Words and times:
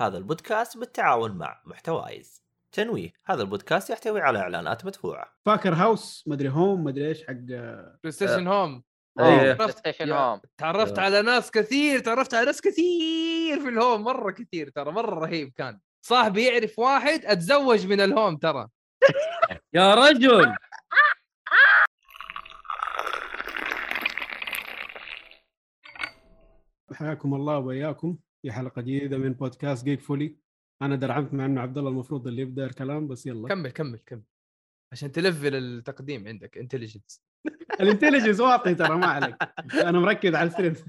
هذا 0.00 0.18
البودكاست 0.18 0.76
بالتعاون 0.78 1.30
مع 1.32 1.62
محتوايز. 1.64 2.42
تنويه 2.72 3.12
هذا 3.26 3.42
البودكاست 3.42 3.90
يحتوي 3.90 4.20
على 4.20 4.38
إعلانات 4.38 4.84
مدفوعة. 4.86 5.32
فاكر 5.46 5.74
house 5.74 6.24
مدري 6.26 6.48
Home 6.48 6.84
مدري 6.84 7.08
إيش 7.08 7.26
حق 7.26 7.32
Play 7.32 8.10
Station 8.12 8.46
Home. 8.46 8.82
Play 9.18 9.72
Station 9.72 10.08
يا- 10.08 10.14
Home 10.14 10.40
تعرفت. 10.58 10.98
على 10.98 11.22
ناس 11.22 11.50
كثير 11.50 11.98
تعرفت 11.98 12.34
على 12.34 12.46
ناس 12.46 12.60
كثير 12.60 13.60
في 13.60 13.68
ال 13.68 13.75
Home 13.75 14.02
مرة 14.04 14.30
كثير 14.30 14.68
ترى 14.70 14.92
مرة 14.92 15.14
رهيب 15.14 15.52
كان. 15.56 15.80
صاحبي 16.06 16.44
يعرف 16.46 16.78
واحد 16.78 17.24
أتزوج 17.24 17.86
من 17.86 18.00
ال 18.00 18.07
Home 18.07 18.36
ترى. 18.36 18.68
يا 19.74 19.94
رجل! 19.94 20.54
حياكم 26.92 27.34
الله 27.34 27.58
وياكم 27.58 28.16
في 28.42 28.52
حلقة 28.52 28.82
جديدة 28.82 29.18
من 29.18 29.32
بودكاست 29.32 29.84
جيك 29.84 30.00
فولي. 30.00 30.36
أنا 30.82 30.96
درعمت 30.96 31.34
مع 31.34 31.46
إنه 31.46 31.60
عبد 31.60 31.78
الله 31.78 31.90
المفروض 31.90 32.26
اللي 32.26 32.42
يبدأ 32.42 32.66
الكلام 32.66 33.08
بس 33.08 33.26
يلا. 33.26 33.48
كمل 33.48 33.70
كمل 33.70 33.98
كمل. 34.06 34.22
عشان 34.92 35.12
تلفل 35.12 35.54
التقديم 35.54 36.28
عندك 36.28 36.58
intelligence 36.58 37.22
ال 37.80 37.85
intelligence 37.85 38.40
واطي 38.40 38.74
ترى 38.74 38.96
ما 38.96 39.06
عليك. 39.06 39.36
أنا 39.74 40.00
مركز 40.00 40.34
على 40.34 40.46
ال 40.48 40.52
strength 40.52 40.84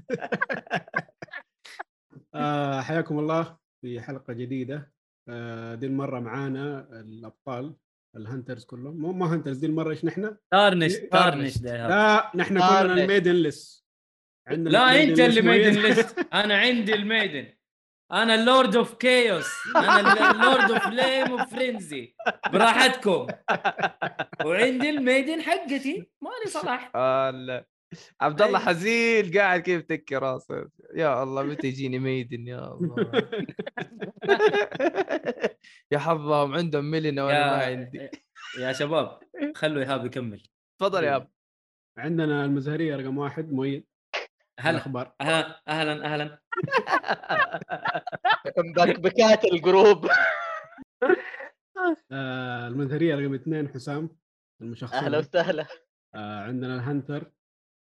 آه 2.34 2.80
حياكم 2.80 3.18
الله 3.18 3.56
في 3.82 4.00
حلقة 4.00 4.32
جديدة. 4.32 4.92
آه 5.28 5.74
دي 5.74 5.86
المرة 5.86 6.20
معانا 6.20 6.88
الأبطال 7.00 7.76
ال 8.16 8.22
hunters 8.22 8.64
كلهم. 8.64 8.96
مو 8.96 9.12
ما 9.12 9.34
hunters 9.34 9.58
دي 9.58 9.66
المرة 9.66 9.90
إيش 9.90 10.04
نحن؟ 10.04 10.36
Tarnished 10.52 10.92
Tarnished 11.12 11.58
ده 11.58 11.88
لا 11.88 12.32
نحن 12.34 12.54
كلنا. 12.54 12.80
ال 13.04 13.08
maiden 13.08 13.32
less 13.34 13.81
عندنا 14.48 14.70
لا 14.70 15.02
انت 15.02 15.20
اللي. 15.20 15.42
maidenless 15.42 16.26
أنا 16.34 16.56
عندي 16.56 16.94
ال 16.94 17.00
maiden. 17.00 17.46
أنا 18.12 18.34
ال 18.34 18.42
Lord 18.42 18.76
of 18.76 18.94
Chaos 18.94 19.46
أنا 19.76 20.30
ال 20.30 20.38
Lord 20.38 20.70
of 20.70 20.86
Flame 20.86 21.38
of 21.38 21.54
Frenzy 21.54 22.14
براحتكم. 22.52 23.26
وعندي 24.44 24.90
ال 24.90 24.97
maiden 24.97 25.42
حقتي. 25.42 26.10
مالي 26.22 26.46
صلاح. 26.46 26.92
ال- 26.96 27.64
عبد 28.20 28.42
الله 28.42 28.58
أي. 28.58 28.64
حزين 28.64 29.38
قاعد 29.38 29.60
كيف 29.60 29.82
تكي 29.82 30.16
راسه. 30.16 30.68
يا 30.94 31.22
الله 31.22 31.42
متى 31.42 31.66
يجيني 31.66 31.98
maiden؟ 31.98 32.46
يا 32.46 32.58
الله. 32.74 33.28
يا 35.92 35.98
حظهم 35.98 36.54
عندهم 36.54 36.84
ملينا 36.84 37.24
وأنا 37.24 37.56
ما 37.56 37.64
عندي. 37.64 38.10
يا 38.58 38.72
شباب 38.72 39.20
خلوا 39.54 39.82
إيهاب 39.82 40.06
يكمل. 40.06 40.42
تفضل 40.80 41.04
يا 41.04 41.16
اب 41.16 41.28
عندنا 41.98 42.44
المزهرية 42.44 42.96
رقم 42.96 43.18
واحد 43.18 43.52
مؤيد. 43.52 43.86
هلا 44.60 44.70
الأخبار. 44.70 45.12
أهلا 45.20 45.60
أهلا. 45.68 46.04
أهلا 46.04 46.38
مبكبكات 48.58 49.44
ال 49.44 49.53
group. 49.53 50.08
آه 52.12 52.68
المزهريه 52.68 53.14
رقم 53.14 53.34
اثنين 53.34 53.68
حسام 53.68 54.10
المشخصن 54.62 54.96
أهلا 54.96 55.18
وسهلا. 55.18 55.66
آه 56.14 56.40
عندنا 56.40 56.74
ال 56.74 56.82
hunter 56.82 57.32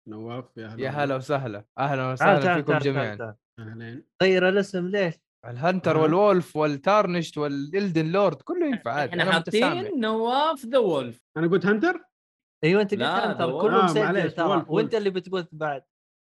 نواف 0.07 0.45
يا 0.57 0.67
هلا 0.67 0.83
يا 0.83 0.89
هلا 0.89 1.15
وسهلا. 1.15 1.65
أهلا 1.79 2.11
وسهلا 2.11 2.55
فيكم 2.55 2.77
جميعا. 2.77 3.35
أهلين. 3.59 4.05
غير 4.21 4.49
الاسم 4.49 4.87
ليش؟ 4.87 5.13
ال 5.45 5.53
hunter 5.53 5.97
آه. 5.99 6.01
وال 6.01 6.19
Wolf 6.19 6.55
وال 6.55 6.70
Tarnished 6.70 7.37
وال 7.37 7.58
Elden 7.58 8.11
Lord 8.11 8.41
كله 8.41 8.65
ينفع 8.67 8.91
عادي. 8.91 9.11
إحنا 9.11 9.31
حاطين 9.31 9.99
نواف 9.99 10.65
the 10.65 10.77
Wolf. 10.77 11.21
أنا 11.37 11.47
قلت 11.47 11.65
hunter 11.65 12.03
أيوه 12.63 12.81
أنت 12.81 12.91
قلت 12.91 12.99
لا، 12.99 13.31
hunter 13.31 13.45
ده 13.45 13.61
كله 13.61 13.81
آه، 13.81 13.85
مسجل 13.85 14.31
ترى. 14.31 14.65
وأنت. 14.69 14.95
اللي 14.95 15.09
بتقول 15.09 15.47
بعد. 15.51 15.83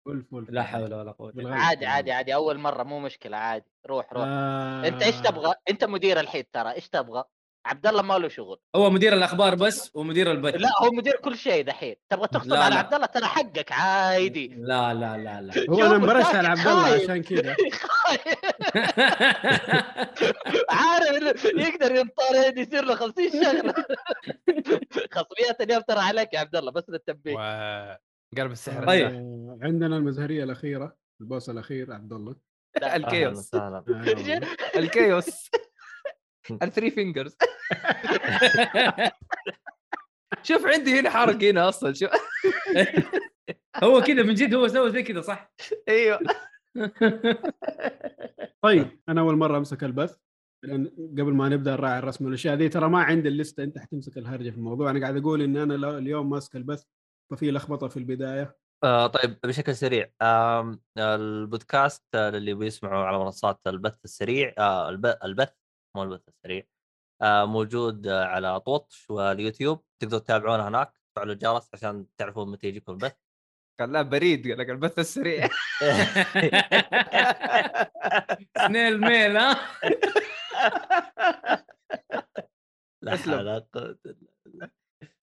Wolf 0.06 0.34
Wolf 0.34 0.50
لا 0.50 0.64
حول 0.64 0.94
ولا 0.94 1.12
قوة. 1.12 1.34
عادي 1.38 1.86
عادي 1.86 2.12
عادي 2.12 2.34
أول 2.36 2.58
مرة 2.58 2.84
مو 2.84 3.00
مشكلة 3.00 3.38
عادي. 3.38 3.66
روح 3.88 4.14
روح. 4.14 4.24
آه 4.28 4.88
أنت 4.88 5.04
إيش 5.04 5.16
تبغى؟ 5.16 5.54
أنت 5.70 5.84
مدير 5.84 6.20
الحين 6.20 6.44
ترى 6.54 6.72
إيش 6.72 6.90
تبغى؟ 6.90 7.24
عبد 7.66 7.88
الله 7.88 8.02
ما 8.02 8.18
له 8.18 8.28
شغل. 8.28 8.60
هو 8.76 8.90
مدير 8.90 9.14
الأخبار 9.14 9.56
بس 9.56 9.92
ومدير 9.94 10.32
البث. 10.32 10.56
لا 10.56 10.70
هو 10.82 10.92
مدير 10.92 11.16
كل 11.16 11.38
شيء 11.38 11.64
دحين. 11.64 11.96
تبغى 12.10 12.28
لا، 12.46 12.64
على. 12.64 12.76
عبد 12.76 12.94
الله؟ 12.94 13.06
ترى 13.06 13.26
حقك 13.26 13.72
عادي. 13.72 14.48
لا 14.48 14.94
لا 14.94 15.18
لا 15.18 15.42
لا. 15.42 15.54
هو 15.70 15.82
أنا 15.86 15.96
انبرشت 15.96 16.36
على 16.36 16.48
عبد 16.48 16.68
الله. 16.68 17.04
عشان 17.04 17.24
كذا. 17.24 17.56
عارف 20.70 21.46
إنه 21.46 21.68
يقدر 21.68 21.96
ينطرد 21.96 22.58
يصير 22.58 22.86
له 22.86 22.96
50 22.96 23.30
شغلة. 23.32 23.74
خصميات 25.14 25.62
اليوم 25.62 25.82
ترى 25.82 26.00
عليك 26.00 26.34
يا 26.34 26.40
عبد 26.40 26.56
الله 26.56 26.72
بس 26.72 26.84
للتنبيه. 26.90 27.38
قلب 28.36 28.52
السحر 28.52 28.86
طيب. 28.88 29.06
عندنا 29.62 29.98
المزهرية 29.98 30.44
الأخيرة 30.44 30.96
ال 31.22 31.27
boss 31.27 31.50
الأخير 31.50 31.94
عبد 31.94 32.14
الله. 32.14 32.36
أهلا 32.84 32.96
ال 33.08 33.14
chaos. 33.14 33.52
ال 34.76 34.88
chaos 34.88 35.50
ال 36.62 36.67
three 36.67 36.92
fingers 36.92 37.38
شوف 40.44 40.66
عندي 40.66 41.00
هنا 41.00 41.10
حرق 41.10 41.44
هنا 41.44 41.70
أصلا 41.70 41.94
شوف. 41.94 42.10
هو 43.84 44.02
كذا 44.02 44.24
من 44.24 44.34
جد 44.34 44.54
هو 44.54 44.68
سوى 44.68 44.92
زي 44.92 45.04
كذا 45.04 45.22
صح؟ 45.22 45.54
أيوه. 45.90 46.20
طيب 48.62 49.00
أنا 49.10 49.22
أول 49.22 49.36
مرة 49.38 49.58
أمسك 49.58 49.84
البث 49.84 50.16
لأن 50.64 50.88
قبل 51.20 51.34
ما 51.34 51.50
نبدأ 51.50 51.74
الراعي 51.74 52.00
الرسمي 52.00 52.26
والأشياء 52.26 52.56
دي 52.56 52.70
ترى 52.70 52.90
ما 52.90 53.00
عندي 53.04 53.28
الليسته 53.30 53.64
أنت 53.64 53.78
حتمسك 53.78 54.18
الهرجة 54.18 54.50
في 54.50 54.58
الموضوع. 54.58 54.90
أنا 54.92 55.00
قاعد 55.02 55.18
أقول 55.18 55.42
ان 55.42 55.58
أنا 55.58 55.98
اليوم 55.98 56.30
ماسك 56.30 56.56
البث 56.56 56.84
ففي 57.32 57.52
لخبطه 57.52 57.88
في 57.88 57.98
البداية. 57.98 58.58
آه 58.84 59.08
طيب 59.08 59.38
بشكل 59.44 59.76
سريع 59.76 60.12
آم 60.22 60.82
البودكاست 60.98 62.04
آه، 62.16 62.30
للي 62.30 62.54
بيسمعوا 62.54 63.06
على 63.06 63.20
منصات 63.20 63.60
البث 63.68 64.06
السريع 64.06 64.54
آه 64.58 64.90
الب- 64.90 65.18
البث 65.24 65.54
مو 65.96 66.04
البث 66.04 66.28
السريع 66.28 66.64
آه 67.22 67.46
موجود 67.46 68.08
آه 68.08 68.26
على 68.26 68.60
طوطش 68.60 69.10
واليوتيوب 69.10 69.84
تقدروا 70.02 70.20
تتابعونه 70.20 70.68
هناك 70.68 70.94
تفعلوا 71.14 71.34
الجرس 71.34 71.70
عشان 71.74 72.06
تعرفون 72.18 72.52
متى 72.52 72.68
يجيكم 72.68 72.92
البث. 72.92 73.16
خلاه 73.80 74.02
بريد 74.02 74.48
قال 74.48 74.58
لك 74.58 74.70
البث 74.70 75.00
السريع. 75.00 75.48
snail 78.68 79.02
mail 79.02 79.38
ها؟ 79.38 79.58
لا. 83.02 83.16
حول 83.18 83.34
ولا 83.36 83.66
قوة 83.74 83.98
إلا 84.06 84.33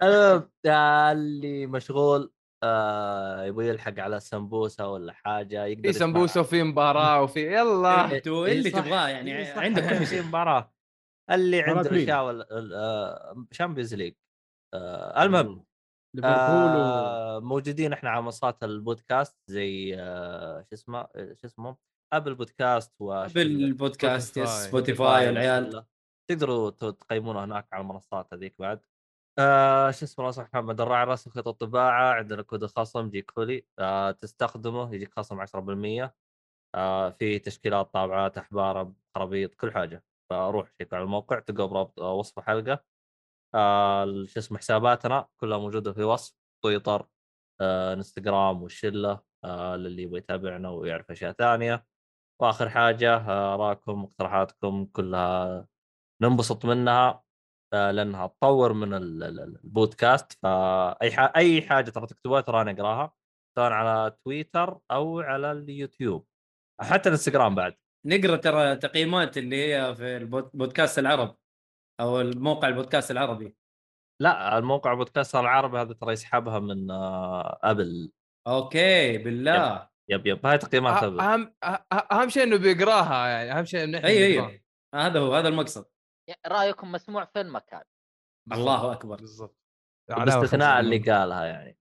المهم 0.03 0.51
آه، 0.67 1.13
اللي 1.13 1.67
مشغول 1.67 2.33
آه 2.63 3.45
يبغى 3.45 3.69
يلحق 3.69 3.99
على 3.99 4.21
سمبوسة 4.21 4.89
ولا 4.89 5.13
حاجة 5.13 5.65
يقدر 5.65 5.93
في 5.93 5.99
سمبوسة 5.99 6.41
وفي 6.41 6.63
مباراة 6.63 7.21
وفي 7.23 7.47
يلا 7.57 8.17
أنتوا 8.17 8.47
إيه 8.47 8.53
اللي 8.53 8.71
صح. 8.71 8.79
تبغاه 8.81 9.09
يعني 9.09 9.37
إيه 9.39 9.53
عندك 9.59 9.89
كل 9.89 9.97
في 9.99 10.07
شيء 10.07 10.23
مباراة 10.23 10.73
اللي 11.31 11.61
عنده؟ 11.63 11.91
أشياء 12.03 12.27
ولا 12.27 12.47
آه، 12.75 13.47
Champions 13.53 13.95
League 13.95 14.15
آه 14.75 15.23
المهم 15.23 15.65
ليفربول 16.17 16.77
و... 16.77 16.85
آه 16.85 17.41
موجودين 17.41 17.93
إحنا 17.93 18.11
على 18.11 18.23
منصات 18.23 18.65
البودكاست 18.65 19.37
زي 19.51 19.97
آه 20.01 20.61
شو 20.63 20.75
اسمه 20.75 20.99
آه، 21.01 21.35
شو 21.35 21.47
اسمه 21.47 21.77
Apple 22.13 22.35
Podcast 22.35 22.93
و 23.01 23.27
بالبودكاست 23.35 24.37
yes 24.37 24.49
Spotify. 24.49 24.69
Spotify 24.69 25.29
العيال 25.31 25.71
كله. 25.71 25.87
تقدروا 26.31 26.71
ت- 26.71 26.85
تقيمونه 26.85 27.45
هناك 27.45 27.69
على 27.73 27.81
المنصات 27.83 28.35
هذيك 28.35 28.55
بعد 28.59 28.81
آه 29.41 29.91
شو 29.91 30.05
اسمه 30.05 30.31
صح 30.31 30.43
محمد 30.55 30.81
الراعي 30.81 31.03
الرسمي 31.03 31.33
خطط 31.33 31.49
الطباعه 31.49 32.13
عندنا 32.15 32.43
كود 32.43 32.63
الخصم 32.63 33.07
يجيك 33.07 33.31
كولي 33.31 33.67
آه 33.79 34.11
تستخدمه 34.11 34.95
يجيك 34.95 35.15
خصم 35.19 35.41
10% 35.41 36.15
آه 36.75 37.11
في 37.11 37.39
تشكيلات 37.39 37.95
طابعات 37.95 38.39
أحبار 38.39 38.93
خرابيط 39.15 39.55
كل 39.55 39.73
حاجة. 39.73 40.05
فروح 40.31 40.69
شيك 40.79 40.95
على 40.95 41.03
الموقع 41.05 41.39
تلقى 41.39 41.69
برابط 41.69 42.01
آه، 42.01 42.13
وصف 42.15 42.39
الحلقة 42.39 42.85
آه 43.55 44.25
شو 44.27 44.41
اسمه 44.41 44.59
حساباتنا 44.59 45.29
كلها 45.41 45.59
موجودة 45.59 45.93
في 45.93 46.03
وصف 46.05 46.35
تويتر 46.65 47.09
آه 47.61 47.95
إنستغرام 47.95 48.63
والشلة 48.63 49.21
آه 49.45 49.77
للي 49.77 50.03
يبغى 50.03 50.19
يتابعنا 50.19 50.69
ويعرف 50.71 51.11
أشياء 51.11 51.33
ثانية. 51.33 51.87
وآخر 52.43 52.69
حاجة 52.71 53.17
آه، 53.17 53.55
اراءكم 53.55 54.03
مقترحاتكم 54.05 54.85
كلها 54.87 55.69
ننبسط 56.23 56.65
منها. 56.67 57.09
آه، 57.11 57.25
لأنها 57.73 58.27
تطور 58.27 58.73
من 58.73 58.95
ال- 58.95 59.23
ال- 59.23 59.41
ال- 59.41 59.59
البودكاست 59.65 60.33
فاي 60.43 61.13
ح... 61.13 61.33
أي 61.37 61.63
حاجة 61.63 61.91
ترى 61.91 62.07
تكتبوها 62.07 62.41
ترى 62.41 62.61
أنا 62.63 62.71
أقراها 62.71 63.13
سواء 63.59 63.73
على 63.73 64.17
تويتر 64.25 64.79
أو 64.91 65.21
على 65.21 65.53
اليوتيوب. 65.53 66.27
حتى 66.81 67.09
الإنستغرام 67.09 67.55
بعد. 67.55 67.77
نقرأ 68.07 68.37
ترى 68.37 68.77
تقييمات 68.77 69.39
اللي 69.39 69.57
هي 69.75 69.95
في 69.95 70.17
البودكاست 70.17 70.99
العرب 70.99 71.37
أو 72.01 72.21
الموقع 72.21 72.69
البودكاست 72.69 73.11
العربي. 73.11 73.57
لا 74.23 74.59
الموقع 74.59 74.95
بودكاست 74.95 75.35
العربي 75.37 75.79
هذا 75.79 75.93
ترى 75.93 76.13
يسحبها 76.13 76.59
من 76.59 76.91
آه، 76.91 77.59
أبل. 77.63 78.13
okay 78.47 79.19
بالله. 79.19 79.89
yep 80.11 80.27
yep 80.27 80.47
هاي 80.47 80.59
تقييمات 80.59 81.03
أبل. 81.03 81.21
أهم 81.21 81.55
أهم 82.13 82.29
شيء 82.29 82.43
إنه 82.43 82.57
بيقراها 82.57 83.29
يعني 83.29 83.59
أهم 83.59 83.65
شيء 83.65 83.85
إنه 83.85 83.99
إحنا 83.99 84.09
اي 84.09 84.37
نقراها. 84.37 84.51
اي 84.51 84.63
هذا 84.95 85.21
هو 85.21 85.35
هذا 85.35 85.49
المقصد. 85.49 85.85
رأيكم 86.47 86.93
مسموع 86.93 87.25
في 87.25 87.41
المكان 87.41 87.83
الله 88.53 88.93
أكبر. 88.93 89.17
بالضبط. 89.17 89.57
باستثناء 90.09 90.81
اللي 90.81 90.99
قالها 90.99 91.45
يعني. 91.45 91.77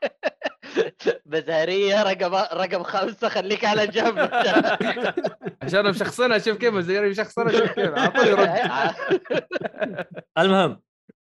بزهرية 1.26 2.02
رقم 2.02 2.34
رقم 2.34 2.82
خمسة 2.82 3.28
خليك 3.28 3.64
على 3.64 3.86
جنب. 3.86 4.18
عشان 5.62 5.90
مشخصنها 5.90 6.38
شوف 6.38 6.58
كيف 6.58 6.74
زي 6.74 7.00
مشخصنها 7.00 7.52
شوف 7.52 7.72
كيف. 7.72 7.90
أعطوني 7.90 8.30
رد. 8.30 8.94
المهم 10.38 10.82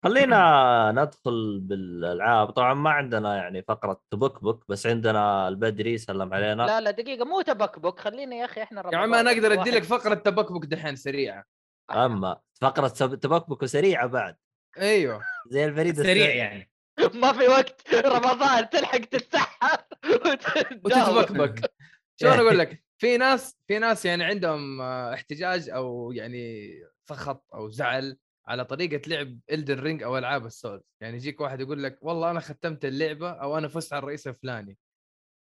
خلينا 0.05 0.93
ندخل 0.93 1.61
بالألعاب. 1.61 2.51
طبعا 2.51 2.75
ما 2.75 2.91
عندنا 2.91 3.37
يعني 3.37 3.63
فقرة 3.63 4.01
تبك 4.11 4.45
بك 4.45 4.61
بس 4.69 4.87
عندنا 4.87 5.49
البدري 5.49 5.99
سلم 5.99 6.35
علينا. 6.35 6.63
لا 6.63 6.81
لا 6.81 6.91
دقيقة 6.91 7.25
مو 7.25 7.41
تبكبك 7.41 8.01
خلينا 8.01 8.37
يا 8.37 8.45
أخي 8.45 8.63
إحنا 8.63 8.91
يا 8.93 8.99
عم 8.99 9.15
أنا. 9.15 9.31
أقدر 9.31 9.53
أدي 9.53 9.71
لك 9.71 9.83
فقرة 9.83 10.15
تبكبك 10.15 10.67
دحين 10.67 10.97
سريعة. 10.97 11.45
أما 11.91 12.41
فقرة 12.61 12.89
سب- 12.89 13.15
تبك 13.21 13.51
بك 13.51 13.63
وسريعه 13.63 14.07
بعد. 14.07 14.37
أيوه. 14.79 15.23
زي 15.51 15.65
البريد 15.65 15.97
سريع 15.97 16.13
السريع 16.13 16.35
يعني. 16.35 16.71
ما 17.23 17.33
في 17.33 17.49
وقت. 17.49 17.95
رمضان 17.95 18.69
تلحق 18.71 18.99
تتسحر. 18.99 19.79
وتتبكبك. 20.85 21.73
شو 22.21 22.29
أنا 22.29 22.41
أقول 22.43 22.59
لك؟ 22.59 22.85
في 23.01 23.17
ناس 23.17 23.59
في 23.69 23.79
ناس 23.79 24.05
يعني 24.05 24.25
عندهم 24.25 24.81
آه، 24.81 25.15
احتجاج 25.15 25.71
أو 25.71 26.13
يعني 26.13 26.73
سخط 27.09 27.45
أو 27.55 27.71
زعل 27.71 28.17
على 28.49 28.65
طريقة 28.65 29.09
لعب 29.09 29.39
Elden 29.53 29.81
Ring 29.81 30.03
أو 30.03 30.19
ألعاب 30.19 30.47
ال 30.47 30.52
Souls. 30.52 30.83
يعني 31.03 31.17
يجيك 31.17 31.41
واحد 31.41 31.61
يقول 31.61 31.83
لك 31.83 31.99
والله 32.03 32.31
أنا 32.31 32.41
ختمت 32.41 32.85
اللعبة 32.85 33.31
أو 33.31 33.59
أنا 33.59 33.69
فزت 33.69 33.93
على 33.93 34.01
الرئيس 34.03 34.27
الفلاني. 34.29 34.79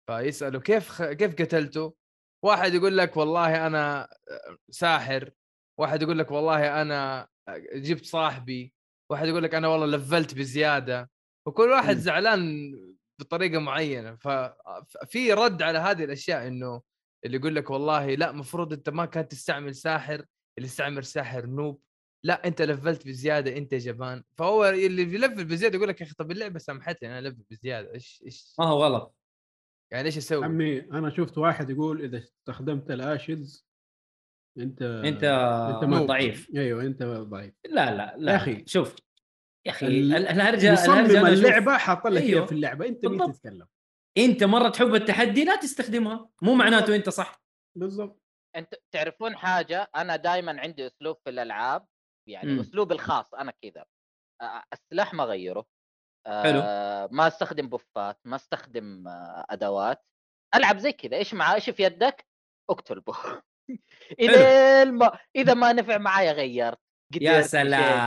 فيساله 0.10 0.60
كيف 0.60 0.90
خ... 0.90 1.04
كيف 1.04 1.34
قتلته 1.42 1.94
واحد 2.46 2.74
يقول 2.74 2.98
لك 2.98 3.18
والله 3.18 3.68
أنا 3.68 4.04
آه، 4.04 4.58
ساحر. 4.70 5.32
واحد 5.80 6.01
يقول 6.01 6.19
لك 6.19 6.31
والله 6.31 6.81
أنا 6.81 7.27
جبت 7.74 8.06
صاحبي 8.06 8.74
واحد 9.12 9.27
يقول 9.27 9.44
لك 9.44 9.56
أنا 9.56 9.68
والله 9.68 9.98
لفلت 9.98 10.36
بزيادة 10.36 11.10
وكل 11.48 11.69
واحد 11.69 11.95
مم. 11.95 12.01
زعلان 12.01 12.72
بطريقة 13.19 13.60
معينة. 13.60 14.16
ففي 14.16 15.33
رد 15.33 15.62
على 15.62 15.80
هذه 15.80 16.04
الأشياء 16.04 16.48
إنه 16.48 16.81
اللي 17.25 17.38
يقول 17.38 17.56
لك 17.56 17.69
والله 17.69 18.16
لا 18.16 18.31
مفروض 18.31 18.74
أنت 18.74 18.89
ما 18.89 19.06
كان 19.06 19.27
تستعمل 19.27 19.75
ساحر 19.75 20.25
اللي 20.57 20.68
استعمل 20.68 21.04
ساحر 21.06 21.45
نوب. 21.45 21.81
لا 22.24 22.48
أنت 22.48 22.62
لفلت 22.62 23.07
بزيادة 23.07 23.57
أنت 23.57 23.74
جبان. 23.74 24.24
فهو 24.38 24.66
اللي 24.66 25.06
بيلفل 25.06 25.45
بزيادة 25.45 25.75
يقول 25.75 25.89
لك 25.89 26.01
يا 26.01 26.06
أخي 26.06 26.16
طب 26.16 26.31
اللعبة 26.31 26.60
سامحتني 26.60 27.10
أنا 27.10 27.19
الفل 27.19 27.44
بزيادة. 27.51 27.94
إيش 27.94 28.24
إيش؟ 28.25 28.56
ما 28.60 28.66
هو 28.66 28.83
غلط. 28.83 29.16
يعني 29.92 30.06
إيش 30.06 30.18
أسوي؟ 30.18 30.45
عمي 30.45 30.80
أنا 30.80 31.10
شفت 31.10 31.38
واحد 31.38 31.69
يقول 31.69 32.01
إذا 32.01 32.18
استخدمت 32.18 32.92
الاشز 32.92 33.66
أنت 34.57 34.81
أنت 34.81 35.24
أنت 35.74 35.84
ما 35.84 36.00
ضعيف. 36.06 36.50
أيوه 36.56 36.81
أنت 36.84 37.04
ضعيف. 37.04 37.54
لا 37.66 37.96
لا 37.96 38.16
لا 38.18 38.31
يا 38.31 38.38
أخي. 38.38 38.63
شوف 38.68 38.96
يا 39.66 39.72
أخي 39.72 39.88
ال- 39.88 40.16
ال- 40.16 40.28
الهرجه 40.28 40.74
الهرجه 40.74 41.12
مصمم 41.19 41.25
اللعبة 41.25 41.78
حاط 41.78 42.07
لك 42.07 42.22
أيوه. 42.22 42.46
في 42.46 42.52
اللعبة. 42.52 42.88
أنت 42.88 43.06
مين 43.06 43.18
بالضبط. 43.18 43.36
تتكلم؟ 43.36 43.68
أنت 44.18 44.44
مرة 44.44 44.69
تحب 44.69 44.96
التحدي 44.96 45.44
لا 45.46 45.56
تستخدمها. 45.56 46.30
مو 46.42 46.56
معناته 46.56 46.96
أنت 46.96 47.10
صح. 47.10 47.44
بالضبط. 47.78 48.22
أنت 48.56 48.75
تعرفون 48.94 49.36
حاجة؟ 49.38 49.90
أنا 49.96 50.16
دائما 50.16 50.62
عندي 50.62 50.88
أسلوب 50.88 51.18
في 51.24 51.30
الألعاب 51.30 51.88
يعني 52.30 52.51
مم. 52.54 52.60
اسلوبي 52.60 52.94
الخاص 52.94 53.34
أنا 53.34 53.54
كذا. 53.63 53.86
السلاح 54.74 55.13
ما 55.13 55.24
اغيره 55.24 55.66
حلو. 56.28 56.60
آه، 56.63 57.10
ما 57.12 57.28
أستخدم 57.28 57.69
بوفات 57.69 58.19
ما 58.25 58.36
أستخدم 58.36 59.08
آه، 59.08 59.46
أدوات. 59.50 60.06
ألعب 60.56 60.78
زي 60.78 60.92
كذا. 60.92 61.18
إيش 61.18 61.34
معاه 61.34 61.56
إيش 61.56 61.69
في 61.69 61.84
يدك؟ 61.84 62.25
أقتل 62.69 63.00
به 63.00 63.16
إلى 64.20 64.86
ما 64.92 65.18
إذا 65.36 65.54
ما 65.54 65.74
نفع 65.74 65.98
معايا 65.98 66.32
غيرت 66.32 66.80
يا 67.22 67.42
سلام. 67.42 68.00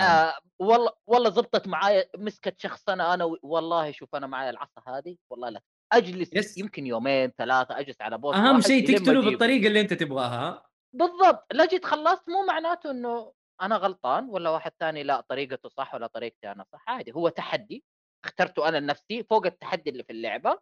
آه 0.00 0.34
والله 0.58 0.92
والله 1.06 1.30
زبطت 1.30 1.68
معايا 1.68 2.04
مسكت 2.16 2.60
شخصنه 2.60 3.14
أنا 3.14 3.24
و- 3.24 3.38
والله 3.42 3.90
شوف 3.92 4.14
أنا 4.14 4.26
معايا 4.26 4.50
العصا 4.50 4.82
هذه 4.88 5.16
والله 5.30 5.48
لا 5.48 5.60
أجلس 5.92 6.30
يس. 6.32 6.58
يمكن 6.58 6.86
يومين 6.86 7.30
ثلاثة 7.38 7.78
أجلس 7.78 8.00
على 8.00 8.18
بوس 8.18 8.36
أهم 8.36 8.60
شيء 8.60 8.96
تقتله. 8.98 9.20
بالطريقة 9.30 9.66
اللي 9.66 9.80
أنت 9.80 9.92
تبغاها 9.94 10.48
ها؟ 10.48 10.66
بالضبط 10.94 11.46
لا 11.52 11.66
جيت 11.66 11.84
خلصت 11.84 12.28
مو 12.28 12.46
معناته 12.46 12.90
إنه 12.90 13.32
أنا 13.62 13.76
غلطان 13.76 14.28
ولا 14.30 14.50
واحد 14.50 14.72
ثاني 14.80 15.02
لا 15.02 15.20
طريقته 15.20 15.68
صح 15.68 15.94
ولا 15.94 16.06
طريقتي 16.06 16.52
أنا 16.52 16.64
صح 16.72 16.84
عادي 16.88 17.12
هو 17.12 17.28
تحدي 17.28 17.84
اخترته 18.24 18.68
أنا 18.68 18.76
لنفسي 18.76 19.22
فوق 19.24 19.46
التحدي 19.46 19.90
اللي 19.90 20.02
في 20.04 20.12
اللعبة 20.12 20.58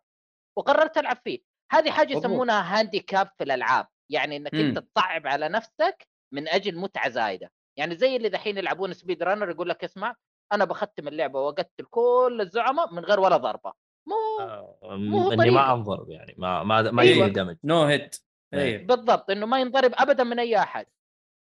وقررت 0.58 0.98
ألعب 0.98 1.18
فيه 1.24 1.38
هذه 1.72 1.90
حاجة. 1.90 2.12
يسمونها 2.18 2.80
handicap 2.80 3.30
في 3.38 3.44
الألعاب 3.44 3.86
يعني 4.12 4.36
إنك 4.36 4.54
أنت 4.54 4.78
مم. 4.78 4.84
تصعب 4.94 5.26
على 5.26 5.48
نفسك 5.48 6.06
من 6.34 6.48
أجل 6.48 6.78
متعة 6.78 7.08
زايدة. 7.08 7.50
يعني 7.78 7.96
زي 7.96 8.16
اللي 8.16 8.28
دحين 8.28 8.58
يلعبون 8.58 8.92
speed 8.92 9.22
runner 9.22 9.50
يقول 9.50 9.68
لك 9.68 9.84
اسمع 9.84 10.14
أنا 10.52 10.64
بختم 10.64 11.08
اللعبة 11.08 11.40
واقتل 11.40 11.84
كل 11.90 12.38
الزعماء 12.40 12.94
من 12.94 13.04
غير 13.04 13.20
ولا 13.20 13.36
ضربة. 13.36 13.72
مو 14.06 14.14
آه، 14.40 14.78
مو 14.82 15.32
إني. 15.32 15.50
ما 15.50 15.74
أنضرب 15.74 16.10
يعني 16.10 16.34
ما 16.38 16.62
ما 16.62 16.90
ما 16.90 17.02
أيوة. 17.02 17.26
يجي 17.26 17.32
damage 17.32 17.56
no 17.64 17.82
hit 17.82 18.16
بالضبط 18.52 19.30
إنه 19.30 19.46
ما 19.46 19.60
ينضرب 19.60 19.92
ابدا 19.94 20.24
من 20.24 20.38
أي 20.38 20.58
أحد. 20.58 20.86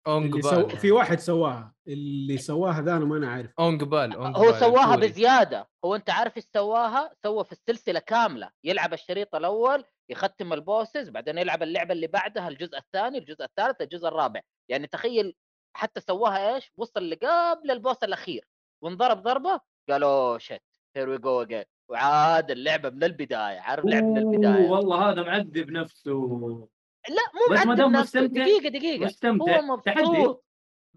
Ong 0.07 0.39
سو... 0.39 0.49
bal. 0.49 0.77
في 0.77 0.91
واحد 0.91 1.19
سواها 1.19 1.73
اللي 1.87 2.37
سواها 2.37 2.81
ذا 2.81 2.97
أنا 2.97 3.05
ما 3.05 3.17
أنا 3.17 3.31
عارف 3.31 3.51
Ong 3.59 3.83
bal 3.83 4.13
Ong 4.13 4.37
هو 4.37 4.41
bal 4.41 4.59
سواها 4.59 4.93
الكوري. 4.93 5.07
بزيادة. 5.07 5.69
هو 5.85 5.95
أنت 5.95 6.09
عارف 6.09 6.37
إيش 6.37 6.45
سواها؟ 6.53 7.13
سوى 7.23 7.43
في 7.43 7.51
السلسلة 7.51 7.99
كاملة. 7.99 8.49
يلعب 8.63 8.93
الشريط 8.93 9.35
الأول 9.35 9.83
يختم 10.09 10.53
ال 10.53 10.61
bosses 10.61 11.09
بعدين 11.09 11.37
يلعب 11.37 11.63
اللعبة 11.63 11.93
اللي 11.93 12.07
بعدها 12.07 12.47
الجزء 12.47 12.77
الثاني 12.77 13.17
الجزء 13.17 13.43
الثالث 13.43 13.81
الجزء 13.81 14.07
الرابع. 14.07 14.41
يعني 14.71 14.87
تخيل 14.87 15.35
حتى 15.75 16.01
سواها 16.01 16.55
إيش؟ 16.55 16.71
وصل 16.77 17.09
لقبل 17.09 17.71
ال 17.71 17.78
boss 17.78 18.03
الأخير. 18.03 18.47
وانضرب 18.83 19.23
ضربة 19.23 19.59
قالوا 19.89 20.37
shit 20.37 20.61
here 20.95 21.09
we 21.09 21.17
go 21.17 21.41
again 21.41 21.63
وعاد 21.91 22.51
اللعبة 22.51 22.89
من 22.89 23.03
البداية 23.03 23.59
عارف 23.59 23.85
لعب 23.85 24.03
من 24.03 24.17
البداية؟ 24.17 24.69
والله 24.69 25.11
هذا 25.11 25.21
معذب 25.21 25.71
نفسه. 25.71 26.67
لا 27.09 27.21
مو 27.33 27.55
بس 27.55 27.65
ما 27.65 27.75
دام 27.75 27.91
مستمتع- 27.91 28.43
دقيقة 28.43 28.69
دقيقة. 28.69 29.05
مستمتع 29.05 29.59
هو 29.59 29.61
مبسوط 29.61 30.45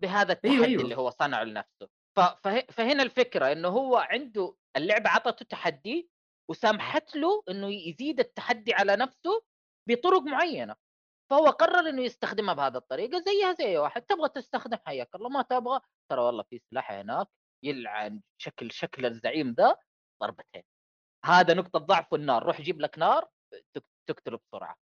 بهذا 0.01 0.33
التحدي 0.33 0.55
أيوه، 0.55 0.67
أيوه. 0.67 0.83
اللي 0.83 0.97
هو 0.97 1.11
صنعه 1.11 1.45
لنفسه. 1.45 1.89
فهنا 2.69 3.03
الفكرة 3.03 3.53
إنه 3.53 3.69
هو 3.69 3.97
عنده 3.97 4.57
اللعبة 4.77 5.11
عطته 5.11 5.45
تحدي 5.45 6.11
وسامحت 6.51 7.17
له 7.17 7.43
إنه 7.49 7.69
يزيد 7.89 8.21
التحدي 8.21 8.75
على 8.75 8.97
نفسه 8.97 9.45
بطرق 9.89 10.23
معينة. 10.23 10.77
فهو 11.31 11.47
قرر 11.47 11.89
إنه 11.89 12.03
يستخدمها 12.03 12.55
بهذه 12.55 12.77
الطريقة 12.77 13.23
زيها 13.27 13.53
زي 13.53 13.79
واحد. 13.79 14.03
تبغى 14.03 14.29
تستخدم 14.29 14.79
حياك 14.87 15.15
الله 15.15 15.29
ما 15.29 15.43
تبغى. 15.43 15.81
ترى 16.11 16.21
والله 16.21 16.43
في 16.43 16.59
سلاح 16.71 16.93
هناك 16.93 17.29
يلعن 17.65 18.21
شكل 18.41 18.71
شكل 18.71 19.07
الزعيم 19.07 19.55
ذا 19.59 19.77
ضربتين. 20.23 20.63
هذا 21.25 21.55
نقطة 21.55 21.79
ضعف 21.79 22.15
النار. 22.15 22.43
روح 22.43 22.61
جيب 22.61 22.81
لك 22.81 22.99
نار 22.99 23.29
تقتله 24.09 24.39
بسرعة. 24.39 24.77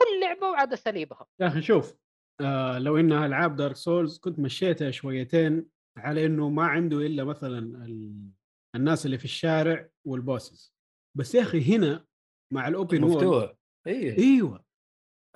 كل 0.00 0.20
لعبة 0.20 0.46
وعاد 0.46 0.72
اساليبها 0.72 1.26
يا 1.40 1.46
أخي 1.46 1.62
شوف 1.62 1.96
آه 2.40 2.78
لو 2.78 2.96
انها 2.96 3.26
ألعاب 3.26 3.56
Dark 3.56 3.76
Souls 3.76 4.18
كنت 4.18 4.38
مشيتها 4.38 4.90
شويتين 4.90 5.66
على 5.96 6.26
إنه 6.26 6.48
ما 6.48 6.64
عنده 6.66 6.96
إلا 6.98 7.24
مثلا 7.24 7.58
ال... 7.58 8.30
الناس 8.76 9.06
اللي 9.06 9.18
في 9.18 9.24
الشارع 9.24 9.88
وال 10.06 10.23
bosses 10.23 10.74
بس 11.16 11.34
يا 11.34 11.42
أخي 11.42 11.76
هنا 11.76 12.06
مع 12.52 12.68
ال 12.68 12.74
open 12.74 13.00
مفتوح. 13.00 13.54
إيه. 13.86 14.18
إيوه. 14.18 14.64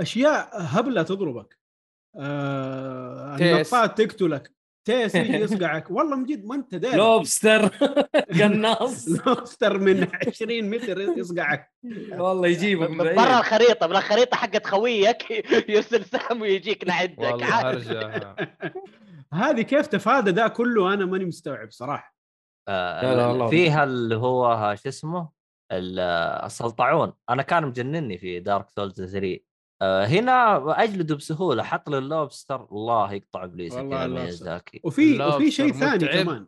أشياء 0.00 0.48
هبلة 0.52 1.02
تضربك. 1.02 1.58
آه 2.16 3.36
تيس. 3.36 3.74
النطاط 3.74 3.98
تقتلك. 3.98 4.54
تيس 4.84 5.14
يجي 5.14 5.36
يصقعك. 5.44 5.90
والله 5.90 6.16
من 6.16 6.24
جد 6.24 6.44
ما 6.46 6.54
انت 6.54 6.74
داري 6.74 6.96
لوبستر. 6.96 7.66
قناص. 8.40 9.08
لوستر 9.26 9.78
من 9.78 10.06
20 10.26 10.70
متر 10.70 11.00
يصقعك. 11.00 11.72
والله 12.12 12.48
يجيبك 12.48 12.90
من 12.90 12.98
برا. 12.98 13.38
الخريطة 13.38 13.86
من 13.86 13.96
الخريطة 13.96 14.36
حقت 14.36 14.66
خويك. 14.66 15.30
يرسل 15.68 16.04
سهم 16.04 16.40
ويجيك 16.40 16.86
لعندك. 16.88 17.42
هذه 19.32 19.62
كيف 19.62 19.86
تفادى 19.86 20.32
ده 20.32 20.48
كله؟ 20.48 20.94
أنا 20.94 21.06
ماني 21.06 21.24
مستوعب 21.24 21.70
صراحة. 21.70 22.14
آه، 22.68 23.02
لا، 23.02 23.16
لا، 23.16 23.26
والله. 23.26 23.46
فيها 23.48 23.84
اللي 23.84 24.16
هو 24.16 24.74
شو 24.82 24.88
اسمه؟ 24.88 25.28
ال- 25.72 25.98
السلطعون. 26.44 27.12
أنا 27.30 27.42
كان 27.42 27.64
مجنني 27.66 28.18
في 28.18 28.40
Dark 28.40 28.70
Souls 28.70 29.02
3 29.02 29.34
آه، 29.34 29.38
هنا 30.06 30.62
اجلده 30.82 31.14
بسهولة 31.16 31.62
حط 31.62 31.88
له 31.88 31.98
اللوبستر 31.98 32.66
الله 32.72 33.12
يقطع 33.12 33.44
إبليسك 33.44 33.76
والله 33.78 34.02
يا. 34.02 34.06
ميازاكي 34.06 34.80
وفي 34.84 35.22
وفي 35.22 35.50
شيء 35.50 35.72
ثاني. 35.72 36.08
كمان 36.08 36.46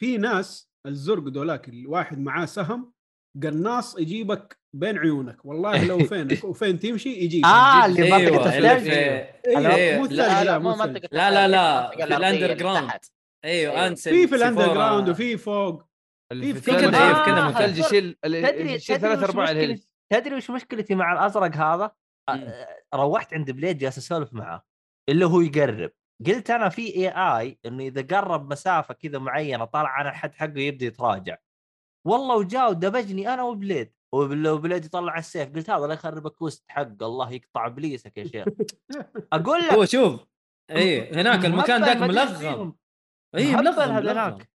في 0.00 0.16
ناس 0.18 0.70
الزرق 0.86 1.22
دولاك 1.22 1.68
الواحد 1.68 2.18
معاه 2.18 2.44
سهم 2.44 2.92
قناص 3.42 3.98
يجيبك 3.98 4.58
بين 4.72 4.98
عيونك 4.98 5.44
والله 5.44 5.84
لو 5.84 5.98
فينك 6.14 6.44
وفين 6.44 6.78
تمشي 6.78 7.08
يجيك 7.12 7.44
آه. 7.44 7.86
اللي 7.86 8.02
أيوه 8.16 8.18
منطقه 8.18 8.46
الثلج 8.58 8.88
إيه، 8.88 9.40
مو 9.56 9.60
لا- 9.60 10.02
الثلج. 10.04 10.12
لا 10.12 10.44
لا 10.44 10.58
مو. 10.58 10.70
منطقه 10.76 11.08
لا 11.12 11.30
لا 11.30 11.48
لا 11.48 11.90
في 11.96 12.04
ال 12.16 12.54
underground. 12.54 12.90
أيوه 13.44 13.72
أيوة. 13.74 13.86
أنسل 13.86 14.10
في 14.10 14.26
في 14.26 14.34
ال 14.34 14.39
under. 14.39 14.66
ground 14.74 15.08
وفي 15.08 15.36
فوق 15.36 15.82
في 16.32 16.52
كذا- 16.52 16.96
آه، 16.98 17.06
أيوه 17.06 17.24
كذا 17.26 17.34
من 17.34 17.54
هذا. 17.54 17.64
الثلج 17.64 17.78
يشيل 17.78 18.16
تدري 18.22 18.78
ثلاث 18.78 19.22
ارباع 19.22 19.50
ال 19.50 19.55
health 19.55 19.84
تدري 20.12 20.34
وش 20.34 20.50
مشكلتي 20.50 20.94
مع 20.94 21.12
الأزرق 21.12 21.56
هذا؟ 21.56 21.90
آه، 22.28 22.34
مم. 22.34 22.52
روحت 22.94 23.34
عند 23.34 23.50
Blaidd 23.50 23.78
جالس 23.78 23.98
أسولف 23.98 24.32
معاه 24.32 24.64
اللي 25.08 25.26
هو 25.26 25.40
يقرب 25.40 25.92
قلت 26.26 26.50
أنا 26.50 26.68
في 26.68 26.96
اي 26.96 27.08
اي 27.08 27.58
إنه 27.66 27.84
إذا 27.84 28.02
قرب 28.02 28.52
مسافة 28.52 28.94
كذا 28.94 29.18
معينة 29.18 29.64
طالع 29.64 29.88
عن 29.88 30.06
الحد 30.06 30.34
حقه 30.34 30.58
يبدأ 30.58 30.86
يتراجع 30.86 31.36
والله 32.06 32.36
وجاء 32.36 32.70
ودبجني 32.70 33.34
أنا 33.34 33.42
و 33.42 33.49
Blaidd 33.49 33.92
ولو 34.14 34.58
Blaidd 34.58 34.84
يطلع 34.84 35.18
السيف 35.18 35.54
قلت 35.54 35.70
هذا 35.70 35.86
لا 35.86 35.94
يخربك 35.94 36.42
وسط 36.42 36.64
حق 36.68 37.02
الله 37.02 37.32
يقطع 37.32 37.66
إبليسك 37.66 38.16
يا 38.16 38.24
شيخ 38.24 38.46
أقول 39.32 39.60
لك 39.60 39.72
هو 39.72 39.84
شوف 39.84 40.26
اي 40.70 41.12
هناك 41.20 41.44
المكان 41.44 41.84
ذاك 41.84 41.96
ملغم. 41.96 42.76
اي 43.34 43.56
ملغم 43.56 43.90
هذاك. 43.90 44.50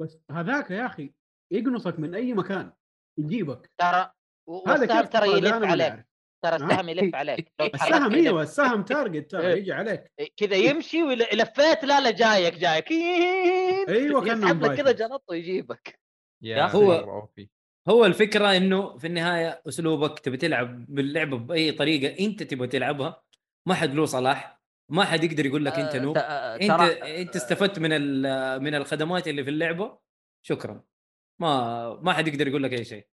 بس 0.00 0.18
هذاك 0.30 0.70
يا 0.70 0.86
أخي 0.86 1.14
يقنصك 1.52 1.98
من 1.98 2.14
أي 2.14 2.34
مكان 2.34 2.72
يجيبك 3.18 3.70
ترى 3.78 4.12
هذا 4.66 5.02
ترى؟ 5.02 5.28
يلف 5.28 5.52
عليك. 5.52 6.06
ترى 6.42 6.52
ها؟ 6.52 6.56
السهم 6.56 6.88
يلف 6.88 7.14
عليك. 7.14 7.52
لو 7.60 7.66
السهم 7.74 8.14
إيوه 8.14 8.42
السهم 8.42 8.82
target 8.92 9.30
ترى 9.30 9.46
إيه. 9.46 9.54
يجي 9.58 9.72
عليك. 9.72 10.12
كذا 10.36 10.56
يمشي 10.56 11.02
ولفيت 11.02 11.84
لا 11.84 12.00
لا 12.00 12.10
جايك 12.10 12.54
جايك. 12.54 12.90
يسحب 13.90 14.64
لك 14.64 14.76
كذا. 14.76 14.92
جنط 14.92 15.24
ويجيبك 15.28 15.98
يا. 16.42 16.62
هو 16.66 16.92
هو- 17.88 18.04
الفكرة 18.06 18.56
إنه 18.56 18.96
في 18.98 19.06
النهاية 19.06 19.62
أسلوبك 19.68 20.18
تبي 20.18 20.36
تلعب 20.36 20.86
باللعبة 20.88 21.38
بأي 21.38 21.72
طريقة 21.72 22.24
أنت 22.26 22.42
تبغى 22.42 22.66
تلعبها. 22.68 23.22
ما 23.68 23.74
حد 23.74 23.94
له 23.94 24.04
صلاح. 24.04 24.62
ما 24.90 25.04
حد 25.04 25.24
يقدر 25.24 25.46
يقول 25.46 25.64
لك 25.64 25.72
أنت 25.72 25.96
noob. 25.96 26.18
أنت 26.18 26.70
أنت 27.02 27.36
استفدت 27.36 27.78
من 27.78 27.92
ال- 27.92 28.62
من 28.62 28.74
الخدمات 28.74 29.28
اللي 29.28 29.44
في 29.44 29.50
اللعبة. 29.50 29.98
شكرا. 30.46 30.84
ما 31.40 31.94
ما 32.02 32.12
حد 32.12 32.28
يقدر 32.28 32.48
يقول 32.48 32.62
لك 32.62 32.72
أي 32.72 32.84
شيء. 32.84 33.06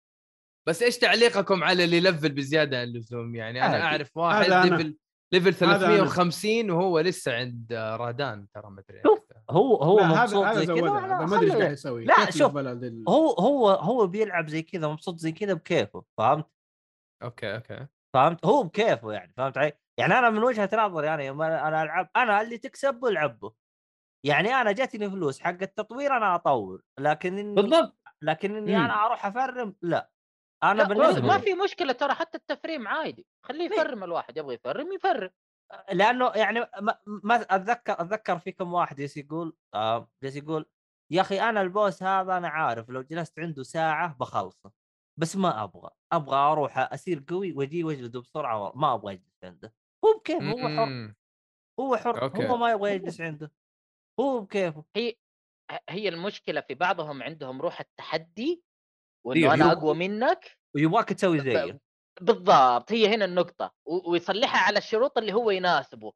بس 0.67 0.83
إيش 0.83 0.97
تعليقكم 0.97 1.63
على 1.63 1.83
اللي 1.83 1.99
level 1.99 2.31
بزيادة 2.31 2.77
عن 2.77 2.83
اللزوم 2.83 3.35
يعني 3.35 3.65
أنا. 3.65 3.83
أعرف 3.83 4.17
واحد. 4.17 4.49
level 4.49 4.97
level 5.33 5.65
هذا 5.65 5.85
أنا. 5.85 5.95
350 5.95 6.71
وهو 6.71 6.99
لسه 6.99 7.35
عند 7.35 7.73
Radahn 7.73 8.47
ترى 8.53 8.69
ما 8.69 8.83
أدري 8.89 9.01
شوف. 9.03 9.19
هو 9.49 9.75
هو 9.75 10.03
مبسوط 10.03 10.45
هذا 10.45 10.59
زي 10.59 10.65
كذا 10.65 10.89
ما 10.91 11.37
أدري 11.37 11.45
إيش. 11.45 11.55
قاعد 11.55 11.71
يسوي 11.71 12.05
لا، 12.05 12.31
شوف. 12.31 12.57
هو 13.09 13.31
هو 13.31 13.69
هو 13.69 14.07
بيلعب 14.07 14.47
زي 14.47 14.61
كذا 14.61 14.87
مبسوط 14.87 15.17
زي 15.17 15.31
كذا 15.31 15.53
بكيفه 15.53 16.03
فهمت؟ 16.17 16.47
okay 17.23 17.55
okay 17.55 17.87
فهمت؟ 18.13 18.45
هو 18.45 18.63
بكيفه 18.63 19.11
يعني 19.11 19.33
فهمت 19.37 19.57
علي؟ 19.57 19.73
يعني 19.99 20.19
أنا 20.19 20.29
من 20.29 20.43
وجهة 20.43 20.69
نظري 20.73 21.13
أنا 21.13 21.23
يوم 21.23 21.41
أنا 21.41 21.67
أنا 21.67 21.83
العب 21.83 22.09
أنا 22.15 22.41
اللي 22.41 22.57
تكسب 22.57 23.05
العبه 23.05 23.53
يعني 24.25 24.49
أنا 24.55 24.71
جاتني 24.71 25.09
فلوس 25.09 25.39
حق 25.39 25.57
التطوير 25.61 26.17
أنا 26.17 26.35
أطور 26.35 26.81
لكن 26.99 27.55
بالضبط 27.55 27.97
لكن 28.21 28.55
إني. 28.55 28.77
أنا 28.77 29.05
أروح 29.05 29.25
أفرم 29.25 29.75
لا 29.81 30.09
أنا 30.63 30.83
بالنسبة 30.83 31.27
ما 31.27 31.37
في 31.37 31.53
مشكلة 31.53 31.93
ترى 31.93 32.13
حتى 32.13 32.37
التفريم 32.37 32.87
عادي 32.87 33.27
خليه 33.45 33.65
يفرم 33.65 34.03
الواحد 34.03 34.37
يبغى 34.37 34.55
يفرم 34.55 34.91
يفرم 34.93 35.29
لأنه 35.91 36.31
يعني 36.35 36.59
ما, 36.59 36.97
ما 37.07 37.35
أتذكر 37.35 37.93
أتذكر 37.93 38.39
في 38.39 38.51
كم 38.51 38.73
واحد 38.73 38.95
جالس 38.95 39.17
يقول 39.17 39.57
آه 39.73 40.11
جالس 40.23 40.35
يقول 40.35 40.65
يا 41.11 41.21
أخي 41.21 41.41
أنا 41.41 41.61
ال 41.61 41.70
boss 41.70 42.03
هذا 42.03 42.37
أنا 42.37 42.47
عارف 42.47 42.89
لو 42.89 43.01
جلست 43.01 43.39
عنده 43.39 43.63
ساعة 43.63 44.17
بخلصه 44.19 44.71
بس 45.19 45.35
ما 45.35 45.63
أبغى 45.63 45.89
أبغى 46.11 46.35
أروح 46.35 46.77
أسير 46.77 47.23
قوي 47.27 47.53
وأجي 47.53 47.83
وأجلده 47.83 48.21
بسرعة 48.21 48.71
ما 48.75 48.93
أبغى 48.93 49.13
أجلس 49.13 49.43
عنده 49.43 49.73
هو 50.05 50.17
بكيف 50.19 50.43
هو 50.43 50.69
حر 50.69 50.85
مم. 50.85 51.15
هو 51.79 51.97
حر 51.97 52.21
okay. 52.23 52.47
هو 52.49 52.57
ما 52.57 52.71
يبغى 52.71 52.91
يجلس 52.95 53.21
عنده 53.21 53.51
هو 54.19 54.41
بكيفه 54.41 54.85
هي 54.95 55.15
هي 55.89 56.09
المشكلة 56.09 56.61
في 56.61 56.73
بعضهم 56.73 57.23
عندهم 57.23 57.61
روح 57.61 57.79
التحدي 57.79 58.63
وإنه 59.25 59.39
أيوه، 59.41 59.53
أنا 59.53 59.65
يو- 59.65 59.71
أقوى 59.71 59.95
منك؟ 59.95 60.57
ويبغاك 60.75 61.09
تسوي 61.09 61.39
زيه. 61.39 61.79
بالضبط 62.21 62.91
هي 62.91 63.15
هنا 63.15 63.25
النقطة 63.25 63.73
و- 63.85 64.11
ويصلحها 64.11 64.61
على 64.61 64.77
الشروط 64.77 65.17
اللي 65.17 65.33
هو 65.33 65.51
يناسبه. 65.51 66.13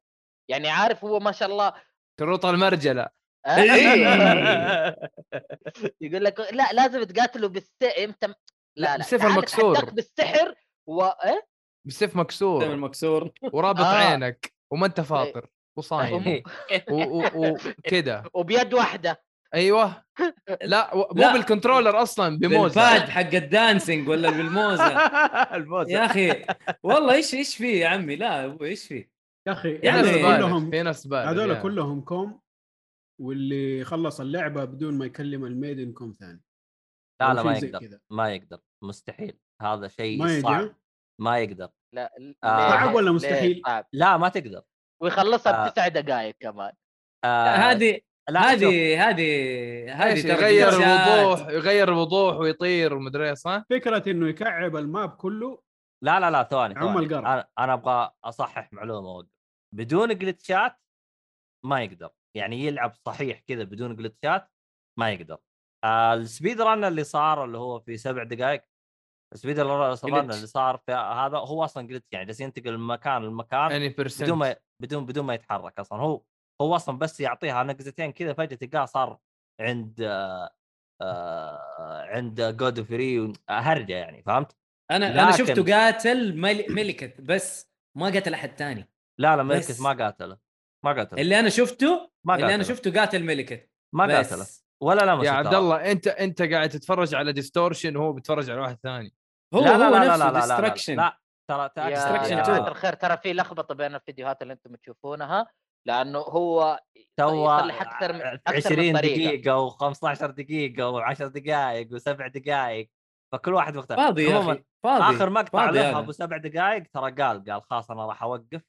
يعني 0.50 0.68
عارف 0.68 1.04
هو 1.04 1.18
ما 1.20 1.32
شاء 1.32 1.48
الله 1.48 1.72
شروط 2.20 2.46
المرجلة. 2.46 3.08
آه، 3.46 3.56
إيه. 3.62 4.96
يقول 6.00 6.24
لك 6.24 6.40
لا 6.40 6.72
لازم 6.72 7.02
تقاتله 7.04 7.48
بالسحر 7.48 8.04
أنت 8.04 8.24
لا 8.24 8.34
لا 8.76 8.96
بالسيف 8.96 9.24
المكسور. 9.26 9.90
بالسحر 9.90 10.54
و 10.88 11.02
إيه؟ 11.04 11.46
بالسيف 11.86 12.16
مكسور. 12.16 12.64
المكسور. 12.64 13.30
ورابط 13.52 13.80
آه. 13.80 13.94
عينك 13.94 14.52
وما 14.72 14.86
أنت 14.86 15.00
فاطر 15.00 15.48
وصايم. 15.78 16.42
وكذا 16.92 18.24
وبيد 18.34 18.74
واحدة. 18.74 19.22
أيوه. 19.54 20.04
لا 20.62 20.96
مو 20.96 21.08
لا. 21.14 21.32
بال 21.32 21.44
controller 21.44 22.02
أصلا 22.02 22.38
بموزة. 22.38 22.92
بال 22.92 22.98
pad 22.98 23.08
حق 23.08 23.34
ال 23.34 23.43
dancing 23.43 24.08
ولا 24.08 24.30
بالموزة. 24.30 24.96
ال 25.56 25.62
boss 25.62 25.88
يا 25.88 26.04
أخي 26.04 26.44
والله 26.82 27.14
إيش 27.14 27.34
إيش 27.34 27.56
فيه 27.56 27.80
يا 27.80 27.88
عمي؟ 27.88 28.16
لا 28.16 28.44
أبوي، 28.44 28.68
إيش 28.68 28.86
فيه 28.88 29.10
يا 29.48 29.52
أخي 29.52 29.78
في 29.78 29.90
ناس 29.90 30.06
يعني 30.06 30.36
كلهم 30.36 30.70
في 30.70 30.82
ناس 30.82 31.06
هذول 31.06 31.50
يا. 31.50 31.62
كلهم 31.62 32.00
كوم 32.00 32.40
واللي 33.20 33.84
خلص 33.84 34.20
اللعبة 34.20 34.64
بدون 34.64 34.98
ما 34.98 35.06
يكلم 35.06 35.44
ال 35.44 35.51
maiden 35.51 35.92
كوم 35.92 36.16
ثاني. 36.20 36.42
لا 37.20 37.34
لا 37.34 37.42
ما 37.42 37.56
يقدر. 37.56 37.98
ما 38.10 38.34
يقدر 38.34 38.60
مستحيل. 38.84 39.38
هذا 39.62 39.88
شيء 39.88 40.42
صعب؟ 40.42 40.74
ما 41.20 41.38
يقدر. 41.38 41.68
لا 41.94 42.12
آه. 42.44 42.70
صعب 42.70 42.94
ولا 42.94 43.04
ليه؟ 43.04 43.14
مستحيل؟ 43.14 43.62
صعب 43.66 43.86
لا 43.92 44.16
ما 44.16 44.28
تقدر. 44.28 44.62
ويخلصها 45.02 45.66
آه. 45.66 45.68
بتسع 45.68 45.88
دقائق 45.88 46.36
كمان. 46.40 46.72
آه. 47.24 47.54
هذه 47.54 48.00
هذه 48.40 49.08
هذه 49.08 49.94
هذه 49.94 50.26
يغير. 50.26 50.68
الوضوح 50.68 51.48
يغير 51.48 51.88
الوضوح 51.88 52.36
ويطير 52.36 52.94
ومدري 52.94 53.28
إيه، 53.28 53.34
صح؟ 53.34 53.64
فكرة 53.70 54.10
إنه 54.10 54.28
يكعب 54.28 54.76
ال 54.76 54.84
map 54.84 55.10
كله 55.10 55.62
لا 56.04 56.20
لا 56.20 56.30
لا 56.30 56.42
ثواني 56.42 56.78
عم. 56.78 56.98
أنا 56.98 57.48
أنا 57.58 57.72
أبغى 57.72 58.10
أصحح 58.24 58.72
معلومة 58.72 59.08
وقف. 59.08 59.28
بدون 59.74 60.18
جلتشات 60.18 60.76
ما 61.64 61.82
يقدر 61.82 62.10
يعني 62.36 62.64
يلعب 62.64 62.94
صحيح 63.06 63.40
كذا 63.48 63.64
بدون 63.64 63.96
جلتشات 63.96 64.50
ما 64.98 65.12
يقدر 65.12 65.38
آه 65.84 66.14
ال 66.14 66.60
speedrun 66.60 66.84
اللي 66.84 67.04
صار 67.04 67.44
اللي 67.44 67.58
هو 67.58 67.80
في 67.80 67.96
سبع 67.96 68.22
دقائق 68.22 68.62
ال 69.34 69.60
speedrun 69.60 69.96
glitch. 69.96 70.34
اللي 70.34 70.46
صار 70.46 70.76
في 70.86 70.92
هذا 70.92 71.38
هو 71.38 71.64
أصلا 71.64 71.86
glitch 71.86 72.06
يعني 72.12 72.26
جالس 72.26 72.40
ينتقل 72.40 72.78
من 72.78 72.86
مكان 72.86 73.22
لمكان 73.22 73.68
بدون 74.22 74.38
ما 74.38 74.56
بدون 74.82 75.06
بدون 75.06 75.24
ما 75.24 75.34
يتحرك 75.34 75.78
أصلا 75.78 75.98
هو 76.00 76.22
هو 76.60 76.76
أصلا 76.76 76.98
بس 76.98 77.20
يعطيها 77.20 77.62
نقزتين 77.62 78.12
كذا 78.12 78.32
فجأة 78.32 78.56
تلقاه 78.56 78.84
صار 78.84 79.18
عند 79.60 80.00
آه 80.00 80.50
آه 81.02 82.02
عند 82.06 82.56
Godfrey 82.56 83.32
هرجة 83.50 83.92
يعني 83.92 84.22
فهمت؟ 84.22 84.56
أنا 84.90 85.06
أنا 85.06 85.30
لكن- 85.30 85.44
شفته 85.44 85.74
قاتل 85.74 86.36
مل- 86.36 86.66
ملكة 86.68 87.12
بس 87.22 87.72
ما 87.96 88.06
قتل 88.06 88.34
أحد 88.34 88.56
ثاني 88.58 88.88
لا 89.20 89.36
لا 89.36 89.42
بس- 89.42 89.68
ملكت 89.70 89.80
ما 89.80 90.04
قاتله 90.04 90.38
ما 90.84 90.92
قاتله 90.92 91.20
اللي 91.22 91.38
أنا 91.40 91.48
شفته 91.48 92.10
ما 92.26 92.34
اللي 92.34 92.46
أنا 92.54 92.56
قاتله. 92.62 92.74
شفته 92.76 93.00
قاتل 93.00 93.24
ملكة 93.24 93.66
ما 93.94 94.06
بس. 94.06 94.14
قاتله 94.32 94.46
ولا 94.82 95.12
لمسه 95.14 95.26
يا. 95.26 95.30
عبد 95.30 95.54
الله 95.54 95.92
أنت 95.92 96.06
أنت 96.08 96.42
قاعد 96.42 96.68
تتفرج 96.68 97.14
على 97.14 97.32
Distortion 97.32 97.96
وهو 97.96 98.12
بيتفرج 98.12 98.50
على 98.50 98.60
واحد 98.60 98.78
ثاني 98.82 99.14
هو 99.54 99.60
لا 99.60 99.78
لا 99.78 99.88
هو 99.88 99.94
لا 99.94 99.98
لا 99.98 99.98
نفسه 99.98 100.16
لا 100.16 100.24
لا 100.24 100.32
لا 100.32 100.40
Distortion 100.40 100.96
لا 100.96 101.18
ترى. 101.48 102.44
جماعة 102.44 102.68
الخير 102.68 102.94
ترى 102.94 103.16
في 103.16 103.32
لخبطة 103.32 103.74
بين 103.74 103.94
الفيديوهات 103.94 104.42
اللي 104.42 104.52
أنتم 104.52 104.74
تشوفونها 104.76 105.46
لأنه 105.86 106.18
هو 106.18 106.80
تو 107.16 107.44
يصلح 107.44 107.82
أكثر 107.82 108.12
من 108.12 108.20
أكثر 108.20 108.56
20 108.56 108.86
من 108.86 108.98
طريقه 108.98 109.36
دقيقة 109.36 109.70
و15 109.70 110.24
دقيقة 110.24 111.14
و10 111.14 111.22
دقائق 111.22 111.88
و7 111.88 112.26
دقائق 112.26 112.90
فكل 113.32 113.54
واحد 113.54 113.76
مختلف. 113.76 113.98
فاضي 114.00 114.24
يا 114.24 114.40
أخي 114.40 114.64
فاضي 114.84 115.16
آخر 115.16 115.30
مقطع 115.30 115.70
له. 115.70 115.98
أبو 115.98 116.12
سبع 116.12 116.36
دقائق 116.36 116.82
ترى 116.92 117.10
قال 117.12 117.44
قال 117.44 117.62
خلاص 117.62 117.90
أنا 117.90 118.06
راح 118.06 118.22
أوقف. 118.22 118.62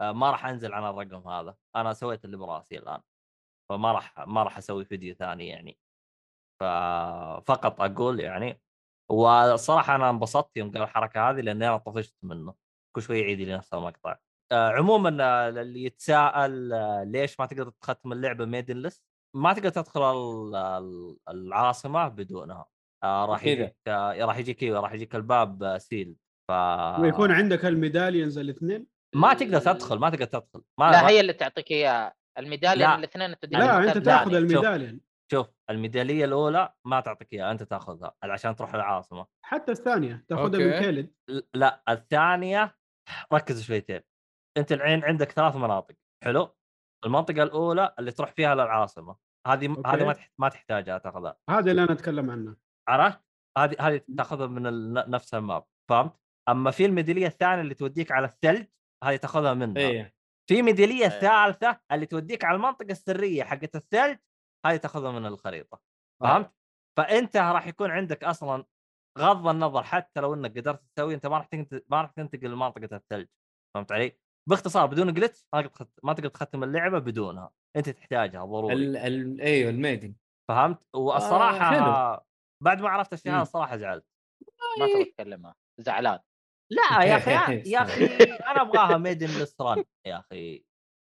آه، 0.00 0.12
ما 0.12 0.30
راح 0.30 0.46
أنزل 0.46 0.72
عن 0.72 0.84
الرقم 0.84 1.28
هذا. 1.28 1.56
أنا 1.76 1.92
سويت 1.92 2.24
اللي 2.24 2.36
براسي 2.36 2.78
الآن 2.78 3.00
فما 3.70 3.92
راح 3.92 4.26
ما 4.26 4.42
راح 4.42 4.58
أسوي 4.58 4.84
فيديو 4.84 5.14
ثاني 5.14 5.48
يعني. 5.48 5.78
ففقط 6.60 7.80
أقول 7.80 8.20
يعني 8.20 8.60
والصراحه 9.10 9.94
أنا 9.94 10.10
انبسطت 10.10 10.56
يوم 10.56 10.70
قال 10.72 10.82
الحركة 10.82 11.30
هذه 11.30 11.40
لأني 11.40 11.68
أنا 11.68 11.76
طفشت 11.76 12.16
منه. 12.22 12.54
كل 12.96 13.02
شوي 13.02 13.20
يعيد 13.20 13.40
لي 13.40 13.54
نفس 13.56 13.74
المقطع. 13.74 14.10
آه، 14.10 14.18
عموما 14.52 15.24
آه، 15.24 15.48
اللي 15.48 15.84
يتساءل 15.84 16.72
آه، 16.72 17.04
ليش 17.04 17.40
ما 17.40 17.46
تقدر 17.46 17.70
تختم 17.70 18.12
اللعبة 18.12 18.44
maidenless 18.44 19.02
ما 19.36 19.52
تقدر 19.52 19.68
تدخل 19.68 20.02
ال- 20.12 20.56
ال- 20.56 21.16
العاصمة 21.28 22.08
بدونها. 22.08 22.66
آه، 23.04 23.24
راح. 23.24 23.44
يجيك 23.44 23.76
آه، 23.88 24.24
راح 24.24 24.38
يجيك 24.38 24.62
إيوه 24.62 24.80
راح 24.80 24.92
يجيك 24.92 25.14
الباب 25.14 25.62
آه، 25.62 25.78
sealed 25.78 26.52
ويكون 27.00 27.32
عندك 27.32 27.64
ال 27.64 27.71
medallions 27.71 28.38
الاثنين؟ 28.38 28.86
ما 29.14 29.34
تقدر 29.34 29.60
تدخل 29.60 29.98
ما 29.98 30.10
تقدر 30.10 30.24
تدخل. 30.24 30.62
ما 30.80 30.90
لا 30.90 31.08
هي 31.08 31.20
اللي 31.20 31.32
تعطيك 31.32 31.70
إياها. 31.70 32.14
الميداليه 32.38 32.84
لا. 32.86 32.92
من 32.96 32.98
الاثنين 32.98 33.30
أنت 33.30 33.44
لا 33.44 33.78
أنت 33.84 33.98
تاخذ 33.98 34.34
ال 34.34 34.40
medallion. 34.40 35.00
شوف 35.32 35.46
الميدالية 35.70 36.24
الأولى 36.24 36.72
ما 36.86 37.00
تعطيك 37.00 37.32
إياها 37.32 37.50
أنت 37.52 37.62
تاخذها 37.62 38.14
عشان 38.22 38.56
تروح 38.56 38.74
العاصمة. 38.74 39.26
حتى 39.44 39.72
الثانية 39.72 40.24
تاخذها 40.28 40.58
من. 40.58 40.78
كيلد. 40.78 41.12
لا 41.54 41.82
الثانية 41.88 42.76
ركز 43.32 43.62
شويتين. 43.62 44.00
أنت 44.58 44.72
الحين 44.72 45.04
عندك 45.04 45.30
ثلاث 45.30 45.56
مناطق 45.56 45.94
حلو 46.24 46.56
المنطقة 47.04 47.42
الأولى 47.42 47.94
اللي 47.98 48.12
تروح 48.12 48.32
فيها 48.32 48.54
للعاصمة 48.54 49.16
هذه 49.46 49.68
okay. 49.68 49.82
هذه 49.86 50.04
ما 50.04 50.16
ما 50.38 50.48
تحتاجها 50.48 50.98
تاخذها 50.98 51.36
هذا 51.50 51.70
اللي 51.70 51.82
أنا 51.82 51.92
أتكلم 51.92 52.30
عنه 52.30 52.56
عرفت 52.88 53.20
هذه 53.58 53.76
هذه 53.80 54.00
تاخذها 54.16 54.46
من 54.46 54.66
ال- 54.66 55.10
نفس 55.10 55.34
ال 55.34 55.42
map 55.42 55.64
فهمت 55.90 56.16
أما 56.48 56.70
في 56.70 56.84
الميدالية 56.84 57.26
الثانية 57.26 57.62
اللي 57.62 57.74
توديك 57.74 58.12
على 58.12 58.26
الثلج 58.26 58.66
هذه 59.04 59.16
تاخذها 59.16 59.54
منها 59.54 59.82
إيه 59.82 60.14
في 60.50 60.62
ميدالية 60.62 61.04
إيه. 61.04 61.08
ثالثة 61.08 61.80
اللي 61.92 62.06
توديك 62.06 62.44
على 62.44 62.56
المنطقة 62.56 62.90
السرية 62.90 63.44
حقت 63.44 63.76
الثلج 63.76 64.18
هذه 64.66 64.76
تاخذها 64.76 65.12
من 65.12 65.26
الخريطة 65.26 65.80
آه. 66.22 66.26
فهمت؟ 66.26 66.52
فأنت 66.98 67.36
راح 67.36 67.66
يكون 67.66 67.90
عندك 67.90 68.24
أصلا 68.24 68.64
غض 69.18 69.48
النظر 69.48 69.82
حتى 69.82 70.20
لو 70.20 70.34
إنك 70.34 70.58
قدرت 70.58 70.82
تسوي 70.96 71.14
أنت 71.14 71.26
ما 71.26 71.36
راح 71.38 71.46
تنت... 71.46 71.84
ما 71.88 72.02
راح 72.02 72.10
تنتقل 72.10 72.50
لمنطقة 72.50 72.96
الثلج 72.96 73.26
فهمت 73.74 73.92
علي؟ 73.92 74.18
باختصار 74.48 74.86
بدون 74.86 75.14
جلتش 75.14 75.44
ما 75.54 75.60
تقدر 75.62 75.68
تخت... 75.74 75.88
ما 76.02 76.12
تقدر 76.12 76.28
تختم 76.28 76.64
اللعبة 76.64 76.98
بدونها. 76.98 77.50
أنت 77.76 77.88
تحتاجها 77.88 78.44
ضروري. 78.44 78.74
ال... 78.74 78.96
ال... 78.96 79.40
أيوه 79.40 79.70
الميدن. 79.70 80.14
فهمت؟ 80.50 80.78
والصراحة 80.94 81.70
حلو. 81.70 82.20
بعد 82.64 82.80
ما 82.80 82.88
عرفت 82.88 83.12
الشيء 83.12 83.32
هذا 83.32 83.36
مم. 83.36 83.42
الصراحة 83.42 83.76
زعلت. 83.76 84.04
ما 84.80 84.86
تبغى 84.86 85.04
تتكلمها 85.04 85.54
زعلان. 85.80 86.18
لا 86.72 86.82
يا 87.04 87.16
أخي 87.16 87.30
يا 87.70 87.82
أخي 87.82 88.04
أنا 88.50 88.62
أبغاها 88.62 88.96
maidenless 88.98 89.26
run 89.26 89.84
يا 90.06 90.18
أخي 90.18 90.64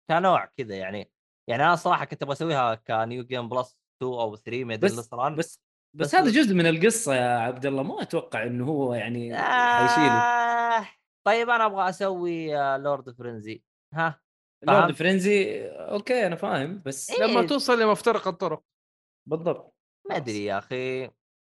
كنوع 0.10 0.46
كذا 0.46 0.76
يعني. 0.76 1.12
يعني 1.50 1.64
أنا 1.64 1.76
صراحة 1.76 2.06
كنت 2.06 2.24
أبغى 2.24 2.34
أسويها 2.34 2.76
ك 2.76 2.88
new 2.88 3.24
game 3.24 3.50
plus 3.50 3.78
2 4.02 4.14
أو 4.14 4.36
3 4.36 4.64
maiden 4.64 4.88
بس 4.88 4.98
less 4.98 5.19
run 5.19 5.36
بس 5.36 5.62
بس- 5.96 6.08
بس 6.08 6.16
هذا 6.16 6.32
جزء 6.32 6.56
من 6.56 6.66
القصة 6.68 7.16
يا 7.16 7.38
عبد 7.40 7.66
الله. 7.66 7.84
ما 7.84 8.02
أتوقع 8.02 8.44
إنه 8.44 8.66
هو 8.66 8.94
يعني 8.94 9.38
حيشيله. 9.38 10.18
آه 10.22 10.88
طيب 11.28 11.50
أنا 11.50 11.66
أبغى 11.66 11.90
أسوي 11.90 12.58
آه، 12.58 12.78
lord 12.78 13.10
frenzy 13.10 13.64
ها؟ 13.94 14.22
لورد 14.64 14.82
فهمت. 14.86 14.98
frenzy 14.98 15.68
okay 15.70 16.28
أنا 16.28 16.36
فاهم 16.36 16.82
بس 16.86 17.10
إيه. 17.12 17.26
لما 17.26 17.48
توصل 17.48 17.82
لمفترق 17.82 18.28
الطرق. 18.28 18.64
بالضبط. 19.28 19.76
ما 20.10 20.16
أدري 20.16 20.46
يا 20.46 20.58
أخي. 20.58 21.12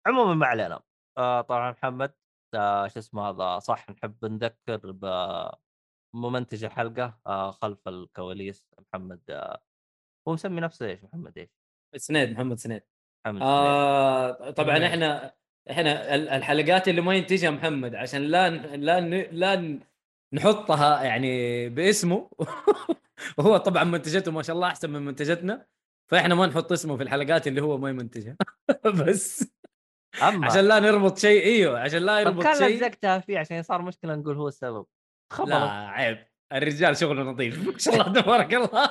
عموما 0.06 0.34
ما 0.34 0.46
علينا. 0.46 0.82
آه 1.18 1.40
طبعا 1.40 1.70
محمد 1.70 2.14
آه 2.54 2.88
شو 2.88 2.98
اسمه 2.98 3.28
هذا؟ 3.28 3.58
صح 3.58 3.90
نحب 3.90 4.24
نذكر 4.24 4.92
بممنتج 6.14 6.64
الحلقة 6.64 7.18
آه 7.26 7.50
خلف 7.50 7.88
الكواليس. 7.88 8.68
محمد 8.78 9.22
آه 9.30 9.62
هو 10.28 10.32
مسمي 10.32 10.60
نفسه 10.60 10.86
إيش؟ 10.86 11.04
محمد 11.04 11.38
إيش؟ 11.38 11.50
سنيد 11.96 12.30
محمد 12.30 12.58
سنيد. 12.58 12.82
محمد 13.26 13.40
سنيد. 13.40 13.50
آه 13.50 14.50
طبعا 14.50 14.78
تمام. 14.78 14.82
إحنا 14.82 15.34
إحنا 15.70 16.14
ال- 16.14 16.28
الحلقات 16.28 16.88
اللي 16.88 17.00
ما 17.00 17.14
ينتجها 17.14 17.50
محمد 17.50 17.94
عشان 17.94 18.22
لا 18.22 18.50
لا 18.76 19.00
لا 19.32 19.78
نحطها 20.32 21.02
يعني 21.02 21.68
باسمه. 21.68 22.30
وهو 23.38 23.56
طبعا 23.56 23.84
منتجته 23.84 24.32
ما 24.32 24.42
شاء 24.42 24.56
الله 24.56 24.66
أحسن 24.68 24.90
من 24.90 25.02
منتجتنا. 25.04 25.66
فإحنا 26.10 26.34
ما 26.34 26.46
نحط 26.46 26.72
اسمه 26.72 26.96
في 26.96 27.02
الحلقات 27.02 27.46
اللي 27.46 27.62
هو 27.62 27.78
ما 27.78 27.90
يمنتجها 27.90 28.36
بس. 29.06 29.48
أما. 30.22 30.46
عشان 30.46 30.60
لا 30.64 30.80
نربط 30.80 31.18
شيء 31.18 31.44
إيوه 31.44 31.80
عشان 31.80 31.98
لا 32.02 32.20
يربط 32.20 32.42
كان 32.42 32.54
شيء. 32.58 32.76
لزقتها 32.76 33.18
فيه 33.18 33.38
عشان 33.38 33.62
صار 33.62 33.82
مشكلة 33.82 34.14
نقول 34.14 34.36
هو 34.36 34.48
السبب. 34.48 34.86
لا 35.30 35.36
خبر 35.36 35.54
عيب. 35.68 36.26
الرجال 36.52 36.96
شغله 36.96 37.22
نظيف. 37.22 37.58
ما 37.68 37.78
شاء 37.78 37.94
الله 37.94 38.20
تبارك 38.20 38.54
الله. 38.54 38.90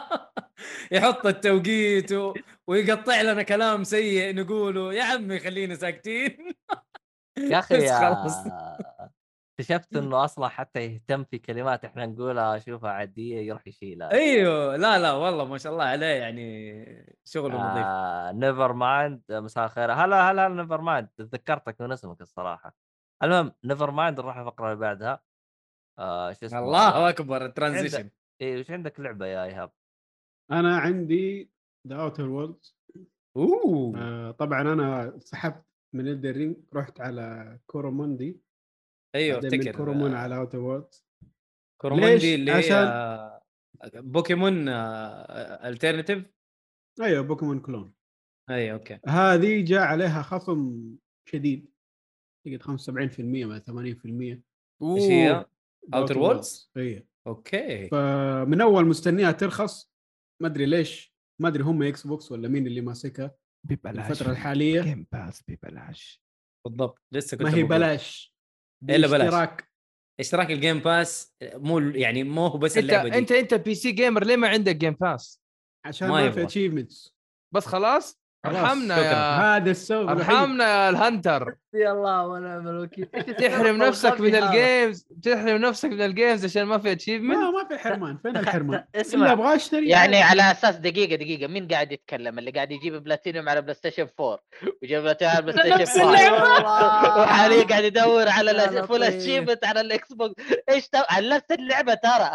يحط 0.92 1.26
التوقيت 1.26 2.12
و... 2.12 2.34
ويقطع 2.70 3.22
لنا 3.22 3.44
كلام 3.44 3.84
سيء 3.84 4.36
نقوله 4.36 4.94
يا 4.94 5.04
عمي 5.04 5.40
خلينا 5.40 5.76
ساكتين. 5.76 6.54
يا 7.52 7.60
أخي 7.60 7.78
بس 7.78 7.84
يا- 7.84 8.00
خلاص. 8.00 8.34
اكتشفت 9.60 9.96
إنه 9.96 10.24
أصلا 10.24 10.48
حتى 10.48 10.80
يهتم 10.80 11.24
في 11.24 11.40
كلمات 11.40 11.86
إحنا 11.86 12.06
نقولها 12.06 12.58
أشوفها 12.58 12.92
عادية 12.92 13.38
يروح 13.38 13.68
يشيلها. 13.68 14.12
أيوه 14.12 14.76
لا 14.76 15.00
لا 15.00 15.12
والله 15.12 15.46
ما 15.46 15.58
شاء 15.58 15.74
الله 15.74 15.84
عليه 15.84 16.06
يعني 16.06 17.18
شغله 17.24 17.56
نظيف. 17.56 17.86
آه 17.86 18.32
Nevermind 18.32 19.22
مساء 19.30 19.66
الخير. 19.66 19.92
هلا 19.92 20.32
هلا 20.32 20.48
Nevermind 20.48 21.08
تذكرتك 21.18 21.82
من 21.82 21.92
اسمك 21.92 22.22
الصراحة. 22.22 22.76
المهم 23.24 23.52
Nevermind 23.64 24.20
نروح 24.20 24.38
الفقرة 24.38 24.66
اللي 24.66 24.80
بعدها. 24.80 25.24
آه 26.00 26.34
شو 26.34 26.46
اسمه؟ 26.46 26.60
الله 26.60 27.10
أكبر 27.10 27.46
ال 27.46 27.51
transition. 27.51 28.10
إيه 28.42 28.60
وش 28.60 28.72
عندك 28.72 29.00
لعبة 29.00 29.26
يا 29.26 29.44
إيهاب؟ 29.44 29.72
أنا 30.52 30.78
عندي 30.78 31.55
The 31.88 31.96
Outer 31.96 32.30
Worlds 32.30 32.78
اوه 33.38 33.98
آه 33.98 34.32
طبعا 34.32 34.62
أنا 34.62 35.20
سحبت 35.20 35.66
من 35.94 36.08
Elden 36.08 36.36
Ring 36.36 36.58
رحت 36.74 37.02
على 37.02 37.60
Coromon 37.68 38.18
دي. 38.18 38.40
أيوه 39.16 39.38
افتكر. 39.40 39.78
Coromon 39.78 40.14
على 40.14 40.38
Outer 40.38 40.60
Worlds 40.60 41.06
Coromon 41.82 42.20
دي؟ 42.20 42.36
اللي 42.36 42.52
هي 42.52 42.56
عشان- 42.56 43.42
Pokemon 44.12 44.70
alternative 44.70 46.26
أيوه 47.02 47.24
Pokemon 47.24 47.60
clone. 47.60 47.94
اي 48.50 48.72
okay. 48.74 49.00
هذه 49.08 49.66
جاء 49.66 49.82
عليها 49.82 50.22
خصم 50.22 50.86
شديد. 51.30 51.72
تقعد 52.46 52.62
75% 52.62 53.20
من 53.46 53.60
80% 53.60 54.42
إيش 54.84 55.04
هي؟ 55.04 55.46
Outer 55.96 56.16
Worlds؟ 56.16 56.68
اي 56.78 57.08
okay. 57.28 57.88
فمن 57.90 58.62
أول 58.62 58.86
مستنيها 58.86 59.32
ترخص. 59.32 59.92
ما 60.42 60.48
أدري 60.48 60.66
ليش. 60.66 61.15
ما 61.40 61.48
أدري 61.48 61.64
هم 61.64 61.84
إكس 61.84 62.08
بوكس 62.08 62.32
ولا 62.32 62.48
مين 62.48 62.68
اللي 62.68 62.82
ماسكها 62.82 63.36
ببلاش 63.64 64.12
الفترة 64.12 64.32
الحالية 64.32 64.82
Game 64.82 65.08
Pass 65.12 65.44
ببلاش 65.48 66.24
بالضبط 66.66 67.02
لسه 67.12 67.38
كنت 67.38 67.48
ما 67.48 67.54
هي. 67.56 67.64
بلاش 67.64 68.36
إلا 68.90 69.08
بلاش. 69.08 69.22
باشتراك. 69.22 69.70
اشتراك 70.20 70.52
ال 70.52 70.57
Game 70.57 70.80
Pass 70.80 71.36
مو 71.44 71.80
يعني 71.80 72.24
مو 72.24 72.48
هو 72.48 72.58
بس 72.58 72.78
انت 72.78 72.86
اللعبة 72.90 73.10
دي 73.10 73.18
انت 73.18 73.32
أنت 73.32 73.54
PC 73.54 73.76
gamer 73.76 74.24
ليه 74.26 74.36
ما 74.36 74.48
عندك 74.48 74.76
Game 74.76 74.94
Pass؟ 74.94 75.42
عشان 75.86 76.08
ما 76.08 76.14
ما, 76.14 76.22
في 76.22 76.28
يبغى. 76.28 76.44
achievements 76.44 77.16
بس 77.54 77.66
خلاص 77.66 78.20
أرحمنا 78.48 78.98
يا 78.98 79.58
هذا 79.58 79.76
الوحيد. 79.92 80.10
أرحمنا 80.10 80.64
يا 80.64 80.90
ال 80.90 80.98
hunter. 80.98 81.56
يا 81.74 81.92
الله 81.92 82.28
ونعم 82.28 82.68
الوكيل 82.68 83.06
تحرم 83.40 83.78
نفسك 83.78 84.20
من 84.22 84.36
الجيمز 84.36 85.08
تحرم 85.24 85.58
نفسك 85.58 85.90
من 85.90 86.02
ال 86.02 86.09
games 86.09 86.46
عشان 86.46 86.64
ما 86.64 86.78
في 86.78 86.92
achievement 86.92 87.38
ما 87.38 87.52
ما 87.52 87.68
في 87.68 87.78
حرمان 87.78 88.18
فين 88.18 88.38
الحرمان؟ 88.38 88.84
اللي 88.94 89.02
اسمع 89.08 89.32
أبغى 89.32 89.56
اشتري 89.56 89.90
يعني 89.90 90.22
على 90.22 90.52
أساس 90.52 90.76
دقيقة 90.76 91.16
دقيقة 91.16 91.48
مين 91.48 91.68
قاعد 91.68 91.92
يتكلم؟ 91.92 92.40
اللي 92.40 92.52
قاعد 92.52 92.72
يجيب 92.72 93.04
بلاتينيوم 93.04 93.50
على 93.50 93.62
بلاي 93.62 93.74
ستيشن 93.74 94.08
4 94.20 94.40
ويجيب 94.82 95.02
بلاتينيوم 95.02 95.36
على 95.36 95.46
بلاي 95.46 95.56
ستيشن 95.58 95.82
نفس 95.82 96.00
5 96.00 96.10
اللعبة. 96.10 97.22
وحاليا 97.22 97.64
قاعد 97.64 97.84
يدور 97.84 98.30
على 98.30 98.88
full. 98.88 99.04
achievement 99.04 99.66
على 99.66 99.82
الإكس 99.82 100.14
بوكس. 100.14 100.44
إيش. 100.70 100.90
على 101.10 101.30
نفس 101.30 101.52
اللعبة 101.52 101.94
ترى. 101.94 102.32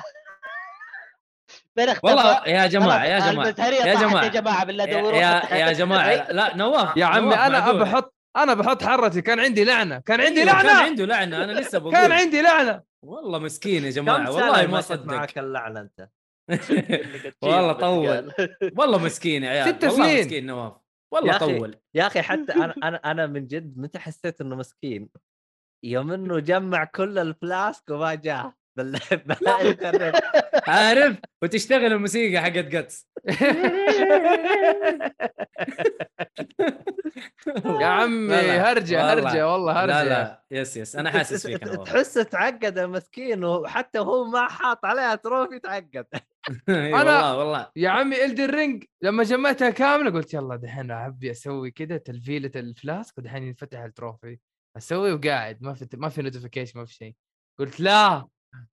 فين 1.78 1.88
اختفى؟ 1.88 2.06
والله 2.06 2.46
يا 2.46 2.66
جماعة 2.66 3.04
يا 3.04 3.18
جماعة 3.32 3.46
يا 3.46 3.94
جماعة 3.94 4.24
يا 4.24 4.28
جماعة. 4.28 4.64
بالله 4.64 4.84
يا, 4.84 5.00
دوروا 5.00 5.18
يا, 5.18 5.54
يا 5.54 5.72
جماعة 5.72 6.32
لا 6.32 6.56
نواف 6.56 6.96
يا 6.96 7.04
عمي 7.04 7.34
أنا. 7.34 7.72
بحط 7.72 8.14
أنا 8.36 8.54
بحط 8.54 8.82
حرتي. 8.82 9.22
كان 9.22 9.40
عندي 9.40 9.64
لعنة. 9.64 9.98
كان 9.98 10.20
عندي 10.20 10.44
كان 10.44 10.46
لعنة. 10.46 10.72
عنده 10.82 11.04
لعنة. 11.04 11.44
أنا 11.44 11.52
لسه 11.52 11.78
بقول. 11.78 11.92
كان 11.92 12.12
عندي 12.12 12.42
لعنة. 12.42 12.82
والله 13.04 13.38
مسكين 13.38 13.84
يا 13.84 13.90
جماعة. 13.90 14.30
والله 14.30 14.66
ما 14.66 14.80
صدق. 14.80 15.04
معك 15.04 15.38
اللعنة 15.38 15.80
أنت؟ 15.80 16.08
والله 17.42 17.72
طول. 17.72 18.32
والله 18.78 18.98
مسكين 18.98 19.42
يا 19.42 19.50
عيال. 19.50 19.68
ست 19.68 19.84
والله 19.84 20.06
سنين. 20.06 20.20
مسكين 20.20 20.46
نواف. 20.46 20.72
يا 20.72 20.78
والله 21.12 21.36
أخي. 21.36 21.58
طول. 21.58 21.76
يا 21.94 22.06
أخي 22.06 22.22
حتى 22.22 22.52
أنا 22.52 22.74
أنا 22.82 22.96
أنا 22.96 23.26
من 23.26 23.46
جد 23.46 23.78
متى 23.78 23.98
حسيت 23.98 24.40
إنه 24.40 24.56
مسكين؟ 24.56 25.08
يوم 25.84 26.12
إنه 26.12 26.38
جمع 26.38 26.84
كل 26.84 27.18
ال 27.18 27.29
flasks 27.29 27.90
وما 27.90 28.14
جاء. 28.14 28.52
بالله 28.76 29.00
عارف؟ 30.68 31.16
وتشتغل 31.42 31.92
الموسيقى 31.92 32.42
حقت 32.42 32.54
Guts. 32.64 33.08
يا 37.80 37.86
عمي 37.86 38.28
لا 38.28 38.42
لا، 38.42 38.70
هرجة 38.72 38.96
والله. 39.06 39.30
هرجة 39.30 39.48
والله 39.52 39.72
هرجة. 39.84 40.02
لا. 40.04 40.08
لا 40.08 40.42
yes 40.50 40.76
yes. 40.76 40.96
أنا 40.96 41.10
حاسس 41.10 41.46
فيك 41.46 41.64
نواف 41.64 41.88
تحس 41.88 42.14
تعقد 42.14 42.78
المسكين 42.78 43.44
وحتى 43.44 43.98
هو 43.98 44.24
ما 44.24 44.48
حاط 44.48 44.84
عليها 44.84 45.14
trophy 45.14 45.58
تعقد. 45.58 46.06
أنا- 46.16 46.70
والله 46.70 47.36
والله. 47.38 47.70
يا 47.76 47.88
عمي 47.90 48.24
Elden 48.24 48.50
Ring 48.50 48.84
لما 49.02 49.22
جمعتها 49.22 49.70
كاملة 49.70 50.10
قلت 50.10 50.34
يلا 50.34 50.56
دحين 50.56 50.90
أبي 50.90 51.30
أسوي 51.30 51.70
كذا 51.70 51.96
تقفيلة 51.96 52.50
ال 52.56 52.67
flask 52.67 53.18
ودحين 53.18 53.42
ينفتح 53.42 53.78
ال 53.78 53.86
trophy. 53.86 54.38
أسوي 54.76 55.12
وقاعد 55.12 55.58
ما 55.62 55.74
في 55.74 55.88
ما 55.94 56.08
في 56.08 56.22
notification 56.22 56.78
ما 56.78 56.84
في 56.84 56.94
شيء. 56.94 57.14
قلت 57.58 57.80
لا. 57.80 58.26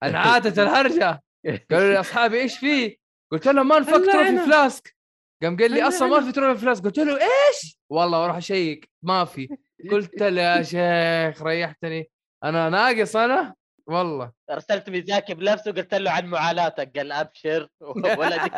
انعادت 0.03 0.59
الهرجة. 0.59 1.23
قالوا 1.71 1.93
لي 1.93 1.99
أصحابي 1.99 2.41
إيش 2.41 2.57
فيه؟ 2.57 2.97
قلت 3.31 3.47
لهم 3.47 3.67
ما 3.67 3.79
نفك 3.79 3.91
trophy. 3.91 4.37
flask 4.37 4.95
قام 5.43 5.57
قال 5.57 5.71
لي 5.71 5.83
أصلا 5.87 6.07
ما. 6.07 6.21
في 6.21 6.31
trophy 6.31 6.61
flask 6.61 6.83
قلت 6.83 6.99
له 6.99 7.13
إيش؟ 7.13 7.79
والله 7.89 8.21
وأروح 8.21 8.37
أشيك. 8.37 8.89
ما 9.03 9.25
في. 9.25 9.57
قلت 9.91 10.23
له 10.23 10.41
يا 10.41 10.63
شيخ 10.63 11.43
ريحتني. 11.43 12.09
أنا 12.43 12.69
ناقص 12.69 13.15
أنا؟ 13.15 13.55
والله. 13.87 14.31
أرسلت 14.51 14.89
ميازاكي 14.89 15.33
بنفسه 15.33 15.71
وقلت 15.71 15.93
له 15.93 16.11
عن 16.11 16.25
معاناتك. 16.25 16.97
قال 16.97 17.11
أبشر. 17.11 17.69
ولدي 18.19 18.49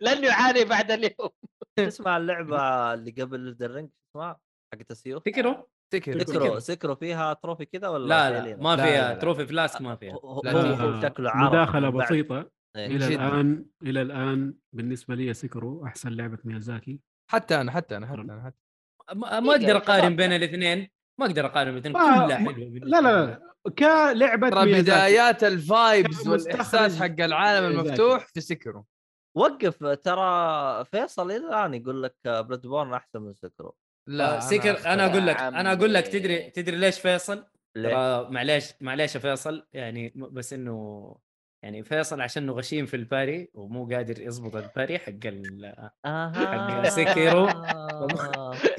لن 0.00 0.24
يعاني 0.24 0.64
بعد 0.64 0.90
اليوم. 0.90 1.30
تسمع 1.76 2.16
اللعبة 2.16 2.94
اللي 2.94 3.10
قبل 3.10 3.48
Elden 3.48 3.71
Ring 3.71 3.90
اسمها 4.10 4.38
حقت 4.74 4.90
السيوف؟ 4.90 5.22
تكرو 5.22 5.68
تكر 6.00 6.18
Sekiro 6.24 6.58
Sekiro 6.58 6.94
فيها 6.94 7.32
trophy 7.32 7.64
كذا 7.64 7.88
ولا 7.88 8.06
لا 8.06 8.30
لا؟ 8.46 8.56
ما 8.56 8.76
لا، 8.76 8.84
فيها 8.84 9.08
لا، 9.08 9.14
لا. 9.14 9.18
trophy 9.20 9.46
flask 9.46 9.80
ما 9.80 9.96
فيها 9.96 10.12
هو 10.14 10.40
شكله 11.02 11.32
مداخلة. 11.34 11.90
بسيطة 11.90 12.50
إيه. 12.76 12.86
إلى. 12.86 13.14
الآن 13.14 13.64
إلى 13.82 14.02
الآن 14.02 14.54
بالنسبة 14.72 15.14
لي 15.14 15.34
Sekiro 15.34 15.86
أحسن 15.86 16.10
لعبة 16.10 16.38
ميازاكي 16.44 17.00
حتى 17.30 17.60
أنا 17.60 17.70
حتى 17.72 17.96
أنا 17.96 18.06
حتى 18.06 18.20
أنا 18.20 18.42
حتى 18.44 18.56
ما 19.14 19.40
ما 19.40 19.50
أقدر 19.52 19.76
أقارن 19.76 20.16
بين 20.16 20.32
الاثنين 20.32 20.88
ما 21.20 21.26
أقدر 21.26 21.46
أقارن 21.46 21.80
بين 21.80 21.92
كلها 21.92 22.36
حلوة 22.36 22.52
لا 22.82 23.00
لا. 23.00 23.26
لا 23.26 23.54
كلعبة 23.78 24.48
ترى. 24.50 24.82
بدايات 24.82 25.44
ال 25.44 25.58
vibes 25.58 26.28
والإحساس 26.28 27.02
حق 27.02 27.20
العالم. 27.20 27.66
المفتوح 27.66 28.26
في 28.26 28.40
Sekiro 28.40 28.86
وقف 29.36 29.84
ترى 29.84 30.84
فيصل 30.84 31.30
إلى 31.30 31.36
الآن 31.36 31.74
يقول 31.74 32.02
لك 32.02 32.16
Bloodborne 32.24 32.94
أحسن 32.94 33.22
من 33.22 33.34
Sekiro 33.34 33.76
لا 34.06 34.40
Sekiro 34.40 34.86
أنا 34.86 35.06
أقول 35.06 35.26
لك 35.26 35.36
أنا 35.40 35.72
أقول 35.72 35.94
لك. 35.94 36.06
تدري 36.08 36.50
تدري 36.50 36.76
ليش 36.76 36.98
فيصل؟ 37.00 37.44
ليه؟ 37.76 38.28
معليش 38.30 38.72
معليش 38.80 39.14
يا 39.14 39.20
فيصل 39.20 39.66
يعني 39.72 40.12
بس 40.16 40.52
إنه 40.52 41.16
يعني 41.62 41.82
فيصل 41.84 42.20
عشانه 42.20 42.52
غشيم 42.52 42.86
في 42.86 42.96
ال 42.96 43.05
parry 43.05 43.50
ومو 43.54 43.88
قادر 43.88 44.20
يضبط 44.20 44.56
ال 44.56 44.63
parry 44.63 44.98
حق 44.98 45.12
ال 45.24 45.74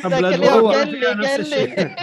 حق 0.03 0.13
تدور 0.31 0.73
قال 0.75 0.89
لي 0.91 1.05
قال 1.27 1.49
لي. 1.49 1.95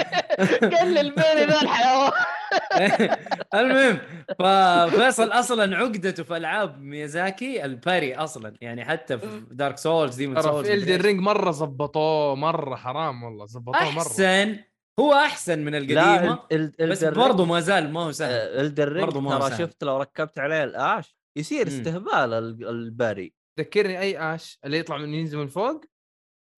قال 0.76 0.94
لي 0.94 1.00
الميني 1.00 1.44
ذا 1.46 1.62
الحيوان 1.62 2.12
المهم 3.54 3.98
ففيصل 4.38 5.28
أصلا 5.28 5.76
عقدته 5.76 6.22
في 6.22 6.36
ألعاب 6.36 6.80
ميازاكي 6.80 7.64
ال 7.64 7.72
parry 7.72 8.14
أصلا 8.14 8.54
يعني 8.60 8.84
حتى 8.84 9.18
في 9.18 9.42
Dark 9.50 9.78
Souls 9.78 10.16
Demon's 10.16 10.42
Souls 10.42 10.66
في 10.66 10.74
Elden 10.74 11.00
Ring 11.00 11.20
مرة 11.20 11.50
زبطوه 11.50 12.34
مرة 12.34 12.76
حرام 12.76 13.22
والله 13.22 13.46
زبطوه 13.46 13.90
مرة. 13.90 14.02
أحسن 14.02 14.58
هو 15.00 15.12
أحسن 15.14 15.58
من 15.58 15.74
القديمة 15.74 16.38
بس 16.80 17.04
برضه 17.04 17.44
ما 17.44 17.60
زال 17.60 17.92
ما 17.92 18.00
هو 18.00 18.12
سهل. 18.12 18.70
برضو 19.00 19.20
ما 19.20 19.34
هو 19.34 19.38
ترى 19.40 19.50
سهل. 19.50 19.58
شفت 19.58 19.84
لو 19.84 19.96
ركبت 19.96 20.38
عليه 20.38 20.64
ال 20.64 20.77
ash 20.77 21.16
يصير. 21.38 21.66
استهبال 21.66 22.12
ال- 22.32 22.68
ال 22.68 22.78
parry. 22.78 23.34
ذكرني 23.60 24.00
أي 24.00 24.34
ash 24.34 24.58
اللي 24.64 24.78
يطلع 24.78 24.96
من 24.96 25.14
ينزل 25.14 25.38
من 25.38 25.46
فوق؟ 25.46 25.84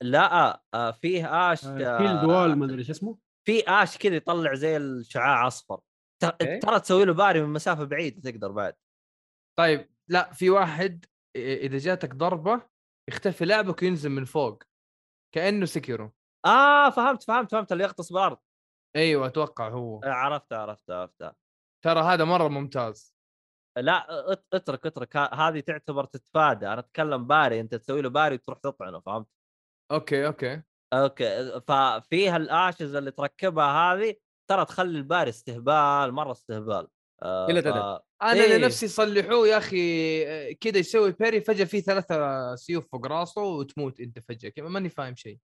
لا 0.02 0.60
آه، 0.74 0.90
فيه 0.90 1.52
ash 1.52 1.64
آه، 1.64 1.98
field 1.98 2.24
wall 2.24 2.54
ما 2.56 2.64
أدري 2.64 2.78
إيش 2.78 2.90
اسمه. 2.90 3.23
في 3.46 3.68
ash 3.68 3.98
كذا 3.98 4.16
يطلع 4.16 4.54
زي 4.54 4.76
الشعاع 4.76 5.46
أصفر. 5.46 5.80
ترى 6.62 6.80
تسوي 6.80 7.04
له 7.04 7.12
parry 7.14 7.42
من 7.42 7.48
مسافة 7.48 7.84
بعيدة 7.84 8.30
تقدر 8.30 8.52
بعد. 8.52 8.74
طيب 9.58 9.90
لا 10.08 10.32
في 10.32 10.50
واحد 10.50 11.04
إذا 11.36 11.78
جاتك 11.78 12.14
ضربة 12.14 12.62
يختفي 13.10 13.44
لعبك 13.44 13.82
وينزل 13.82 14.10
من 14.10 14.24
فوق. 14.24 14.62
كأنه 15.34 15.66
Sekiro. 15.66 16.12
آه 16.46 16.90
فهمت 16.90 17.22
فهمت 17.22 17.52
فهمت 17.52 17.72
اللي 17.72 17.84
يغطس 17.84 18.12
بالأرض. 18.12 18.38
أيوه 18.96 19.26
أتوقع 19.26 19.68
هو. 19.68 20.00
آه، 20.04 20.08
عرفت 20.08 20.52
عرفت 20.52 20.90
عرفت. 20.90 21.36
ترى 21.84 22.00
هذا 22.00 22.24
مرة 22.24 22.48
ممتاز. 22.48 23.14
لا 23.76 24.32
ات- 24.32 24.46
اترك 24.52 24.86
اترك. 24.86 25.16
هذه 25.16 25.60
تعتبر 25.60 26.04
تتفادى. 26.04 26.66
أنا 26.66 26.78
أتكلم 26.78 27.26
parry 27.26 27.60
أنت 27.60 27.74
تسوي 27.74 28.02
له 28.02 28.08
parry 28.08 28.34
وتروح 28.34 28.58
تطعنه 28.58 29.00
فهمت؟ 29.00 29.26
أوكي 29.92 30.26
أوكي. 30.26 30.62
أوكي 31.02 31.60
ففيها 31.60 32.36
ال 32.36 32.46
ashes 32.46 32.94
اللي 32.94 33.10
تركبها 33.10 33.94
هذه 33.94 34.14
ترى 34.50 34.64
تخلي 34.64 34.98
ال 34.98 35.04
parry 35.04 35.30
استهبال 35.30 36.12
مرة 36.12 36.32
استهبال 36.32 36.88
آه، 37.22 37.46
ف-. 37.46 38.02
أنا 38.22 38.32
إيه. 38.32 38.56
لنفسي 38.56 38.86
يصلحوه 38.86 39.48
يا 39.48 39.58
أخي 39.58 39.76
آه، 40.26 40.52
كذا 40.52 40.78
يسوي 40.78 41.12
parry 41.12 41.40
فجأة 41.40 41.64
في 41.64 41.80
ثلاثة 41.80 42.54
سيوف 42.54 42.88
فوق 42.92 43.06
راسه 43.06 43.42
وتموت 43.42 44.00
أنت 44.00 44.18
فجأة 44.18 44.48
كذا 44.48 44.68
ماني 44.68 44.88
فاهم 44.88 45.14
شيء 45.14 45.38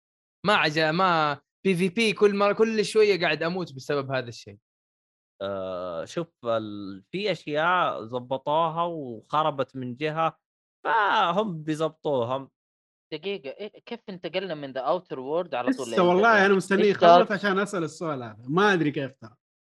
ما 0.47 0.55
عجا 0.55 0.93
ما 0.93 1.41
PvP 1.65 2.13
كل 2.13 2.37
مرة 2.37 2.53
كل 2.53 2.85
شوية 2.85 3.21
قاعد 3.21 3.43
أموت 3.43 3.73
بسبب 3.73 4.11
هذا 4.11 4.29
الشيء 4.29 4.59
آه، 5.43 6.05
شوف 6.05 6.29
ال... 6.45 7.03
في 7.11 7.33
أشياء 7.33 8.05
زبطوها 8.05 8.85
وخربت 8.85 9.77
من 9.77 9.97
جهة 9.97 10.39
فهم 10.85 11.63
بيزبطوها 11.63 12.49
دقيقة 13.13 13.51
إيه 13.51 13.73
كيف 13.87 14.01
انتقلنا 14.09 14.55
من 14.55 14.73
ذا 14.73 14.81
Outer 14.81 15.21
Worlds 15.21 15.55
على 15.55 15.73
طول؟ 15.73 15.89
لسه 15.93 16.03
والله 16.03 16.47
أنا 16.47 16.55
مستني 16.55 16.89
يخلص؟ 16.89 17.33
عشان 17.33 17.59
أسأل 17.59 17.85
السؤال 17.85 18.23
هذا 18.23 18.37
ما 18.49 18.73
أدري 18.73 18.91
كيف 18.91 19.13
ترى 19.21 19.35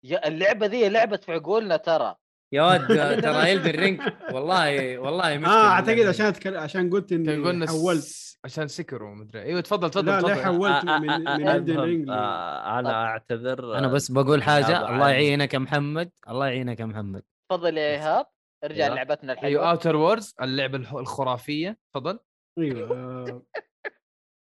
يا 0.05 0.27
اللعبة 0.27 0.65
ذي 0.65 0.89
لعبة 0.89 1.17
في 1.17 1.31
عقولنا 1.31 1.77
ترى. 1.77 2.15
يا 2.53 2.63
ولد 2.63 2.87
ترى 3.23 3.49
Elden 3.51 3.71
Ring 3.79 4.01
والله 4.33 4.97
والله 4.97 5.37
مشكلة 5.37 5.53
آه 5.53 5.67
أعتقد 5.67 5.99
عشان 6.07 6.25
أتكلم 6.25 6.57
عشان 6.59 6.89
قلت 6.89 7.11
إني 7.11 7.67
حولت. 7.67 8.01
س- 8.03 8.39
عشان 8.45 8.67
Sekiro 8.67 9.15
مدري 9.15 9.41
أيوه 9.41 9.61
تفضل 9.61 9.89
تفضل 9.89 10.05
لا 10.07 10.21
لا 10.21 10.27
تفضل. 10.27 10.43
حولت 10.43 10.85
آه، 10.87 10.99
من 10.99 11.09
آه، 11.09 11.37
من 11.37 11.47
آه، 11.47 11.57
ل- 11.57 12.09
آه، 12.11 12.79
أنا 12.79 13.03
أعتذر 13.05 13.77
أنا 13.77 13.87
بس 13.87 14.11
بقول 14.11 14.43
هذا 14.43 14.89
الله. 14.89 15.09
يعينك 15.09 15.53
يا 15.53 15.59
محمد 15.59 16.11
الله 16.29 16.47
يعينك 16.47 16.79
يا 16.79 16.85
محمد. 16.85 17.23
تفضل 17.51 17.77
يا 17.77 17.83
إيهاب 17.91 18.25
ارجع. 18.63 18.87
لعبتنا 18.87 19.31
أيوه 19.33 19.43
الحلوة. 19.47 19.69
Outer 19.71 19.95
Worlds 19.95 20.35
اللعبة 20.41 20.77
الح- 20.77 20.93
الخرافية 20.93 21.77
تفضل. 21.93 22.19
أيوه 22.59 22.91
آه، 22.91 23.43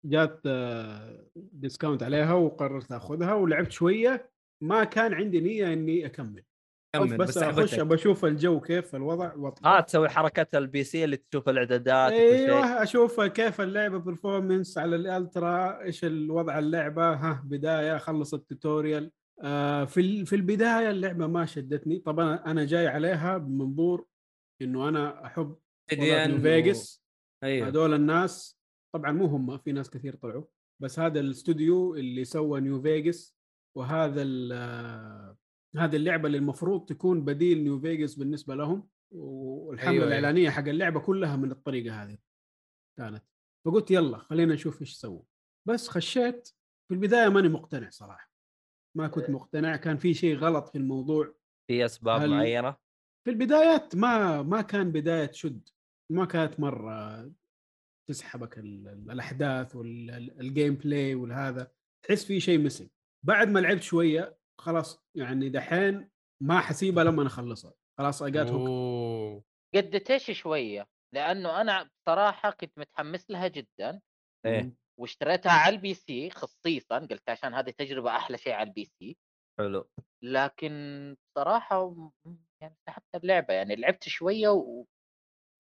جات 0.05 0.43
discount 1.37 2.03
عليها 2.03 2.33
وقررت 2.35 2.93
آخذها 2.93 3.35
ولعبت 3.35 3.73
شوية 3.73 4.31
ما 4.63 4.85
كان 4.85 5.15
عندي 5.15 5.41
نية 5.41 5.73
إني 5.73 6.07
أكمل. 6.07 6.45
كمل 6.95 7.17
بس 7.17 7.29
بس 7.29 7.39
أخش. 7.39 7.81
بشوف 7.81 8.25
الجو 8.25 8.61
كيف 8.61 8.95
الوضع 8.95 9.35
وأطلع. 9.35 9.79
آه 9.79 9.81
تسوي 9.81 10.09
حركه 10.09 10.59
ال 10.59 10.85
PC 10.85 11.05
اللي 11.05 11.17
تشوف 11.17 11.49
الإعدادات 11.49 12.13
أيوه 12.13 12.83
أشوف 12.83 13.21
كيف 13.21 13.61
اللعبة 13.61 13.99
performance 13.99 14.79
على 14.79 14.97
ال 14.97 15.11
ultra 15.11 15.83
إيش 15.83 16.05
الوضع 16.05 16.59
اللعبة 16.59 17.13
ها 17.15 17.43
بداية 17.45 17.99
خلص 17.99 18.35
ال 18.35 18.43
tutorial 18.43 19.11
آه 19.43 19.85
في 19.85 20.25
في 20.25 20.37
البداية 20.37 20.91
اللعبة 20.91 21.27
ما 21.27 21.47
شدتني. 21.47 21.99
طبعا 21.99 22.35
أنا 22.47 22.65
جاي 22.65 22.87
عليها 22.87 23.39
بمنظور 23.39 24.07
إنه 24.63 24.89
أنا 24.89 25.27
أحب 25.27 25.57
Vegas 26.41 27.03
أيوه. 27.43 27.69
هذول 27.69 27.95
الناس 27.95 28.59
طبعا 28.95 29.13
مو 29.13 29.27
هم 29.27 29.59
في 29.59 29.73
ناس 29.73 29.91
كثير 29.91 30.15
طلعوا 30.15 30.45
بس 30.83 30.99
هذا 30.99 31.21
الاستوديو 31.21 31.95
اللي 31.95 32.25
سوى 32.25 32.61
New 32.61 32.83
Vegas 32.83 33.37
وهذا 33.77 34.23
آه، 34.53 35.37
هذه 35.77 35.97
اللعبة 35.97 36.27
اللي 36.27 36.39
المفروض 36.39 36.85
تكون 36.85 37.25
بديل 37.25 37.65
New 37.65 37.81
Vegas 37.81 38.15
بالنسبة 38.15 38.55
لهم 38.55 38.89
والحملة 39.11 39.91
أيوة، 39.91 39.93
أيوة. 39.93 40.05
أيوة. 40.05 40.19
الإعلانية 40.19 40.51
حق 40.51 40.69
اللعبة 40.69 41.01
كلها 41.01 41.37
من 41.37 41.51
الطريقة 41.51 42.03
هذه 42.03 42.19
كانت. 42.99 43.25
فقلت 43.67 43.91
يلا 43.91 44.19
خلينا 44.19 44.55
نشوف 44.55 44.81
إيش 44.81 44.93
سووا 44.93 45.23
بس 45.69 45.89
خشيت 45.89 46.49
في 46.89 46.95
البداية 46.95 47.29
ماني 47.29 47.49
مقتنع 47.49 47.91
صراحة. 47.91 48.33
ما 48.97 49.09
كنت 49.09 49.31
مقتنع 49.31 49.77
كان 49.77 49.97
في 49.97 50.15
شيء 50.15 50.37
غلط 50.37 50.69
في 50.69 50.79
الموضوع. 50.79 51.35
في 51.71 51.85
أسباب 51.85 52.29
معينة؟ 52.29 52.77
في 53.25 53.31
البدايات 53.31 53.97
ما 53.97 54.43
ما 54.43 54.63
كان 54.63 54.93
بداية 54.93 55.33
شد. 55.33 55.69
ما 56.11 56.25
كانت 56.25 56.61
مرة 56.61 57.31
تسحبك 58.11 58.59
ال- 58.59 58.89
ال- 58.89 59.11
الأحداث 59.11 59.77
وال 59.77 60.75
gameplay 60.75 61.15
والهذا 61.15 61.73
تحس 62.07 62.25
في 62.25 62.41
شيء 62.41 62.59
مسك 62.59 62.91
بعد 63.27 63.49
ما 63.49 63.59
لعبت 63.59 63.83
شوية 63.83 64.39
خلاص 64.61 65.03
يعني 65.17 65.49
دحين 65.49 66.11
ما 66.43 66.61
حسيبها 66.61 67.05
لما 67.05 67.27
أخلصها. 67.27 67.75
خلاص 67.99 68.23
I 68.23 68.29
got 68.29 68.47
hooked 68.51 68.69
أوه. 68.69 69.45
قدتش 69.75 70.31
شوية؟ 70.31 70.87
لأنه 71.15 71.61
أنا 71.61 71.91
بصراحة 72.03 72.51
كنت 72.51 72.79
متحمس 72.79 73.31
لها 73.31 73.49
جدا 73.49 74.01
إيه. 74.47 74.75
واشتريتها 75.01 75.53
على 75.53 75.75
ال 75.77 75.95
PC 75.95 76.31
خصيصا 76.31 76.99
قلت 76.99 77.29
عشان 77.29 77.55
هذه 77.55 77.71
تجربة 77.71 78.11
أحلى 78.17 78.39
شيء 78.39 78.53
على 78.53 78.69
ال 78.69 78.85
PC 78.85 79.17
حلو. 79.59 79.89
لكن 80.25 81.17
بصراحة 81.37 81.91
م- 81.91 82.11
يعني 82.63 82.77
سحبت 82.87 83.15
اللعبة 83.15 83.55
يعني 83.55 83.77
لعبت 83.77 84.09
شوية 84.09 84.49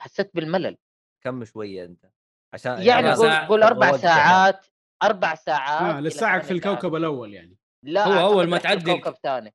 وحسيت 0.00 0.30
بالملل. 0.34 0.76
كم 1.24 1.44
شوية 1.44 1.84
أنت؟ 1.84 2.06
عشان 2.54 2.82
يعني 2.82 3.08
أربع 3.08 3.14
قول 3.16 3.26
ساعات. 3.30 3.48
قول 3.48 3.62
أربع 3.62 3.90
ودك 3.90 4.00
ساعات 4.00 4.66
أربع 5.02 5.34
ساعات 5.34 5.82
آه 5.94 5.98
إلى 5.98 6.08
لساعك 6.08 6.42
في 6.42 6.46
ساعات. 6.48 6.66
الكوكب 6.66 6.94
الأول 6.94 7.34
يعني. 7.34 7.56
لا 7.84 8.04
هو 8.06 8.32
أول 8.32 8.48
ما 8.48 8.58
تعدي 8.58 8.92
كوكب 8.94 9.14
ثاني 9.22 9.54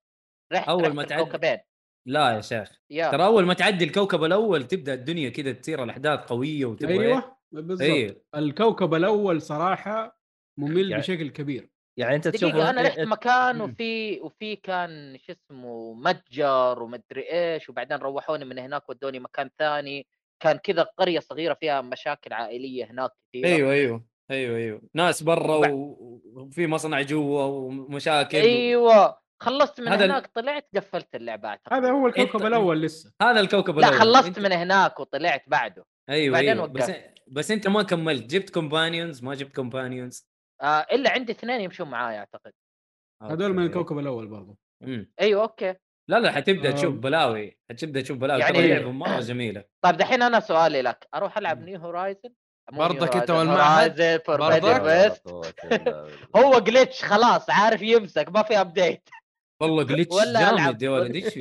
رحت 0.53 0.67
أول 0.69 0.84
رحت 0.84 0.93
ما 0.95 1.03
تعدي- 1.03 1.21
الكوكبين. 1.23 1.58
لا 2.08 2.32
يا 2.32 2.41
شيخ. 2.41 2.71
ترى 2.89 3.25
أول 3.25 3.45
ما 3.45 3.53
تعدي 3.53 3.84
الكوكب 3.86 4.23
الأول 4.23 4.67
تبدأ 4.67 4.93
الدنيا 4.93 5.29
كذا 5.29 5.51
تصير 5.51 5.84
الأحداث 5.84 6.19
قوية 6.19 6.65
وتبغى 6.65 6.93
أيوه 7.08 7.38
بالضبط. 7.51 7.82
أيوه 7.82 8.21
الكوكب 8.36 8.93
الأول 8.93 9.41
صراحة 9.41 10.19
ممل 10.60 10.89
يعني- 10.89 11.01
بشكل 11.01 11.29
كبير. 11.29 11.69
يعني 11.99 12.15
أنت 12.15 12.27
تشوف 12.27 12.49
دقيقة 12.51 12.69
أنا 12.69 12.82
رحت 12.82 12.99
مكان 12.99 13.56
مم. 13.56 13.62
وفي 13.62 14.19
وفي 14.21 14.56
كان 14.56 15.17
شو 15.17 15.32
اسمه 15.34 15.93
متجر 15.93 16.84
ومدري 16.84 17.32
إيش 17.32 17.69
وبعدين 17.69 17.97
روحوني 17.97 18.45
من 18.45 18.60
هناك 18.60 18.89
ودوني 18.89 19.19
مكان 19.19 19.49
ثاني. 19.60 20.08
كان 20.43 20.58
كذا 20.58 20.84
قرية 20.84 21.19
صغيرة 21.19 21.53
فيها 21.53 21.82
مشاكل 21.82 22.34
عائلية 22.34 22.86
هناك 22.91 23.12
كثير 23.34 23.45
أيوه 23.45 23.71
أيوه 23.71 24.06
أيوه 24.32 24.58
أيوه. 24.58 24.82
ناس 24.93 25.23
برا 25.23 25.67
وفي 25.71 26.67
مصنع 26.67 27.01
جوا 27.01 27.43
ومشاكل 27.43 28.38
أيوه 28.38 29.17
خلصت 29.41 29.82
من 29.82 29.88
هذا 29.88 30.06
هناك 30.06 30.27
طلعت 30.27 30.67
قفلت 30.75 31.15
اللعبة 31.15 31.49
أعتقد. 31.49 31.73
هذا 31.73 31.91
هو 31.91 32.08
الكوكب 32.08 32.45
الأول 32.45 32.82
لسه. 32.82 33.13
هذا 33.21 33.39
الكوكب 33.39 33.79
لا 33.79 33.88
الأول. 33.88 33.99
خلصت 34.01 34.39
أنت- 34.39 34.41
من 34.41 34.51
هناك 34.51 34.99
وطلعت 34.99 35.43
بعده. 35.47 35.86
أيوه 36.10 36.34
بعدين 36.34 36.49
أيوه. 36.49 36.65
بس 36.67 36.89
وقفت. 36.89 37.13
بس 37.27 37.51
أنت 37.51 37.67
ما 37.67 37.84
كملت. 37.84 38.25
جبت 38.25 38.49
companions 38.49 39.23
ما 39.23 39.36
جبت 39.36 39.56
companions 39.56 40.27
آه 40.62 40.79
إلا 40.91 41.10
عندي 41.10 41.32
اثنين 41.32 41.62
يمشون 41.62 41.89
معاي 41.89 42.17
أعتقد. 42.17 42.51
هذول 43.23 43.53
من 43.53 43.65
الكوكب 43.65 43.99
الأول 43.99 44.27
برضو. 44.27 44.58
أيوه 45.21 45.41
okay. 45.41 45.75
لا 46.07 46.19
لا 46.19 46.31
حتبدأ. 46.31 46.71
تشوف 46.71 46.95
بلاوي 46.95 47.57
حتبدأ 47.69 48.01
تشوف 48.01 48.17
بلاوي 48.17 48.41
يعني- 48.41 48.57
يعني 48.59 48.73
اللعبه 48.73 48.91
مرة 48.91 49.19
جميلة 49.29 49.63
طيب 49.81 49.97
دحين 49.97 50.21
أنا 50.21 50.39
سؤالي 50.39 50.81
لك 50.81 51.07
أروح 51.15 51.37
ألعب 51.37 51.61
new 51.62 51.79
Horizon 51.79 52.29
برضك 52.71 53.15
أنت 53.15 53.31
والمعهد؟ 53.31 54.21
برضك؟ 54.27 55.21
هو 56.37 56.59
glitch 56.60 57.03
خلاص 57.05 57.49
عارف 57.49 57.81
يمسك 57.81 58.29
ما 58.29 58.43
في 58.43 58.61
update 58.62 59.10
والله 59.61 59.83
glitch. 59.95 60.15
جامد 60.27 60.81
يا 60.81 60.89
ولد 60.89 61.15
إيش؟ 61.15 61.39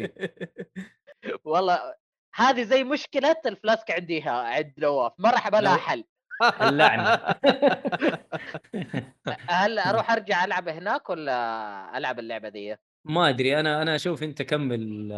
والله 1.45 1.95
هذه 2.35 2.63
زي 2.63 2.85
مشكلة 2.85 3.37
الفلاسك 3.47 3.91
عندي 3.91 4.23
ها- 4.23 4.31
عند 4.31 4.73
نواف 4.79 5.13
ما 5.19 5.31
راح 5.31 5.49
بلها 5.49 5.73
لو- 5.73 5.79
حل 5.79 6.05
اللعنة 6.63 7.21
هل 9.49 9.79
أروح 9.79 10.11
أرجع 10.11 10.45
ألعب 10.45 10.69
هناك 10.69 11.11
ولا 11.11 11.99
ألعب 11.99 12.19
اللعبة 12.19 12.49
دي؟ 12.49 12.77
ما 13.05 13.29
أدري 13.29 13.61
أنا 13.61 13.83
أنا 13.83 13.95
أشوف 13.95 14.23
أنت 14.23 14.43
كمل 14.43 15.13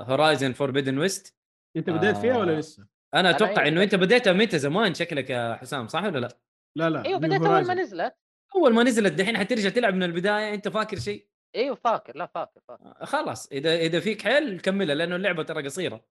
Horizon 0.00 0.52
Forbidden 0.52 0.98
West 0.98 1.36
أنت 1.76 1.90
بديت 1.90 2.16
فيها 2.16 2.38
ولا 2.38 2.52
آه. 2.52 2.58
لسه؟ 2.58 2.86
أنا 3.14 3.30
أتوقع 3.30 3.52
أيوة 3.62 3.68
إنه 3.68 3.82
أنت 3.82 3.94
بديتها 3.94 4.32
متى 4.32 4.58
زمان 4.58 4.94
شكلك 4.94 5.30
يا 5.30 5.54
حسام 5.54 5.88
صح 5.88 6.04
ولا 6.04 6.18
لا؟ 6.18 6.28
لا 6.76 6.90
لا 6.90 7.04
أيوه 7.04 7.18
بديت 7.20 7.42
أول 7.42 7.66
ما. 7.66 7.74
نزلت 7.74 8.14
أول 8.56 8.74
ما 8.74 8.82
نزلت 8.82 9.12
دحين 9.12 9.36
حترجع 9.38 9.68
تلعب 9.68 9.94
من 9.94 10.02
البداية 10.02 10.54
أنت 10.54 10.68
فاكر 10.68 10.98
شيء؟ 10.98 11.28
أيوه 11.56 11.74
فاكر 11.74 12.16
لا 12.16 12.26
فاكر 12.26 12.60
فاكر 12.68 12.84
آه، 12.86 13.04
خلاص 13.04 13.52
إذا 13.52 13.74
إذا 13.76 14.00
فيك 14.00 14.22
حيل 14.22 14.60
كملها 14.60 14.94
لأنه 14.94 15.16
اللعبة 15.16 15.42
ترى 15.42 15.64
قصيرة 15.64 16.04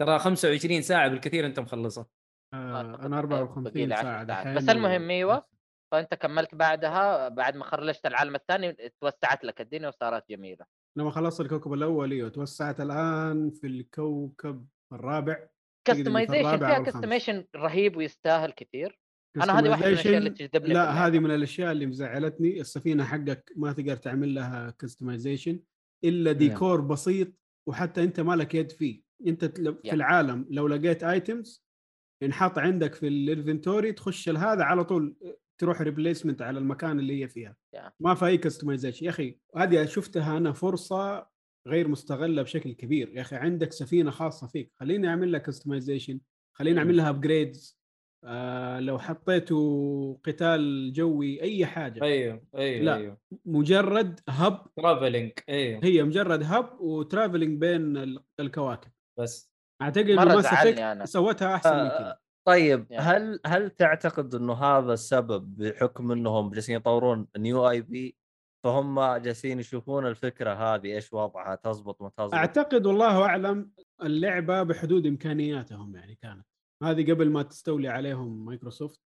ترى 0.00 0.18
25 0.18 0.82
ساعة 0.82 1.08
بالكثير 1.08 1.46
أنت 1.46 1.60
مخلصها 1.60 2.06
آه 2.54 2.80
أنا 2.80 3.20
باقي 3.20 3.40
54 3.40 3.88
لي 3.88 3.94
عشر 3.94 4.02
ساعة. 4.02 4.24
دحين 4.24 4.54
بس 4.54 4.68
المهم 4.68 5.10
أيوه 5.10 5.46
فأنت 5.92 6.14
كملت 6.14 6.54
بعدها 6.54 7.28
بعد 7.28 7.56
ما 7.56 7.64
خرجت 7.64 8.06
العالم 8.06 8.34
الثاني 8.34 8.72
توسعت 9.00 9.44
لك 9.44 9.60
الدنيا 9.60 9.88
وصارت 9.88 10.28
جميلة 10.30 10.64
لما 10.98 11.10
خلصت 11.10 11.40
الكوكب 11.40 11.72
الأول 11.72 12.12
إيوه 12.12 12.28
توسعت 12.28 12.80
الآن 12.80 13.50
في 13.50 13.66
الكوكب 13.66 14.66
الرابع 14.92 15.48
customization 15.84 16.58
فيها. 16.58 16.78
customization 16.78 17.44
رهيب 17.56 17.96
ويستاهل 17.96 18.50
كثير 18.50 18.98
أنا 19.36 19.58
هذه 19.58 19.68
واحدة 19.68 19.86
من 19.86 19.92
الأشياء 19.92 20.18
اللي 20.18 20.30
تجذبني 20.30 20.74
لا. 20.74 20.90
هذه 21.06 21.18
من 21.18 21.30
الأشياء 21.30 21.72
اللي 21.72 21.86
مزعلتني 21.86 22.60
السفينة 22.60 23.04
حقك 23.04 23.52
ما 23.56 23.72
تقدر 23.72 23.96
تعمل 23.96 24.34
لها 24.34 24.70
customization 24.70 25.60
إلا 26.04 26.32
ديكور 26.32 26.80
بسيط 26.80 27.28
وحتى 27.68 28.02
أنت 28.02 28.20
ما 28.20 28.36
لك 28.36 28.54
يد 28.54 28.72
فيه 28.72 29.02
أنت 29.26 29.44
في 29.44 29.76
Yeah. 29.86 29.92
العالم 29.92 30.46
لو 30.50 30.68
لقيت 30.68 31.04
items 31.04 31.66
ينحط 32.22 32.58
عندك 32.58 32.94
في 32.94 33.08
ال 33.08 33.16
inventory 33.16 33.92
تخش 33.92 34.28
هذا 34.28 34.64
على 34.64 34.84
طول 34.84 35.16
تروح 35.58 35.80
replacement 35.82 36.42
على 36.42 36.58
المكان 36.58 36.98
اللي 36.98 37.22
هي 37.22 37.28
فيها. 37.28 37.56
Yeah. 37.76 37.90
ما 38.00 38.14
في 38.14 38.26
أي 38.26 38.38
customization 38.38 39.04
يا 39.04 39.10
أخي 39.10 39.38
هذه 39.56 39.84
شفتها 39.84 40.36
أنا 40.36 40.52
فرصة 40.52 41.26
غير 41.68 41.88
مستغلة 41.88 42.42
بشكل 42.42 42.72
كبير. 42.72 43.08
يا 43.14 43.20
أخي 43.20 43.36
عندك 43.36 43.72
سفينة 43.72 44.10
خاصة 44.10 44.46
فيك. 44.46 44.72
خليني 44.80 45.08
أعمل 45.08 45.32
لها 45.32 45.40
customization 45.40 46.20
خليني 46.56 46.78
أعمل 46.78 46.96
لها 46.96 47.08
upgrades 47.08 47.76
آه 48.24 48.80
لو 48.80 48.98
حطيته 48.98 50.20
قتال 50.24 50.92
جوي 50.92 51.42
أي 51.42 51.66
حاجة. 51.66 52.02
أيوه 52.02 52.42
أيوه 52.56 52.84
لا. 52.84 52.96
أيوه. 52.96 53.18
مجرد 53.44 54.20
hub 54.28 54.66
traveling 54.76 55.32
أيوه. 55.48 55.80
هي 55.84 56.02
مجرد 56.02 56.42
hub 56.42 56.80
و 56.80 56.88
traveling 56.88 57.60
بين 57.60 57.96
ال- 57.96 58.24
الكواكب. 58.40 58.90
بس. 59.18 59.52
أعتقد 59.82 60.10
Mass 60.10 60.44
زعلني 60.44 60.92
أنا. 60.92 61.06
سوتها 61.06 61.54
أحسن 61.54 61.70
من 61.72 61.76
آه، 61.78 61.98
كذا 61.98 62.18
طيب 62.46 62.86
يعني. 62.90 63.04
هل 63.04 63.40
هل 63.46 63.70
تعتقد 63.70 64.34
إنه 64.34 64.52
هذا 64.52 64.92
السبب 64.92 65.56
بحكم 65.56 66.12
إنهم 66.12 66.50
جالسين 66.50 66.76
يطورون 66.76 67.28
new 67.36 67.70
IP 67.70 68.16
فهم 68.64 69.16
جالسين 69.16 69.60
يشوفون 69.60 70.06
الفكرة 70.06 70.52
هذه 70.54 70.94
إيش 70.94 71.12
وضعها 71.12 71.54
تزبط 71.54 72.02
ما 72.02 72.08
تزبط؟ 72.08 72.34
أعتقد 72.34 72.86
والله 72.86 73.22
أعلم 73.22 73.70
اللعبة 74.02 74.62
بحدود 74.62 75.06
إمكانياتهم 75.06 75.96
يعني 75.96 76.14
كانت. 76.14 76.46
هذه 76.82 77.12
قبل 77.12 77.30
ما 77.30 77.42
تستولي 77.42 77.88
عليهم 77.88 78.44
مايكروسوفت 78.44 79.00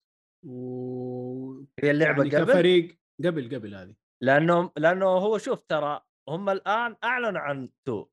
و 0.46 1.60
هي 1.82 1.90
اللعبة 1.90 2.24
يعني 2.24 2.36
قبل؟ 2.36 2.52
كفريق 2.52 2.98
قبل 3.24 3.54
قبل 3.54 3.74
هذه. 3.74 3.94
لأنه 4.22 4.70
لأنه 4.76 5.06
هو 5.06 5.38
شوف 5.38 5.62
ترى 5.68 6.00
هم 6.28 6.50
الآن 6.50 6.96
اعلنوا 7.04 7.40
عن 7.40 7.68
two 7.84 8.06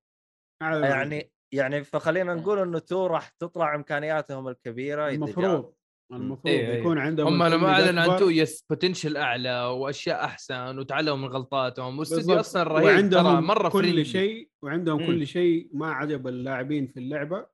يعني 0.63 1.32
يعني 1.53 1.83
فخلينا 1.83 2.33
مم. 2.33 2.39
نقول 2.39 2.60
إنه 2.60 2.79
two 2.80 3.06
راح 3.05 3.29
تطلع 3.29 3.75
إمكانياتهم 3.75 4.47
الكبيرة 4.47 5.07
إذا 5.07 5.12
جاء. 5.12 5.15
المفروض 5.15 5.73
المفروض 6.13 6.47
أيوه، 6.53 6.67
أيوه. 6.67 6.75
يكون 6.77 6.97
عندهم 6.97 7.41
هم 7.41 7.53
لما 7.53 7.67
أعلن 7.69 7.97
عن. 7.97 8.19
two 8.19 8.30
yes 8.30 8.65
potential 8.69 9.17
أعلى 9.17 9.63
وأشياء 9.65 10.25
أحسن 10.25 10.79
وتعلموا 10.79 11.17
من 11.17 11.27
غلطاتهم 11.27 11.93
والاستوديو 11.99 12.25
بالضبط. 12.27 12.39
أصلا 12.39 12.63
رهيب 12.63 12.83
ترى 12.83 12.93
وعندهم 12.93 13.43
مرة 13.47 13.69
كل. 13.69 14.05
شيء 14.05 14.49
وعندهم 14.63 15.01
مم. 15.01 15.07
كل 15.07 15.27
شيء 15.27 15.69
ما 15.73 15.91
عجب 15.91 16.27
اللاعبين 16.27 16.88
في 16.88 16.99
اللعبة 16.99 17.47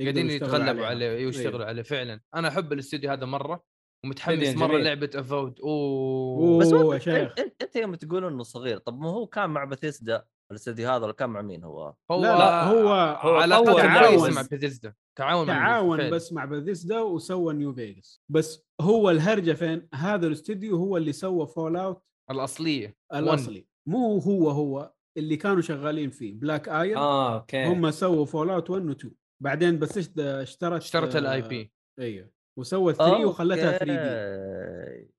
قاعدين 0.00 0.30
يتغلبوا. 0.30 0.86
عليه 0.86 1.26
ويشتغلوا 1.26 1.58
أيوه. 1.58 1.66
عليه 1.68 1.82
فعلا 1.82 2.20
أنا 2.34 2.48
أحب 2.48 2.72
الاستوديو 2.72 3.10
هذا 3.10 3.26
مرة 3.26 3.62
ومتحمس 4.04 4.42
استوديو 4.42 4.60
مرة 4.60 4.72
جميل. 4.72 4.84
لعبة 4.84 5.10
Avowed 5.14 5.60
أوه 5.60 6.64
أوه. 6.64 6.94
بس 6.94 7.06
يا 7.06 7.14
شيخ. 7.14 7.34
أنت, 7.38 7.62
أنت 7.62 7.76
يوم 7.76 7.94
تقول 7.94 8.24
إنه 8.24 8.42
صغير 8.42 8.78
طب 8.78 9.00
ما 9.00 9.10
هو 9.10 9.26
كان 9.26 9.50
مع 9.50 9.64
بثيسدا 9.64 10.24
الاستديو 10.50 10.90
هذا 10.90 11.04
ولا 11.04 11.12
كان 11.12 11.30
مع 11.30 11.42
مين 11.42 11.64
هو؟ 11.64 11.94
هو 12.10 12.22
لا 12.22 12.38
لا 12.38 12.64
هو 12.64 12.88
هو 12.94 13.74
كويسه 14.08 14.28
بس. 14.28 14.34
مع 14.36 14.42
بيثيزدا 14.50 14.94
تعاون 15.18 15.46
تعاون. 15.46 16.10
بس 16.10 16.32
مع 16.32 16.44
بثيسدا 16.44 17.00
وسوى 17.00 17.54
New 17.54 17.72
Vegas 17.72 18.22
بس 18.28 18.64
هو 18.80 19.10
الهرجة 19.10 19.52
فين؟ 19.52 19.88
هذا 19.94 20.26
الاستوديو 20.26 20.76
هو 20.76 20.96
اللي 20.96 21.12
سوى 21.12 21.46
Fallout 21.46 22.02
الأصلية 22.30 22.96
الاصلي 23.14 23.66
مو 23.88 24.18
هو 24.18 24.50
هو 24.50 24.92
اللي 25.16 25.36
كانوا 25.36 25.60
شغالين 25.60 26.10
فيه 26.10 26.34
Black 26.34 26.68
Isle 26.68 26.96
آه 26.98 27.34
okay 27.34 27.66
هم 27.66 27.90
سووا 27.90 28.24
Fallout 28.26 28.70
1 28.70 28.82
و 28.86 28.90
2 28.92 29.14
بعدين 29.42 29.78
بثيسدا 29.78 30.42
اشترت 30.42 30.80
اشترت 30.82 31.14
آه، 31.14 31.18
ال 31.18 31.42
IP 31.42 31.72
أيوه 31.98 32.30
وسوت 32.58 32.94
3 32.94 33.24
وخلتها 33.26 33.78
3 33.78 33.84
دي. 33.84 35.10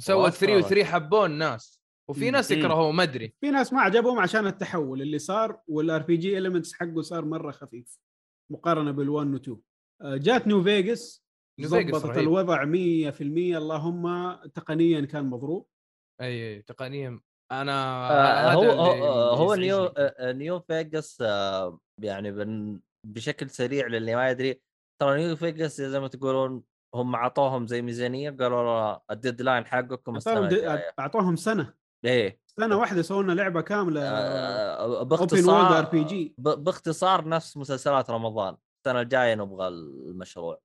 سوت 0.00 0.32
3 0.32 0.56
وأصلاً. 0.56 0.68
و3 0.82 0.86
حبوه 0.86 1.30
ناس 1.30 1.80
وفي. 2.10 2.30
ناس. 2.30 2.50
يكرهوه 2.50 2.92
ما 2.92 3.02
أدري 3.02 3.34
في 3.40 3.50
ناس 3.50 3.72
ما 3.72 3.80
عجبهم 3.80 4.18
عشان 4.18 4.46
التحول 4.46 5.02
اللي 5.02 5.18
صار 5.18 5.60
وال 5.68 6.02
RPG 6.02 6.38
elements 6.38 6.74
حقه 6.74 7.00
صار 7.02 7.24
مرة 7.24 7.50
خفيف 7.50 7.98
مقارنة 8.52 8.92
بال1 8.92 9.40
و2 9.40 9.56
آه، 10.02 10.16
جات 10.16 10.46
New 10.46 10.62
Vegas 10.62 11.24
New 11.60 11.68
Vegas 11.68 11.94
ضبطت 11.94 12.06
رهيب. 12.06 12.18
الوضع 12.18 12.64
100% 12.64 13.56
اللهم 13.56 14.34
تقنيا 14.54 15.00
كان 15.00 15.24
مضروب 15.30 15.68
أي 16.20 16.62
تقنيا 16.62 17.20
أنا 17.52 17.72
آه 18.10 18.52
هو 18.52 18.70
هو, 18.70 19.04
هو 19.34 19.54
يزعجني. 19.54 19.66
New 19.66 19.84
آه 19.86 20.32
New 20.32 20.60
Vegas 20.60 21.18
آه 21.22 21.78
يعني 22.02 22.32
بن 22.32 22.80
بشكل 23.06 23.50
سريع 23.50 23.86
للي 23.86 24.14
ما 24.16 24.30
يدري 24.30 24.60
ترى 25.02 25.16
New 25.26 25.36
Vegas 25.36 25.80
زي 25.80 26.00
ما 26.00 26.08
تقولون 26.08 26.62
هم 26.94 27.14
اعطوهم 27.14 27.66
زي 27.66 27.82
ميزانية 27.82 28.30
قالوا 28.30 28.62
له 28.62 29.00
ال 29.10 29.16
deadline 29.16 29.66
حقكم 29.66 30.16
السنة 30.16 30.48
اعطوهم 30.98 31.36
سنة 31.36 31.74
إيه. 32.04 32.40
سنة 32.60 32.76
واحدة 32.78 33.02
سووا 33.02 33.22
لنا 33.22 33.32
لعبة 33.32 33.60
كاملة 33.60 34.00
آه 34.02 34.82
open 34.82 34.94
world 34.94 35.08
باختصار 35.08 35.78
RPG 35.78 36.34
باختصار 36.38 37.28
نفس 37.28 37.56
مسلسلات 37.56 38.10
رمضان. 38.10 38.56
السنة 38.86 39.00
الجاية 39.00 39.34
نبغى 39.34 39.68
المشروع. 39.68 40.60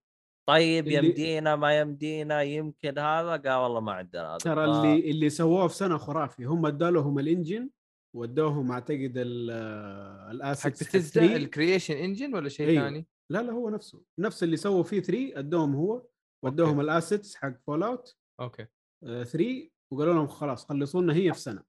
طيب 0.49 0.87
اللي- 0.87 1.07
يمدينا 1.07 1.55
ما 1.55 1.79
يمدينا 1.79 2.41
يمكن 2.41 2.99
هذا؟ 2.99 3.31
قال 3.31 3.51
والله 3.51 3.79
ما 3.79 3.91
عندنا 3.91 4.29
هذا. 4.29 4.37
ترى 4.37 4.55
ف- 4.65 4.69
اللي 4.69 5.11
اللي 5.11 5.29
سووه 5.29 5.67
في 5.67 5.75
سنة 5.75 5.97
خرافي 5.97 6.43
هم 6.45 6.65
ادوا 6.65 6.89
لهم 6.89 7.19
ال 7.19 7.26
engine 7.26 7.69
ودوهم 8.15 8.71
أعتقد 8.71 9.13
ال- 9.15 9.51
حق 10.25 10.29
ال 10.31 10.38
assets 10.38 10.83
حق 10.83 10.89
بتزدا 10.89 11.21
3 11.21 11.35
ال 11.35 11.42
Creation 11.42 11.93
Engine 11.97 12.35
ولا 12.35 12.49
شيء 12.49 12.67
أيوه. 12.69 12.83
ثاني؟ 12.83 13.07
لا 13.31 13.41
لا 13.41 13.51
هو 13.51 13.69
نفسه. 13.69 14.01
نفس 14.19 14.43
اللي 14.43 14.57
سووا 14.57 14.83
فيه 14.83 14.99
3 15.01 15.39
أدوهم 15.39 15.75
هو. 15.75 16.05
ودوهم 16.45 16.79
ال 16.79 16.87
assets 16.87 17.35
حق 17.35 17.53
Fallout 17.67 18.15
okay 18.39 18.65
3 19.23 19.69
وقالوا 19.91 20.13
لهم 20.13 20.27
خلاص 20.27 20.65
خلصوا 20.65 21.01
لنا 21.01 21.13
هي 21.13 21.33
في 21.33 21.39
سنة. 21.39 21.63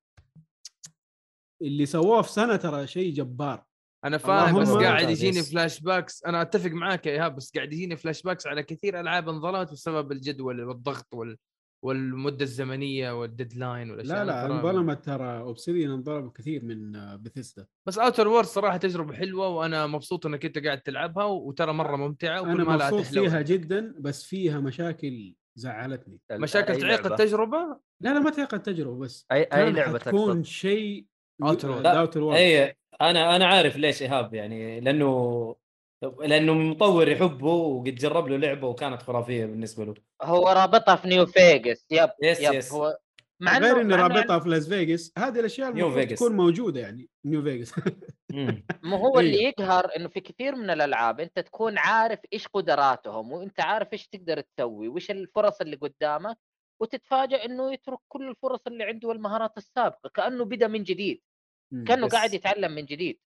اللي 1.63 1.87
سووه 1.87 2.23
في 2.23 2.33
سنة 2.33 2.57
ترى 2.57 2.87
شيء 2.87 3.15
جبار. 3.15 3.65
أنا 4.05 4.19
فاهم 4.19 4.61
بس 4.61 4.69
قاعد 4.69 5.11
يجيني 5.11 5.43
flashbacks 5.43 6.25
أنا 6.25 6.43
أتفق 6.43 6.71
معاك 6.71 7.07
يا 7.07 7.13
إيهاب 7.13 7.37
بس 7.37 7.53
قاعد 7.57 7.73
يجيني 7.73 7.97
flashbacks 7.97 8.47
على 8.47 8.63
كثير 8.63 9.01
ألعاب 9.01 9.29
انظلمت 9.29 9.73
بسبب 9.73 10.13
الجدول 10.13 10.65
والضغط 10.65 11.15
وال... 11.15 11.37
والمدة 11.85 12.45
الزمنية 12.45 13.21
وال 13.21 13.35
deadline 13.35 13.91
والأشياء 13.91 14.17
لا 14.17 14.25
لا 14.25 14.47
انظلمت 14.47 15.05
ترى 15.05 15.39
Obsidian 15.39 15.91
انظلموا 15.91 16.31
كثير 16.31 16.65
من 16.65 16.93
بثيستا 17.17 17.67
بس 17.87 17.99
Outer 17.99 18.29
Worlds 18.29 18.47
صراحة 18.47 18.77
تجربة 18.77 19.15
حلوة 19.15 19.49
وأنا 19.49 19.87
مبسوط 19.87 20.27
إنك 20.27 20.45
انت 20.45 20.59
قاعد 20.59 20.81
تلعبها 20.81 21.25
وترى 21.25 21.73
مرة 21.73 21.97
ممتعة 21.97 22.41
وكل 22.41 22.63
ما 22.63 22.79
تحلو. 22.79 23.03
فيها 23.03 23.43
جدا 23.43 23.95
بس 23.99 24.25
فيها 24.25 24.61
مشاكل 24.61 25.35
زعلتني. 25.55 26.19
مشاكل 26.33 26.81
تعيق؟ 26.81 27.07
التجربة؟ 27.07 27.77
لا 28.01 28.15
لا 28.15 28.21
ما 28.21 28.31
تعيق 28.31 28.55
التجربة 28.55 28.99
بس. 28.99 29.27
اي 29.33 29.39
أي 29.39 29.45
كان 29.45 29.75
لعبة 29.75 29.99
حتكون 29.99 30.43
تقصد 30.43 30.45
شيء 30.45 31.05
Outer 31.43 31.71
World 31.71 32.37
اي 32.37 32.77
أنا 33.01 33.37
أنا 33.37 33.47
عارف 33.47 33.77
ليش 33.77 34.03
إيهاب 34.03 34.35
يعني 34.35 34.81
لأنه 34.81 35.57
لأنه 36.21 36.55
مطور 36.55 37.09
يحبه 37.09 37.47
وقد 37.47 37.95
جرب 37.95 38.29
له 38.29 38.37
لعبة 38.37 38.69
وكانت 38.69 39.03
خرافية 39.03 39.47
بالنسبة 39.47 39.85
له. 39.85 39.95
هو 40.23 40.49
رابطها 40.49 40.97
في 40.97 41.09
New 41.09 41.27
Vegas 41.27 41.87
yep 41.91 42.11
yes 42.23 42.41
yep 42.41 42.55
yes 42.55 42.73
هو 42.73 42.99
مع 43.41 43.59
غير 43.59 43.81
إنه 43.81 43.95
اني 43.95 44.03
رابطها 44.03 44.39
في 44.39 44.49
لاس 44.49 44.69
فيغاس 44.69 45.13
هذه 45.19 45.41
الأشياء 45.41 45.69
المفروض. 45.69 46.07
تكون 46.07 46.33
موجودة 46.37 46.81
يعني 46.81 47.09
New 47.25 47.43
Vegas. 47.43 47.73
ما 48.83 48.97
هو 48.99 49.21
اللي 49.21 49.39
أيوه. 49.39 49.49
يقهر 49.49 49.97
إنه 49.97 50.09
في 50.09 50.21
كثير 50.21 50.57
من 50.57 50.71
الألعاب 50.71 51.21
أنت 51.21 51.39
تكون 51.39 51.79
عارف 51.79 52.19
إيش 52.33 52.49
قدراتهم 52.49 53.33
وأنت 53.33 53.61
عارف 53.61 53.93
إيش 53.93 54.09
تقدر 54.09 54.41
تسوي 54.41 54.89
وإيش 54.89 55.11
الفرص 55.11 55.61
اللي 55.61 55.77
قدامك 55.77 56.39
وتتفاجئ 56.83 57.45
إنه 57.45 57.73
يترك 57.73 57.99
كل 58.09 58.29
الفرص 58.29 58.61
اللي 58.67 58.85
عنده 58.85 59.09
والمهارات 59.09 59.59
السابقة 59.59 60.11
كأنه 60.15 60.45
بدا 60.45 60.67
من 60.69 60.83
جديد. 60.83 61.23
كأنه 61.89 62.07
بس- 62.07 62.13
قاعد 62.13 62.35
يتعلم 62.35 62.73
من 62.73 62.85
جديد. 62.85 63.21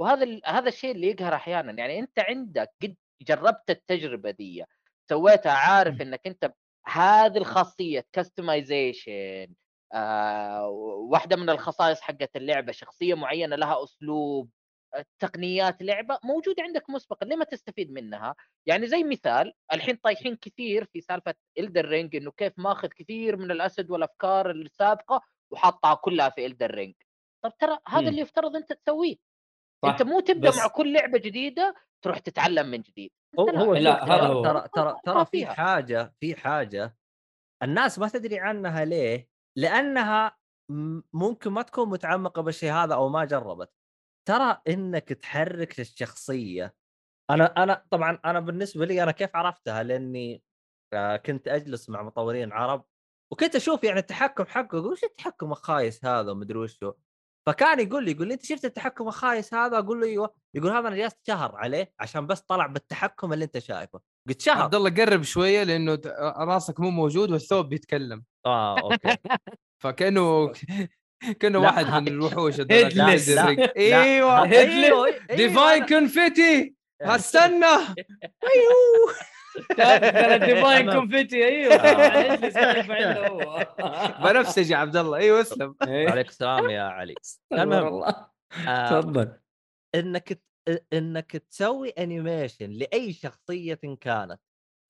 وهذا 0.00 0.24
ال- 0.24 0.42
هذا 0.46 0.68
الشيء 0.68 0.90
اللي 0.90 1.06
يقهر 1.06 1.34
أحيانا. 1.34 1.72
يعني 1.72 1.98
أنت 1.98 2.18
عندك 2.18 2.70
قد 2.82 2.94
جربت 3.22 3.70
التجربة 3.70 4.30
دي 4.30 4.64
سويتها 5.10 5.52
عارف 5.52 6.00
إنك 6.00 6.20
أنت 6.26 6.52
هذه 6.86 7.36
الخاصية 7.38 8.06
كستمايزيشن 8.12 9.54
آه 9.92 10.68
واحدة 11.10 11.36
من 11.36 11.50
الخصائص 11.50 12.00
حقت 12.00 12.36
اللعبة 12.36 12.72
شخصية 12.72 13.14
معينة 13.14 13.56
لها 13.56 13.84
أسلوب 13.84 14.50
آه، 14.94 15.04
تقنيات 15.18 15.82
لعبة 15.82 16.18
موجودة 16.24 16.62
عندك 16.62 16.90
مسبقا 16.90 17.26
ليه 17.26 17.36
ما 17.36 17.44
تستفيد 17.44 17.92
منها؟ 17.92 18.34
يعني 18.66 18.86
زي 18.86 19.04
مثال 19.04 19.52
الحين 19.72 19.96
طايحين 19.96 20.36
كثير 20.36 20.84
في 20.84 21.00
سالفة 21.00 21.34
Elden 21.58 21.84
Ring 21.88 22.16
إنه 22.16 22.30
كيف 22.30 22.52
ماخذ 22.58 22.88
كثير 22.88 23.36
من 23.36 23.50
ال 23.50 23.56
assets 23.56 23.90
والأفكار 23.90 24.50
السابقة 24.50 25.20
وحاطها 25.52 25.94
كلها 25.94 26.28
في 26.28 26.46
Elden 26.46 26.70
Ring 26.74 26.94
طب 27.44 27.52
ترى 27.58 27.78
هذا 27.88 28.00
مم. 28.00 28.08
اللي 28.08 28.20
يفترض 28.20 28.56
أنت 28.56 28.72
تسويه. 28.72 29.16
صح، 29.84 29.88
انت 29.88 30.02
مو 30.02 30.20
تبدأ 30.20 30.48
بس- 30.48 30.58
مع 30.58 30.66
كل 30.68 30.92
لعبة 30.92 31.18
جديدة 31.18 31.74
تروح 32.02 32.18
تتعلم 32.18 32.66
من 32.66 32.80
جديد. 32.82 33.10
هو 33.38 33.48
هو 33.50 33.74
لا، 33.74 34.04
هذا 34.04 34.18
ترى- 34.18 34.30
هو. 34.30 34.42
ترى 34.44 34.68
ترى 34.74 34.96
ترى 35.04 35.24
في. 35.26 35.46
حاجة 35.46 36.14
في 36.20 36.34
حاجة. 36.36 36.96
الناس 37.62 37.98
ما 37.98 38.08
تدري 38.08 38.38
عنها 38.38 38.84
ليه؟ 38.84 39.28
لأنها 39.58 40.36
ممكن 41.12 41.50
ما 41.50 41.62
تكون 41.62 41.88
متعمقة 41.88 42.42
بالشيء 42.42 42.72
هذا 42.72 42.94
أو 42.94 43.08
ما 43.08 43.24
جربت. 43.24 43.72
ترى 44.28 44.60
إنك 44.68 45.08
تحرك 45.08 45.80
الشخصية. 45.80 46.74
أنا 47.30 47.44
أنا 47.62 47.84
طبعا 47.90 48.18
أنا 48.24 48.40
بالنسبة 48.40 48.86
لي 48.86 49.02
أنا 49.02 49.12
كيف 49.12 49.36
عرفتها؟ 49.36 49.82
لأني 49.82 50.42
آه، 50.94 51.16
كنت 51.16 51.48
أجلس 51.48 51.88
مع 51.90 52.02
مطورين 52.02 52.52
عرب 52.52 52.84
وكنت 53.32 53.56
أشوف 53.56 53.84
يعني 53.84 53.98
التحكم 54.00 54.44
حقه 54.44 54.78
أقول 54.78 54.92
وش 54.92 55.04
التحكم 55.04 55.52
الخايس 55.52 56.04
هذا؟ 56.04 56.30
ومدري 56.32 56.58
وشو. 56.58 56.92
فكان 57.46 57.80
يقول 57.80 58.04
لي 58.04 58.10
يقول 58.10 58.28
لي 58.28 58.34
أنت 58.34 58.44
شفت 58.44 58.64
التحكم 58.64 59.08
الخايس 59.08 59.54
هذا؟ 59.54 59.78
أقول 59.78 60.00
له 60.00 60.06
أيوه. 60.06 60.34
يقول 60.54 60.70
هذا 60.70 60.88
أنا 60.88 60.96
جلست 60.96 61.18
شهر 61.26 61.56
عليه 61.56 61.92
عشان 62.00 62.26
بس 62.26 62.40
طلع 62.40 62.66
بالتحكم 62.66 63.32
اللي 63.32 63.44
أنت 63.44 63.58
شايفه. 63.58 64.00
قلت 64.28 64.40
شهر. 64.40 64.62
عبد 64.62 64.74
الله 64.74 64.90
قرب 64.90 65.22
شوية 65.22 65.62
لأنه 65.62 65.98
راسك 66.36 66.80
مو 66.80 66.90
موجود 66.90 67.30
والثوب 67.30 67.68
بيتكلم. 67.68 68.24
آه 68.46 68.80
أوكي. 68.80 69.16
فكأنه 69.82 70.52
كأنه 71.40 71.58
واحد 71.58 71.86
من 71.86 72.08
الوحوش. 72.08 72.58
لا، 72.60 72.66
أيوه. 72.66 73.72
أيوه 73.76 74.44
أيوه، 74.44 75.18
divine 75.36 75.86
confetti 75.86 76.74
استنى 77.02 77.76
ترى 79.76 80.38
divine 80.46 80.86
تمام. 80.86 80.98
confetti 81.00 81.44
أيوه 81.44 81.76
بنفسجي 84.32 84.72
يا 84.72 84.78
عبد 84.78 84.96
الله. 84.96 85.18
أيوه 85.18 85.40
اسلم. 85.40 85.76
إيه. 85.88 86.10
عليك 86.10 86.28
السلام 86.28 86.70
يا 86.70 86.82
علي. 86.82 87.14
المهم. 87.52 88.02
آه 88.68 89.00
تفضل. 89.00 89.38
إنك 89.94 90.32
ت- 90.32 90.86
إنك 90.92 91.32
تسوي 91.36 91.88
animation 91.88 92.70
لأي 92.70 93.12
شخصية 93.12 93.80
كانت 94.00 94.40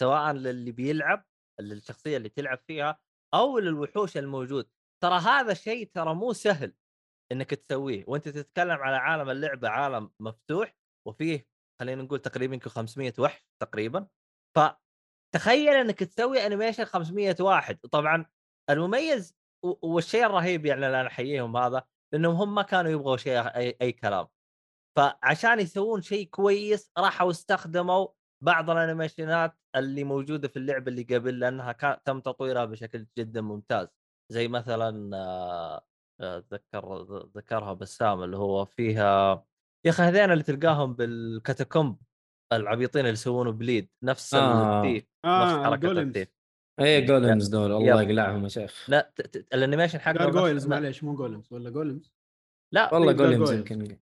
سواء 0.00 0.32
للي 0.32 0.72
بيلعب 0.72 1.24
للشخصية 1.60 2.16
اللي 2.16 2.28
تلعب 2.28 2.58
فيها 2.66 2.98
أو 3.34 3.58
للوحوش 3.58 4.16
الموجود. 4.16 4.68
ترى 5.02 5.18
هذا 5.18 5.54
شيء 5.54 5.90
ترى 5.94 6.14
مو 6.14 6.32
سهل 6.32 6.74
إنك 7.32 7.50
تسويه. 7.50 8.04
وأنت 8.06 8.28
تتكلم 8.28 8.70
على 8.78 8.96
عالم 8.96 9.30
اللعبة 9.30 9.68
عالم 9.68 10.10
مفتوح 10.20 10.76
وفيه 11.08 11.46
خلينا 11.80 12.02
نقول 12.02 12.18
تقريبا 12.18 12.54
يمكن 12.54 12.70
500 12.70 13.12
وحش 13.18 13.46
تقريبا. 13.62 14.06
فتخيل 14.54 15.74
إنك 15.74 15.98
تسوي 16.04 16.46
animation 16.46 16.84
500 16.84 17.36
واحد. 17.40 17.78
طبعا 17.78 18.26
المميز 18.70 19.36
والشيء 19.82 20.26
الرهيب 20.26 20.66
يعني 20.66 20.86
أنا 20.86 21.06
أحييهم 21.06 21.56
هذا 21.56 21.84
إنهم 22.14 22.34
هم 22.34 22.54
ما 22.54 22.62
كانوا 22.62 22.90
يبغوا 22.90 23.16
شيء 23.16 23.38
اي, 23.38 23.76
أي 23.82 23.92
كلام. 23.92 24.26
فعشان 24.96 25.60
يسوون 25.60 26.02
شيء 26.02 26.28
كويس 26.28 26.90
راحوا 26.98 27.30
استخدموا 27.30 28.08
بعض 28.44 28.70
ال 28.70 28.78
animation 28.78 29.50
ات 29.50 29.58
اللي 29.76 30.04
موجودة 30.04 30.48
في 30.48 30.56
اللعبة 30.58 30.90
اللي 30.90 31.02
قبل 31.02 31.38
لأنها 31.40 31.72
كان 31.72 31.96
تم 32.04 32.20
تطويرها 32.20 32.64
بشكل 32.64 33.06
جدا 33.18 33.40
ممتاز. 33.40 33.88
زي 34.32 34.48
مثلا 34.48 35.16
آه، 35.16 35.84
أتذكر 36.20 37.02
ذكرها 37.36 37.72
بسام 37.72 38.22
اللي 38.22 38.36
هو 38.36 38.64
فيها 38.64 39.44
يا 39.84 39.90
أخي 39.90 40.02
هذين 40.02 40.32
اللي 40.32 40.44
تلقاهم 40.44 40.94
بال 40.94 41.13
catacomb. 41.13 41.96
العبيطين 42.56 43.00
اللي 43.00 43.12
يسوونه 43.12 43.52
bleed 43.52 43.88
نفس 44.02 44.34
آه. 44.34 44.78
ال 44.78 44.82
thief 44.82 45.02
نفس 45.04 45.08
آه 45.24 45.64
حركة 45.64 45.76
golems 45.88 46.06
ال 46.16 46.18
thief 46.18 46.28
اي 46.80 47.00
golems 47.00 47.48
دول 47.48 47.72
الله. 47.72 48.02
يقلعهم 48.02 48.44
يا 48.44 48.48
شيخ. 48.48 48.84
لا 48.88 49.12
ت- 49.16 49.20
ت- 49.22 49.54
ال 49.54 49.59
animation 49.59 49.98
حقه 50.00 50.12
gargoyles 50.12 50.56
نفس- 50.62 50.66
معليش 50.66 51.04
مو 51.04 51.14
golems 51.14 51.52
ولا 51.52 51.70
golems 51.70 52.12
لا 52.74 52.94
والله 52.94 53.12
طيب، 53.12 53.16
golems. 53.16 53.52
يمكن. 53.52 53.98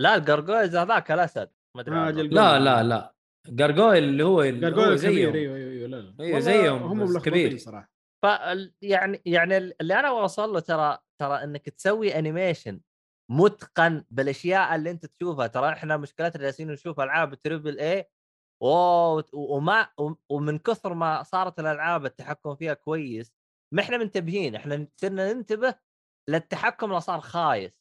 لا 0.00 0.14
ال 0.16 0.22
gargoyles 0.22 0.76
هذاك 0.76 1.12
الأسد 1.12 1.50
ما 1.76 1.80
أدري 1.82 1.94
آه، 1.96 2.10
لا 2.10 2.58
لا 2.58 2.82
لا. 2.82 3.14
gargoyle 3.48 4.04
اللي 4.04 4.24
هو 4.24 4.42
كبير 4.42 4.94
زيهم. 4.96 5.34
أيوه 5.34 5.56
أيوه 5.56 5.70
أيوه 5.70 5.88
لا 5.88 5.96
لا. 5.96 6.14
أيوة، 6.20 6.34
والله 6.36 6.40
زيهم 6.40 6.82
هم 6.82 7.18
كبير. 7.18 7.56
صراحة. 7.58 7.92
ف 8.24 8.26
يعني 8.82 9.22
يعني 9.26 9.56
اللي 9.56 9.94
أنا 10.00 10.10
واصل 10.10 10.52
له 10.52 10.60
ترى 10.60 10.98
ترى 11.20 11.44
إنك 11.44 11.68
تسوي 11.68 12.18
animation 12.18 12.80
متقن 13.32 14.04
بالأشياء 14.10 14.74
اللي 14.74 14.90
أنت 14.90 15.06
تشوفها. 15.06 15.46
ترى 15.46 15.68
إحنا 15.72 15.96
مشكلتنا 15.96 16.42
جالسين 16.42 16.70
نشوف 16.72 17.00
ألعاب 17.00 17.34
triple 17.34 17.78
A 17.80 18.10
وما 19.34 19.88
ومن 20.30 20.58
كثر 20.58 20.94
ما 20.94 21.22
صارت 21.22 21.58
الألعاب 21.60 22.06
التحكم 22.06 22.54
فيها 22.56 22.74
كويس 22.74 23.32
ما 23.74 23.82
إحنا 23.82 23.96
منتبهين. 23.98 24.54
إحنا 24.54 24.88
صرنا 24.96 25.32
ننتبه 25.32 25.74
للتحكم 26.30 26.86
اللي 26.90 27.00
صار 27.00 27.20
خايس. 27.20 27.72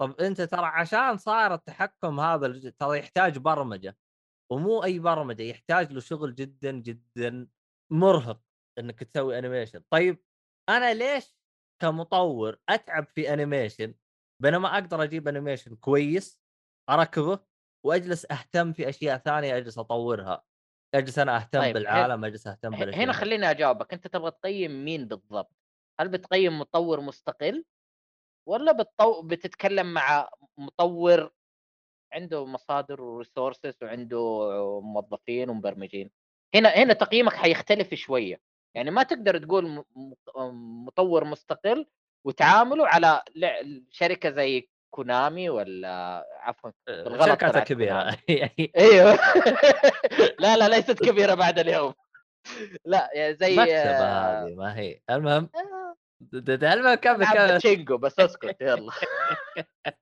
طب 0.00 0.20
أنت 0.20 0.40
ترى 0.42 0.66
عشان 0.66 1.16
صار 1.18 1.54
التحكم 1.54 2.20
هذا 2.20 2.70
ترى 2.70 2.98
يحتاج 2.98 3.38
برمجة 3.38 3.98
ومو 4.52 4.84
أي 4.84 4.98
برمجة 4.98 5.42
يحتاج 5.42 5.92
له 5.92 6.00
شغل 6.00 6.34
جدا 6.34 6.72
جدا 6.72 7.48
مرهق 7.92 8.42
إنك 8.78 9.04
تسوي 9.04 9.38
animation 9.38 9.82
طيب 9.90 10.24
أنا 10.68 10.94
ليش 10.94 11.36
كمطور 11.82 12.58
أتعب 12.68 13.06
في 13.06 13.32
animation 13.34 13.94
بينما 14.42 14.74
أقدر 14.74 15.02
أجيب 15.02 15.28
animation 15.28 15.76
كويس 15.76 16.40
أركبه 16.90 17.38
وأجلس 17.86 18.26
أهتم 18.30 18.72
في 18.72 18.88
أشياء 18.88 19.18
ثانية 19.18 19.56
أجلس 19.56 19.78
أطورها. 19.78 20.42
أجلس 20.94 21.18
أنا 21.18 21.36
أهتم 21.36 21.60
طيب، 21.60 21.74
بالعالم 21.74 22.24
أجلس 22.24 22.46
أهتم 22.46 22.70
بالاشياء 22.70 23.04
هنا. 23.04 23.12
خليني 23.12 23.50
أجاوبك. 23.50 23.92
أنت 23.92 24.06
تبغى 24.06 24.30
تقيم 24.30 24.84
مين 24.84 25.08
بالضبط؟ 25.08 25.56
هل 26.00 26.08
بتقيم 26.08 26.58
مطور 26.58 27.00
مستقل 27.00 27.64
ولا 28.48 28.72
بتطو... 28.72 29.22
بتتكلم 29.22 29.94
مع 29.94 30.30
مطور 30.58 31.32
عنده 32.12 32.46
مصادر 32.46 33.02
وريسورسز 33.02 33.82
وعنده 33.82 34.20
موظفين 34.80 35.50
ومبرمجين؟ 35.50 36.10
هنا 36.54 36.68
هنا 36.68 36.94
تقييمك 36.94 37.32
حيختلف 37.32 37.94
شوية. 37.94 38.40
يعني 38.76 38.90
ما 38.90 39.02
تقدر 39.02 39.38
تقول 39.38 39.84
مطور 40.86 41.24
مستقل 41.24 41.86
وتعامله 42.24 42.86
على 42.88 43.22
شركة 43.90 44.30
زي 44.30 44.68
كونامي 44.90 45.50
ولا 45.50 46.24
عفوا 46.40 46.70
بالغلط 46.86 47.20
الشركات 47.22 47.50
طلعت 47.50 47.56
الكبيره 47.56 48.16
أيوه. 48.78 49.18
لا 50.42 50.56
لا 50.56 50.68
ليست 50.68 51.04
كبيرة 51.04 51.34
بعد 51.34 51.58
اليوم. 51.58 51.94
لا 52.84 53.10
يعني 53.14 53.34
زي 53.34 53.56
مكتبه 53.56 54.08
هذه 54.08 54.54
ما 54.54 54.78
هي. 54.78 55.00
المهم 55.10 55.50
آه، 55.54 55.96
المهم 56.32 56.94
كمل 56.94 57.26
كمل 57.26 57.98
بس 57.98 58.20
أسكت 58.20 58.56
يلا. 58.60 58.92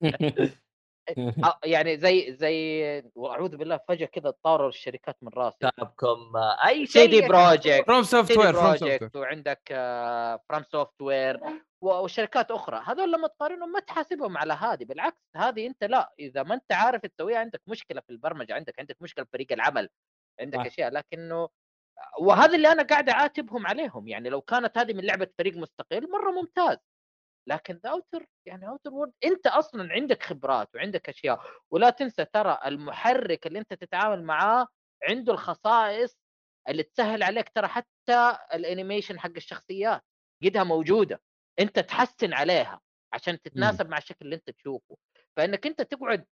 آه، 0.04 0.50
يعني 1.64 1.96
زي 1.98 2.32
زي 2.32 3.02
وأعوذ 3.14 3.56
بالله 3.56 3.80
فجأة 3.88 4.06
كذا 4.06 4.34
طاروا 4.44 4.68
الشركات 4.68 5.16
من 5.22 5.28
راسي. 5.34 5.56
كابكم 5.60 6.32
أي 6.66 6.86
سي 6.86 6.92
شيء 6.92 7.10
دي 7.10 7.28
بروجكت 7.28 7.86
فروم 7.86 8.02
سوفت 8.02 8.36
وير 8.38 8.52
فروم 8.52 8.76
سوفت 8.76 8.86
وير 8.86 8.98
بروجكت 8.98 9.16
وعندك 9.16 9.62
FromSoftware 10.48 11.40
وشركات 11.80 12.50
أخرى. 12.50 12.82
هذول 12.86 13.12
لما 13.12 13.28
تقارنهم 13.28 13.72
ما 13.72 13.80
تحاسبهم 13.80 14.36
على 14.38 14.52
هذه. 14.52 14.84
بالعكس 14.84 15.22
هذه 15.36 15.66
أنت 15.66 15.84
لا 15.84 16.12
إذا 16.18 16.42
ما 16.42 16.54
أنت 16.54 16.72
عارف 16.72 17.02
تسويها 17.06 17.38
عندك 17.38 17.60
مشكلة 17.66 18.00
في 18.00 18.10
البرمجة 18.10 18.54
عندك 18.54 18.74
عندك 18.78 18.96
مشكلة 19.00 19.24
في 19.24 19.30
فريق 19.32 19.52
العمل 19.52 19.88
عندك 20.40 20.58
صح. 20.58 20.66
أشياء. 20.66 20.90
لكنه 20.90 21.48
وهذا 22.20 22.56
اللي 22.56 22.72
أنا 22.72 22.82
قاعد 22.82 23.08
أعاتبهم 23.08 23.66
عليهم. 23.66 24.08
يعني 24.08 24.28
لو 24.28 24.40
كانت 24.40 24.78
هذه 24.78 24.92
من 24.92 25.04
لعبة 25.04 25.28
فريق 25.38 25.56
مستقل 25.56 26.10
مرة 26.10 26.30
ممتاز. 26.30 26.78
لكن 27.48 27.74
The 27.84 27.90
Outer 27.90 28.26
يعني 28.46 28.68
Outer 28.68 28.90
Worlds 28.90 29.12
أنت 29.24 29.46
أصلا 29.46 29.92
عندك 29.92 30.22
خبرات 30.22 30.74
وعندك 30.74 31.08
أشياء 31.08 31.40
ولا 31.70 31.90
تنسى 31.90 32.24
ترى 32.24 32.58
المحرك 32.66 33.46
اللي 33.46 33.58
أنت 33.58 33.74
تتعامل 33.74 34.22
معاه 34.22 34.66
عنده 35.08 35.32
الخصائص 35.32 36.18
اللي 36.68 36.82
تسهل 36.82 37.22
عليك 37.22 37.48
ترى 37.48 37.68
حتى 37.68 38.38
ال 38.54 38.61
animation 38.61 39.18
حق 39.20 39.30
الشخصيات 39.36 40.02
قدها 40.44 40.64
موجودة. 40.64 41.22
أنت 41.58 41.78
تحسن 41.78 42.32
عليها 42.32 42.80
عشان 43.12 43.40
تتناسب 43.42 43.88
مع 43.88 43.98
الشكل 43.98 44.24
اللي 44.24 44.36
أنت 44.36 44.50
تشوفه. 44.50 44.96
فإنك 45.36 45.66
أنت 45.66 45.82
تقعد 45.82 46.26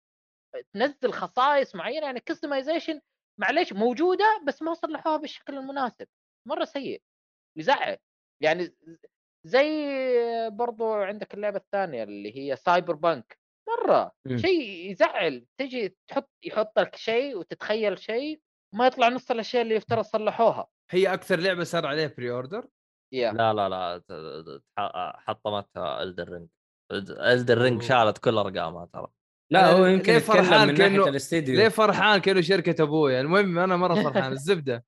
تنزل 0.75 1.13
خصائص 1.13 1.75
معينة 1.75 2.07
يعني 2.07 2.21
customization 2.21 3.01
معليش 3.41 3.73
موجودة 3.73 4.43
بس 4.47 4.63
ما 4.63 4.75
صلحوها 4.75 5.17
بالشكل 5.17 5.59
المناسب. 5.59 6.07
مرة 6.49 6.65
سيء. 6.65 7.03
يزعل. 7.59 7.99
يعني 8.43 8.75
زي 9.47 9.69
برضو 10.49 10.95
عندك 10.95 11.35
اللعبة 11.35 11.57
الثانية 11.57 12.03
اللي 12.03 12.39
هي 12.39 12.57
Cyberpunk 12.57 13.39
مرة 13.69 14.13
مم. 14.27 14.39
شيء 14.39 14.91
يزعل 14.91 15.47
تجي 15.61 15.97
تحط 16.11 16.31
يحط 16.45 16.79
لك 16.79 16.97
شيء 16.97 17.37
وتتخيل 17.37 17.99
شيء 17.99 18.41
ما 18.75 18.87
يطلع 18.87 19.09
نص 19.09 19.31
الأشياء 19.31 19.63
اللي 19.63 19.75
يفترض 19.75 20.05
صلحوها. 20.05 20.67
هي 20.91 21.15
أكثر 21.15 21.41
لعبة 21.41 21.65
صار 21.65 21.87
عليها 21.87 22.15
pre-order 22.19 22.69
يا. 23.15 23.33
لا 23.33 23.53
لا 23.53 23.69
لا 23.69 24.03
حطمتها 25.19 26.03
Elden 26.03 26.29
Ring 26.29 26.49
Elden 27.21 27.59
Ring. 27.59 27.83
شالت 27.83 28.19
كل 28.19 28.39
أرقامها 28.39 28.87
ترى. 28.87 29.07
لا 29.53 29.73
هو 29.73 29.87
ليه 29.87 29.93
يمكن 29.93 30.13
يتكلم 30.13 30.35
فرحان 30.35 30.69
من 30.69 30.75
ناحية 30.75 31.09
الاستديو. 31.09 31.57
ليه 31.57 31.69
فرحان 31.69 32.21
كأنه 32.21 32.41
شركة 32.41 32.83
ابويا 32.83 33.21
المهم 33.21 33.59
أنا 33.59 33.77
مرة 33.77 33.95
فرحان. 33.95 34.33
الزبدة. 34.33 34.85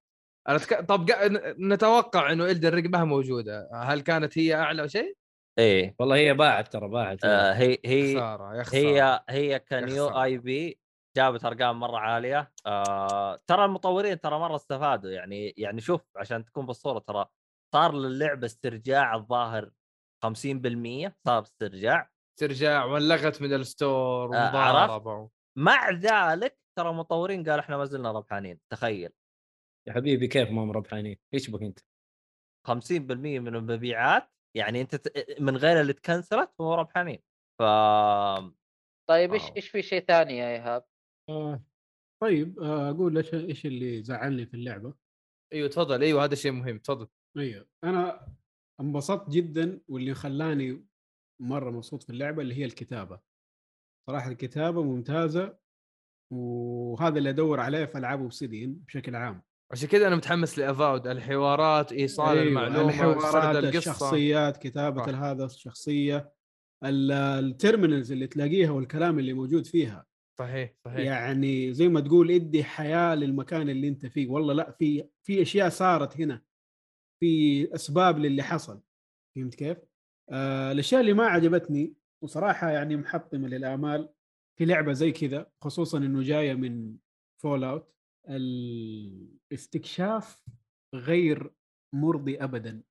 أنا 0.49 0.59
تك... 0.59 0.81
طب 0.81 1.11
نتوقع 1.59 2.33
إنه 2.33 2.45
Elden 2.45 2.75
Ring 2.75 2.87
ما 2.87 3.01
هي 3.01 3.05
موجودة. 3.05 3.69
هل 3.73 4.01
كانت 4.01 4.39
هي 4.39 4.55
أعلى 4.55 4.89
شيء؟ 4.89 5.17
إيه. 5.59 5.95
والله 5.99 6.17
هي 6.17 6.35
باعت 6.35 6.73
ترى 6.73 6.89
باعت 6.89 7.25
آه 7.25 7.53
هي 7.53 7.79
هي 7.85 8.15
خسارة 8.15 8.55
يا 8.57 8.63
خسارة. 8.63 8.81
هي 8.81 9.25
هي 9.29 9.59
ك 9.59 9.71
new 9.71 10.09
خسارة. 10.09 10.23
IP 10.23 10.81
جابت 11.17 11.45
أرقام 11.45 11.81
مرة 11.81 11.99
عالية. 11.99 12.53
آه 12.67 13.41
ترى 13.47 13.65
المطورين 13.65 14.21
ترى 14.21 14.39
مرة 14.39 14.57
استفادوا. 14.57 15.11
يعني 15.11 15.55
يعني 15.57 15.81
شوف 15.81 16.01
عشان 16.17 16.45
تكون 16.45 16.67
بالصورة 16.67 16.99
ترى 16.99 17.27
صار 17.75 17.95
للعبة 17.95 18.47
استرجاع 18.47 19.15
الظاهر 19.15 19.71
50% 20.27 21.11
صار 21.27 21.43
استرجاع. 21.43 22.11
ترجع 22.41 22.85
ولغت 22.85 23.43
من 23.43 23.53
ال 23.53 23.67
store 23.67 24.37
آه، 24.37 24.57
عرفت؟ 24.57 25.31
مع 25.59 25.91
ذلك 25.91 26.59
ترى 26.79 26.91
المطورين 26.91 27.45
قالوا 27.45 27.61
إحنا 27.61 27.77
ما 27.77 27.85
زلنا 27.85 28.13
ربحانين 28.13 28.61
تخيل. 28.73 29.13
يا 29.89 29.93
حبيبي 29.93 30.29
كيف 30.29 30.51
ما 30.51 30.63
هم 30.63 30.71
ربحانين 30.71 31.19
إيش 31.35 31.51
بك 31.51 31.63
أنت؟ 31.63 31.79
50% 32.69 32.93
من 33.11 33.57
المبيعات 33.57 34.31
يعني 34.57 34.81
أنت 34.81 35.03
من 35.41 35.57
غير 35.57 35.81
اللي 35.81 35.93
تكنسلت 35.93 36.51
هم 36.61 36.67
ربحانين 36.67 37.23
ف 37.59 37.63
طيب 39.09 39.33
إيش 39.33 39.43
واو. 39.43 39.57
إيش 39.57 39.69
في 39.69 39.83
شيء 39.83 40.05
ثاني 40.05 40.37
يا 40.39 40.49
إيهاب؟ 40.49 40.85
آه 41.31 41.63
طيب 42.23 42.59
آه 42.59 42.91
أقول 42.91 43.17
إيش 43.17 43.35
إيش 43.35 43.67
اللي 43.67 44.03
زعلني 44.03 44.47
في 44.47 44.55
اللعبة. 44.55 44.95
أيوه 45.53 45.69
تفضل. 45.69 46.03
أيوه 46.03 46.25
هذا 46.25 46.35
شيء 46.35 46.53
مهم. 46.53 46.79
تفضل. 46.79 47.09
أيوه 47.39 47.69
أنا 47.85 48.29
انبسطت 48.81 49.31
جدا 49.31 49.81
واللي 49.89 50.15
خلاني 50.15 50.87
مرة 51.43 51.71
مبسوط 51.71 52.03
في 52.03 52.11
اللعبة 52.11 52.43
اللي 52.43 52.55
هي 52.55 52.65
الكتابة. 52.65 53.21
صراحة 54.11 54.31
الكتابة 54.31 54.83
ممتازة 54.83 55.59
وهذا 56.33 57.19
اللي 57.19 57.31
أدور 57.31 57.61
عليه 57.61 57.85
في 57.85 57.99
ألعاب 57.99 58.21
أوبسيديان 58.21 58.73
بشكل 58.75 59.17
عام. 59.17 59.43
عشان 59.73 59.89
كذا 59.89 60.07
أنا 60.07 60.17
متحمس 60.17 60.59
لأفاود 60.59 61.07
الحوارات 61.07 61.93
إيصال 61.93 62.29
أيوة، 62.39 62.43
المعلومة 62.49 62.89
الحوارات 62.89 63.57
القصة. 63.57 63.79
الشخصيات 63.79 64.57
كتابة. 64.57 65.31
هذا 65.31 65.45
الشخصية 65.45 66.33
ال- 66.85 67.13
التيرمينالز 67.13 68.13
اللي 68.13 68.27
تلاقيها 68.27 68.71
والكلام 68.71 69.19
اللي 69.19 69.33
موجود 69.33 69.67
فيها. 69.67 70.07
صحيح 70.39 70.75
صحيح. 70.85 70.99
يعني 70.99 71.73
زي 71.75 71.89
ما 71.89 72.01
تقول 72.01 72.31
إدي 72.31 72.65
حياة 72.65 73.15
للمكان 73.15 73.69
اللي 73.69 73.89
أنت 73.89 74.07
فيه. 74.07 74.29
والله 74.29 74.55
لأ 74.55 74.71
في 74.79 75.09
في 75.23 75.43
أشياء 75.43 75.69
صارت 75.69 76.21
هنا. 76.21 76.43
في 77.21 77.75
أسباب 77.75 78.19
للي 78.19 78.43
حصل. 78.43 78.81
فهمت 79.37 79.55
كيف؟ 79.55 79.79
آه 80.31 80.73
الأشياء 80.73 81.01
اللي 81.01 81.13
ما 81.13 81.27
عجبتني 81.27 81.95
وصراحة 82.23 82.71
يعني 82.71 82.97
محطمة 82.97 83.49
للآمال. 83.49 84.09
في 84.59 84.65
لعبة 84.65 84.93
زي 84.93 85.13
كذا 85.13 85.51
خصوصا 85.63 85.99
إنه 85.99 86.23
جاية 86.23 86.55
من 86.55 86.97
Fallout 87.43 87.96
الاستكشاف 88.29 90.45
غير 90.95 91.53
مرضي 91.95 92.45
ابدا. 92.45 92.83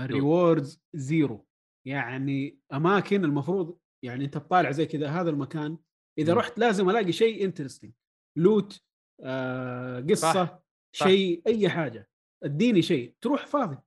ال 0.00 0.10
rewards 0.10 0.82
zero 0.94 1.46
يعني 1.86 2.58
أماكن 2.72 3.24
المفروض 3.24 3.78
يعني 4.04 4.24
أنت 4.24 4.34
تطالع 4.34 4.70
زي 4.70 4.86
كذا 4.86 5.08
هذا 5.08 5.30
المكان. 5.30 5.78
إذا 6.18 6.32
مم. 6.32 6.38
رحت 6.38 6.58
لازم 6.58 6.90
ألاقي 6.90 7.12
شيء 7.12 7.44
interesting 7.44 7.92
loot 8.38 8.82
آه 9.20 10.00
قصة 10.00 10.32
صح، 10.32 10.62
صح. 10.96 11.08
شيء 11.08 11.42
أي 11.46 11.68
حاجة. 11.68 12.08
اديني 12.42 12.82
شيء. 12.82 13.14
تروح 13.20 13.46
فاضي. 13.46 13.78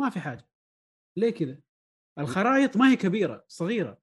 ما 0.00 0.10
في 0.10 0.20
حاجة. 0.20 0.48
ليه 1.18 1.30
كذا؟ 1.30 1.60
الخرائط 2.18 2.76
ما 2.76 2.90
هي 2.90 2.96
كبيرة 2.96 3.44
صغيرة. 3.48 4.02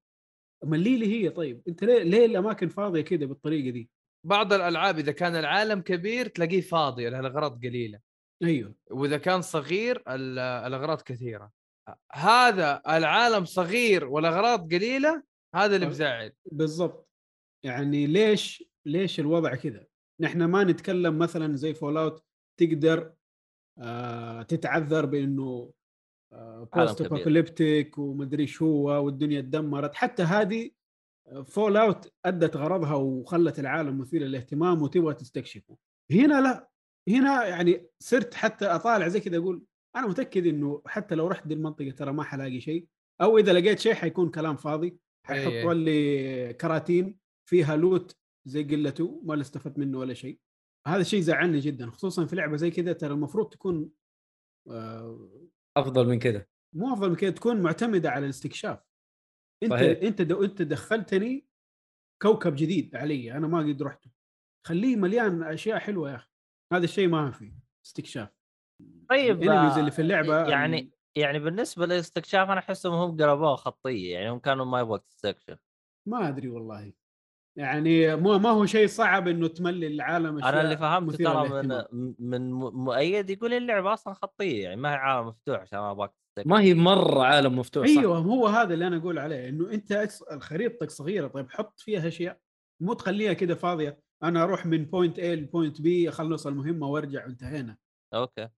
ملي 0.64 0.98
لي 0.98 1.08
هي 1.08 1.30
طيب 1.30 1.64
أنت 1.68 1.84
ليه 1.84 2.04
ليه 2.04 2.26
الأماكن 2.26 2.70
فاضية 2.70 3.02
كذا 3.02 3.26
بالطريقة 3.26 3.70
دي؟ 3.70 3.90
بعض 4.26 4.54
الألعاب 4.54 5.00
إذا 5.00 5.12
كان 5.12 5.36
العالم 5.36 5.82
كبير 5.82 6.28
تلاقيه 6.28 6.62
فاضي 6.62 7.08
الأغراض 7.08 7.66
قليلة. 7.66 8.00
أيوه. 8.44 8.76
وإذا 8.92 9.18
كان 9.18 9.42
صغير 9.42 10.04
ال- 10.08 10.40
الأغراض 10.40 11.02
كثيرة. 11.02 11.52
هذا 12.12 12.82
العالم 12.88 13.46
صغير 13.46 14.06
والأغراض 14.08 14.74
قليلة 14.74 15.24
هذا 15.56 15.76
اللي. 15.76 15.88
مزعل 15.88 16.34
بالضبط. 16.52 17.10
يعني 17.66 18.08
ليش 18.08 18.64
ليش 18.86 19.20
الوضع 19.20 19.56
كذا؟ 19.56 19.86
نحن 20.22 20.44
ما 20.44 20.64
نتكلم 20.64 21.18
مثلا 21.20 21.56
زي 21.56 21.74
Fallout 21.74 22.24
تقدر 22.60 23.14
آه 23.80 24.42
تتعذر 24.42 25.06
بإنه 25.06 25.72
آه 26.34 26.70
post. 26.76 27.02
apocalyptic 27.02 27.98
ومدري 27.98 28.48
شو 28.48 28.66
والدنيا 28.90 29.42
تدمرت. 29.42 29.96
حتى 29.96 30.24
هذه 30.24 30.72
Fallout 31.48 32.14
أدت 32.26 32.58
غرضها 32.58 32.96
وخلت 32.96 33.60
العالم 33.60 33.98
مثير 33.98 34.22
للاهتمام 34.22 34.82
وتبغى 34.82 35.14
تستكشفه. 35.14 35.78
هنا 36.12 36.42
لا. 36.42 36.70
هنا 37.10 37.48
يعني 37.48 37.88
صرت 38.00 38.34
حتى 38.34 38.66
أطالع 38.66 39.08
زي 39.08 39.20
كذا 39.20 39.38
أقول 39.38 39.64
أنا 39.96 40.08
متأكد 40.08 40.48
إنه 40.48 40.82
حتى 40.86 41.16
لو 41.16 41.28
رحت 41.28 41.48
دي 41.48 41.54
المنطقة 41.54 41.92
ترى 41.92 42.14
ما 42.14 42.24
حلاقي 42.24 42.62
شيء. 42.62 42.88
أو 43.22 43.38
إذا 43.38 43.54
لقيت 43.54 43.80
شيء 43.80 43.94
حيكون 43.94 44.30
كلام 44.30 44.56
فاضي. 44.56 44.98
حيحطوا 45.26 45.74
لي 45.74 46.54
كراتين 46.54 47.18
فيها 47.50 47.78
loot 47.78 48.16
زي 48.48 48.64
قلته 48.64 49.22
ما 49.24 49.42
استفدت 49.42 49.80
منه 49.80 49.98
ولا 49.98 50.14
شيء. 50.14 50.40
هذا 50.88 51.02
الشيء 51.02 51.22
زعلني 51.22 51.60
جدا 51.60 51.90
خصوصا 51.90 52.26
في 52.26 52.36
لعبة 52.36 52.58
زي 52.58 52.72
كذا 52.72 52.94
ترى 52.94 53.14
المفروض 53.14 53.50
تكون 53.50 53.90
آه، 54.70 55.30
أفضل 55.78 56.08
من 56.08 56.20
كذا 56.20 56.46
مو 56.76 56.94
أفضل 56.94 57.10
من 57.10 57.16
كذا 57.16 57.30
تكون 57.30 57.62
معتمدة 57.62 58.10
على 58.10 58.26
الاستكشاف. 58.26 58.89
انت 59.64 59.72
صحيح. 59.72 60.00
انت 60.04 60.22
د... 60.22 60.32
انت 60.32 60.62
دخلتني 60.62 61.48
كوكب 62.22 62.56
جديد 62.56 62.96
علي 62.96 63.32
أنا 63.32 63.48
ما 63.48 63.60
قد 63.60 63.84
رحته. 63.84 64.12
خليه 64.68 64.96
مليان 64.96 65.44
أشياء 65.44 65.80
حلوة 65.80 66.12
يا 66.12 66.16
أخي. 66.16 66.30
هذا 66.74 66.84
الشيء 66.84 67.08
ما 67.08 67.32
في 67.32 67.54
استكشاف. 67.86 68.30
طيب 69.10 69.44
الانميز 69.44 69.74
آه، 69.74 69.80
اللي 69.80 69.92
في 69.92 70.02
اللعبة 70.02 70.50
يعني 70.50 70.92
يعني 71.16 71.40
بالنسبة 71.40 71.86
للاستكشاف 71.86 72.50
أنا 72.50 72.60
أحسهم 72.60 72.94
هم 72.94 73.12
قلبوها 73.18 73.56
خطية 73.56 74.14
يعني 74.14 74.30
هم 74.30 74.40
كانوا 74.40 74.66
ما 74.66 74.80
يبغوا 74.80 74.98
تستكشف 74.98 75.60
ما 76.08 76.28
أدري 76.30 76.50
والله. 76.50 76.94
يعني 77.60 78.16
مو 78.16 78.38
ما 78.38 78.50
هو 78.50 78.66
شيء 78.66 78.88
صعب 78.88 79.28
إنه 79.28 79.48
تملي 79.48 79.88
العالم 79.88 80.44
أنا 80.44 80.62
اللي 80.62 80.78
فهمته 80.78 81.18
ترى 81.18 81.64
من. 81.64 82.14
من 82.20 82.52
مؤيد 82.54 83.30
يقول 83.30 83.54
اللعبة 83.54 83.94
أصلا 83.94 84.14
خطية 84.14 84.64
يعني 84.64 84.76
ما 84.76 84.92
هي 84.92 84.96
عالم 84.96 85.28
مفتوح 85.28 85.60
عشان 85.60 85.80
ما 85.80 85.92
أبغاك 85.92 86.14
ما 86.46 86.62
هي 86.62 86.74
مرة 86.74 87.24
عالم 87.24 87.60
مفتوح 87.60 87.88
صح؟ 87.88 88.00
أيوه 88.00 88.18
هو 88.18 88.48
هذا 88.48 88.74
اللي 88.74 88.88
أنا 88.88 88.98
أقول 88.98 89.20
عليه 89.20 89.50
إنه 89.50 89.72
أنت 89.72 90.10
خريطتك 90.40 90.92
صغيرة 90.92 91.28
طيب 91.28 91.52
حط 91.52 91.80
فيها 91.80 92.08
أشياء 92.08 92.40
مو 92.84 92.94
تخليها 92.94 93.34
كده 93.34 93.56
فاضية. 93.56 94.00
أنا 94.24 94.44
أروح 94.44 94.66
من 94.66 94.86
point 94.86 95.20
A 95.20 95.24
ل 95.24 95.33
point 95.33 95.78
B 95.82 95.86
اخلص 95.88 96.48
المهمه 96.48 96.88
وأرجع 96.88 97.26
وانتهينا. 97.26 97.78
okay. 98.14 98.50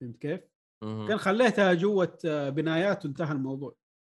فهمت 0.00 0.16
كيف؟ 0.16 0.40
كان 0.82 1.18
خليتها 1.18 1.74
جوة 1.74 2.18
آه، 2.26 2.48
بنايات 2.48 3.04
وانتهى 3.04 3.32
الموضوع. 3.32 3.74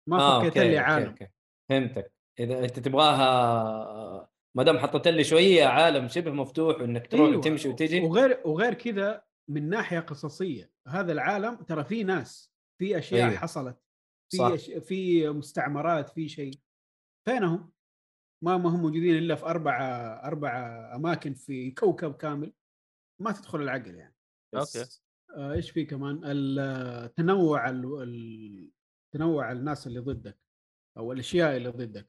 ما 0.08 0.18
آه، 0.18 0.40
فكيت 0.40 0.58
لي 0.58 0.64
okay، 0.64 0.78
عالم 0.78 1.08
okay. 1.08 1.28
فهمتك. 1.70 2.12
إذا 2.38 2.64
أنت 2.64 2.78
تبغاها 2.78 4.28
ما 4.56 4.62
دام 4.62 4.78
حطيت 4.78 5.08
لي 5.08 5.24
شوية 5.24 5.64
عالم 5.64 6.08
شبه 6.08 6.30
مفتوح 6.30 6.80
وإنك 6.80 7.06
تروح 7.06 7.28
أيوة. 7.28 7.38
وتمشي 7.38 7.68
وتجي 7.68 8.00
وغير 8.00 8.40
وغير 8.44 8.74
كذا 8.74 9.24
من 9.50 9.68
ناحية 9.68 10.00
قصصية 10.00 10.70
هذا 10.88 11.12
العالم 11.12 11.56
ترى 11.56 11.84
في 11.84 12.04
ناس 12.04 12.52
في 12.78 12.98
أشياء 12.98 13.28
أيوة. 13.28 13.38
حصلت 13.38 13.76
صح. 14.32 14.48
في 14.48 14.54
أش... 14.54 14.70
في 14.70 15.28
مستعمرات 15.28 16.10
في 16.10 16.28
شيء 16.28 16.58
فينهم؟ 17.28 17.72
ما 18.44 18.56
ما 18.56 18.70
هم 18.70 18.80
موجودين 18.82 19.18
إلا 19.18 19.34
في 19.34 19.44
أربع 19.44 19.78
أربع 20.24 20.50
أماكن 20.94 21.34
في 21.34 21.70
كوكب 21.70 22.14
كامل 22.14 22.52
ما 23.20 23.32
تدخل 23.32 23.62
العقل 23.62 23.94
يعني 23.94 24.16
أوكي 24.54 24.84
آه، 25.36 25.52
إيش 25.52 25.70
في 25.70 25.84
كمان 25.84 26.20
التنوع 26.24 27.68
ال... 27.68 28.02
ال... 28.02 28.70
تنوع 29.14 29.52
الناس 29.52 29.86
اللي 29.86 30.00
ضدك 30.00 30.43
أو 30.98 31.12
الأشياء 31.12 31.56
اللي 31.56 31.68
ضدك 31.68 32.08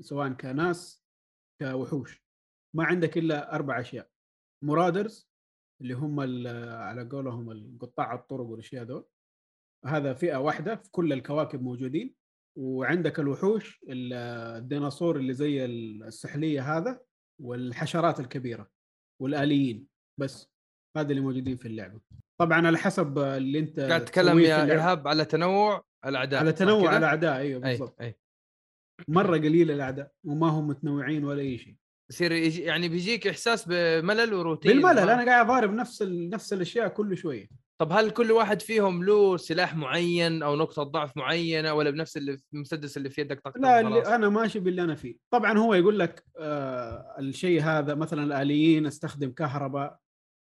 سواء 0.00 0.28
كناس 0.32 1.04
كوحوش. 1.60 2.24
ما 2.76 2.84
عندك 2.84 3.18
إلا 3.18 3.54
أربع 3.54 3.80
أشياء. 3.80 4.10
مرادرز 4.64 5.30
اللي 5.82 5.94
هم 5.94 6.20
على 6.68 7.08
قولهم 7.08 7.50
القطاع 7.50 8.14
الطرق 8.14 8.44
والأشياء 8.46 8.84
دول. 8.84 9.06
هذا 9.86 10.14
فئة 10.14 10.36
واحدة 10.36 10.76
في 10.76 10.90
كل 10.90 11.12
الكواكب 11.12 11.62
موجودين. 11.62 12.14
وعندك 12.58 13.20
الوحوش 13.20 13.80
ال- 13.88 14.12
الديناصور 14.62 15.16
اللي 15.16 15.32
زي 15.34 15.64
السحلية 15.64 16.76
هذا 16.78 17.00
والحشرات 17.42 18.20
الكبيرة 18.20 18.70
والآليين. 19.22 19.88
بس 20.20 20.50
هذا 20.96 21.10
اللي 21.10 21.20
موجودين 21.20 21.56
في 21.56 21.68
اللعبة. 21.68 22.00
طبعا 22.40 22.66
على 22.66 22.78
حسب 22.78 23.18
اللي 23.18 23.58
أنت 23.58 23.80
قاعد 23.80 24.04
تتكلم 24.04 24.38
يا. 24.38 24.64
ايهاب 24.64 25.08
على 25.08 25.24
تنوع 25.24 25.84
الأعداء 26.06 26.40
على 26.40 26.52
تنوع؟ 26.52 26.96
الأعداء 26.96 27.36
أيوه 27.36 27.66
أي 27.66 27.70
بالضبط. 27.70 28.00
أي. 28.00 28.18
مرة 29.08 29.36
قليل 29.36 29.70
الأعداء 29.70 30.10
وما 30.24 30.48
هم 30.48 30.68
متنوعين 30.68 31.24
ولا 31.24 31.40
أي 31.40 31.58
شيء. 31.58 31.74
يصير 32.10 32.32
يعني 32.32 32.88
بيجيك 32.88 33.26
إحساس 33.26 33.68
بملل 33.68 34.34
وروتين 34.34 34.72
بالملل 34.72 34.98
أنا 34.98 35.24
قاعد 35.24 35.44
أضارب 35.44 35.72
نفس 35.72 36.02
ال... 36.02 36.30
نفس 36.30 36.52
الأشياء 36.52 36.88
كل 36.88 37.16
شوية. 37.16 37.48
طب 37.80 37.92
هل 37.92 38.10
كل 38.10 38.32
واحد 38.32 38.62
فيهم 38.62 39.04
له 39.04 39.36
سلاح 39.36 39.76
معين 39.76 40.42
أو 40.42 40.56
نقطة 40.56 40.82
ضعف 40.82 41.16
معينة 41.16 41.74
ولا 41.74 41.90
بنفس 41.90 42.16
اللي 42.16 42.38
المسدس 42.54 42.96
اللي 42.96 43.10
في 43.10 43.20
يدك 43.20 43.40
طق 43.40 43.58
لا؟ 43.58 43.80
اللي 43.80 44.06
أنا 44.14 44.28
ماشي 44.28 44.60
باللي 44.60 44.82
أنا 44.82 44.94
فيه. 44.94 45.16
طبعا 45.30 45.58
هو 45.58 45.74
يقول 45.74 45.98
لك 45.98 46.24
آه 46.38 47.16
الشيء 47.18 47.62
هذا 47.62 47.94
مثلا 47.94 48.22
الآليين 48.24 48.86
أستخدم 48.86 49.30
كهرباء 49.30 49.98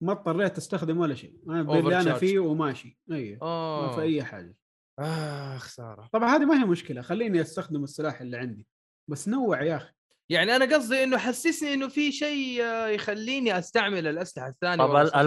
ما 0.03 0.13
اضطريت 0.13 0.57
أستخدم 0.57 0.99
ولا 0.99 1.15
شيء. 1.15 1.35
أنا 1.49 1.63
باللي 1.63 2.01
أنا. 2.01 2.15
فيه 2.15 2.39
وماشي. 2.39 2.99
أيوه 3.13 3.39
ما 3.83 3.89
في 3.89 4.01
آه. 4.01 4.03
أي 4.03 4.23
حاجة. 4.23 4.57
آه 4.99 5.57
خساره 5.59 6.09
طبعا 6.13 6.37
هذه 6.37 6.45
ما 6.45 6.61
هي 6.61 6.65
مشكلة 6.65 7.03
خليني 7.03 7.41
أستخدم 7.41 7.85
السلاح 7.85 8.21
اللي 8.21 8.37
عندي. 8.37 8.67
بس 9.11 9.29
نوع 9.29 9.63
يا 9.63 9.77
أخي. 9.77 9.93
يعني 10.31 10.57
أنا 10.57 10.77
قصدي 10.77 11.05
إنه 11.05 11.19
حسسني 11.19 11.75
إنه 11.75 11.89
في 11.89 12.13
شيء 12.13 12.63
آه، 12.65 12.87
يخليني 12.89 13.59
أستعمل 13.59 14.07
الأسلحة 14.07 14.49
الثانية 14.49 14.85
طب 14.85 14.97
الثاني. 14.97 15.21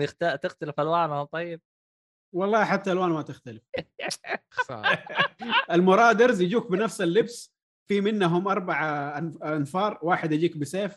يخت... 0.00 0.24
تختلف 0.24 0.80
ألوانهم 0.80 1.24
طيب؟ 1.24 1.60
والله 2.34 2.64
حتى 2.64 2.92
الوان 2.92 3.10
ما 3.10 3.22
تختلف. 3.22 3.62
خساره 4.50 4.98
المرادرز 5.72 6.40
يجوك 6.40 6.70
بنفس 6.70 7.00
اللبس 7.00 7.54
في 7.88 8.00
منهم 8.00 8.48
أربع 8.48 8.80
أنف- 9.20 9.44
أنفار 9.44 9.98
واحد 10.02 10.32
يجيك 10.32 10.56
بسيف 10.56 10.96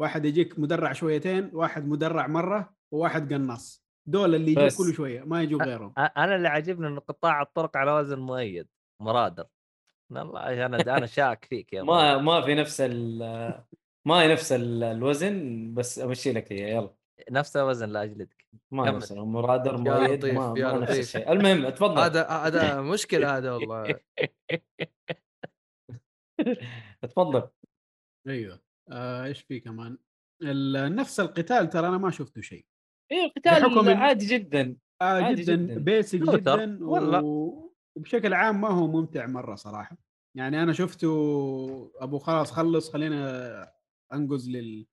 واحد 0.00 0.24
يجيك 0.24 0.58
مدرع 0.58 0.92
شويتين 0.92 1.50
واحد 1.52 1.86
مدرع 1.88 2.26
مرة 2.26 2.74
وواحد 2.92 3.32
قناص. 3.32 3.85
دول 4.06 4.34
اللي 4.34 4.50
يجوك 4.52 4.64
بس. 4.64 4.78
كل 4.78 4.94
شوية 4.94 5.20
ما 5.24 5.42
يجوا 5.42 5.62
غيرهم. 5.64 5.92
أنا 5.98 6.36
اللي 6.36 6.48
عاجبني 6.48 6.86
انه 6.86 7.00
قطاع 7.00 7.42
الطرق 7.42 7.76
على 7.76 7.92
وزن 7.92 8.18
مؤيد 8.18 8.68
مرادر. 9.02 9.46
والله 10.10 10.66
أنا 10.66 10.96
أنا 10.96 11.06
شاك 11.06 11.44
فيك 11.44 11.72
يا 11.72 11.82
ما 11.82 11.92
مرادر. 11.92 12.22
ما 12.22 12.40
في 12.40 12.54
نفس 12.54 12.80
ال 12.80 13.18
ما 14.08 14.14
هي 14.22 14.32
نفس 14.32 14.52
ال- 14.52 14.82
الوزن 14.84 15.74
بس 15.74 15.98
أمشي 15.98 16.32
لك 16.32 16.52
هي 16.52 16.70
يلا. 16.70 16.94
نفس 17.30 17.56
وزن 17.56 17.88
لأجلدك. 17.88 18.46
ما. 18.70 18.90
نفس 18.90 19.12
مرادر 19.12 19.72
يا 19.72 19.78
مؤيد 19.78 20.24
لطيف، 20.24 20.34
ما, 20.38 20.54
يا 20.56 20.72
ما 20.72 20.78
نفس 20.78 20.90
لطيف. 20.90 21.00
الشيء. 21.04 21.32
المهم 21.32 21.68
تفضل. 21.68 21.98
هذا 22.02 22.26
هذا 22.28 22.80
مشكلة 22.92 23.36
هذا 23.36 23.52
والله. 23.52 24.00
تفضل. 27.02 27.48
أيوه. 28.28 28.60
آه 28.90 29.24
إيش 29.24 29.40
في 29.42 29.60
كمان؟ 29.60 29.98
ال- 30.42 30.94
نفس 30.96 31.20
القتال 31.20 31.68
ترى 31.70 31.88
أنا 31.88 31.98
ما 31.98 32.10
شفته 32.10 32.40
شيء. 32.40 32.66
بحكم 33.10 33.78
القتال 33.78 33.96
عادي 33.96 34.26
جدا 34.26 34.76
آه 35.02 35.04
عادي 35.22 35.42
جدا, 35.42 35.56
جداً. 35.56 35.78
بيسك. 35.78 36.18
جدا 36.18 36.84
والله. 36.84 37.22
و- 37.24 37.72
وبشكل 37.96 38.34
عام 38.34 38.60
ما 38.60 38.68
هو 38.68 38.86
ممتع 38.86 39.26
مرة 39.26 39.54
صراحة 39.54 39.96
يعني 40.36 40.62
أنا 40.62 40.72
شفته 40.72 41.06
أبو 41.96 42.18
خلاص 42.18 42.50
خلص 42.52 42.92
خلينا 42.92 43.72
أنقز 44.12 44.50
لل... 44.50 44.86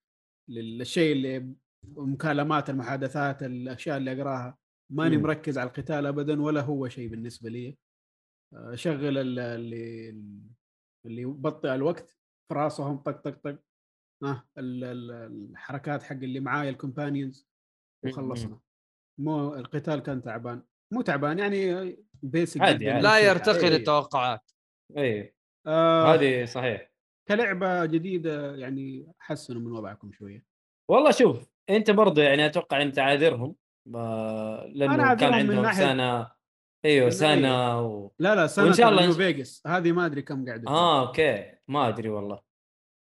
للشيء 0.50 1.12
اللي 1.12 1.54
مكالمات 1.88 2.70
المحادثات 2.70 3.44
الأشياء 3.44 3.98
اللي 3.98 4.12
أقراها 4.22 4.58
ماني 4.92 5.18
مم. 5.18 5.24
مركز 5.24 5.58
على 5.58 5.68
القتال 5.68 6.06
ابدا 6.06 6.42
ولا 6.42 6.62
هو 6.62 6.88
شيء 6.88 7.08
بالنسبة 7.10 7.50
لي 7.50 7.78
شغل 8.74 9.18
ال- 9.18 9.40
اللي 9.40 10.10
اللي 11.06 11.22
يبطئ 11.22 11.76
الوقت 11.76 12.10
في 12.48 12.54
راسهم 12.54 12.98
طق 12.98 13.22
طق 13.22 13.38
طق 13.44 13.60
ها 14.24 14.46
ال- 14.58 14.84
ال- 14.84 15.12
الحركات 15.52 16.04
حق 16.04 16.16
اللي 16.16 16.40
معايا 16.40 16.70
ال 16.70 16.77
companions 16.77 17.48
وخلصنا. 18.06 18.60
مو 19.20 19.56
القتال 19.56 20.00
كان 20.00 20.22
تعبان. 20.22 20.64
مو 20.94 21.02
تعبان 21.02 21.40
يعني 21.40 21.96
basic 22.24 22.62
عادي، 22.62 22.90
عادي. 22.90 23.04
لا. 23.04 23.20
يرتقي 23.20 23.64
إيه. 23.68 23.70
للتوقعات. 23.70 24.52
اي 24.98 25.36
آه 25.68 26.14
هذه 26.14 26.46
صحيح. 26.46 26.92
كلعبة 27.28 27.86
جديدة 27.86 28.56
يعني 28.56 29.08
حسنوا 29.20 29.62
من 29.62 29.72
وضعكم 29.72 30.12
شوية. 30.12 30.46
والله 30.92 31.12
شوف 31.12 31.46
أنت 31.70 31.92
برضه 31.92 32.22
يعني 32.22 32.46
أتوقع 32.46 32.82
أنت 32.82 33.00
عاذرهم 33.00 33.56
آه، 33.96 34.66
لأنه 34.74 34.96
أنا 34.96 35.14
كان 35.14 35.30
من 35.30 35.36
عندهم 35.36 35.64
ناحية- 35.72 35.76
سنه 35.76 36.32
أيوه 36.86 37.06
من 37.06 37.12
سنه 37.12 37.82
و... 37.82 38.12
لا 38.20 38.36
لا 38.36 38.48
سنه 38.48 38.66
وإن 38.66 38.74
شاء 38.74 38.90
الله 38.90 39.02
New 39.02 39.14
Vegas 39.14 39.64
هذه 39.68 39.92
ما 39.92 40.06
أدري 40.06 40.22
كم 40.22 40.50
قعدوا 40.50 40.70
فيها. 40.70 40.74
آه 40.78 41.08
okay. 41.08 41.56
ما 41.68 41.88
أدري 41.88 42.10
والله. 42.10 42.42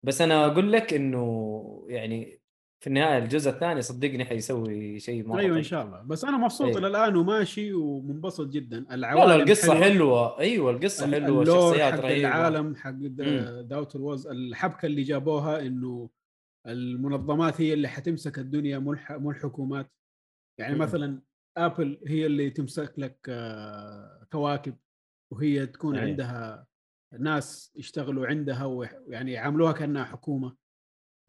بس 0.06 0.22
أنا 0.22 0.46
أقول 0.46 0.72
لك 0.72 0.94
إنه 0.94 1.86
يعني 1.89 2.41
في 2.82 2.88
النهاية 2.88 3.18
الجزء 3.24 3.50
الثاني 3.52 3.82
صدقني 3.82 4.26
حيسوي 4.26 5.00
شيء 5.00 5.28
مره 5.28 5.40
أيوه 5.40 5.58
إن. 5.58 5.64
شاء 5.64 5.86
الله 5.86 6.02
بس 6.02 6.26
أنا 6.26 6.38
مبسوط 6.38 6.68
أيوة. 6.68 6.78
إلى 6.80 6.88
الآن 6.88 7.16
وماشي 7.16 7.74
ومنبسط 7.74 8.48
جدا 8.50 8.86
العوالم 8.94 9.30
لا 9.30 9.36
القصة 9.36 9.74
حلوة. 9.74 9.84
حلوة 9.90 10.40
أيوه 10.40 10.72
القصة 10.72 11.06
ال- 11.06 11.24
حلوة 11.24 11.42
الشخصيات 11.42 11.94
حق 11.94 12.00
رهيبة 12.00 12.28
العالم 12.28 12.76
حق 12.76 12.92
مم. 12.92 13.62
The 13.62 13.77
Outer 13.77 14.02
Worlds 14.02 14.28
الحبكة 14.28 14.86
اللي 14.86 15.04
جابوها 15.04 15.62
إنه 15.62 16.10
المنظمات 16.68 17.62
هي 17.62 17.74
اللي 17.74 17.88
حتمسك 17.88 18.40
الدنيا 18.40 18.80
مو 18.80 18.96
مو 19.10 19.32
الحكومات 19.32 19.92
يعني 20.60 20.76
مم. 20.76 20.82
مثلا 20.82 21.22
Apple 21.58 21.99
هي 22.08 22.26
اللي 22.26 22.50
تمسك 22.50 22.94
لك 22.98 23.18
آه، 23.30 24.28
كواكب 24.32 24.76
وهي 25.34 25.66
تكون 25.68 25.96
أيه. 25.98 26.10
عندها 26.10 26.68
ناس 27.20 27.72
يشتغلوا 27.76 28.28
عندها 28.28 28.66
ويعني 28.66 29.32
يعاملوها 29.32 29.72
كأنها 29.72 30.04
حكومة 30.04 30.61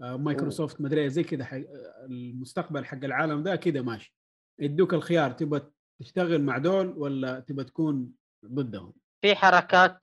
آه، 0.00 0.16
مايكروسوفت 0.16 0.80
مدري 0.80 1.10
زي 1.10 1.22
كذا 1.22 1.44
حق- 1.44 1.56
المستقبل 2.04 2.84
حق 2.84 3.04
العالم 3.04 3.42
ده 3.42 3.56
كذا 3.56 3.82
ماشي. 3.82 4.14
يدوك 4.58 4.94
الخيار 4.94 5.32
تبى 5.32 5.60
تشتغل 6.00 6.42
مع 6.42 6.58
دول 6.58 6.86
ولا 6.98 7.40
تبى 7.40 7.64
تكون 7.64 8.12
ضدهم؟ 8.46 8.92
في 9.24 9.34
حركات 9.34 10.00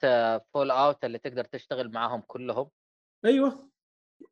Fallout 0.53 1.05
اللي 1.05 1.17
تقدر 1.17 1.43
تشتغل 1.45 1.91
معاهم 1.91 2.23
كلهم؟ 2.27 2.69
أيوه. 3.25 3.68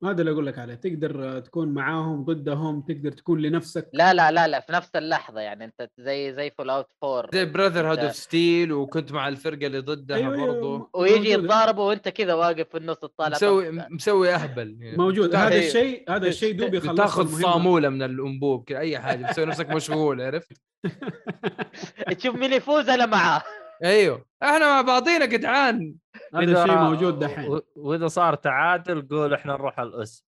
هذا 0.03 0.21
اللي 0.21 0.31
أقول 0.31 0.45
لك 0.45 0.59
عليه. 0.59 0.73
تقدر 0.73 1.39
تكون 1.39 1.67
معاهم 1.73 2.23
ضدهم 2.25 2.81
تقدر 2.81 3.11
تكون 3.11 3.41
لنفسك. 3.41 3.89
لا 3.93 4.13
لا 4.13 4.31
لا 4.31 4.47
لا 4.47 4.59
في 4.59 4.73
نفس 4.73 4.95
اللحظة 4.95 5.41
يعني. 5.41 5.65
أنت 5.65 5.89
زي 5.99 6.33
زي 6.33 6.51
فول 6.57 6.69
اوت 6.69 6.87
4 7.03 7.29
زي 7.33 7.45
Brotherhood 7.45 7.97
أنت- 7.99 8.03
of 8.03 8.15
Steel 8.15 8.71
وكنت 8.73 9.11
مع 9.11 9.27
الفرقة 9.27 9.67
اللي 9.67 9.79
ضدها 9.79 10.17
أيوة، 10.17 10.35
أيوة، 10.35 10.45
برضو. 10.53 10.89
ويجي. 10.93 11.29
يتضاربوا 11.31 11.83
وأنت 11.83 12.09
كذا 12.09 12.33
واقف 12.33 12.69
في 12.71 12.77
النص 12.77 12.97
تطالع 12.97 13.35
مسوي 13.37 13.71
مسوي 13.89 14.33
أهبل. 14.35 14.77
يعني 14.81 14.97
موجود 14.97 15.35
هذا. 15.35 15.55
الشيء 15.57 16.11
هذا 16.11 16.27
الشيء 16.27 16.53
دوبي 16.57 16.79
خلص 16.79 16.97
تاخذ. 16.97 17.41
صاموله 17.41 17.89
من 17.89 18.01
الأنبوب 18.03 18.63
كذا 18.63 18.79
أي 18.79 18.99
حاجة. 18.99 19.31
تسوي 19.31 19.45
نفسك 19.45 19.69
مشغول 19.69 20.21
عرفت؟ 20.21 20.57
تشوف 22.17 22.35
مين 22.35 22.53
يفوز 22.53 22.89
أنا 22.89 23.05
معاه. 23.05 23.41
أيوه. 23.83 24.25
إحنا 24.43 24.59
مع 24.59 24.81
بعضينا 24.81 25.25
جدعان. 25.25 25.95
هذا 26.35 26.63
الشيء 26.63 26.77
موجود 26.77 27.19
دحين. 27.19 27.61
وإذا 27.75 28.07
صار 28.07 28.35
تعادل 28.35 29.07
قول 29.07 29.33
إحنا 29.33 29.53
نروح 29.53 29.79
الاسم 29.79 30.25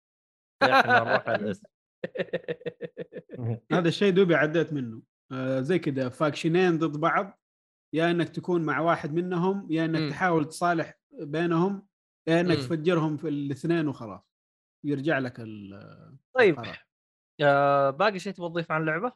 إحنا 0.64 1.00
نروح 1.00 1.30
الاسم 1.30 1.64
هذا 3.72 3.88
الشيء 3.88 4.14
دوبي 4.14 4.36
عديت 4.36 4.74
منه. 4.74 5.02
آه 5.32 5.62
زي 5.62 5.80
كذا 5.80 6.10
faction 6.10 6.63
ين 6.63 6.78
ضد 6.78 6.98
بعض. 6.98 7.40
يا 7.94 8.12
إنك 8.12 8.30
تكون 8.30 8.62
مع 8.62 8.80
واحد 8.80 9.14
منهم 9.14 9.68
يا 9.72 9.86
إنك 9.86 10.00
مم. 10.00 10.10
تحاول 10.10 10.46
تصالح 10.46 11.00
بينهم 11.22 11.88
يا 12.28 12.42
إنك 12.42 12.58
مم. 12.58 12.64
تفجرهم 12.64 13.18
في 13.18 13.30
الاثنين 13.30 13.88
وخلاص. 13.88 14.22
يرجع 14.86 15.20
لك 15.20 15.40
ال- 15.40 16.18
طيب. 16.36 16.56
آه 17.42 17.90
باقي 17.90 18.20
شيء 18.20 18.34
تبغى 18.34 18.50
تضيف 18.50 18.72
عن 18.72 18.82
اللعبة؟ 18.82 19.12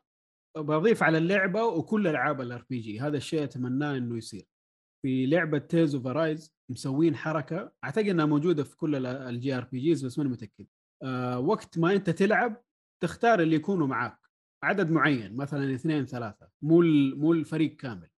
بضيف 0.58 1.04
على 1.04 1.18
اللعبة 1.18 1.64
وكل 1.64 2.08
ألعاب 2.08 2.42
ال 2.42 2.66
RPG. 2.70 3.00
هذا 3.00 3.18
الشيء 3.18 3.44
أتمناه 3.44 3.98
إنه 3.98 4.18
يصير. 4.18 4.46
في 5.02 5.26
لعبة 5.26 5.58
Tales 5.58 5.96
of 5.96 6.08
Arise 6.08 6.56
مسوين 6.72 7.16
حركة 7.16 7.72
أعتقد 7.84 8.08
إنها 8.08 8.26
موجودة 8.26 8.64
في 8.64 8.76
كل 8.78 9.06
ال 9.06 9.58
JRPGs 9.58 10.06
بس 10.06 10.18
ماني 10.18 10.30
متأكد 10.30 10.68
آه 11.04 11.40
وقت 11.40 11.78
ما 11.80 11.94
أنت 11.94 12.10
تلعب 12.10 12.64
تختار 13.04 13.40
اللي 13.40 13.56
يكونوا 13.56 13.88
معاك 13.88 14.20
عدد 14.64 14.92
معين 14.92 15.36
مثلا 15.38 15.76
اثنين 15.76 16.06
ثلاثة 16.06 16.50
مو 16.62 16.82
ال- 16.82 17.20
مو 17.20 17.34
الفريق 17.34 17.76
كامل 17.76 18.10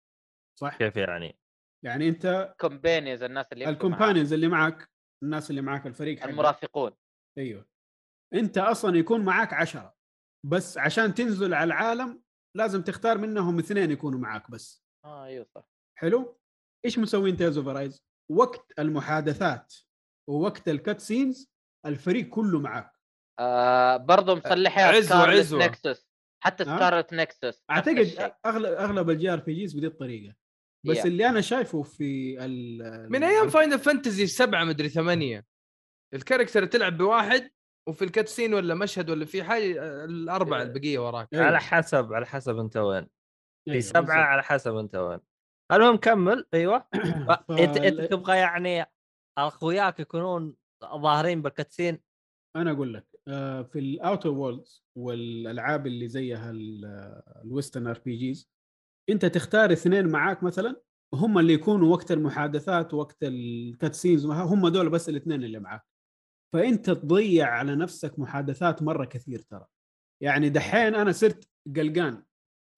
صح؟ 0.60 0.78
كيف 0.78 0.98
يعني؟ 0.98 1.40
يعني 1.86 2.10
أنت 2.10 2.56
companions 2.60 3.24
الناس 3.24 3.46
اللي. 3.54 3.70
ال 3.70 3.76
companions 3.76 4.34
اللي 4.34 4.48
معك 4.48 4.90
الناس 5.24 5.50
اللي 5.50 5.62
معك 5.62 5.88
الفريق 5.88 6.20
حقك. 6.20 6.30
المرافقون 6.30 6.92
أيوه 7.38 7.66
أنت 8.34 8.58
أصلا 8.58 8.98
يكون 8.98 9.26
معاك 9.26 9.54
عشرة 9.54 9.96
بس 10.46 10.78
عشان 10.78 11.14
تنزل 11.14 11.54
على 11.54 11.68
العالم 11.68 12.22
لازم 12.58 12.82
تختار 12.82 13.18
منهم 13.18 13.60
اثنين 13.60 13.92
يكونوا 13.92 14.20
معاك 14.20 14.52
بس 14.52 14.84
آه 15.06 15.26
أيوه 15.26 15.46
صح 15.56 15.64
حلو 16.00 16.41
إيش 16.86 17.00
مسوين 17.00 17.38
Tales 17.38 17.58
of 17.58 17.68
Arise 17.68 18.04
وقت 18.32 18.74
المحادثات 18.80 19.74
ووقت 20.30 20.70
ال 20.70 21.00
cutscenes 21.00 21.52
الفريق 21.86 22.30
كله 22.30 22.60
معاك 22.60 22.92
آه 23.40 23.98
برضه 23.98 24.36
مصلحها 24.36 24.84
عزوة، 24.84 25.18
عزوة. 25.18 25.66
Nexus 25.66 26.08
حتى؟ 26.44 26.64
Scarlet 26.66 27.14
Nexus 27.14 27.64
أعتقد 27.72 28.32
أغلب 28.46 28.66
أغلب 28.74 29.10
ال 29.10 29.30
JRPGs 29.34 29.74
بدي 29.74 29.88
الطريقة 29.88 30.36
بس 30.86 30.98
Yeah. 30.98 31.06
اللي 31.06 31.30
أنا 31.30 31.42
شايفه 31.42 31.82
في 31.84 32.38
ال 32.46 33.12
من 33.12 33.24
أيام 33.24 33.50
Final 33.50 33.80
Fantasy 33.80 34.28
سبعة 34.28 34.64
مدري 34.64 34.90
ثمانية 34.90 35.46
ال 36.14 36.19
character 36.19 36.66
تلعب 36.66 36.98
بواحد 36.98 37.52
وفي 37.90 38.06
ال 38.06 38.11
cutscene 38.11 38.54
ولا 38.54 38.76
مشهد 38.76 39.10
ولا 39.10 39.26
في 39.26 39.44
حاجة 39.44 40.06
الأربعة 40.06 40.62
البقية 40.62 41.00
وراك 41.00 41.28
أيوة. 41.34 41.46
على 41.46 41.60
حسب 41.60 42.14
على 42.14 42.26
حسب 42.26 42.58
أنت 42.58 42.78
وين 42.78 43.08
في 43.66 43.72
أيوة، 43.72 43.82
سبعه. 43.82 44.24
على 44.24 44.44
حسب 44.44 44.76
أنت 44.76 44.96
وين 44.96 45.20
المهم 45.72 45.96
كمل. 45.96 46.46
أيوه. 46.54 46.88
أنت 47.50 47.78
أنت 47.78 47.98
فال- 47.98 48.10
تبغى 48.10 48.38
يعني 48.38 48.86
أخوياك 49.38 50.00
يكونون 50.00 50.56
ظاهرين 50.86 51.42
بال 51.42 51.53
cutscene 51.53 52.00
أنا 52.56 52.72
أقول 52.72 52.94
لك 52.94 53.08
آه، 53.28 53.62
في 53.62 53.80
ال 53.80 53.88
Outer 53.88 54.30
Worlds 54.30 54.84
والألعاب 54.98 55.88
اللي 55.88 56.08
زيها 56.08 56.52
ال 57.44 57.49
Western 57.49 57.88
RPGs 57.88 58.50
أنت 59.10 59.26
تختار 59.26 59.72
اثنين 59.72 60.08
معاك 60.08 60.44
مثلا 60.44 60.82
هم 61.14 61.40
اللي 61.40 61.54
يكونوا 61.54 61.92
وقت 61.92 62.12
المحادثات 62.12 62.94
وقت 62.94 63.18
ال 63.24 63.96
cutscenes 63.96 64.26
هم 64.26 64.68
دول 64.68 64.90
بس 64.90 65.10
الاثنين 65.10 65.44
اللي 65.44 65.60
معاك. 65.60 65.82
فأنت 66.54 66.90
تضيع 66.90 67.48
على 67.48 67.76
نفسك 67.76 68.20
محادثات 68.20 68.82
مرة 68.84 69.06
كثير 69.06 69.40
ترى. 69.40 69.66
يعني 70.24 70.50
دحين 70.50 70.96
أنا 70.96 71.12
صرت 71.12 71.50
قلقان. 71.76 72.24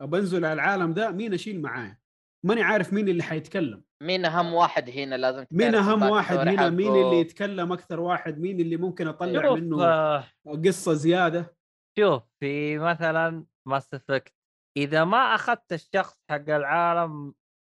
بنزل 0.02 0.46
على 0.46 0.54
العالم 0.54 0.94
ده 0.94 1.12
مين 1.12 1.34
أشيل 1.34 1.62
معايا؟ 1.62 2.00
ماني 2.46 2.62
عارف 2.62 2.94
مين 2.94 3.10
اللي 3.10 3.24
حيتكلم. 3.24 3.84
مين 4.04 4.26
أهم 4.26 4.54
واحد 4.54 4.89
هنا 4.89 5.16
لازم 5.16 5.46
مين 5.52 5.76
أهم 5.76 6.04
واحد 6.04 6.38
هنا؟ 6.38 6.70
مين 6.70 6.88
حقه. 6.91 7.06
اللي 7.10 7.20
يتكلم 7.20 7.72
أكثر 7.72 8.00
واحد؟ 8.00 8.39
مين 8.39 8.60
اللي 8.60 8.78
ممكن 8.78 9.08
أطلع 9.08 9.41
شوف 9.50 9.60
منه 9.60 9.84
آه، 9.86 10.24
قصة 10.66 10.94
زيادة؟ 10.94 11.56
شوف 12.00 12.24
في 12.39 12.78
مثلا 12.78 13.46
Mass 13.68 13.94
Effect 13.94 14.34
إذا 14.78 15.04
ما 15.04 15.18
أخذت 15.36 15.74
الشخص 15.74 16.18
حق 16.30 16.50
العالم 16.50 17.34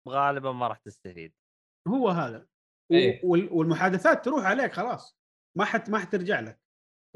غالبا 0.08 0.52
ما 0.52 0.68
راح 0.68 0.78
تستفيد. 0.78 1.32
هو 1.88 2.08
هذا. 2.08 2.46
إيه. 2.92 3.20
وال- 3.24 3.48
والمحادثات 3.52 4.24
تروح 4.24 4.44
عليك 4.44 4.72
خلاص. 4.72 5.18
ما 5.56 5.64
حت 5.64 5.90
ما 5.90 5.98
حترجع 5.98 6.40
لك. 6.40 6.60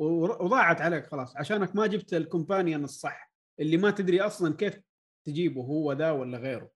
وضاعت 0.01 0.81
عليك 0.81 1.07
خلاص 1.07 1.37
عشانك 1.37 1.77
ما 1.77 1.87
جبت 1.87 2.15
ال 2.15 2.22
companion 2.22 2.85
الصح 2.85 3.33
اللي 3.61 3.77
ما 3.77 3.91
تدري 3.91 4.21
أصلا 4.21 4.55
كيف 4.55 4.81
تجيبه 5.27 5.61
هو 5.63 5.93
ذا 5.93 6.11
ولا 6.11 6.39
غيره. 6.39 6.71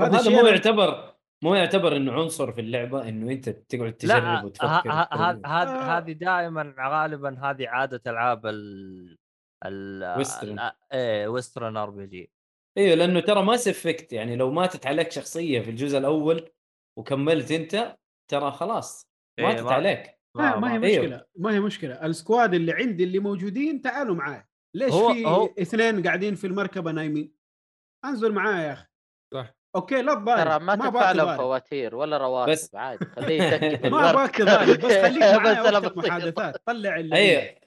هذا 0.00 0.18
الشيء 0.20 0.32
مو 0.36 0.42
أنا- 0.42 0.46
يعتبر 0.50 1.14
مو 1.44 1.54
يعتبر 1.54 1.96
إنه 1.96 2.12
عنصر 2.12 2.52
في 2.52 2.60
اللعبة 2.60 3.08
إنه 3.08 3.32
أنت 3.32 3.48
تقعد 3.48 3.92
تجرب 3.92 4.22
لا 4.24 4.44
وتفكر 4.44 4.92
هذه 4.92 5.40
آه. 5.44 5.98
هذه 5.98 6.12
دائما 6.12 6.74
غالبا 6.80 7.38
هذه 7.42 7.68
عادة 7.68 8.02
ألعاب 8.06 8.46
ال 8.46 9.18
ال 9.66 10.18
Western. 10.18 10.70
إيه 10.92 11.28
Western 11.28 11.76
RPG 11.76 12.30
إيوه 12.78 12.94
لأنه 12.94 13.20
ترى 13.20 13.42
Mass 13.42 13.54
Effect 13.54 14.12
يعني 14.12 14.36
لو 14.36 14.50
ماتت 14.50 14.86
عليك 14.86 15.10
شخصية 15.10 15.60
في 15.60 15.70
الجزء 15.70 15.98
الأول 15.98 16.50
وكملت 16.98 17.52
أنت 17.52 17.96
ترى 18.30 18.50
خلاص 18.52 19.08
إيه، 19.38 19.44
ماتت 19.46 19.62
ما- 19.62 19.72
عليك 19.72 20.18
ما, 20.36 20.56
ما 20.58 20.72
هي 20.72 20.84
أيوه. 20.86 21.02
مشكلة 21.04 21.24
ما 21.36 21.54
هي 21.54 21.60
مشكلة 21.60 22.06
السكواد 22.06 22.54
اللي 22.54 22.72
عندي 22.72 23.04
اللي 23.04 23.18
موجودين 23.18 23.82
تعالوا 23.82 24.14
معاي 24.14 24.46
ليش 24.76 24.92
هو- 24.92 25.12
في 25.12 25.26
هو- 25.26 25.54
اثنين 25.58 26.02
قاعدين 26.02 26.34
في 26.34 26.46
المركبة 26.46 26.92
نايمين 26.92 27.32
انزل 28.04 28.32
معايا 28.32 28.66
يا 28.66 28.72
أخي. 28.72 28.87
أوكي 29.76 30.02
لا 30.02 30.14
تضايق 30.14 30.44
ترى 30.44 30.58
ما 30.64 30.74
تدفع 30.74 30.88
أبغاك 30.88 31.16
لهم 31.16 31.24
تضايق. 31.26 31.40
فواتير 31.40 31.96
ولا 31.96 32.18
رواتب 32.18 32.52
بس- 32.52 32.74
عادي 32.74 33.04
خليه 33.16 33.42
يسكت 33.42 33.86
ما 33.92 34.10
ابغاك 34.10 34.36
تضايق 34.36 34.76
بس 34.86 34.92
خليك 35.06 35.22
وقت 35.22 35.58
بصير. 35.58 35.90
المحادثات 35.92 36.56
طلع 36.66 36.96
اللي 36.96 37.16
اي 37.16 37.58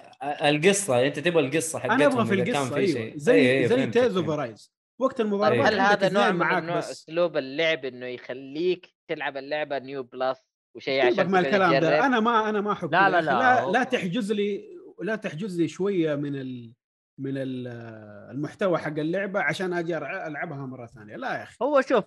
القصة 0.49 1.05
أنت 1.07 1.19
تبغى 1.19 1.45
القصة 1.45 1.79
حقتهم 1.79 1.95
أنا 2.01 2.05
أبغى 2.05 2.25
في 2.25 2.33
القصة 2.33 2.69
في 2.69 2.75
أيوه. 2.75 3.13
زي 3.17 3.33
أيوة، 3.33 3.51
أيوة، 3.51 3.67
زي 3.67 3.85
تيز. 3.87 4.17
اوف 4.17 4.29
رايز 4.29 4.73
وقت 4.99 5.19
أيوة. 5.19 5.31
المضاربات 5.31 5.67
هل 5.73 5.79
عندك 5.79 6.03
هذا 6.03 6.13
نوع 6.13 6.31
من 6.31 6.69
أسلوب 6.69 7.37
اللعب 7.37 7.85
إنه 7.85 8.05
يخليك 8.05 8.93
تلعب 9.07 9.37
اللعبة 9.37 9.79
new 9.79 10.03
plus 10.03 10.37
وشيء 10.75 11.05
عشان 11.05 11.27
كذا 11.31 11.39
الكلام؟ 11.39 11.79
ده 11.81 12.05
أنا 12.05 12.19
ما 12.19 12.49
أنا 12.49 12.61
ما 12.61 12.71
أحب 12.71 12.91
لا، 12.91 13.09
لا،. 13.09 13.21
لا، 13.21 13.31
لا, 13.31 13.71
لا 13.71 13.83
تحجز 13.83 14.31
لي 14.31 14.63
لا 15.01 15.15
تحجز 15.15 15.61
لي 15.61 15.67
شوية 15.67 16.15
من 16.15 16.35
ال 16.35 16.71
من 17.21 17.37
ال 17.37 17.67
المحتوى 18.31 18.77
حق 18.77 18.99
اللعبة 18.99 19.39
عشان 19.41 19.73
أجي 19.73 19.97
ألعبها 19.97 20.65
مرة 20.65 20.85
ثانية. 20.85 21.15
لا 21.15 21.33
يا 21.33 21.43
أخي. 21.43 21.57
هو 21.61 21.81
شوف 21.81 22.03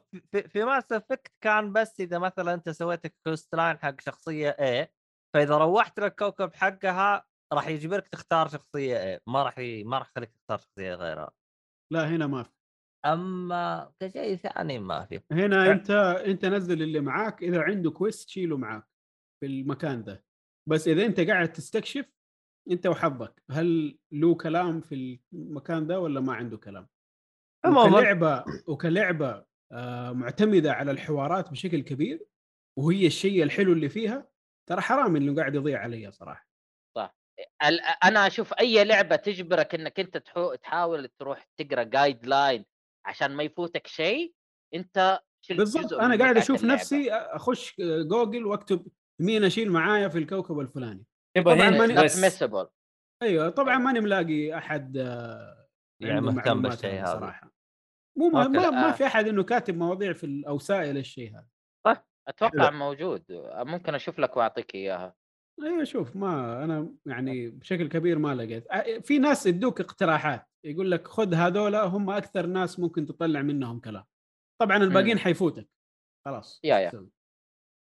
في, 0.49 0.65
Mass 0.65 0.93
Effect 0.93 1.33
كان 1.41 1.73
بس 1.73 2.01
إذا 2.01 2.19
مثلا 2.19 2.55
أنت 2.55 2.71
سويت 2.71 3.07
quest 3.27 3.55
line 3.55 3.79
حق 3.79 4.01
شخصية 4.01 4.51
A 4.51 4.89
فإذا 5.35 5.59
روحت 5.59 6.01
للكوكب 6.01 6.55
حقها 6.55 7.25
راح 7.53 7.69
يجبرك 7.69 8.09
تختار 8.09 8.49
شخصية 8.49 9.17
A 9.17 9.21
ما 9.27 9.43
راح 9.43 9.59
ي... 9.59 9.85
ما 9.85 9.99
راح 9.99 10.11
يخليك 10.11 10.31
تختار 10.31 10.59
شخصية 10.59 10.95
غيرها. 10.95 11.31
لا 11.93 12.09
هنا 12.09 12.27
ما 12.27 12.43
في. 12.43 12.51
أما 13.07 13.93
كشيء 14.01 14.37
ثاني 14.37 14.79
ما 14.79 15.05
في. 15.05 15.21
هنا 15.33 15.69
أه. 15.69 15.73
أنت 15.73 15.91
أنت 16.27 16.45
نزل 16.45 16.83
اللي 16.83 17.01
معاك 17.01 17.43
إذا 17.43 17.63
عنده 17.63 17.91
كويست 17.91 18.29
شيله 18.29 18.57
معاك 18.57 18.85
في 19.41 19.47
المكان 19.47 20.05
ده. 20.05 20.25
بس 20.69 20.89
إذا 20.89 21.07
أنت 21.07 21.21
قاعد 21.21 21.53
تستكشف 21.53 22.14
أنت 22.71 22.87
وحظك 22.87 23.43
هل 23.51 23.99
له 24.13 24.35
كلام 24.35 24.81
في 24.81 25.21
المكان 25.33 25.87
ده 25.87 26.01
ولا 26.01 26.21
ما 26.21 26.35
عنده 26.35 26.57
كلام؟ 26.57 26.89
عموما 27.65 27.99
وكلعبة 27.99 28.45
وكلعبة 28.67 29.45
آه، 29.73 30.13
معتمدة 30.13 30.73
على 30.73 30.91
الحوارات 30.91 31.51
بشكل 31.51 31.81
كبير 31.81 32.27
وهي 32.79 33.07
الشيء 33.07 33.43
الحلو 33.43 33.73
اللي 33.73 33.89
فيها 33.89 34.29
ترى 34.69 34.81
حرام 34.81 35.17
إنه 35.17 35.37
قاعد 35.37 35.55
يضيع 35.55 35.81
علي 35.81 36.11
صراحة. 36.13 36.47
ال- 37.65 37.81
أنا 38.05 38.27
أشوف 38.27 38.53
أي 38.53 38.85
لعبة 38.85 39.17
تجبرك 39.17 39.75
إنك 39.75 40.01
أنت. 40.01 40.17
تحاول 40.63 41.09
تروح 41.09 41.49
تقرأ 41.57 41.83
guideline 41.83 42.65
عشان 43.07 43.37
ما 43.37 43.43
يفوتك 43.43 43.87
شيء 43.87 44.35
أنت 44.75 45.21
بالضبط. 45.51 45.93
أنا 45.93 46.19
قاعد 46.19 46.37
أشوف 46.37 46.63
اللعبة. 46.63 46.81
نفسي 46.81 47.13
أخش 47.13 47.75
جوجل 47.81 48.47
وأكتب 48.47 48.87
مين 49.21 49.45
اشيل 49.45 49.71
معايا 49.73 50.09
في 50.09 50.19
الكوكب 50.19 50.61
الفلاني. 50.61 51.05
يبقى 51.37 51.55
طبعاً 51.55 51.71
ماني-. 51.71 52.09
أيوه 53.23 53.49
طبعا 53.51 53.79
ماني 53.79 54.01
ملاقي 54.01 54.59
أحد 54.59 54.97
آه، 54.97 55.67
يعني 56.03 56.21
مهتم 56.21 56.63
بالشيء 56.63 57.01
هذا. 57.01 57.07
صراحة. 57.07 57.55
مو 58.19 58.29
ما. 58.29 58.49
ما, 58.49 58.71
ما 58.71 58.89
آه. 58.89 58.93
في 58.93 59.07
أحد 59.07 59.29
إنه 59.29 59.43
كاتب 59.43 59.77
مواضيع 59.77 60.13
في 60.13 60.45
أو 60.49 60.59
سائل 60.59 60.97
الشيء 60.99 61.33
هذا. 61.37 61.47
أتوقع 62.29 62.63
لا. 62.65 62.71
موجود. 62.71 63.25
ممكن 63.57 63.95
أشوف 63.95 64.19
لك 64.19 64.37
وأعطيك 64.37 64.75
إياها. 64.75 65.15
أيوه 65.63 65.85
شوف 65.85 66.17
ما 66.17 66.65
أنا 66.65 66.95
يعني 67.07 67.49
بشكل 67.51 67.89
كبير 67.89 68.19
ما 68.19 68.35
لقيت. 68.35 68.67
آه، 68.71 68.99
في 68.99 69.19
ناس 69.19 69.47
يدوك 69.47 69.81
اقتراحات. 69.81 70.49
يقول 70.67 70.91
لك 70.91 71.09
خذ 71.09 71.35
هذولا 71.35 71.83
هم 71.85 72.11
أكثر 72.11 72.47
ناس 72.47 72.81
ممكن 72.81 73.07
تطلع 73.07 73.43
منهم 73.43 73.81
كلام. 73.81 74.05
طبعا 74.61 74.77
الباقيين 74.77 75.19
حيفوتك. 75.19 75.69
خلاص 76.27 76.61
يا- 76.65 76.79
يا. 76.79 77.09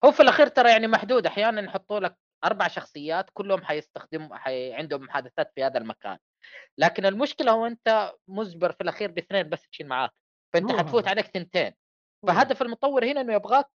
هو 0.05 0.11
في 0.11 0.19
الأخير 0.19 0.47
ترى 0.47 0.69
يعني 0.69 0.87
محدود. 0.87 1.25
أحيانا 1.25 1.61
يحطوا 1.61 1.99
لك 1.99 2.17
أربع 2.45 2.67
شخصيات 2.67 3.29
كلهم 3.33 3.63
حيستخدموا 3.63 4.37
حي... 4.37 4.73
عندهم 4.73 5.01
محادثات 5.01 5.51
في 5.55 5.63
هذا 5.63 5.77
المكان. 5.77 6.17
لكن 6.77 7.05
المشكلة 7.05 7.51
هو 7.51 7.65
أنت 7.65 8.13
مجبر 8.27 8.71
في 8.71 8.81
الأخير 8.81 9.11
باثنين 9.11 9.49
بس 9.49 9.69
تشيل 9.69 9.87
معاك 9.87 10.11
فأنت 10.53 10.71
هو 10.71 10.77
حتفوت 10.77 11.03
هذا. 11.03 11.09
عليك 11.09 11.25
ثنتين. 11.25 11.73
فهدف 12.27 12.61
المطور 12.61 13.05
هنا 13.05 13.21
إنه 13.21 13.33
يبغاك 13.33 13.65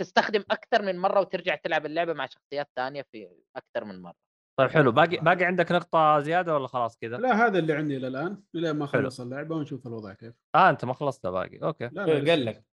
تستخدم 0.00 0.44
أكثر 0.50 0.82
من 0.82 0.98
مرة 0.98 1.20
وترجع 1.20 1.54
تلعب 1.54 1.86
اللعبة 1.86 2.12
مع 2.12 2.26
شخصيات 2.26 2.70
ثانية 2.76 3.02
في 3.12 3.28
أكثر 3.56 3.84
من 3.84 4.02
مرة. 4.02 4.14
طيب 4.58 4.70
حلو. 4.70 4.92
باقي 4.92 5.16
باقي 5.16 5.44
عندك 5.44 5.72
نقطة 5.72 6.20
زيادة 6.20 6.54
ولا 6.54 6.66
خلاص 6.66 6.98
كذا؟ 6.98 7.16
لا 7.16 7.46
هذا 7.46 7.58
اللي 7.58 7.72
عندي 7.72 7.96
إلى 7.96 8.08
الان 8.08 8.42
إلى 8.54 8.72
ما. 8.72 8.84
اخلص 8.84 9.20
اللعبة 9.20 9.56
ونشوف 9.56 9.86
الوضع 9.86 10.12
كيف. 10.12 10.34
آه 10.54 10.70
أنت 10.70 10.84
ما 10.84 10.94
خلصتها 10.94 11.30
باقي. 11.30 11.58
أوكي. 11.62 11.90
لا 11.92 12.06
لا 12.06 12.30
قال. 12.30 12.44
لك؟ 12.44 12.64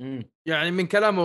مم. 0.00 0.30
يعني 0.46 0.70
من 0.70 0.86
كلامه 0.86 1.22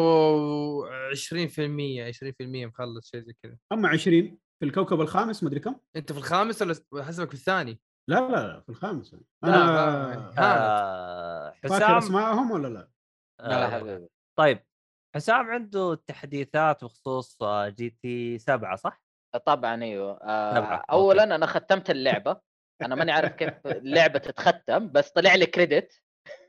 20% 1.11 2.11
20% 2.11 2.65
مخلص 2.65 3.09
شيء 3.11 3.19
زي 3.21 3.33
كذا 3.43 3.57
اما 3.71 3.89
20 3.89 4.37
في 4.59 4.65
الكوكب 4.65 5.01
الخامس 5.01 5.43
مدري 5.43 5.59
كم 5.59 5.75
أنت 5.95 6.11
في 6.11 6.17
الخامس 6.17 6.61
ولا 6.61 7.03
حسبك 7.03 7.27
في 7.27 7.33
الثاني؟ 7.33 7.79
لا 8.09 8.15
لا 8.29 8.47
لا 8.47 8.61
في 8.61 8.69
الخامس 8.69 9.13
لا، 9.13 9.19
أنا 9.43 9.55
ها- 9.57 10.33
آه 10.39 11.51
فاكر 11.63 11.75
حسام 11.75 11.97
اسمائهم 11.97 12.51
ولا 12.51 12.67
لا؟ 12.67 12.89
لا 13.39 13.65
آه 13.65 13.69
حبيبي 13.69 14.07
طيب 14.39 14.59
حسام 15.15 15.49
عنده 15.49 15.95
تحديثات 16.07 16.83
بخصوص 16.83 17.41
آه، 17.43 17.69
جي 17.69 17.89
تي 17.89 18.37
7 18.37 18.75
صح؟ 18.75 19.03
طبعا 19.45 19.83
أيوه 19.83 20.19
آه. 20.21 20.83
اولا 20.91 21.23
أنا 21.23 21.45
ختمت 21.45 21.89
اللعبة 21.89 22.41
أنا 22.81 22.95
ماني 22.95 23.11
عارف 23.11 23.31
كيف 23.31 23.53
اللعبة 23.67 24.19
تتختم 24.19 24.91
بس 24.91 25.11
طلع 25.11 25.35
لي 25.35 25.45
كريدت 25.45 26.01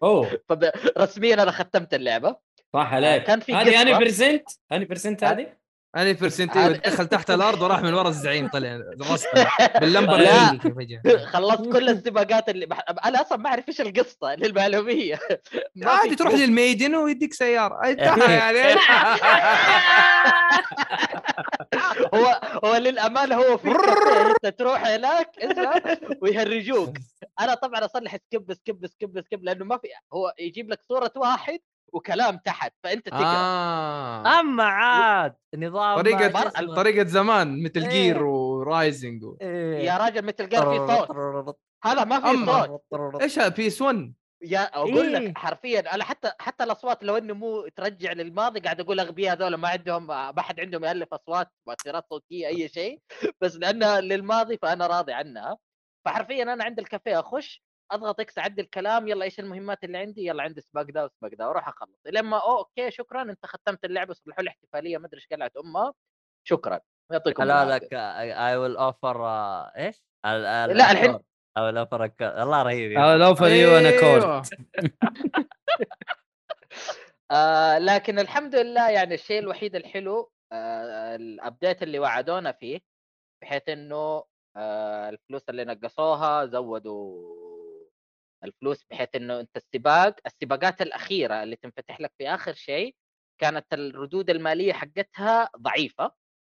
أوه. 0.03 0.41
فرسميا 0.97 1.35
أنا 1.35 1.51
ختمت 1.51 1.95
اللعبة. 1.95 2.37
صح 2.73 2.95
عليك. 2.95 3.23
كان 3.23 3.41
في 3.41 3.55
هذه 3.55 3.83
أني. 3.83 3.99
برسنت 3.99 4.49
أني 4.73 4.85
برسنت 4.85 5.25
هذه؟ 5.25 5.57
أنا 5.97 6.13
برسنت 6.13 6.59
دخل 6.59 7.07
تحت 7.07 7.31
الأرض 7.31 7.63
وراح 7.63 7.83
من 7.83 7.95
ورا 7.95 8.09
الزعيم 8.09 8.49
طلع 8.49 8.81
باللمبر 9.81 10.19
فجأة. 10.59 11.17
خلصت 11.27 11.73
كل 11.73 11.89
السباقات 11.89 12.49
اللي 12.49 12.67
بح... 12.67 12.85
أنا 13.05 13.21
أصلا 13.21 13.39
ما 13.39 13.51
أعرف 13.51 13.69
إيش 13.69 13.81
القصة 13.81 14.35
للمعلومية. 14.35 15.19
عادي 15.83 16.17
تروح. 16.17 16.35
للميدن 16.41 16.95
ويديك 16.95 17.35
سيارة. 17.35 17.87
يعني 17.87 18.81
هو 22.15 22.41
هو 22.65 22.77
للأمانة 22.77 23.35
هو 23.37 23.57
في 23.57 23.69
انت 23.69 24.59
تروح 24.59 24.87
هناك 24.87 25.31
ويهرجوك. 26.23 26.97
أنا 27.41 27.55
طبعا 27.55 27.85
أصلح 27.85 28.17
skip 28.17 28.55
skip 28.55 28.87
skip 28.87 29.21
skip 29.21 29.45
لأنه 29.45 29.65
ما 29.65 29.79
في 29.79 29.89
هو 30.13 30.33
يجيب 30.39 30.71
لك 30.71 30.81
صورة 30.89 31.13
واحد 31.17 31.59
وكلام 31.97 32.37
تحت 32.37 32.73
فأنت 32.85 33.09
تقرأ 33.09 33.25
آه. 33.25 34.41
أما 34.41 34.65
عاد 34.65 35.35
نظام 35.55 35.97
طريقة 35.97 36.29
ما 36.29 36.49
اسمه. 36.49 36.75
طريقة 36.75 37.07
زمان 37.07 37.63
مثل 37.63 37.81
إيه. 37.81 37.89
جير 37.89 38.23
ورايزنج 38.23 39.25
و... 39.25 39.37
إيه. 39.41 39.79
يا 39.79 39.97
راجل 39.97 40.25
مثل 40.25 40.57
قال 40.57 40.79
في 40.79 40.97
صوت 40.97 41.59
هذا 41.85 42.05
ما 42.05 42.21
في. 42.21 42.47
صوت 42.47 43.23
إيش 43.23 43.39
هذا 43.39 43.49
بيس 43.49 43.83
1 43.83 44.15
يا 44.43 44.61
أقول 44.61 45.15
إيه. 45.15 45.29
لك 45.29 45.39
حرفيا 45.39 45.95
أنا 45.95 46.05
حتى 46.05 46.33
حتى 46.39 46.65
الأصوات 46.65 47.03
لو 47.03 47.17
إنه 47.17 47.35
مو 47.35 47.69
ترجع 47.69 48.13
للماضي 48.13 48.61
قاعد 48.61 48.81
أقول 48.81 49.01
أغبياء 49.01 49.37
هذول 49.37 49.55
ما 49.55 49.69
عندهم 49.69 50.07
ما 50.07 50.43
حد 50.43 50.61
عندهم 50.61 50.85
يألف 50.85 51.15
أصوات 51.15 51.53
مؤثرات 51.67 52.07
صوتية 52.11 52.47
أي 52.47 52.69
شيء 52.69 53.01
بس 53.41 53.57
لأنها 53.57 54.01
للماضي 54.01 54.59
فأنا 54.59 54.87
راضي 54.87 55.13
عنها 55.13 55.57
فحرفيا 56.05 56.43
أنا 56.43 56.65
عند 56.65 56.79
الكافيه 56.79 57.21
أخش 57.21 57.66
اضغط 57.93 58.21
إكس 58.21 58.39
اعدل 58.39 58.63
الكلام 58.63 59.09
يلا 59.09 59.25
إيش 59.25 59.41
المهمات 59.41 59.85
اللي 59.85 59.99
عندي؟ 59.99 60.27
يلا 60.27 60.43
عندي 60.43 60.61
سباق 60.61 60.83
ده 60.85 61.05
وسباق 61.05 61.31
ده 61.35 61.49
وأروح 61.49 61.69
أخلص. 61.69 61.99
لما 62.07 62.43
أوكي 62.59 62.91
شكرا 62.91 63.23
أنت 63.23 63.47
ختمت 63.47 63.85
اللعبة 63.85 64.15
صلحوا 64.15 64.43
لي 64.43 64.51
احتفالية 64.51 64.99
ما 64.99 65.07
أدري 65.07 65.17
إيش 65.21 65.27
قلعت 65.33 65.57
أمها. 65.57 65.95
شكرا. 66.49 66.81
يعطيكم 67.13 67.43
لا 67.43 67.63
العافية. 67.63 67.87
لك 67.87 67.95
اي 67.95 68.57
ويل 68.57 68.77
اوفر 68.77 69.27
إيش؟ 69.77 70.03
ال- 70.27 70.31
ال- 70.47 70.77
لا، 70.77 70.91
الحين- 70.93 71.19
I 71.59 71.59
will 71.59 71.87
offer 71.87 72.01
a 72.01 72.09
cut. 72.09 72.23
الله 72.41 72.63
رهيب 72.63 72.93
يا 72.93 73.13
أو 73.13 73.17
لو 73.19 73.35
فريو 73.35 73.79
أنا. 73.79 74.43
آه 77.31 77.79
لكن 77.79 78.19
الحمد 78.19 78.55
لله 78.55 78.91
يعني 78.91 79.15
الشيء 79.15 79.39
الوحيد 79.39 79.77
الحلو 79.77 80.31
آه 80.53 81.17
الابديت 81.17 81.83
اللي 81.83 81.99
وعدونا 81.99 82.53
فيه 82.53 82.81
بحيث 83.43 83.69
إنه 83.69 84.25
آه 84.57 85.09
الفلوس 85.09 85.49
اللي 85.49 85.65
نقصوها 85.65 86.47
زودوا 86.47 87.46
الفلوس 88.47 88.85
بحيث 88.91 89.09
إنه 89.17 89.41
أنت 89.41 89.57
السباق 89.57 90.17
السباقات 90.27 90.83
الأخيرة 90.83 91.43
اللي 91.43 91.57
تنفتح 91.57 92.01
لك 92.01 92.13
في 92.19 92.29
آخر 92.29 92.55
شيء 92.55 92.97
كانت 93.41 93.75
الردود 93.75 94.31
المالية 94.31 94.73
حقتها 94.73 95.51
ضعيفة 95.59 96.13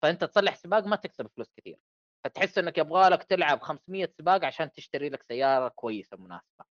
فأنت 0.04 0.24
تصلح 0.24 0.56
سباق 0.56 0.86
ما 0.88 0.96
تكسب 0.96 1.28
فلوس 1.36 1.48
كثير. 1.58 1.80
فتحس 2.26 2.58
إنك 2.58 2.78
يبغى 2.78 3.10
لك 3.10 3.24
تلعب 3.24 3.62
500 3.62 4.08
سباق 4.20 4.46
عشان 4.46 4.72
تشتري 4.72 5.10
لك 5.10 5.24
سيارة 5.24 5.68
كويسة 5.70 6.18
مناسبة. 6.18 6.66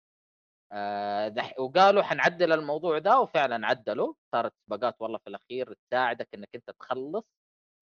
آه،. 0.73 1.35
وقالوا 1.59 2.03
حنعدل 2.03 2.53
الموضوع 2.53 2.99
ده 2.99 3.21
وفعلا 3.21 3.67
عدلوا. 3.67 4.15
صارت 4.33 4.55
سباقات 4.67 4.97
والله 5.01 5.19
في 5.19 5.29
الأخير 5.31 5.75
تساعدك 5.75 6.29
إنك 6.35 6.49
أنت 6.55 6.71
تخلص 6.81 7.25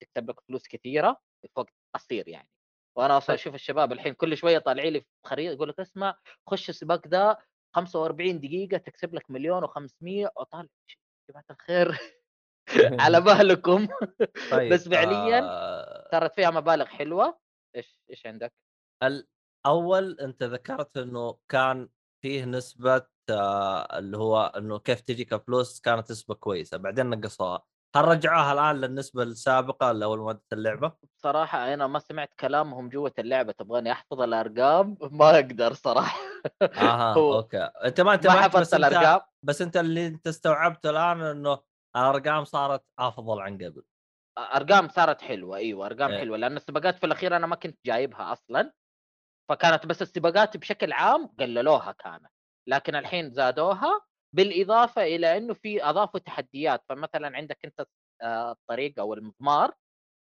تكسب 0.03 0.31
لك 0.31 0.41
فلوس 0.49 0.69
كثيرة 0.69 1.17
في 1.43 1.49
وقت 1.57 1.75
قصير 1.95 2.29
يعني. 2.29 2.49
وأنا 2.97 3.19
أصلا 3.19 3.35
أشوف 3.35 3.55
الشباب 3.55 3.93
الحين 3.93 4.15
كل 4.15 4.37
شوية 4.37 4.59
طالعين 4.59 4.93
لي 4.93 5.01
في 5.01 5.07
خريطة 5.27 5.53
يقول 5.53 5.69
لك 5.69 5.81
اسمع 5.81 6.19
خش 6.47 6.69
السباق 6.69 7.09
ده 7.09 7.39
45 7.77 8.41
دقيقة 8.41 8.77
تكسب 8.77 9.15
لك 9.15 9.31
مليون 9.31 9.67
و500 9.67 10.29
اطالع 10.37 10.69
يا 10.91 11.31
جماعة 11.31 11.45
الخير؟ 11.51 11.99
على 13.01 13.21
بالكم. 13.21 13.89
طيب 14.51 14.73
بس 14.73 14.89
فعلياً 14.89 15.41
آه. 15.43 16.09
صارت 16.13 16.35
فيها 16.35 16.51
مبالغ 16.51 16.85
حلوة. 16.85 17.39
إيش 17.77 18.01
إيش 18.11 18.27
عندك؟ 18.27 18.53
الأول 19.03 20.21
أنت 20.21 20.43
ذكرت 20.43 20.97
إنه 20.97 21.39
كان 21.49 21.89
فيه 22.23 22.45
نسبة 22.45 23.07
آه 23.31 23.99
اللي 23.99 24.17
هو 24.17 24.53
إنه 24.57 24.79
كيف 24.79 25.01
تجيك 25.01 25.37
فلوس 25.37 25.81
كانت 25.81 26.11
نسبة 26.11 26.35
كويسة 26.35 26.77
بعدين 26.77 27.07
نقصوها 27.11 27.67
هل 27.97 28.05
رجعوها 28.05 28.53
الآن 28.53 28.77
للنسبة 28.81 29.23
السابقة 29.23 29.91
اللي 29.91 30.05
اول 30.05 30.19
ما 30.19 30.33
بدت 30.33 30.53
اللعبة؟ 30.53 30.93
بصراحه 31.17 31.75
أنا 31.75 31.87
ما 31.87 31.99
سمعت 31.99 32.35
كلامهم 32.41 32.89
جوة 32.89 33.13
اللعبة 33.19 33.53
تبغاني 33.53 33.93
أحفظ 33.93 34.21
الأرقام؟ 34.21 34.97
ما 35.21 35.35
أقدر 35.35 35.73
صراحة. 35.73 36.21
آها 36.63 37.15
أوكي. 37.15 37.59
أنت 37.59 38.01
ما 38.01 38.07
ما 38.07 38.15
انتبهت 38.15 38.37
حفظت 38.37 38.57
بس 38.61 38.75
أنت 38.75 38.85
الأرقام؟ 38.85 39.21
بس 39.43 39.63
أنت 39.63 39.77
اللي 39.77 40.07
أنت 40.07 40.27
استوعبته 40.27 40.91
الآن 40.91 41.21
إنه 41.21 41.59
الأرقام 41.97 42.45
صارت 42.45 42.85
أفضل 42.99 43.41
عن 43.41 43.55
قبل. 43.55 43.83
أرقام 44.39 44.89
صارت 44.89 45.23
حلوة 45.23 45.57
أيوه 45.57 45.87
أرقام 45.87 46.11
إيه. 46.11 46.19
حلوة 46.19 46.37
لأن 46.37 46.57
السباقات 46.57 46.99
في 46.99 47.07
الأخير 47.07 47.37
أنا 47.37 47.47
ما 47.47 47.57
كنت 47.57 47.79
جايبها 47.87 48.33
أصلا. 48.33 48.73
فكانت 49.51 49.87
بس 49.87 50.03
السباقات 50.03 50.57
بشكل 50.57 50.93
عام 50.93 51.27
قللوها 51.41 51.93
كانت 51.93 52.27
لكن 52.69 52.95
الحين 52.97 53.31
زادوها 53.31 54.01
بالإضافة 54.35 55.03
إلى 55.03 55.37
إنه 55.37 55.55
في 55.55 55.85
أضافوا 55.85 56.21
تحديات 56.21 56.85
فمثلا 56.89 57.37
عندك 57.37 57.59
أنت 57.65 57.87
آه، 58.23 58.51
الطريق 58.53 59.01
أو 59.01 59.15
المضمار 59.15 59.75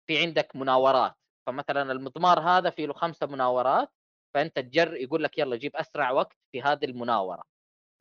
في 0.07 0.19
عندك 0.19 0.55
مناورات 0.55 1.15
فمثلا 1.47 1.91
المضمار 1.91 2.39
هذا 2.39 2.69
فيه 2.69 2.85
له 2.85 2.93
خمسة 2.93 3.27
مناورات 3.27 3.89
فأنت 4.35 4.59
تجر 4.59 4.95
يقول 4.95 5.23
لك 5.23 5.37
يلا 5.37 5.55
جيب 5.55 5.75
أسرع 5.75 6.11
وقت 6.11 6.37
في 6.51 6.61
هذه 6.61 6.85
المناورة 6.85 7.43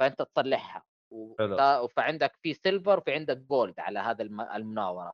فأنت 0.00 0.22
تصلحها 0.22 0.84
حلو. 1.38 1.54
وت- 1.54 1.90
فعندك 1.96 2.36
في 2.42 2.54
silver 2.54 2.98
وفي 2.98 3.12
عندك 3.14 3.36
gold 3.36 3.80
على 3.80 3.98
هذا 3.98 4.22
الم- 4.22 4.40
المناورة. 4.40 5.12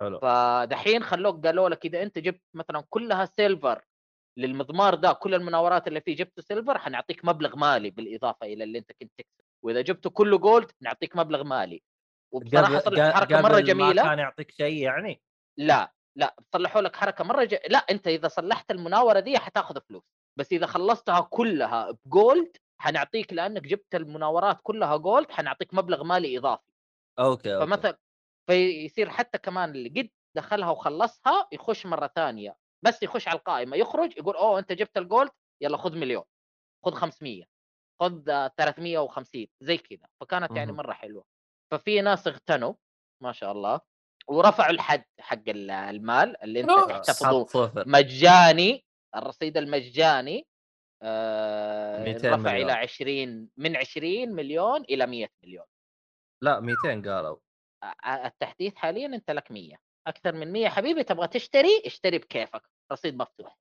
حلو. 0.00 0.18
فدحين 0.20 1.02
خلوك 1.02 1.46
قالوا 1.46 1.68
لك 1.68 1.84
إذا 1.86 2.02
أنت 2.02 2.18
جبت 2.18 2.42
مثلا 2.54 2.84
كلها 2.90 3.24
silver 3.24 3.84
للمضمار 4.38 4.94
ده 4.94 5.12
كل 5.12 5.34
المناورات 5.34 5.88
اللي 5.88 6.00
فيه 6.00 6.16
جبته 6.16 6.42
silver 6.42 6.78
حنعطيك 6.78 7.24
مبلغ 7.24 7.56
مالي 7.56 7.90
بالإضافة 7.90 8.46
إلى 8.46 8.64
اللي 8.64 8.78
أنت 8.78 8.92
كنت 8.92 9.12
تكسب. 9.18 9.45
وإذا 9.66 9.80
جبته 9.80 10.10
كله 10.10 10.38
gold 10.38 10.72
نعطيك 10.80 11.16
مبلغ 11.16 11.44
مالي. 11.44 11.82
وبصراحة 12.34 12.78
صلح 12.78 13.14
حركة 13.14 13.40
مرة 13.40 13.48
قبل 13.48 13.54
ما 13.54 13.60
جميلة. 13.60 14.02
كان 14.02 14.18
يعطيك 14.18 14.50
شيء 14.50 14.82
يعني؟ 14.82 15.22
لا 15.58 15.92
لا 16.18 16.36
صلحوا 16.52 16.82
لك 16.82 16.96
حركة 16.96 17.24
مرة 17.24 17.44
ج... 17.44 17.54
لا 17.68 17.78
أنت 17.78 18.06
إذا 18.06 18.28
صلحت 18.28 18.70
المناورة 18.70 19.20
دي 19.20 19.38
حتاخذ 19.38 19.80
فلوس. 19.80 20.02
بس 20.38 20.52
إذا 20.52 20.66
خلصتها 20.66 21.20
كلها 21.20 21.90
ب 22.04 22.14
gold 22.14 22.56
حنعطيك 22.80 23.32
لأنك 23.32 23.62
جبت 23.62 23.94
المناورات 23.94 24.60
كلها 24.62 24.96
gold 24.96 25.30
حنعطيك 25.30 25.74
مبلغ 25.74 26.04
مالي 26.04 26.38
إضافي. 26.38 26.62
okay, 27.18 27.54
okay. 27.54 27.66
فمثلا 27.66 27.98
فيصير 28.50 29.10
حتى 29.10 29.38
كمان 29.38 29.70
اللي 29.70 29.88
قد 29.88 30.10
دخلها 30.36 30.70
وخلصها 30.70 31.48
يخش 31.52 31.86
مرة 31.86 32.06
ثانية. 32.06 32.56
بس 32.84 33.02
يخش 33.02 33.28
على 33.28 33.38
القائمة 33.38 33.76
يخرج 33.76 34.16
يقول 34.18 34.36
أوه 34.36 34.58
أنت 34.58 34.72
جبت 34.72 34.98
ال 34.98 35.04
gold 35.04 35.30
يلا 35.62 35.76
خذ 35.76 35.96
مليون 35.96 36.24
خذ 36.84 36.94
500 36.94 37.55
خذ 38.02 38.28
آه، 38.30 38.48
350 38.58 39.46
زي 39.62 39.78
كذا 39.78 40.08
فكانت 40.20 40.56
يعني. 40.56 40.72
مرة 40.72 40.92
حلوة. 40.92 41.24
ففي 41.72 42.00
ناس 42.00 42.26
اغتنوا 42.26 42.74
ما 43.22 43.32
شاء 43.32 43.52
الله 43.52 43.80
ورفعوا 44.28 44.70
الحد 44.70 45.04
حق 45.20 45.48
ال- 45.48 45.70
المال 45.70 46.42
اللي 46.42 46.60
انت. 46.60 46.70
تحتفظه 46.90 47.72
مجاني 47.86 48.84
الرصيد 49.16 49.56
المجاني 49.56 50.46
آه 51.02 52.04
200 52.04 52.28
رفع 52.28 52.36
مليون. 52.36 52.62
إلى 52.70 52.72
20 52.72 53.48
من 53.56 53.76
20 53.76 54.32
مليون 54.32 54.80
إلى 54.80 55.06
100 55.06 55.28
مليون. 55.44 55.66
لا 56.42 56.60
200 56.60 57.02
قالوا. 57.10 57.36
التحديث 58.06 58.74
حاليا 58.74 59.06
أنت 59.06 59.30
لك 59.30 59.52
100 59.52 59.76
أكثر 60.06 60.32
من 60.32 60.52
100 60.52 60.68
حبيبي 60.68 61.02
تبغى 61.04 61.28
تشتري؟ 61.28 61.82
اشتري 61.86 62.18
بكيفك. 62.18 62.62
رصيد 62.92 63.16
مفتوح. 63.16 63.58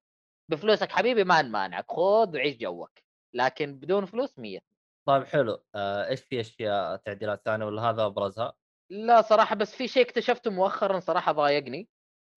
بفلوسك 0.52 0.92
حبيبي 0.92 1.24
ما 1.24 1.42
نمانعك. 1.42 1.92
خذ 1.92 2.36
وعيش 2.36 2.58
جوك. 2.58 2.92
لكن 3.36 3.80
بدون 3.80 4.06
فلوس 4.06 4.40
100 4.40 4.60
طيب 5.08 5.24
حلو 5.24 5.64
آه 5.76 6.08
إيش 6.08 6.22
في 6.22 6.40
أشياء 6.40 6.96
تعديلات 6.96 7.42
ثانية 7.46 7.66
ولا 7.66 7.82
هذا 7.82 8.06
أبرزها؟ 8.06 8.54
لا 8.90 9.22
صراحة 9.22 9.56
بس 9.56 9.76
في 9.76 9.88
شيء 9.88 10.04
اكتشفته 10.04 10.52
مؤخرا 10.52 11.00
صراحة 11.00 11.32
ضايقني. 11.32 11.90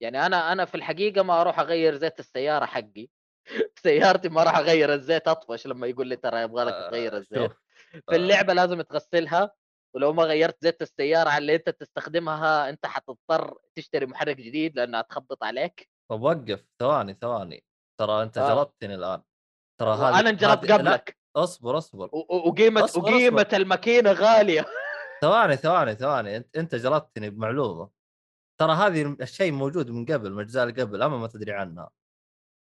يعني 0.03 0.27
أنا 0.27 0.53
أنا 0.53 0.65
في 0.65 0.75
الحقيقة 0.75 1.23
ما 1.23 1.41
أروح 1.41 1.61
أغير 1.61 1.97
زيت 1.97 2.21
السيارة 2.21 2.67
حقي. 2.67 3.09
سيارتي 3.83 4.29
ما 4.29 4.43
راح 4.43 4.57
أغير 4.59 4.95
الزيت 4.95 5.29
أطفش 5.29 5.67
لما 5.67 5.87
يقول 5.87 6.07
لي 6.07 6.17
ترى 6.17 6.43
يبغى 6.43 6.65
لك 6.65 6.75
تغير 6.91 7.15
آه، 7.15 7.19
الزيت. 7.19 7.53
في 8.11 8.17
اللعبة 8.17 8.53
لازم 8.53 8.81
تغسلها 8.83 9.51
ولو 9.95 10.13
ما 10.13 10.23
غيرت 10.23 10.57
زيت 10.61 10.83
السيارة 10.83 11.29
على 11.29 11.39
اللي 11.39 11.55
أنت 11.55 11.71
تستخدمها 11.71 12.69
أنت 12.69 12.87
حتضطر 12.87 13.59
تشتري 13.75 14.07
محرك 14.07 14.37
جديد 14.37 14.77
لأنها 14.77 15.03
تخبط 15.03 15.45
عليك. 15.45 15.89
طب 16.11 16.23
وقف 16.23 16.65
ثواني 16.79 17.15
ثواني 17.15 17.65
ترى 18.01 18.23
أنت 18.23 18.39
آه. 18.39 18.49
جلطتني 18.55 18.95
الآن. 18.95 19.23
ترى 19.79 19.95
هذه 19.95 20.01
وأنا 20.15 20.31
انجلطت 20.31 20.65
لا، 20.69 20.75
قبلك. 20.77 21.19
أصبر 21.37 21.79
أصبر. 21.79 22.11
وقيمه 22.13 22.85
أصبر، 22.85 23.03
وقيمة 23.05 23.43
أصبر. 23.43 23.57
الماكينة 23.57 24.13
غالية. 24.13 24.67
ثواني 25.23 25.57
ثواني 25.57 25.95
ثواني. 25.95 26.37
انت 26.37 26.57
أنت 26.57 26.75
جلطتني 26.75 27.31
بمعلومة. 27.31 27.91
ترى 28.61 28.73
هذه 28.73 29.17
الشيء 29.21 29.53
موجود 29.53 29.91
من 29.91 30.05
قبل 30.07 30.33
من 30.33 30.41
اللي 30.57 30.83
قبل 30.83 31.03
أما 31.03 31.19
ما 31.19 31.27
تدري 31.27 31.53
عنها. 31.53 31.91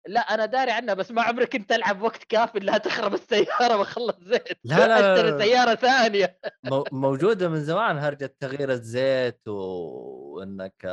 لا 0.06 0.20
أنا 0.20 0.46
داري 0.46 0.70
عنها 0.70 0.94
بس 0.94 1.10
ما 1.10 1.22
عمري 1.22 1.46
كنت 1.46 1.72
ألعب 1.72 2.02
وقت 2.02 2.24
كافي 2.24 2.58
انها 2.58 2.78
تخرب 2.78 3.14
السيارة 3.14 3.76
وأخلص 3.76 4.16
زيت. 4.20 4.58
لا، 4.64 4.74
لا، 4.74 4.86
لا، 4.88 5.14
اشتري. 5.14 5.44
سيارة 5.44 5.74
ثانية. 5.74 6.38
مو- 6.64 6.84
موجودة 6.92 7.48
من 7.48 7.60
زمان 7.64 7.98
هرجة 7.98 8.36
تغيير 8.40 8.70
الزيت. 8.70 9.48
وانك 9.48 10.86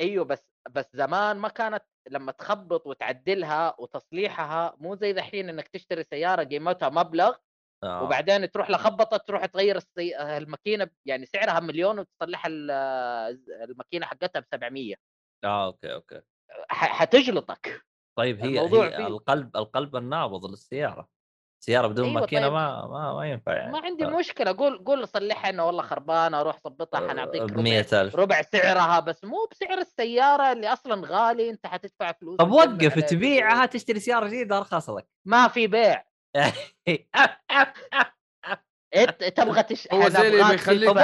أيوه 0.00 0.24
بس 0.24 0.42
بس 0.70 0.84
زمان 0.94 1.36
ما 1.36 1.48
كانت 1.48 1.82
لما 2.10 2.32
تخبط 2.32 2.86
وتعدلها 2.86 3.74
وتصليحها 3.78 4.74
مو 4.78 4.94
زي 4.94 5.12
دحين 5.12 5.48
إنك 5.48 5.68
تشتري 5.68 6.04
سيارة 6.04 6.44
قيمتها 6.44 6.88
مبلغ 6.88 7.36
آه. 7.84 8.02
وبعدين 8.02 8.50
تروح 8.50 8.70
لخبطة 8.70 9.16
تروح 9.16 9.46
تغير 9.46 9.76
السي... 9.76 10.16
الماكينة 10.36 10.90
يعني 11.06 11.26
سعرها 11.26 11.60
مليون 11.60 11.98
وتصلح 11.98 12.46
ال- 12.46 12.70
الماكينة 13.62 14.06
حقتها 14.06 14.40
ب 14.40 14.44
700 14.52 14.94
آه 15.44 15.66
okay 15.66 15.92
okay. 15.94 16.20
ح... 16.68 16.84
حتجلطك. 17.00 17.82
طيب 18.18 18.40
هي 18.44 18.60
هي 18.60 18.68
فيه- 18.68 19.06
القلب 19.06 19.56
القلب 19.56 19.96
النابض 19.96 20.46
للسيارة. 20.46 21.08
سيارة 21.60 21.86
بدون 21.86 22.08
أيوة 22.08 22.20
ماكينة 22.20 22.42
طيب. 22.42 22.52
ما 22.52 22.86
ما 22.86 23.14
ما 23.14 23.26
ينفع 23.30 23.52
يعني 23.56 23.72
ما 23.72 23.78
عندي 23.84 24.04
ف- 24.06 24.08
مشكلة 24.08 24.56
قول 24.56 24.84
قول 24.84 25.08
صلحها 25.08 25.50
إنه 25.50 25.64
والله 25.66 25.82
خربانة 25.82 26.42
روح 26.42 26.58
ظبطها 26.64 27.08
حنعطيك 27.08 27.42
ب 27.42 27.50
ربع 27.50 27.62
100000 27.62 28.16
ربع 28.16 28.42
سعرها 28.42 29.00
بس 29.00 29.24
مو 29.24 29.36
بسعر 29.50 29.78
السيارة 29.78 30.52
اللي 30.52 30.72
أصلا 30.72 31.06
غالي 31.06 31.50
أنت 31.50 31.66
حتدفع 31.66 32.12
فلوس 32.12 32.36
طب 32.36 32.50
وقف 32.50 32.98
تبيعها. 33.04 33.66
تشتري 33.66 34.00
سيارة 34.00 34.26
جديدة 34.26 34.58
ارخص 34.58 34.90
لك 34.90 35.06
ما 35.26 35.48
في 35.48 35.66
بيع 35.66 36.04
أنت 38.96 39.24
تبغى 39.24 39.62
تش 39.62 39.88
هو 39.92 40.08
زي 40.08 40.28
اللي 40.28 40.50
بيخليك. 40.50 40.96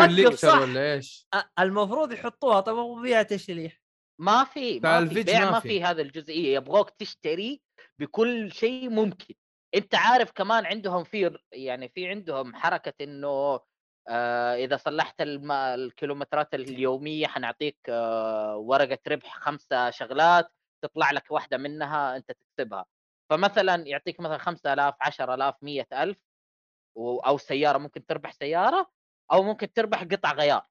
ولا 0.44 0.92
إيش؟ 0.94 1.28
المفروض 1.58 2.12
يحطوها 2.12 2.60
طب 2.60 2.74
هو 2.76 3.02
فيها 3.02 3.22
تشليح 3.22 3.80
ما 4.20 4.44
في 4.44 4.80
ما 4.80 5.08
في 5.08 5.22
بيع 5.22 5.50
ما. 5.50 5.60
في 5.60 5.84
هذا 5.84 6.02
الجزئية 6.02 6.54
يبغوك 6.56 6.90
تشتري 6.90 7.62
بكل 7.98 8.52
شيء 8.52 8.88
ممكن 8.90 9.34
أنت 9.76 9.94
عارف 9.94 10.32
كمان 10.32 10.66
عندهم 10.66 11.04
في 11.04 11.38
يعني 11.52 11.88
في 11.88 12.08
عندهم 12.08 12.54
حركة 12.54 12.92
إنه 13.04 13.60
آه 14.08 14.54
إذا 14.54 14.76
صلحت. 14.76 15.20
الكيلومترات 15.20 16.54
اليومية 16.54 17.26
حنعطيك 17.26 17.78
آه 17.88 18.56
ورقة 18.56 18.98
ربح 19.08 19.34
خمسة 19.38 19.90
شغلات 19.90 20.52
تطلع 20.84 21.10
لك 21.10 21.30
واحدة 21.30 21.56
منها 21.58 22.16
أنت 22.16 22.32
تكسبها 22.32 22.86
فمثلا 23.30 23.86
يعطيك 23.86 24.20
مثلا 24.20 24.38
5000 24.38 24.94
10000 25.00 25.54
100000 25.62 26.16
و- 26.96 27.18
أو 27.20 27.38
سيارة 27.38 27.78
ممكن 27.78 28.06
تربح 28.06 28.32
سيارة 28.32 28.90
أو 29.32 29.42
ممكن 29.42 29.72
تربح 29.72 30.04
قطع 30.04 30.32
غيار 30.32 30.66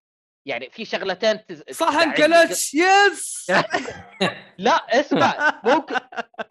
يعني 0.45 0.69
في 0.69 0.85
شغلتين 0.85 1.45
تز... 1.45 1.63
صحن 1.71 2.13
clutch 2.13 2.73
yes! 2.73 3.51
لا 4.57 4.99
اسمع 4.99 5.61
ممكن 5.63 5.95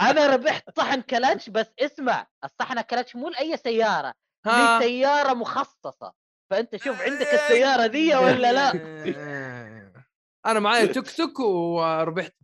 أنا 0.00 0.26
ربحت 0.26 0.76
صحن 0.76 1.00
كلاتش 1.00 1.50
بس 1.50 1.66
اسمع 1.78 2.26
الصحن 2.44 2.80
كلاتش 2.80 3.16
مو 3.16 3.28
لأي 3.28 3.56
سيارة 3.56 4.14
ها. 4.46 4.78
لسياره 4.78 5.34
مخصصة. 5.34 6.12
فأنت 6.50 6.76
شوف 6.76 7.02
عندك 7.02 7.34
السيارة 7.34 7.86
دي 7.86 8.14
ولا 8.14 8.52
لا؟ 8.52 8.72
أنا 10.46 10.60
معايا 10.60 10.86
توك 10.86 11.10
توك 11.10 11.40
وربحت. 11.40 12.34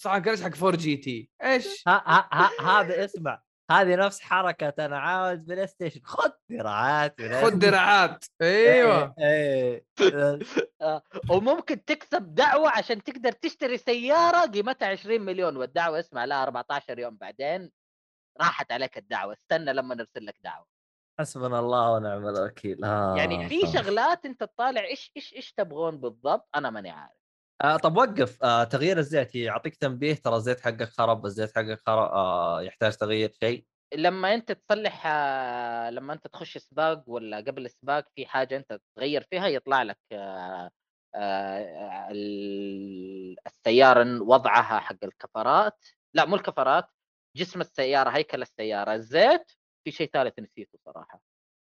صحن 0.00 0.22
كلتش 0.22 0.42
حق 0.42 0.56
4 0.64 0.76
جي 0.76 0.96
تي. 0.96 1.30
إيش؟ 1.42 1.82
ها 1.88 2.02
ها 2.06 2.28
ها 2.32 2.80
هذا 2.80 3.04
اسمع. 3.04 3.42
هذه 3.70 3.96
نفس 3.96 4.20
حركة 4.20 4.86
أنا 4.86 4.98
عاوز 4.98 5.38
PlayStation 5.38 6.00
خذ 6.04 6.30
دراعات 6.50 7.22
خذ 7.22 7.58
دراعات. 7.58 8.24
أيوه. 8.42 9.14
إيه. 9.18 9.84
وممكن 11.30 11.84
تكسب 11.84 12.34
دعوة 12.34 12.70
عشان 12.70 13.02
تقدر 13.02 13.32
تشتري 13.32 13.78
سيارة 13.78 14.50
قيمتها 14.50 14.88
20 14.88 15.20
مليون 15.20 15.56
والدعوة 15.56 16.00
اسمع 16.00 16.24
لها 16.24 16.42
14 16.42 16.98
يوم 16.98 17.16
بعدين 17.16 17.70
راحت 18.40 18.72
عليك 18.72 18.98
الدعوة. 18.98 19.32
استنى 19.32 19.72
لما 19.72 19.94
نرسل 19.94 20.26
لك 20.26 20.36
دعوة. 20.44 20.66
حسبنا 21.20 21.58
الله 21.58 21.92
ونعم 21.92 22.28
الوكيل. 22.28 22.84
آه 22.84 23.16
يعني 23.16 23.48
في. 23.48 23.66
شغلات 23.66 24.26
أنت 24.26 24.40
تطالع 24.40 24.84
إيش 24.84 25.12
إيش 25.16 25.34
إيش 25.34 25.52
تبغون 25.52 26.00
بالضبط؟ 26.00 26.48
أنا 26.56 26.70
ماني 26.70 26.90
عارف. 26.90 27.23
آه 27.64 27.76
طب 27.76 27.96
وقف. 27.96 28.42
آه 28.42 28.64
تغيير 28.64 28.98
الزيت 28.98 29.34
يعطيك 29.34 29.76
تنبيه 29.76 30.14
ترى 30.14 30.36
الزيت 30.36 30.60
حقك 30.60 30.82
خرب 30.88 31.26
الزيت 31.26 31.56
حقك 31.56 31.80
خرب 31.86 32.10
آه 32.12 32.62
يحتاج 32.62 32.96
تغيير 32.96 33.32
شيء. 33.42 33.66
لما 33.94 34.34
انت 34.34 34.52
تصلح 34.52 35.06
آه، 35.06 35.90
لما 35.90 36.12
انت 36.12 36.26
تخش 36.26 36.58
سباق 36.58 37.04
ولا 37.06 37.36
قبل 37.36 37.64
السباق 37.64 38.04
في 38.16 38.26
حاجة 38.26 38.56
انت 38.56 38.78
تغير 38.96 39.22
فيها 39.30 39.46
يطلع 39.46 39.82
لك 39.82 39.98
آه، 40.12 40.70
آه، 41.14 42.08
ال- 42.10 43.36
السيارة 43.46 44.22
وضعها 44.22 44.78
حق 44.78 44.96
الكفرات. 45.04 45.84
لا 46.14 46.24
مو 46.24 46.36
الكفرات 46.36 46.88
جسم 47.36 47.60
السيارة 47.60 48.10
هيكل 48.10 48.42
السيارة. 48.42 48.94
الزيت 48.94 49.52
في 49.84 49.90
شيء 49.90 50.10
ثالث 50.12 50.38
نسيته 50.38 50.78
صراحة. 50.84 51.20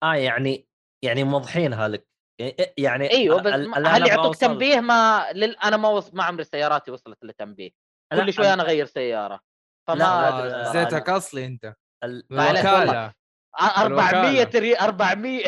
آه 0.03 0.15
يعني 0.15 0.69
يعني 1.05 1.25
موضحينها 1.25 1.89
لك. 1.89 2.09
يعني- 2.41 2.75
يعني 2.79 3.11
أيوه 3.11 3.43
بس 3.43 3.53
هل 3.53 3.87
أنا 3.87 4.07
يعطوك 4.07 4.37
تنبيه 4.37 4.81
ما 4.81 5.27
لل... 5.35 5.57
أنا 5.57 5.77
ما 5.77 5.89
وص... 5.89 6.15
ما 6.15 6.25
عمري 6.25 6.45
سياراتي 6.45 6.91
وصلت 6.91 7.25
لتنبيه. 7.25 7.71
كل 8.13 8.33
شوي 8.33 8.53
أنا 8.53 8.63
أغير 8.63 8.87
سيارة 8.87 9.41
فما 9.89 10.29
أدري. 10.29 10.73
زيتك 10.73 11.09
أصلي 11.09 11.45
أنت. 11.47 11.75
الوكالة. 12.05 13.13
400 13.61 14.43
الوكالة. 14.43 14.61
ري 14.61 14.79
400 14.79 15.45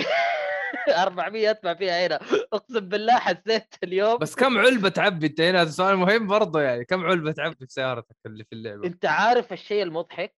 400 0.89 1.51
أدفع 1.51 1.75
فيها 1.75 2.07
هنا. 2.07 2.21
أقسم 2.53 2.81
بالله 2.81 3.19
حسيت 3.19 3.75
اليوم 3.83 4.19
بس 4.19 4.35
كم 4.35 4.59
علبة 4.59 4.89
تعبي 4.89 5.27
أنت 5.27 5.41
هنا؟ 5.41 5.63
هذا 5.63 5.71
سؤال 5.71 5.97
مهم 5.97 6.27
برضه 6.27 6.61
يعني. 6.61 6.85
كم 6.85 7.05
علبة 7.05 7.33
تعبي 7.33 7.55
في 7.55 7.67
سيارتك 7.69 8.17
اللي 8.27 8.45
في 8.45 8.53
اللعبة؟ 8.53 8.87
أنت 8.87 9.07
عارف 9.07 9.53
الشيء 9.53 9.83
المضحك؟ 9.83 10.35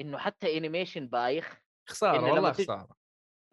إنه 0.00 0.18
حتى 0.18 0.58
animation 0.58 1.06
بايخ. 1.06 1.60
خسارة 1.88 2.18
إن 2.18 2.24
والله 2.24 2.52
خسارة. 2.52 2.99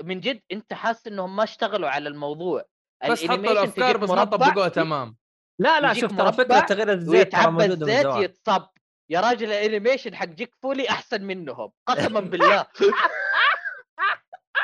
من 0.03 0.19
جد 0.19 0.41
أنت 0.51 0.73
حاسس 0.73 1.07
إنهم 1.07 1.35
ما 1.35 1.43
اشتغلوا 1.43 1.89
على 1.89 2.09
الموضوع. 2.09 2.63
بس 3.09 3.25
حطوا 3.25 3.51
الأفكار 3.51 3.97
بس 3.97 4.09
ما 4.09 4.23
طبقوها 4.23 4.67
تمام. 4.67 5.17
لا 5.59 5.79
لا 5.81 5.93
شوف 5.93 6.17
ترى 6.17 6.31
فكرة 6.33 6.59
تغيير 6.59 6.91
الزيت 6.91 7.31
ترى 7.31 7.51
موجودة 7.51 7.73
الزيت 7.73 8.15
يتصب. 8.15 8.65
يا 9.09 9.19
راجل 9.19 9.47
ال 9.47 9.54
animation 9.54 10.15
حق 10.15 10.25
جيك 10.25 10.55
فولي 10.61 10.89
أحسن 10.89 11.23
منهم 11.23 11.71
قسما 11.87 12.19
بالله. 12.19 12.65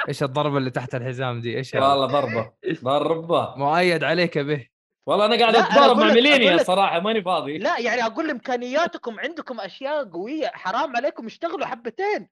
إيش 0.08 0.24
الضربة 0.24 0.58
اللي 0.58 0.70
تحت 0.70 0.96
الحزام 0.96 1.42
دي؟ 1.42 1.58
إيش؟ 1.58 1.74
والله 1.74 2.06
ضربة 2.06 2.52
ضربة. 2.84 3.56
مؤيد 3.56 4.04
عليك 4.04 4.38
به. 4.38 4.68
والله 5.08 5.26
أنا 5.26 5.40
قاعد 5.40 5.56
أتضارب 5.56 5.98
مع 5.98 6.14
ميلينيا 6.14 6.64
صراحة 6.64 7.00
ماني 7.00 7.22
فاضي. 7.22 7.58
لا 7.58 7.80
يعني 7.80 8.06
أقول 8.06 8.30
إمكانياتكم 8.30 9.20
عندكم 9.20 9.60
أشياء 9.60 10.10
قوية 10.10 10.48
حرام 10.48 10.96
عليكم 10.96 11.26
اشتغلوا 11.26 11.66
حبتين. 11.66 12.30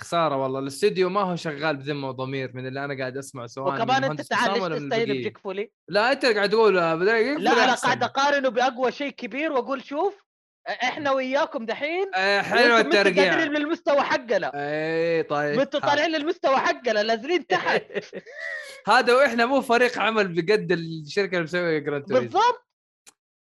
خسارة 0.00 0.36
والله. 0.36 0.58
الاستديو 0.60 1.08
ما 1.08 1.20
هو 1.20 1.36
شغال 1.36 1.76
بذمة 1.76 2.08
وضمير 2.08 2.50
من 2.54 2.66
اللي 2.66 2.84
أنا 2.84 2.98
قاعد 2.98 3.16
اسمع 3.16 3.46
سواء 3.46 3.74
وكمان 3.74 4.04
أنت 4.04 4.20
تعال 4.20 4.52
ليش 4.72 4.82
تستهين. 4.82 5.04
بجيك 5.08 5.38
فولي. 5.38 5.70
لا 5.88 6.12
أنت 6.12 6.24
قاعد 6.26 6.50
تقول 6.50 6.78
آه، 6.78 6.94
لا 6.94 7.64
أنا. 7.64 7.74
قاعد 7.74 8.02
أقارنه 8.02 8.48
بأقوى 8.48 8.92
شيء 8.92 9.10
كبير 9.10 9.52
وأقول 9.52 9.84
شوف 9.84 10.24
إحنا 10.68 11.10
وياكم 11.12 11.66
دحين 11.66 12.10
آه، 12.14 12.42
حلو 12.42 12.76
الترقيع. 12.76 13.32
قادرين 13.34 13.52
للمستوى 13.52 14.00
حقنا. 14.02 14.50
اي 14.54 15.22
طيب 15.22 15.60
أنتوا. 15.60 15.80
طالعين 15.80 16.10
للمستوى 16.10 16.56
حقنا 16.56 17.02
نازلين 17.02 17.46
تحت. 17.46 17.82
هذا 18.88 19.14
وإحنا 19.14 19.46
مو 19.46 19.60
فريق 19.60 19.98
عمل 19.98 20.28
بقد 20.42 20.72
الشركة 20.72 21.32
اللي 21.34 21.44
مسوية 21.44 21.78
جراند 21.78 22.04
بالضبط. 22.04 22.66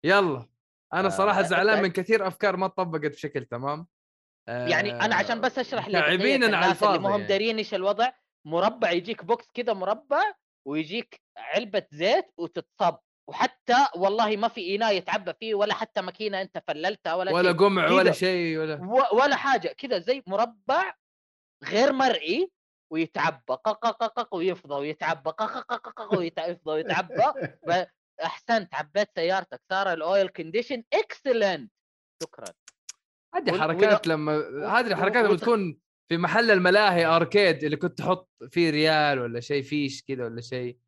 يلا. 0.03 0.45
أنا 0.93 1.09
صراحة 1.09 1.39
آه، 1.39 1.43
زعلان 1.43 1.77
أنت- 1.77 1.81
من 1.81 1.91
كثير 1.91 2.27
أفكار 2.27 2.57
ما 2.57 2.67
طبقت 2.67 3.11
بشكل 3.11 3.45
تمام. 3.45 3.87
يعني 4.49 4.91
أنا 4.91 5.15
عشان 5.15 5.41
بس 5.41 5.59
أشرح 5.59 5.87
لك 5.87 5.95
على 5.95 6.15
الناس 6.15 6.49
اللي 6.49 6.65
الفاضي 6.71 6.99
ما 6.99 7.09
هم 7.09 7.11
يعني. 7.11 7.27
دارين 7.27 7.57
إيش 7.57 7.73
الوضع 7.73 8.11
مربع 8.45 8.91
يجيك 8.91 9.25
box 9.25 9.51
كذا 9.53 9.73
مربع 9.73 10.33
ويجيك 10.67 11.21
علبة 11.37 11.85
زيت 11.91 12.25
وتتصب 12.37 12.97
وحتى 13.29 13.85
والله 13.95 14.37
ما 14.37 14.47
في 14.47 14.75
اناء 14.75 14.95
يتعبى 14.95 15.33
فيه 15.33 15.55
ولا 15.55 15.73
حتى 15.73 16.01
ماكينة 16.01 16.41
أنت 16.41 16.63
فللتها 16.67 17.13
ولا, 17.13 17.31
ولا 17.31 17.51
قمع 17.51 17.91
ولا. 17.91 18.11
شيء 18.11 18.57
ولا 18.57 19.13
ولا 19.13 19.35
حاجة 19.35 19.67
كذا 19.67 19.99
زي 19.99 20.23
مربع 20.27 20.95
غير 21.63 21.93
مرئي 21.93 22.51
ويتعبى. 22.91 23.53
قق 23.53 24.35
ويفضى 24.35 24.75
ويتعبى. 24.75 25.29
قق 25.29 26.17
ويفضى 26.17 26.71
ويتعبى. 26.71 27.23
احسنت 28.23 28.75
عبيت 28.75 29.09
سيارتك. 29.15 29.61
صار 29.69 29.93
ال 29.93 30.01
oil 30.01 30.27
condition 30.27 30.83
excellent 30.93 31.71
شكرا. 32.23 32.45
هذه 33.35 33.59
حركات 33.59 34.07
لما 34.07 34.37
هذه 34.79 34.87
الحركات 34.87 35.25
لما 35.25 35.37
تكون 35.37 35.79
في 36.09 36.17
محل 36.17 36.51
الملاهي 36.51 37.05
arcade 37.05 37.63
اللي 37.63 37.77
كنت 37.77 37.97
تحط 37.97 38.29
فيه 38.49 38.69
ريال 38.69 39.19
ولا 39.19 39.39
شيء 39.39 39.63
فيش 39.63 40.03
كذا 40.03 40.25
ولا 40.25 40.41
شيء. 40.41 40.79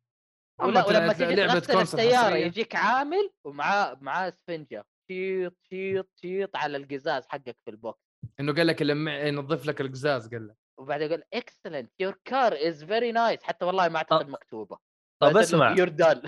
ولا 0.60 0.86
ولما 0.86 1.12
لعبة 1.12 1.58
تغسل 1.58 1.98
السيارة. 1.98 2.36
يجيك 2.36 2.76
عامل 2.76 3.30
ومعاه 3.46 3.98
معاه 4.00 4.28
اسفنجه 4.28 4.84
شيط 5.10 5.56
شيط 5.70 6.10
شيط 6.14 6.56
على 6.56 6.76
القزاز 6.76 7.26
حقك 7.28 7.56
في 7.64 7.70
ال 7.70 7.76
box. 7.76 8.00
إنه 8.40 8.54
قال 8.54 8.66
لك 8.66 8.82
لما 8.82 9.18
ينظف 9.20 9.66
لك 9.66 9.80
القزاز 9.80 10.28
قال 10.28 10.48
لك. 10.48 10.56
وبعدين 10.80 11.06
يقول 11.10 11.22
excellent 11.32 11.92
your 12.00 12.18
car 12.24 12.52
is 12.68 12.84
very 12.84 13.12
nice 13.12 13.42
حتى 13.42 13.64
والله 13.64 13.88
ما 13.88 13.96
أعتقد 13.96 14.28
مكتوبة. 14.28 14.78
طب 15.22 15.36
اسمع. 15.36 15.74
يور 15.78 15.88
دال 15.88 16.22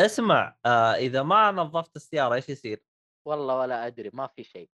اسمع 0.00 0.56
آه 0.66 0.94
إذا 0.94 1.22
ما 1.22 1.50
نظفت 1.52 1.96
السيارة 1.96 2.34
إيش 2.34 2.48
يصير؟ 2.48 2.84
والله 3.28 3.58
ولا 3.58 3.86
أدري 3.86 4.10
ما 4.12 4.26
في 4.26 4.44
شيء. 4.44 4.70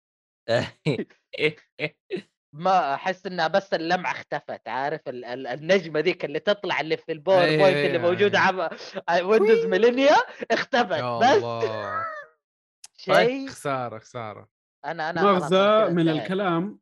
ما 2.54 2.94
أحس 2.94 3.26
إنها 3.26 3.48
بس 3.48 3.74
اللمعة 3.74 4.12
اختفت 4.12 4.68
عارف؟ 4.68 5.08
ال- 5.08 5.24
ال- 5.24 5.46
النجمة 5.46 6.00
ذيك 6.00 6.24
اللي 6.24 6.38
تطلع 6.40 6.80
اللي 6.80 6.96
في 6.96 7.12
ال 7.12 7.40
PowerPoint 7.46 7.60
اللي 7.62 7.90
أيوة، 7.98 8.10
موجودة. 8.10 8.38
على 8.38 9.22
Windows 9.22 9.66
Millennia 9.66 10.16
اختفت 10.50 10.86
بس. 10.86 11.00
الله. 11.00 12.04
شيء 12.96 13.14
طيب، 13.14 13.48
خسارة 13.48 13.98
خسارة. 13.98 14.48
أنا 14.84 15.10
أنا 15.10 15.22
مغزى 15.22 15.94
من. 15.94 16.08
الكلام 16.08 16.80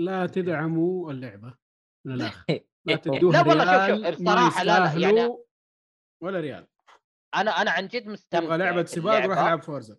لا 0.00 0.26
تدعموا 0.26 1.10
اللعبة 1.12 1.54
من 2.06 2.14
الآخر. 2.14 2.44
لا 2.48 2.60
لا 2.86 2.96
تدوها 2.96 3.42
لا 3.42 3.48
والله 3.48 3.88
شوف- 3.88 4.06
شوف، 4.06 4.20
الصراحة 4.20 4.62
لا- 4.64 4.78
لا، 4.94 5.00
يعني- 5.00 5.38
ولا 6.22 6.40
ريال. 6.40 6.66
أنا 7.34 7.50
أنا 7.50 7.70
عن 7.70 7.88
جد 7.88 8.06
مستمتع 8.06 8.46
تبغى 8.46 8.58
لعبة 8.58 8.84
سباق 8.84 9.24
روح. 9.26 9.38
ألعب 9.38 9.62
Forza. 9.62 9.98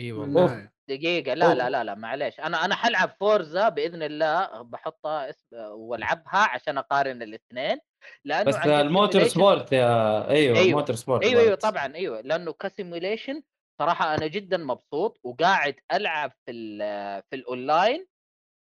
إي 0.00 0.12
والله. 0.12 0.70
دقيقة 0.88 1.34
لا 1.34 1.54
لا 1.54 1.62
أوه. 1.64 1.68
لا 1.68 1.84
لا 1.84 1.94
معليش 1.94 2.40
أنا 2.40 2.64
أنا 2.64 2.74
حلعب 2.74 3.16
Forza 3.20 3.68
بإذن 3.68 4.02
الله 4.02 4.62
بحطها 4.62 5.30
اسم 5.30 5.56
والعبها 5.56 6.36
عشان 6.38 6.78
أقارن 6.78 7.22
الاثنين 7.22 7.78
لأنه 8.24 8.42
بس 8.44 8.56
ال 8.56 9.24
Motorsport 9.24 9.72
يا 9.72 10.28
أيوه 10.30 10.56
أيوة. 10.58 10.68
ال 10.68 10.96
Motorsport 10.96 11.22
أيوه 11.24 11.42
أيوه. 11.42 11.54
طبعا 11.54 11.94
أيوه 11.94 12.20
لأنه 12.20 12.52
ك 12.52 12.60
simulation 12.60 13.42
صراحة 13.80 14.14
أنا 14.14 14.26
جدا 14.26 14.56
مبسوط 14.56 15.20
وقاعد 15.24 15.74
ألعب 15.92 16.32
في 16.46 16.50
ال- 16.50 17.22
في 17.30 17.36
الأونلاين 17.36 18.06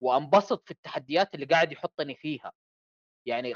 وأنبسط 0.03 0.65
في 0.65 0.71
التحديات 0.71 1.35
اللي 1.35 1.47
قاعد 1.47 1.73
يحطني 1.73 2.15
فيها 2.15 2.53
يعني 3.27 3.55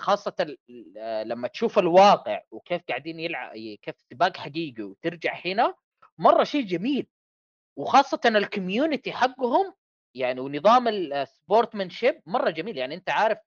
ال- 0.70 1.28
لما 1.28 1.48
تشوف 1.48 1.78
الواقع 1.78 2.42
وكيف 2.50 2.82
قاعدين 2.88 3.20
يلعب 3.20 3.52
كيف 3.82 3.94
سباق 4.12 4.36
حقيقي 4.36 4.82
وترجع 4.82 5.40
هنا 5.44 5.74
مرة 6.18 6.44
شيء 6.44 6.62
جميل 6.66 7.06
وخاصة 7.78 8.20
ال 8.26 8.35
community 8.35 9.12
حقهم 9.12 9.74
يعني 10.14 10.40
ونظام 10.40 10.88
ال 10.88 11.90
sportsmanship 11.90 12.22
مرة 12.26 12.50
جميل. 12.50 12.76
يعني 12.78 12.94
أنت 12.94 13.10
عارف 13.10 13.38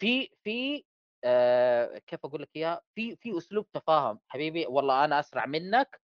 في 0.00 0.30
في 0.44 0.84
آه 1.24 1.98
كيف 1.98 2.24
أقول 2.24 2.42
لك 2.42 2.50
اياها 2.56 2.80
في 2.94 3.16
في 3.16 3.38
أسلوب 3.38 3.70
تفاهم. 3.72 4.20
حبيبي 4.28 4.66
والله 4.66 5.04
أنا 5.04 5.20
أسرع 5.20 5.46
منك 5.46 6.00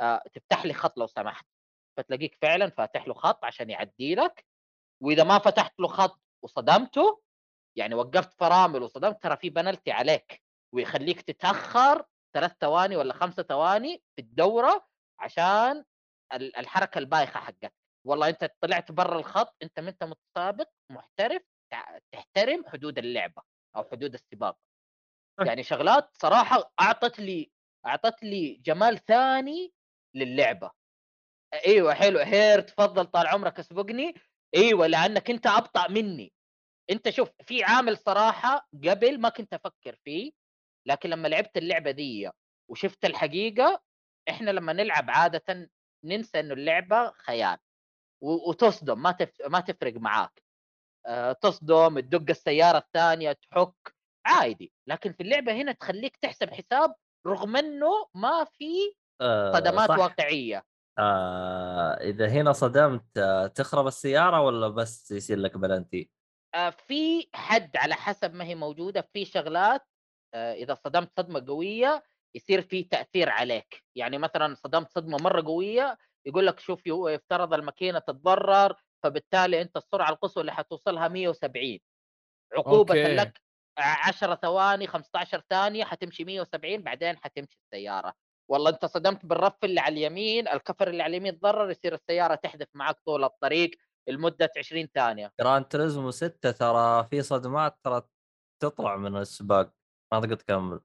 آه 0.00 0.22
تفتح 0.34 0.66
لي 0.66 0.74
خط 0.74 0.98
لو 0.98 1.06
سمحت. 1.06 1.46
فتلاقيك 1.96 2.38
فعلا 2.42 2.70
فاتح 2.70 3.08
له 3.08 3.14
خط 3.14 3.44
عشان 3.44 3.70
يعدي 3.70 4.14
لك. 4.14 4.46
وإذا 5.02 5.24
ما 5.24 5.38
فتحت 5.38 5.80
له 5.80 5.88
خط 5.88 6.20
وصدمته 6.42 7.22
يعني 7.76 7.94
وقفت 7.94 8.34
فرامل 8.34 8.82
وصدمت 8.82 9.22
ترى 9.22 9.36
في 9.36 9.50
بنالتي 9.50 9.92
عليك. 9.92 10.42
ويخليك 10.74 11.20
تتأخر 11.22 12.04
ثلاث 12.34 12.52
ثواني 12.60 12.96
ولا 12.96 13.14
خمسة 13.14 13.42
ثواني 13.42 14.02
في 14.16 14.22
الدورة 14.22 14.86
عشان 15.20 15.84
الحركة 16.34 16.98
البايخة 16.98 17.40
حقتك 17.40 17.72
والله 18.06 18.28
أنت 18.28 18.52
طلعت 18.60 18.92
برا 18.92 19.18
الخط 19.18 19.56
أنت 19.62 19.80
ما 19.80 19.90
أنت 19.90 20.04
متسابق 20.04 20.68
محترف 20.90 21.42
تحترم 22.12 22.64
حدود 22.68 22.98
اللعبة 22.98 23.42
أو 23.76 23.84
حدود 23.84 24.14
السباق. 24.14 24.58
يعني 25.46 25.62
شغلات 25.62 26.10
صراحة 26.16 26.72
أعطت 26.80 27.20
لي 27.20 27.50
أعطت 27.86 28.22
لي 28.22 28.54
جمال 28.54 28.98
ثاني 29.04 29.72
للعبة. 30.14 30.70
أيوه 31.66 31.94
حلو 31.94 32.18
هير 32.18 32.60
تفضل 32.60 33.06
طال 33.06 33.26
عمرك 33.26 33.58
اسبقني. 33.58 34.14
أيوه 34.56 34.86
لأنك 34.86 35.30
أنت 35.30 35.46
أبطأ 35.46 35.88
مني. 35.88 36.32
أنت 36.90 37.10
شوف 37.10 37.30
في 37.46 37.64
عامل 37.64 37.98
صراحة 37.98 38.68
قبل 38.84 39.20
ما 39.20 39.28
كنت 39.28 39.54
أفكر 39.54 39.96
فيه 40.04 40.32
لكن 40.88 41.10
لما 41.10 41.28
لعبت 41.28 41.56
اللعبة 41.56 41.90
دي 41.90 42.30
وشفت 42.70 43.04
الحقيقة 43.04 43.82
إحنا 44.30 44.50
لما 44.50 44.72
نلعب 44.72 45.10
عاده 45.10 45.70
ننسى 46.06 46.40
إنه 46.40 46.54
اللعبة 46.54 47.10
خيال 47.10 47.58
وتصدم 48.22 49.02
ما. 49.02 49.16
ما 49.48 49.60
تفرق 49.60 49.94
معاك 49.94 50.42
آه، 51.06 51.32
تصدم 51.32 52.00
تدق 52.00 52.30
السيارة 52.30 52.78
الثانية 52.78 53.32
تحك 53.32 53.94
عادي 54.26 54.72
لكن 54.86 55.12
في 55.12 55.22
اللعبة 55.22 55.52
هنا 55.52 55.72
تخليك 55.72 56.16
تحسب 56.16 56.50
حساب 56.50 56.94
رغم 57.26 57.56
إنه 57.56 58.06
ما 58.14 58.44
في 58.44 58.94
آه، 59.20 59.52
صدمات 59.52 59.88
صح. 59.88 59.98
واقعية 59.98 60.64
آه 60.98 61.94
إذا 61.94 62.28
هنا 62.28 62.52
صدمت 62.52 63.18
آه، 63.18 63.46
تخرب 63.46 63.86
السيارة 63.86 64.40
ولا 64.40 64.68
بس 64.68 65.10
يصير 65.10 65.38
لك 65.38 65.58
بلنتي؟ 65.58 66.10
آه، 66.54 66.70
في 66.70 67.28
حد 67.34 67.76
على 67.76 67.94
حسب 67.94 68.34
ما 68.34 68.44
هي 68.44 68.54
موجودة 68.54 69.00
في 69.12 69.24
شغلات 69.24 69.86
آه، 70.34 70.52
إذا 70.52 70.74
صدمت 70.74 71.10
صدمة 71.16 71.44
قوية 71.46 72.02
يصير 72.36 72.62
في 72.62 72.82
تأثير 72.82 73.28
عليك. 73.28 73.84
يعني 73.96 74.18
مثلا 74.18 74.54
صدمت 74.54 74.90
صدمة 74.90 75.18
مرة 75.18 75.42
قوية 75.42 75.98
يقول 76.26 76.46
لك 76.46 76.60
شوف 76.60 76.86
يفترض 76.86 77.54
الماكينة 77.54 77.98
تتضرر 77.98 78.74
فبالتالي 79.02 79.62
أنت 79.62 79.76
السرعة 79.76 80.10
القصوى 80.10 80.40
اللي 80.40 80.52
حتوصلها 80.52 81.08
170 81.08 81.78
عقوبة 82.52 83.00
okay. 83.00 83.14
لك 83.14 83.40
10 83.78 84.34
ثواني 84.34 84.86
15 84.86 85.42
ثانية 85.50 85.84
حتمشي 85.84 86.24
170 86.24 86.82
بعدين 86.82 87.16
حتمشي 87.16 87.58
السيارة. 87.64 88.12
والله 88.50 88.70
أنت 88.70 88.84
صدمت 88.84 89.26
بالرف 89.26 89.64
اللي 89.64 89.80
على 89.80 89.92
اليمين 89.92 90.48
الكفر 90.48 90.88
اللي 90.88 91.02
على 91.02 91.10
اليمين 91.10 91.38
تضرر 91.38 91.70
يصير 91.70 91.94
السيارة 91.94 92.34
تحدث 92.34 92.68
معك 92.74 92.96
طول 93.06 93.24
الطريق 93.24 93.70
لمدة 94.08 94.50
20 94.58 94.88
ثانية. 94.94 95.32
Gran 95.40 95.68
Turismo 95.68 96.10
6 96.10 96.50
ترى 96.50 97.04
في 97.04 97.22
صدمات 97.22 97.78
ترى 97.84 98.02
تطلع 98.62 98.96
من 98.96 99.16
السباق. 99.16 99.72
ما 100.12 100.20
تقدر 100.20 100.36
تكمل 100.36 100.80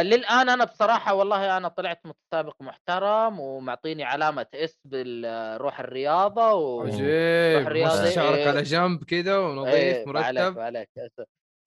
للآن 0.00 0.48
أنا 0.48 0.64
بصراحة 0.64 1.14
والله 1.14 1.56
أنا 1.56 1.68
طلعت 1.68 2.00
متسابق 2.06 2.56
محترم 2.60 3.40
ومعطيني 3.40 4.04
علامة 4.04 4.46
إس 4.54 4.78
بالروح 4.84 5.80
الرياضة 5.80 6.52
و 6.52 6.82
عجيب 6.82 7.76
مش 7.76 8.14
شعرك 8.14 8.38
إيه. 8.38 8.48
على 8.48 8.62
جنب 8.62 9.04
كذا 9.04 9.38
ونظيف 9.38 9.74
إيه، 9.74 9.94
عليك 9.94 10.08
مرتب 10.08 10.56
ما 10.56 10.64
عليك 10.64 10.88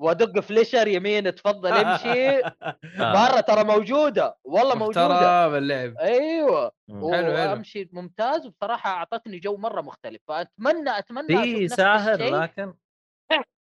وأدق 0.02 0.40
فليشر 0.40 0.88
يمين 0.88 1.36
تفضل 1.36 1.74
امشي 1.74 2.38
آه. 2.46 2.76
مره 3.00 3.40
ترى 3.40 3.64
موجودة 3.64 4.38
والله 4.44 4.76
موجودة 4.76 5.08
محترم 5.08 5.56
اللعب 5.56 5.98
أيوه. 5.98 6.72
حلو، 6.90 7.12
حلو. 7.14 7.32
وأمشي 7.32 7.90
ممتاز 7.94 8.46
وبصراحة 8.46 8.90
أعطتني 8.90 9.40
جو 9.40 9.58
مرة 9.58 9.82
مختلف 9.82 10.22
فأتمنى 10.28 10.98
أتمنى 11.00 11.44
في 11.44 11.68
ساهر. 11.68 12.24
لكن 12.24 12.74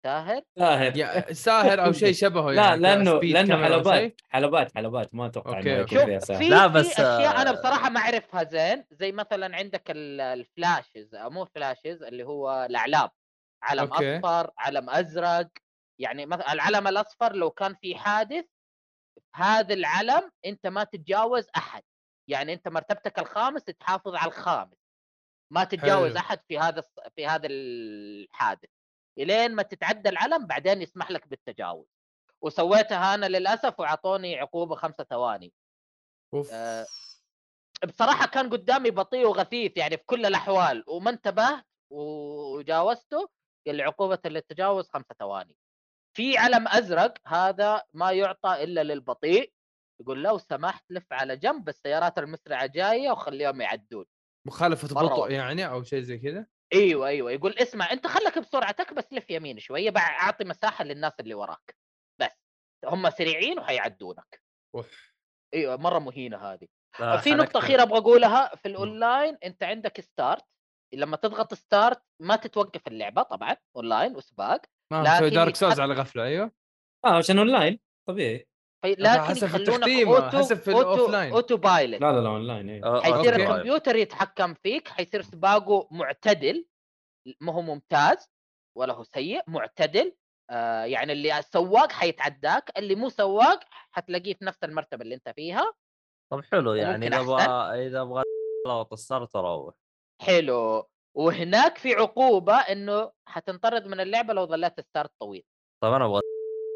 ساهر؟ 0.03 0.41
ساهر. 0.59 1.33
ساهر 1.33 1.85
أو 1.85 1.91
شيء 1.91 2.13
شبهه 2.23 2.51
لا 2.51 2.63
يعني 2.63 2.81
لأنه 2.81 3.19
speed 3.19 3.23
لأنه 3.23 3.55
شيء. 3.55 3.63
حلبات 3.63 4.21
حلبات 4.29 4.75
حلبات. 4.75 5.15
ما 5.15 5.25
أتوقع 5.25 5.59
إنه. 5.59 5.69
يكون 5.71 5.85
فيها 6.05 6.19
في 6.19 6.25
ساهر. 6.25 6.43
لا، 6.43 6.67
في 6.67 6.73
بس، 6.73 6.91
أشياء 6.99 7.41
أنا 7.41 7.49
آه، 7.49 7.53
بصراحة 7.53 7.89
ما 7.89 7.99
أعرفها 7.99 8.43
زين. 8.43 8.85
زي 8.91 9.11
مثلا 9.11 9.55
عندك 9.55 9.91
ال- 9.91 10.21
ال 10.21 10.33
flashes 10.33 11.15
أو 11.15 11.29
مو 11.29 11.45
flashes 11.45 12.03
اللي 12.03 12.23
هو 12.23 12.65
الأعلام. 12.69 13.09
علم 13.63 13.93
okay. 13.93 14.17
أصفر 14.17 14.51
علم 14.57 14.89
أزرق. 14.89 15.47
يعني 15.99 16.25
مثلا 16.25 16.53
العلم 16.53 16.87
الأصفر 16.87 17.35
لو 17.35 17.49
كان 17.51 17.75
في 17.81 17.95
حادث 17.95 18.45
هذا 19.35 19.73
العلم 19.73 20.31
أنت 20.45 20.67
ما 20.67 20.83
تتجاوز 20.83 21.47
أحد. 21.57 21.83
يعني 22.29 22.53
أنت 22.53 22.67
مرتبتك 22.67 23.19
الخامس 23.19 23.63
تحافظ 23.63 24.15
على 24.15 24.27
الخامس. 24.27 24.77
ما 25.53 25.63
تتجاوز 25.63 26.09
حلو. 26.09 26.17
أحد 26.19 26.39
في 26.47 26.59
هذا 26.59 26.83
في 27.15 27.27
هذا 27.27 27.47
الحادث. 27.51 28.69
إلين 29.17 29.55
ما 29.55 29.63
تتعدى 29.63 30.09
العلم 30.09 30.45
بعدين 30.45 30.81
يسمح 30.81 31.11
لك 31.11 31.27
بالتجاوز. 31.27 31.87
وسويتها 32.41 33.13
أنا 33.13 33.25
للأسف 33.25 33.79
وأعطوني 33.79 34.39
عقوبة 34.39 34.75
خمسة 34.75 35.03
ثواني. 35.03 35.53
أوف. 36.33 36.49
آه، 36.53 36.85
بصراحة 37.87 38.27
كان 38.27 38.49
قدامي 38.49 38.91
بطيء 38.91 39.27
وغثيث 39.27 39.77
يعني 39.77 39.97
في 39.97 40.03
كل 40.05 40.25
الأحوال. 40.25 40.83
وما 40.87 41.09
انتبهت 41.09 41.65
وجاوزته 41.89 43.29
قال 43.67 43.75
لي 43.75 43.83
عقوبة 43.83 44.19
للتجاوز 44.25 44.89
خمسة 44.89 45.15
ثواني. 45.19 45.55
في 46.17 46.37
علم 46.37 46.67
أزرق 46.67 47.13
هذا 47.27 47.83
ما 47.93 48.11
يعطى 48.11 48.63
إلا 48.63 48.83
للبطيء 48.83 49.53
يقول 50.01 50.23
لو 50.23 50.37
سمحت 50.37 50.91
لف 50.91 51.13
على 51.13 51.37
جنب 51.37 51.69
السيارات 51.69 52.17
المسرعة 52.17 52.65
جاية 52.65 53.11
وخليهم 53.11 53.61
يعدون. 53.61 54.05
مخالفة 54.47 54.87
بطء. 54.87 55.31
يعني 55.31 55.67
أو 55.67 55.83
شيء 55.83 56.01
زي 56.01 56.17
كذا؟ 56.17 56.45
إيوه 56.73 57.07
إيوه 57.07 57.31
يقول 57.31 57.51
اسمع 57.57 57.91
أنت 57.91 58.07
خلك 58.07 58.39
بسرعتك 58.39 58.93
بس 58.93 59.13
لف 59.13 59.29
يمين 59.29 59.59
شوية 59.59 59.91
بع- 59.91 59.97
أعطي 59.97 60.43
مساحة 60.43 60.83
للناس 60.83 61.19
اللي 61.19 61.33
وراك 61.33 61.75
بس 62.21 62.29
هم 62.85 63.09
سريعين 63.09 63.59
وحيعدونك 63.59 64.41
أوف. 64.75 65.13
إيوه 65.53 65.75
مرة 65.77 65.99
مهينة 65.99 66.37
هذه. 66.37 66.67
آه، 67.01 67.17
في 67.17 67.29
نقطة 67.29 67.41
حنكتب. 67.43 67.57
أخيرة 67.57 67.81
أبغى 67.81 67.97
أقولها 67.97 68.55
في 68.55 68.67
الأونلاين 68.67 69.37
أنت 69.43 69.63
عندك 69.63 70.01
ستارت 70.01 70.45
لما 70.93 71.17
تضغط 71.17 71.53
ستارت 71.53 72.01
ما 72.21 72.35
تتوقف 72.35 72.87
اللعبة 72.87 73.21
طبعا 73.21 73.57
أونلاين 73.75 74.15
وسباق 74.15 74.61
ما 74.91 75.01
مسوي 75.01 75.27
لكن 75.27 75.35
دارك 75.35 75.55
يتحط- 75.55 75.79
على 75.79 75.93
غفلة 75.93 76.23
أيوه. 76.23 76.51
آه 77.05 77.17
عشان 77.17 77.37
أونلاين 77.37 77.79
طبيعي. 78.07 78.47
لكن 78.85 79.19
حسب 79.21 79.47
في 79.47 79.61
يخلونك 79.63 80.07
أوتو 80.07 80.37
حسب 80.37 80.57
في 80.57 80.71
أوتو 80.73 80.93
الأوفلاين. 80.93 81.33
أوتو 81.33 81.57
بايلوت 81.57 82.01
لا 82.01 82.11
لا 82.11 82.19
لا 82.21 82.29
أونلاين 82.29 82.69
إيه 82.69 82.83
آه، 82.85 83.01
حيصير 83.01 83.33
أوكي. 83.33 83.43
الكمبيوتر 83.43 83.95
يتحكم 83.95 84.53
فيك 84.53 84.87
حيصير 84.87 85.21
سباقه 85.21 85.87
معتدل 85.91 86.65
ما 87.41 87.53
هو 87.53 87.61
ممتاز 87.61 88.31
ولا 88.77 88.93
هو 88.93 89.03
سيء 89.03 89.41
معتدل 89.47 90.15
آه 90.49 90.83
يعني 90.83 91.11
اللي 91.13 91.39
السواق 91.39 91.91
حيتعداك 91.91 92.71
اللي 92.77 92.95
مو 92.95 93.09
سواق 93.09 93.59
حتلاقيه 93.91 94.33
في 94.33 94.45
نفس 94.45 94.63
المرتبة 94.63 95.01
اللي 95.01 95.15
أنت 95.15 95.29
فيها 95.29 95.73
طب 96.31 96.43
حلو 96.51 96.73
يعني 96.73 97.07
إذا 97.07 97.19
أبغى. 97.19 97.43
إذا 97.87 98.01
أبغى 98.01 98.23
لو 98.67 98.87
ال 98.93 99.00
start 99.00 99.35
أروح 99.35 99.75
حلو 100.21 100.89
وهناك 101.17 101.77
في 101.77 101.93
عقوبة 101.93 102.53
إنه 102.55 103.11
حتنطرد 103.27 103.87
من 103.87 103.99
اللعبة 103.99 104.33
لو 104.33 104.45
ظليت 104.45 104.79
start 104.81 105.11
طويل 105.19 105.43
طب 105.83 105.93
أنا 105.93 106.05
أبغى 106.05 106.21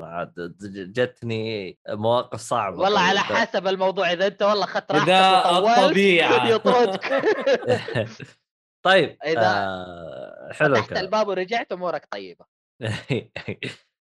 عاد 0.01 0.55
جتني 0.93 1.77
مواقف 1.89 2.39
صعبة 2.39 2.79
والله 2.79 2.99
على. 2.99 3.19
حسب 3.19 3.67
الموضوع 3.67 4.11
إذا 4.11 4.27
أنت 4.27 4.43
والله 4.43 4.63
اخذت 4.63 4.91
راحتك 4.91 5.11
الطبيعة. 5.11 6.47
يطردك 6.47 7.03
طيب 8.85 9.17
إذا 9.25 9.41
آه 9.57 10.49
حلو 10.53 10.75
فتحت 10.75 10.91
الباب 10.97 11.27
ورجعت 11.27 11.71
أمورك 11.71 12.07
طيبة 12.11 12.45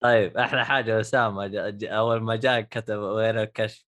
طيب 0.02 0.36
أحلى 0.36 0.64
حاجة 0.64 1.00
أسامة 1.00 1.46
جا- 1.46 1.70
جا- 1.70 1.90
أول 1.90 2.20
ما 2.22 2.36
جاء 2.36 2.60
كتب 2.60 2.98
وين 2.98 3.38
الكشف 3.38 3.84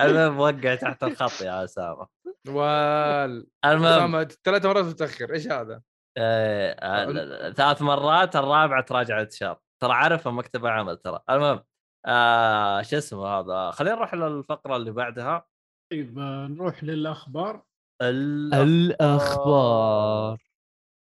المهم 0.00 0.38
وقع 0.38 0.74
تحت 0.74 1.02
الخط 1.04 1.40
يا 1.42 1.64
أسامة 1.64 2.06
وال 2.48 3.46
المهم 3.64 3.84
أسامة 3.86 4.24
ثلاث 4.44 4.66
مرات 4.66 4.84
متأخر 4.84 5.32
إيش 5.34 5.46
هذا؟ 5.48 5.82
آه، 6.18 6.76
آه، 6.80 7.50
ثلاث 7.50 7.82
مرات 7.82 8.36
الرابعة 8.36 8.82
تراجع 8.82 9.20
انتشار 9.20 9.58
ترى 9.82 9.92
عارف 9.92 10.28
مكتبه 10.28 10.70
عمل 10.70 10.96
ترى. 10.96 11.20
المهم 11.30 11.60
آه 12.06 12.82
شو 12.82 12.98
اسمه 12.98 13.26
هذا؟ 13.26 13.70
خلينا 13.70 13.96
نروح 13.96 14.14
للفقرة 14.14 14.76
اللي 14.76 14.90
بعدها. 14.90 15.46
طيب 15.92 16.18
نروح 16.18 16.84
للأخبار. 16.84 17.62
الأخبار. 18.52 20.38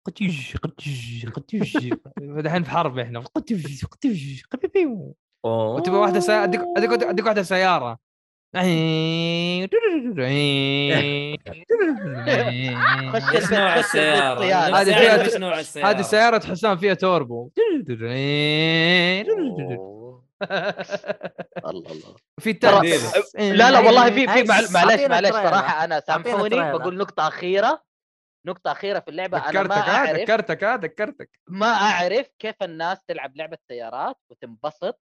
قتيج 0.08 0.58
قتيج 0.58 1.30
قتيج 1.30 1.94
دحين 2.20 2.64
في 2.64 2.70
حرب 2.70 3.00
إحنا. 3.00 3.20
قتيج 3.20 3.86
قتيج 3.86 4.44
قتيج 4.52 4.88
أوه. 5.46 5.76
وتبغى 5.76 5.98
واحدة 5.98 6.44
اديك 6.44 6.62
اديك 7.04 7.26
واحدة 7.26 7.44
سيارة. 7.44 8.05
خش 8.56 8.62
إيش 13.36 13.52
نوع 13.52 13.80
السيارة؟ 13.80 14.44
هذه 14.82 14.84
فيها 14.84 15.90
هذه 15.90 16.02
سيارة 16.02 16.46
حسام 16.46 16.78
فيها 16.78 16.94
توربو. 16.94 17.52
الله 21.66 21.92
الله 21.92 22.16
في 22.40 22.54
ترى 22.54 22.90
لا 23.36 23.72
لا 23.72 23.80
والله 23.80 24.12
في 24.12 24.28
في 24.28 24.44
معلش 24.44 24.72
معلش. 25.02 25.32
صراحة 25.32 25.84
أنا 25.84 26.00
سامحوني. 26.00 26.72
بقول 26.72 26.98
نقطة 26.98 27.28
أخيرة. 27.28 27.84
نقطة 28.48 28.72
أخيرة 28.72 29.00
في 29.00 29.08
اللعبة. 29.08 29.50
أنا 29.50 29.64
ما 29.64 29.76
ذكرتك 29.76 29.90
ها 29.90 29.96
اعرف 29.96 30.20
ذكرتك 30.20 30.64
ها 30.64 30.78
ذكرتك. 30.78 31.40
ما 31.48 31.74
أعرف 31.74 32.28
كيف 32.40 32.56
الناس 32.64 32.98
تلعب 33.08 33.38
لعبة 33.38 33.58
سيارات 33.68 34.18
وتنبسط 34.30 35.00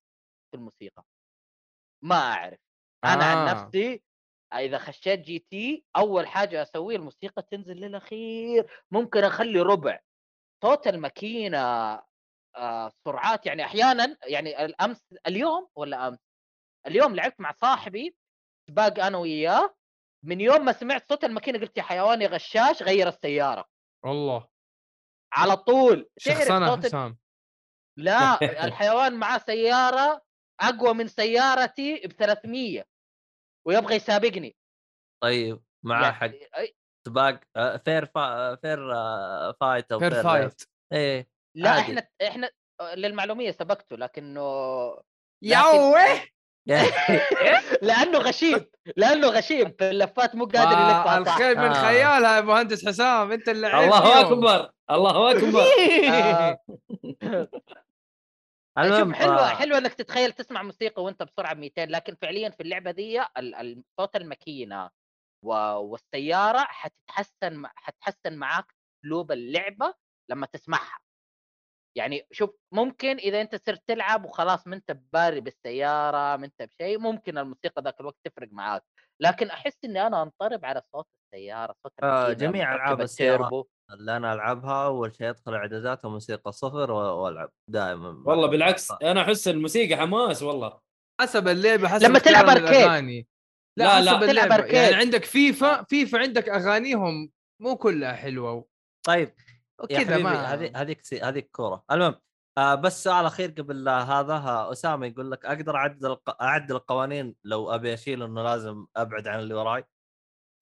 في 0.50 0.56
الموسيقى. 0.56 1.04
ما 2.04 2.16
أعرف. 2.16 2.58
أنا 3.04 3.24
عن 3.24 3.48
آه. 3.48 3.52
نفسي 3.52 4.02
إذا 4.54 4.78
خشيت 4.78 5.20
جي 5.20 5.38
تي 5.50 5.84
أول 5.96 6.26
حاجة 6.26 6.62
اسويه 6.62 6.96
الموسيقى 6.96 7.42
تنزل 7.50 7.76
للأخير 7.76 8.66
ممكن 8.90 9.24
أخلي 9.24 9.60
ربع. 9.60 9.98
صوت 10.64 10.86
الماكينة 10.86 11.58
آه 12.56 12.92
سرعات 13.04 13.46
يعني 13.46 13.64
أحيانا 13.64 14.16
يعني 14.26 14.64
الأمس 14.64 15.04
اليوم 15.26 15.68
ولا 15.76 16.08
أمس؟ 16.08 16.18
اليوم 16.86 17.14
لعبت 17.16 17.40
مع 17.40 17.52
صاحبي 17.52 18.16
سباق 18.70 19.00
أنا 19.04 19.18
وياه. 19.18 19.74
من 20.24 20.40
يوم 20.40 20.64
ما 20.64 20.72
سمعت 20.72 21.08
صوت 21.08 21.24
الماكينة 21.24 21.58
قلت 21.58 21.78
يا 21.78 21.82
حيوان 21.82 22.22
يا 22.22 22.28
غشاش 22.28 22.82
غير 22.82 23.08
السيارة. 23.08 23.64
والله 24.04 24.48
على 25.32 25.56
طول. 25.56 26.08
شخصنة 26.18 26.66
صوت 26.66 26.86
حسام. 26.86 27.18
لا 27.98 28.38
الحيوان 28.66 29.14
معاه 29.14 29.38
سيارة 29.38 30.22
أقوى 30.60 30.94
من 30.94 31.08
سيارتي 31.08 31.94
ب 31.96 32.12
300 32.12 32.84
ويبغى 33.68 33.94
يسابقني. 33.94 34.56
طيب 35.22 35.62
معاه 35.84 36.02
يعني- 36.02 36.14
حق 36.14 36.30
سباق 37.08 37.40
آه، 37.56 37.76
fair 37.76 38.06
fi... 38.06 38.54
fair 38.56 38.92
آه، 38.94 39.54
fight 39.60 39.92
أو 39.92 39.98
fair 39.98 40.22
fight 40.22 40.62
إيه 40.92 41.28
لا 41.56 41.70
عادي. 41.70 41.82
إحنا 41.82 42.08
إحنا 42.22 42.50
للمعلومية 42.94 43.50
سبقته 43.50 43.96
لكنه 43.96 44.40
يوه 45.42 46.00
لأنه 47.82 48.18
غشيم 48.18 48.66
لأنه 48.96 49.26
غشيم 49.28 49.72
في 49.78 49.90
اللفات 49.90 50.34
مو 50.34 50.44
قادر 50.44 50.70
يلفها 50.72 51.18
الخيل 51.18 51.58
من 51.58 51.64
آه. 51.64 51.82
خيالها 51.88 52.36
يا 52.36 52.40
مهندس 52.40 52.86
حسام 52.86 53.32
أنت 53.32 53.48
اللي 53.48 53.66
الله 53.84 54.20
أكبر 54.20 54.70
الله 54.90 55.30
أكبر. 55.30 55.64
آه. 56.12 56.58
المهم 58.78 59.14
حلوة 59.14 59.50
آه، 59.50 59.54
حلوة 59.54 59.78
إنك 59.78 59.94
تتخيل 59.94 60.32
تسمع 60.32 60.62
موسيقى 60.62 61.02
وأنت 61.02 61.22
بسرعة 61.22 61.54
200 61.54 61.84
لكن 61.90 62.14
فعليا 62.22 62.50
في 62.50 62.62
اللعبة 62.62 62.90
دي 62.90 63.22
ال- 63.22 63.84
صوت 64.00 64.16
الماكينة 64.16 64.90
والسيارة 65.44 66.58
حتتحسن 66.58 67.66
حتحسن 67.76 68.36
معاك 68.36 68.74
أسلوب 69.04 69.32
اللعبة 69.32 69.94
لما 70.30 70.46
تسمعها. 70.46 70.98
يعني 71.96 72.26
شوف 72.32 72.50
ممكن 72.74 73.16
إذا 73.16 73.40
أنت 73.40 73.56
صرت 73.56 73.82
تلعب 73.88 74.24
وخلاص 74.24 74.66
ما 74.66 74.76
أنت 74.76 74.92
بباري 74.92 75.40
بالسيارة 75.40 76.36
ما 76.36 76.46
أنت 76.46 76.62
بشيء 76.62 76.98
ممكن 76.98 77.38
الموسيقى 77.38 77.82
ذاك 77.82 78.00
الوقت 78.00 78.16
تفرق 78.24 78.48
معاك. 78.52 78.82
لكن 79.20 79.50
أحس 79.50 79.78
إني 79.84 80.06
أنا 80.06 80.22
أنطرب 80.22 80.64
على 80.64 80.82
صوت 80.92 81.06
السيارة 81.34 81.74
صوت 81.84 81.92
آه، 82.02 82.32
جميع 82.32 82.74
ألعاب 82.74 83.00
السيارات. 83.00 83.66
اللي 83.94 84.16
أنا 84.16 84.34
ألعبها 84.34 84.86
أول 84.86 85.14
شيء 85.14 85.28
أدخل 85.30 85.54
إعدادات 85.54 86.04
وموسيقى 86.04 86.52
صفر 86.52 86.90
وألعب 86.90 87.50
دائما 87.68 88.22
والله 88.26 88.46
بالعكس 88.46 88.92
أنا 89.02 89.22
أحس 89.22 89.48
الموسيقى 89.48 89.96
حماس 89.96 90.42
والله. 90.42 90.80
حسب 91.20 91.48
اللعبة 91.48 91.88
حسب 91.88 92.06
لما 92.06 92.18
تلعب. 92.18 92.48
الأغاني. 92.48 93.26
لا, 93.78 94.00
لا، 94.00 94.10
لا. 94.10 94.26
تلعب 94.26 94.52
أركيد. 94.52 94.74
يعني 94.74 94.94
عندك 94.94 95.24
فيفا 95.24 95.82
فيفا 95.82 96.18
عندك 96.18 96.48
أغانيهم 96.48 97.30
مو 97.62 97.76
كلها 97.76 98.12
حلوة 98.12 98.66
طيب 99.06 99.34
وكذا 99.82 100.18
ما 100.18 100.54
هذه 100.54 100.72
هذيك 100.74 101.02
هذيك 101.22 101.50
كورة. 101.50 101.84
المهم 101.90 102.14
آه 102.58 102.74
بس 102.74 103.04
سؤال 103.04 103.24
أخير 103.24 103.50
قبل 103.50 103.88
هذا. 103.88 104.68
أسامة 104.72 105.06
يقول 105.06 105.30
لك 105.30 105.46
أقدر 105.46 105.76
أعدل 105.76 106.06
الق... 106.06 106.42
أعدل 106.42 106.74
القوانين 106.76 107.34
لو 107.44 107.70
أبي 107.70 107.94
أشيل 107.94 108.22
إنه 108.22 108.42
لازم 108.42 108.86
أبعد 108.96 109.28
عن 109.28 109.38
اللي 109.38 109.54
وراي؟ 109.54 109.84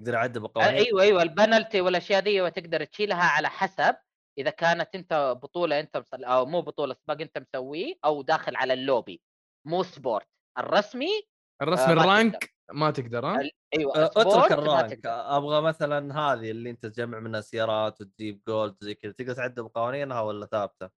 أقدر 0.00 0.16
أعدل 0.16 0.40
بالقوانين 0.40 0.74
أيوه 0.74 1.02
أيوه 1.02 1.22
البنالتي 1.22 1.80
والأشياء 1.80 2.20
دي 2.20 2.50
تقدر 2.50 2.84
تشيلها 2.84 3.24
على 3.24 3.48
حسب 3.48 3.96
إذا 4.38 4.50
كانت 4.50 4.94
أنت 4.94 5.36
بطولة 5.42 5.80
أنت 5.80 5.96
مصل... 5.96 6.24
أو 6.24 6.46
مو 6.46 6.60
بطولة 6.62 6.94
سباق 6.94 7.20
أنت 7.20 7.38
مسويه 7.38 7.94
أو 8.04 8.22
داخل 8.22 8.56
على 8.56 8.72
اللوبي. 8.72 9.22
مو 9.66 9.82
سبورت. 9.82 10.26
الرسمي 10.58 11.22
الرسم 11.62 11.82
آه، 11.82 11.94
ما 11.94 12.02
الرانك 12.02 12.54
ما 12.72 12.90
تقدر 12.90 13.26
ها؟ 13.26 13.50
أيوه 13.78 13.96
آه، 13.96 14.06
السبورت 14.06 14.26
اترك 14.26 14.52
الرانك. 14.52 14.90
تقدر. 14.90 15.10
آه، 15.10 15.36
أبغى 15.36 15.60
مثلا 15.60 16.18
هذه 16.18 16.50
اللي 16.50 16.70
أنت 16.70 16.86
تجمع 16.86 17.20
منها 17.20 17.40
سيارات 17.40 18.00
وتجيب 18.00 18.42
جولد 18.48 18.76
زي 18.80 18.94
كذا 18.94 19.12
تقدر 19.12 19.32
تعدل 19.34 19.62
بقوانينها 19.62 20.20
ولا 20.20 20.46
ثابتة؟ 20.46 20.90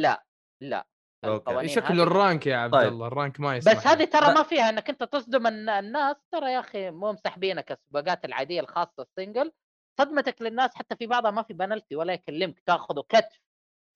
لا 0.00 0.24
لا. 0.62 0.86
القوانين 1.24 1.68
شكل 1.68 2.00
الرانك 2.00 2.46
يا 2.46 2.56
عبد 2.56 2.72
طيب. 2.72 2.88
الله 2.92 3.06
الرانك 3.06 3.40
ما 3.40 3.56
يسمح 3.56 3.72
بس 3.72 3.86
هذه. 3.86 4.04
ترى. 4.04 4.34
ما 4.34 4.42
فيها 4.42 4.68
إنك 4.68 4.88
أنت 4.90 5.02
تصدم 5.02 5.46
الن- 5.46 5.68
الناس 5.68 6.16
ترى 6.32 6.52
يا 6.52 6.60
أخي 6.60 6.90
مو 6.90 7.12
مسحبينك 7.12 7.72
السباقات 7.72 8.24
العادية 8.24 8.60
الخاصة 8.60 8.92
ال 9.02 9.09
single 9.09 9.52
صدمتك 10.00 10.42
للناس 10.42 10.74
حتى 10.74 10.96
في 10.96 11.06
بعضها 11.06 11.30
ما 11.30 11.42
في 11.42 11.52
بنالتي 11.54 11.96
ولا 11.96 12.12
يكلمك 12.12 12.60
تأخذه 12.60 13.04
كتف 13.08 13.40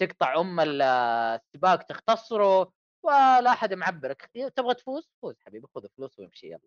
تقطع 0.01 0.41
أم 0.41 0.61
ال- 0.61 0.83
السباق 0.83 1.83
تختصره 1.83 2.73
ولا 3.05 3.51
أحد 3.53 3.75
معبرك 3.75 4.31
تبغى 4.57 4.75
تفوز 4.75 5.11
فوز 5.23 5.41
حبيبي 5.47 5.67
خذ 5.75 5.87
فلوس 5.97 6.19
وامشي 6.19 6.47
يلا 6.47 6.61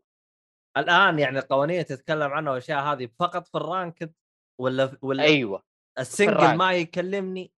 الآن 0.78 1.20
يعني 1.20 1.40
القوانين 1.40 1.86
تتكلم 1.86 2.32
عنها 2.32 2.52
والأشياء 2.52 2.80
هذه 2.84 3.10
فقط 3.20 3.48
في 3.48 3.56
ال 3.56 3.64
ranked 3.64 4.14
ولا 4.62 4.98
ولا 5.02 5.24
أيوه 5.24 5.64
ال 6.00 6.05
single 6.05 6.32
الرانك. 6.32 6.58
ما 6.60 6.74
يكلمني 6.74 7.52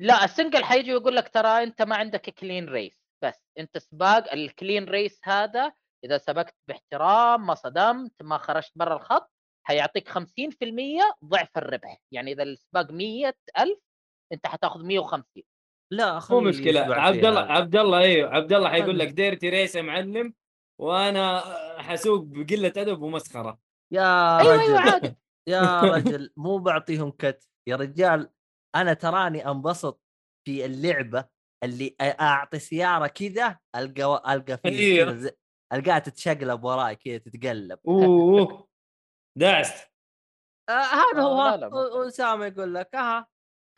لا 0.00 0.24
ال 0.24 0.30
single 0.30 0.64
حيجي 0.64 0.90
يقول 0.90 1.16
لك 1.16 1.28
ترى 1.28 1.62
أنت 1.62 1.82
ما 1.82 1.96
عندك 1.96 2.30
clean 2.30 2.68
race 2.68 3.06
بس 3.24 3.48
أنت 3.58 3.78
سباق 3.78 4.32
ال 4.32 4.41
clean 4.41 4.84
race 4.84 5.20
هذا 5.24 5.72
إذا 6.04 6.18
سبقت 6.18 6.54
باحترام 6.68 7.46
ما 7.46 7.54
صدمت 7.54 8.22
ما 8.22 8.38
خرجت 8.38 8.72
برا 8.76 8.96
الخط 8.96 9.30
حيعطيك 9.66 10.08
50% 10.08 10.20
ضعف 11.24 11.58
الربح. 11.58 12.00
يعني 12.12 12.32
إذا 12.32 12.42
السباق 12.42 12.90
100000 12.90 13.34
أنت 14.32 14.46
حتاخذ 14.46 14.84
150 14.84 15.42
لا 15.92 16.20
مو 16.30 16.40
مشكلة. 16.40 16.80
عبد. 16.80 17.24
الله 17.24 17.40
عبد 17.40 17.76
الله 17.76 17.98
أيوه 17.98 18.34
عبد 18.34 18.52
الله 18.52 18.68
حيقول. 18.70 18.98
لك 18.98 19.08
dirty 19.08 19.48
race 19.48 19.74
يا 19.74 19.82
معلم 19.82 20.34
وأنا 20.80 21.42
حسوق 21.78 22.22
بقلة 22.24 22.72
أدب 22.76 23.02
ومسخرة. 23.02 23.58
يا 23.92 24.38
أيوه 24.40 24.54
رجل. 24.54 24.60
أيوه 24.60 24.80
عادي. 24.80 25.16
يا 25.48 25.80
رجل 25.80 26.32
مو 26.36 26.58
بعطيهم 26.58 27.10
cut. 27.10 27.48
يا 27.68 27.76
رجال 27.76 28.30
أنا 28.76 28.92
تراني 28.94 29.48
أنبسط 29.50 30.02
في 30.46 30.64
اللعبة 30.64 31.24
اللي 31.64 31.96
أعطي 32.00 32.58
سيارة 32.58 33.06
كذا 33.06 33.58
ألقى 33.76 34.34
ألقى 34.34 34.58
في. 34.58 34.96
كذا 35.04 35.14
زي- 35.16 35.36
ألقاها 35.72 35.98
تتشقلب 35.98 36.64
وراي 36.64 36.96
كذا 36.96 37.18
تتقلب. 37.18 37.78
أوه 37.88 38.68
دعست 39.38 39.90
آه 40.70 40.72
هذا 40.72 41.22
هو 41.22 41.40
آه، 41.40 42.08
أسامة 42.08 42.46
يقول 42.46 42.74
لك 42.74 42.94
أها 42.94 43.26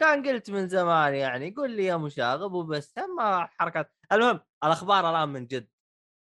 كان 0.00 0.26
قلت 0.28 0.50
من 0.50 0.68
زمان 0.68 1.14
يعني 1.14 1.50
قول 1.56 1.70
لي 1.70 1.84
يا 1.84 1.96
مشاغب 1.96 2.52
وبس 2.52 2.94
ما 3.18 3.46
حركات. 3.46 3.92
المهم 4.12 4.40
الأخبار 4.64 5.10
الآن 5.10 5.28
من 5.28 5.46
جد. 5.46 5.68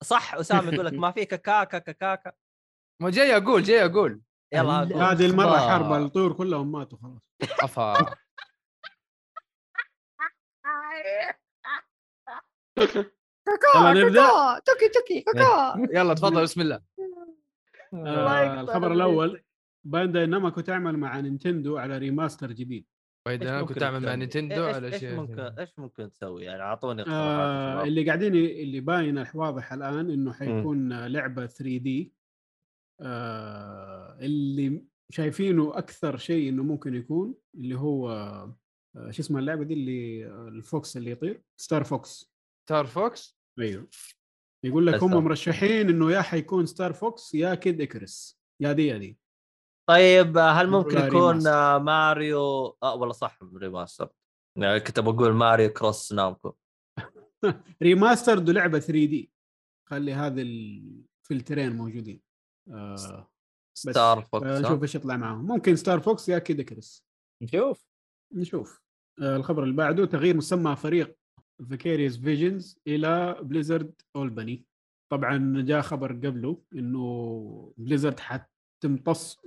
صح؟ 0.05 0.35
أسامة 0.35 0.73
يقول 0.74 0.86
لك 0.86 0.93
ما 1.05 1.11
في 1.11 1.24
كاكا 1.24 1.78
كاكا 1.78 2.32
ما 3.03 3.11
جاي 3.11 3.36
أقول 3.36 3.62
جاي 3.62 3.85
أقول. 3.85 4.23
يلا 4.55 4.73
هذه. 5.12 5.27
المرة. 5.27 5.59
حرب 5.59 5.93
الطيور 5.93 6.32
كلهم 6.32 6.73
ماتوا 6.73 6.99
خلاص. 6.99 7.20
أفا. 7.62 8.15
يلا 13.77 13.93
نبدأ. 14.05 14.29
يلا 15.93 16.15
تفضل 16.15 16.43
بسم 16.43 16.61
الله. 16.61 16.81
آه 17.95 18.61
الخبر. 18.61 18.93
الأول 18.93 19.43
بانداي 19.87 20.27
نامكو 20.27 20.61
تعمل 20.61 20.97
مع 20.99 21.20
نينتندو 21.20 21.79
على 21.79 21.99
remaster 21.99 22.53
جديد. 22.53 22.87
ممكن 23.29 23.65
كنت 23.74 23.83
أعمل 23.83 24.03
مع؟ 24.03 24.15
نينتندو 24.15 24.70
إيش- 24.70 24.74
على 24.74 24.87
إيش 24.87 24.97
شيء 24.97 25.15
ممكن 25.15 25.41
إيش 25.41 25.79
ممكن 25.79 26.11
تسوي؟ 26.11 26.45
يعني 26.45 26.62
أعطوني 26.62 27.03
اقتراحات 27.03 27.81
آه. 27.81 27.83
اللي 27.85 28.07
قاعدين 28.07 28.35
اللي 28.35 28.81
باين 28.81 29.24
واضح 29.35 29.73
الآن 29.73 30.11
إنه 30.11 30.33
حيكون 30.33 31.07
لعبة 31.07 31.47
3D. 31.47 32.12
آه 33.01 34.19
اللي 34.20 34.85
شايفينه 35.11 35.79
أكثر 35.79 36.16
شيء 36.16 36.49
إنه 36.49 36.62
ممكن 36.62 36.95
يكون 36.95 37.35
اللي 37.55 37.74
هو 37.79 38.09
شو 38.94 39.23
اسمها 39.23 39.40
اللعبة 39.40 39.64
دي 39.64 39.74
اللي 39.74 40.27
آه، 40.27 40.48
ال 40.49 40.61
fox 40.61 40.97
اللي 40.97 41.10
يطير؟ 41.10 41.43
Star 41.57 41.85
Fox 41.85 42.32
Star 42.66 42.86
Fox 42.86 43.39
أيوه. 43.59 43.89
يقول 44.64 44.86
لك 44.86 45.02
هم 45.02 45.24
مرشحين 45.24 45.89
إنه 45.89 46.12
يا 46.12 46.23
حيكون 46.23 46.66
Star 46.66 46.93
Fox 46.93 47.35
يا 47.35 47.55
Kid 47.55 47.81
Icarus 47.81 48.40
يا 48.60 48.73
دي 48.73 48.86
يا 48.86 48.98
دي. 48.98 49.19
طيب 49.89 50.39
آه، 50.39 50.51
هل 50.51 50.70
ممكن 50.70 50.98
يكون 50.98 51.28
remaster. 51.28 51.51
آه، 51.51 51.78
ماريو؟ 51.78 52.39
آه 52.82 52.94
والله 52.94 53.12
صح 53.12 53.39
remaster 53.55 54.09
يعني 54.59 54.81
كنت 54.81 55.01
بقول 55.01 55.32
ماريو 55.32 55.73
كروس 55.73 56.12
نامكو. 56.12 56.55
remastered 57.82 58.49
ولعبه 58.48 58.78
3D 58.78 59.32
خلي 59.89 60.12
هذه 60.12 60.43
الفلترين 60.43 61.77
موجودين. 61.77 62.20
آه 62.70 63.31
Star 63.78 64.23
Fox؟ 64.23 64.47
نشوف 64.47 64.82
إيش 64.82 64.94
يطلع 64.94 65.16
معاهم 65.16 65.47
ممكن 65.47 65.77
Star 65.77 66.01
Fox 66.01 66.28
يا 66.28 66.39
Kid 66.39 66.62
Icarus 66.62 67.07
نشوف. 67.43 67.86
نشوف. 68.35 68.77
آه 68.77 68.82
الخبر 69.20 69.62
اللي 69.62 69.74
بعده 69.74 70.05
تغيير 70.06 70.36
مسمى 70.36 70.76
فريق 70.76 71.16
Vicarious 71.69 72.16
Visions 72.19 72.78
إلى 72.86 73.36
Blizzard 73.43 73.93
Albany 74.16 74.65
طبعا 75.12 75.62
جاء 75.62 75.80
خبر 75.80 76.12
قبله 76.12 76.62
إنه 76.74 77.72
Blizzard 77.77 78.20
حتمتص 78.20 79.39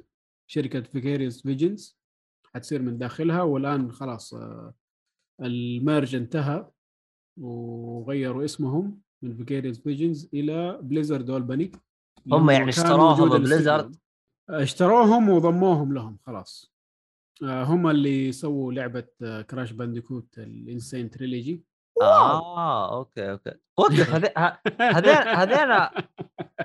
شركة 0.47 0.81
Vicarious 0.81 1.41
Visions 1.41 1.97
حتصير 2.55 2.81
من 2.81 2.97
داخلها 2.97 3.41
والآن 3.41 3.91
خلاص 3.91 4.33
آه 4.33 4.73
ال 5.41 5.54
merge 5.54 6.15
انتهى 6.15 6.69
وغيروا 7.41 8.45
اسمهم 8.45 9.01
من 9.21 9.37
Vicarious 9.37 9.79
Visions 9.79 10.29
إلى 10.33 10.79
Blizzard 10.81 11.29
Albany 11.29 11.71
هم 12.31 12.49
يعني 12.49 12.69
اشتروهم 12.69 13.29
Blizzard؟ 13.29 13.95
اشتروهم 14.49 15.29
وضموهم 15.29 15.93
لهم 15.93 16.17
خلاص. 16.25 16.71
آه، 16.71 16.74
هم 17.43 17.87
اللي 17.87 18.31
سووا 18.31 18.73
لعبة 18.73 19.07
Crash 19.49 19.71
Bandicoot 19.71 20.37
ال 20.37 20.48
N. 20.48 20.68
Sane 20.68 21.09
Trilogy 21.09 21.63
آه 22.01 22.97
okay 22.97 23.31
okay. 23.31 23.53
وقف 23.79 24.09
هذين 24.81 25.27
هذين 25.27 25.87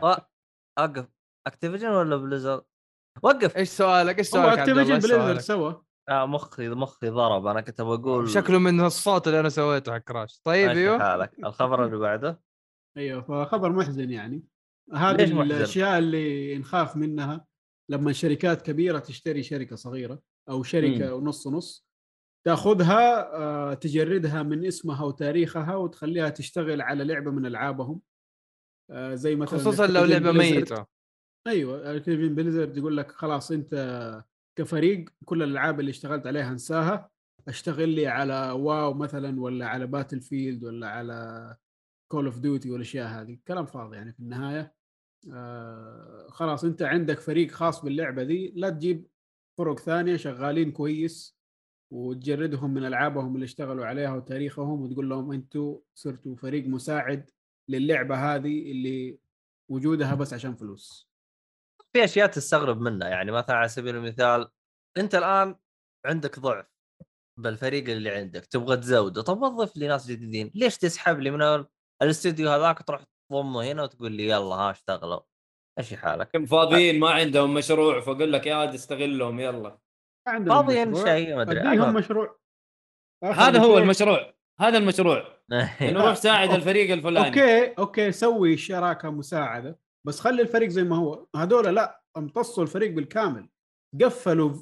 وقف 0.03 1.07
Activision 1.47 1.89
ولا 1.89 2.17
Blizzard؟ 2.16 2.62
وقف. 3.23 3.57
إيش 3.57 3.69
سؤالك؟ 3.69 4.19
إيش 4.19 4.27
سؤالك؟ 4.27 4.59
Activision 4.59 5.01
سؤالك؟ 5.01 5.41
سوا 5.41 5.73
آه 6.09 6.27
مخي 6.27 6.69
مخي 6.69 7.09
ضرب. 7.09 7.47
أنا 7.47 7.61
كنت 7.61 7.81
بقول 7.81 8.29
شكله 8.29 8.59
من 8.59 8.81
الصوت 8.81 9.27
اللي 9.27 9.41
أنا 9.41 9.49
سويته 9.49 9.93
حق 9.93 9.99
كراش 9.99 10.41
طيب 10.45 10.69
أيوه 10.69 10.99
حالك. 10.99 11.33
الخبر 11.45 11.85
اللي 11.85 11.97
بعده؟ 12.07 12.41
أيوه 12.97 13.23
فخبر 13.23 13.73
محزن 13.73 14.11
يعني. 14.11 14.45
هذه 14.95 15.17
ليش 15.17 15.31
محزن؟ 15.33 15.51
الأشياء 15.57 15.99
اللي 15.99 16.59
نخاف 16.59 16.97
منها 16.97 17.47
لما 17.91 18.13
شركات 18.13 18.63
كبيرة 18.63 18.99
تشتري 18.99 19.43
شركة 19.43 19.77
صغيرة. 19.77 20.30
أو 20.49 20.62
شركة 20.62 21.15
ونص 21.15 21.47
نص 21.49 21.87
تاخذها 22.47 23.37
آه، 23.37 23.75
تجردها 23.75 24.43
من 24.43 24.67
اسمها 24.67 25.05
وتاريخها 25.05 25.77
وتخليها 25.77 26.29
تشتغل 26.29 26.81
على 26.83 27.05
لعبة 27.05 27.31
من 27.31 27.47
ألعابهم. 27.47 28.01
آه، 28.91 29.15
زي 29.15 29.37
مثلا 29.37 29.59
خصوصا 29.59 29.87
لو 29.87 30.05
لعبة. 30.05 30.33
ميتة. 30.33 30.87
أيوه 31.47 31.97
Activision 31.97 32.35
Blizzard 32.35 32.77
يقول 32.77 32.97
لك 32.97 33.12
خلاص 33.12 33.53
أنت 33.53 34.25
كفريق 34.59 35.05
كل 35.25 35.43
الألعاب 35.43 35.81
اللي 35.81 35.91
اشتغلت 35.91 36.27
عليها 36.27 36.51
أنساها 36.51 37.11
أشتغل 37.49 37.89
لي 37.89 38.07
على 38.07 38.51
WoW 38.51 38.95
مثلا 38.95 39.41
ولا 39.41 39.67
على 39.67 39.87
Battlefield 39.87 40.65
ولا 40.65 40.89
على 40.89 41.57
Call 42.12 42.27
of 42.27 42.39
Duty 42.39 42.70
والأشياء 42.71 43.09
هذه. 43.09 43.39
كلام 43.49 43.67
فاضي 43.67 43.97
يعني 43.97 44.12
في 44.12 44.21
النهاية. 44.21 44.75
آه 45.33 46.27
خلاص 46.31 46.65
أنت 46.65 46.83
عندك 46.83 47.21
فريق 47.21 47.51
خاص 47.51 47.85
باللعبة 47.85 48.23
دي 48.23 48.53
لا 48.57 48.71
تجيب 48.71 49.07
فرق 49.61 49.78
ثانية 49.78 50.16
شغالين 50.16 50.73
كويس 50.73 51.39
وتجردهم 51.93 52.74
من 52.74 52.85
ألعابهم 52.87 53.35
اللي 53.35 53.45
اشتغلوا 53.45 53.87
عليها 53.87 54.15
وتاريخهم 54.15 54.82
وتقول 54.82 55.09
لهم 55.09 55.32
أنتم 55.32 55.78
صرتوا 55.95 56.37
فريق 56.37 56.66
مساعد 56.66 57.31
للعبة 57.69 58.35
هذه 58.35 58.70
اللي 58.73 59.19
وجودها 59.70 60.15
بس 60.15 60.32
عشان 60.35 60.57
فلوس. 60.57 61.11
في 61.93 62.05
أشياء 62.05 62.27
تستغرب 62.27 62.81
منها 62.81 63.09
يعني 63.09 63.32
مثلا 63.32 63.57
على 63.57 63.69
سبيل 63.69 63.97
المثال 63.97 64.49
أنت 64.97 65.15
الآن 65.15 65.57
عندك 66.07 66.39
ضعف 66.39 66.66
بالفريق 67.37 67.89
اللي 67.89 68.11
عندك 68.11 68.47
تبغى 68.47 68.77
تزوده 68.77 69.23
طب 69.23 69.43
وظف 69.43 69.77
لي 69.77 69.89
ناس 69.89 70.07
جديدين 70.07 70.51
ليش 70.55 70.78
تسحب 70.78 71.20
لي 71.20 71.31
من 71.31 71.43
ال- 71.43 71.66
الأستوديو 72.03 72.51
هذاك 72.51 72.82
تروح 72.82 73.05
تضمه 73.31 73.65
هنا 73.73 73.82
وتقول 73.82 74.12
لي 74.12 74.28
يلا 74.28 74.55
ها 74.55 74.70
اشتغلوا؟ 74.70 75.20
إيش 75.79 75.95
حالك. 75.95 76.45
فاضيين 76.45 77.01
ما 77.01 77.11
عندهم 77.11 77.55
مشروع 77.55 78.01
فاقول 78.01 78.33
لك 78.33 78.47
يا 78.47 78.55
عاد 78.55 78.75
استغلهم 78.75 79.41
يلا. 79.41 79.79
فاضيين 80.27 80.95
شيء 80.95 81.37
ما 81.37 81.43
أدري 81.43 81.61
اديهم 81.61 81.95
مشروع. 81.95 82.39
هذا 83.25 83.59
هو 83.59 83.63
مشروع. 83.63 83.79
المشروع 83.79 84.35
هذا 84.61 84.79
المشروع. 84.79 85.41
إنه 85.81 86.05
روح 86.05 86.15
ساعد. 86.15 86.51
الفريق 86.51 86.93
الفلاني. 86.93 87.29
okay 87.28 87.74
okay 87.78 88.12
سوي 88.13 88.57
شراكة 88.57 89.11
مساعدة 89.11 89.79
بس 90.07 90.21
خلي 90.21 90.43
الفريق 90.43 90.69
زي 90.69 90.85
ما 90.85 90.97
هو. 90.97 91.27
هذول 91.37 91.75
لا 91.75 92.03
امتصوا 92.17 92.63
الفريق 92.63 92.93
بالكامل. 92.93 93.49
قفلوا 94.01 94.53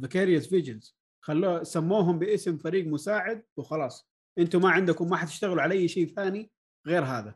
Vicarious 0.00 0.48
Visions 0.48 0.96
خلوه 1.24 1.62
سموهم 1.62 2.18
باسم 2.18 2.56
فريق 2.56 2.86
مساعد 2.86 3.44
وخلاص. 3.56 4.08
أنتم 4.38 4.62
ما 4.62 4.70
عندكم 4.70 5.10
ما 5.10 5.16
حتشتغلوا 5.16 5.62
على 5.62 5.74
أي 5.74 5.88
شيء 5.88 6.06
ثاني 6.06 6.50
غير 6.86 7.04
هذا. 7.04 7.34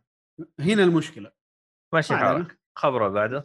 هنا 0.60 0.82
المشكلة. 0.85 1.35
ماشي 1.97 2.12
ما 2.14 2.18
حالك. 2.18 2.59
خبره 2.78 3.09
بعده 3.09 3.44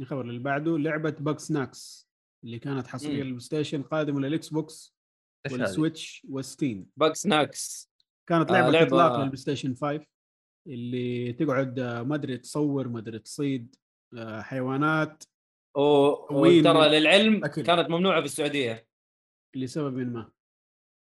الخبر 0.00 0.20
اللي 0.20 0.38
بعده 0.38 0.78
لعبة 0.78 1.10
Bugsnax 1.20 2.08
اللي 2.44 2.58
كانت 2.58 2.86
حصرية. 2.86 3.22
لل 3.22 3.40
PlayStation 3.40 3.82
قادمه 3.82 4.20
لل 4.20 4.48
Xbox؟ 4.48 4.94
وال 5.52 5.70
Switch 5.70 6.26
و 6.30 6.39
Steam 6.39 6.86
Bugsnax 6.96 7.90
كانت 8.28 8.50
آه، 8.50 8.54
لعبة 8.54 8.72
لعبة- 8.78 8.82
إطلاق 8.82 9.16
لل 9.18 9.24
Play 9.24 9.36
Station 9.36 9.74
5 9.74 10.04
اللي 10.66 11.32
تقعد 11.32 11.78
آه، 11.78 12.02
ما 12.02 12.14
أدري 12.14 12.38
تصور 12.38 12.88
ما 12.88 12.98
أدري 12.98 13.18
تصيد 13.18 13.76
آه، 14.16 14.40
حيوانات 14.40 15.24
و... 15.76 15.80
وترى 16.30 16.88
للعلم 17.00 17.44
أكل. 17.44 17.62
كانت 17.62 17.90
ممنوعة 17.90 18.20
في 18.20 18.26
السعودية 18.26 18.86
لسبب 19.56 19.96
ما 19.98 20.30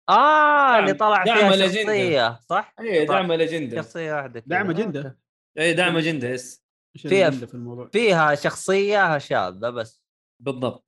آه 0.08 0.78
اللي 0.78 0.92
دعم- 0.92 0.98
طلع 0.98 1.24
دعم 1.24 1.36
فيها 1.38 1.54
الأجندة. 1.54 1.82
شخصية 1.82 2.40
صح؟ 2.40 2.74
اي 2.80 3.06
دعم 3.06 3.32
الاجنده 3.32 3.76
شخصية 3.82 4.14
واحدة. 4.14 4.42
دعم 4.46 4.70
آه، 4.70 4.70
okay. 4.98 5.12
اي 5.58 5.74
دعم 5.74 5.96
اجنده 5.96 6.28
yes 6.28 6.59
فيها- 6.98 7.30
في 7.30 7.54
الموضوع؟ 7.54 7.88
فيها 7.88 8.34
شخصية 8.34 9.18
شاذة 9.18 9.70
بس. 9.70 10.02
بالضبط. 10.42 10.86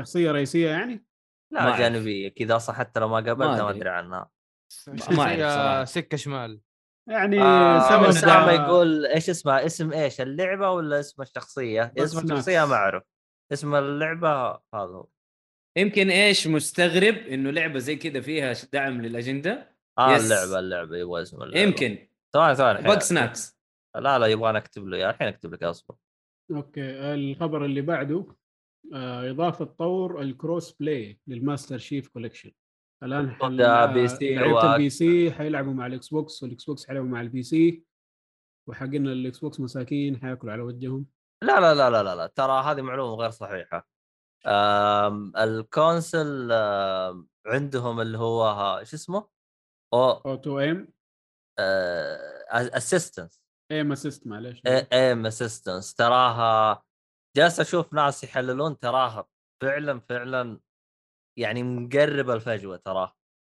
شخصية 0.00 0.30
رئيسية 0.30 0.68
يعني؟ 0.70 1.06
لا. 1.52 1.78
جانبية 1.78 2.28
كذا 2.28 2.56
أصلا 2.56 2.74
حتى 2.76 3.00
لو 3.00 3.08
ما 3.08 3.14
قابلتها 3.16 3.62
ما 3.62 3.70
أدري. 3.70 3.78
أدري 3.78 3.88
عنها. 3.90 4.30
ما. 4.88 4.96
شخصية 4.96 5.84
سكة 5.84 6.16
شمال. 6.16 6.60
يعني 7.08 7.42
آه 7.42 7.78
اسامه 8.08 8.52
يقول 8.52 9.06
إيش 9.06 9.30
اسمها 9.30 9.66
اسم 9.66 9.92
إيش؟ 9.92 10.20
اللعبة 10.20 10.70
ولا 10.70 11.00
اسم 11.00 11.22
الشخصية؟ 11.22 11.92
اسم. 11.98 12.18
الشخصيه 12.24 12.64
ما 12.64 12.74
أعرف. 12.74 13.02
اسم 13.52 13.74
اللعبة 13.74 14.50
هذا 14.50 14.60
هو. 14.74 15.06
يمكن 15.78 16.10
إيش 16.10 16.46
مستغرب 16.46 17.14
إنه 17.14 17.50
لعبة 17.50 17.78
زي 17.78 17.96
كذا 17.96 18.20
فيها 18.20 18.52
دعم 18.72 19.02
للأجندة؟ 19.02 19.76
آه 19.98 20.12
يس. 20.12 20.22
اللعبة 20.32 20.58
اللعبة. 20.58 20.96
يبغى 20.96 21.22
اسم 21.22 21.42
اللعبة. 21.42 21.60
يمكن. 21.60 22.08
ثواني 22.32 22.54
ثواني 22.54 22.82
Bug 22.88 23.02
snax 23.02 23.57
لا 23.94 24.18
لا 24.18 24.26
يبغى 24.26 24.56
أكتب 24.56 24.86
له 24.86 24.96
اياه 24.96 25.10
الحين 25.10 25.28
أكتب 25.28 25.54
لك 25.54 25.62
أصبر. 25.62 25.94
okay 26.50 27.14
الخبر 27.14 27.64
اللي 27.64 27.80
بعده 27.80 28.26
آه، 28.94 29.30
إضافة 29.30 29.64
طور 29.64 30.20
ال 30.20 30.72
crossplay 30.72 31.20
لل 31.26 31.39
Master 31.39 31.78
Chief 31.78 32.08
Collection. 32.08 32.52
الآن 33.02 33.30
حل... 33.30 33.94
PC 33.94 34.34
لعيبة 34.34 34.74
ال 34.74 34.90
PC 34.90 35.32
حيلعبوا 35.32 35.72
مع 35.72 35.86
ال 35.86 36.08
Xbox 36.08 36.42
وال 36.42 36.64
Xbox 36.64 36.86
حيلعبوا 36.86 37.08
مع 37.08 37.20
ال 37.20 37.42
PC 37.42 37.84
وحقنا 38.68 39.12
ال 39.12 39.38
Xbox 39.38 39.60
مساكين 39.60 40.20
حياكلوا 40.20 40.52
على 40.52 40.62
وجههم. 40.62 41.06
لا 41.42 41.60
لا 41.60 41.74
لا 41.74 41.90
لا 41.90 42.02
لا, 42.02 42.16
لا. 42.16 42.26
ترى 42.26 42.62
هذه 42.62 42.82
معلومة 42.82 43.14
غير 43.14 43.30
صحيحة. 43.30 43.88
آم 44.46 45.36
ال 45.36 45.51
console 45.51 46.52
آم 46.52 47.28
عندهم 47.46 48.00
اللي 48.00 48.18
هو 48.18 48.80
شو 48.84 48.96
اسمه؟ 48.96 49.28
أو 49.94 50.10
auto 50.10 50.60
aim. 50.60 50.88
assistance 52.50 53.42
aim 53.72 53.92
assist 53.92 54.26
معلش 54.26 54.62
aim 54.66 55.26
assistance 55.26 55.94
تراها 55.94 56.82
جالس 57.36 57.60
أشوف 57.60 57.92
ناس 57.92 58.24
يحللون 58.24 58.78
تراها 58.78 59.28
فعلا 59.62 60.00
فعلا 60.00 60.60
يعني 61.38 61.62
مقرب 61.62 62.30
الفجوة 62.30 62.76
تراه. 62.76 63.16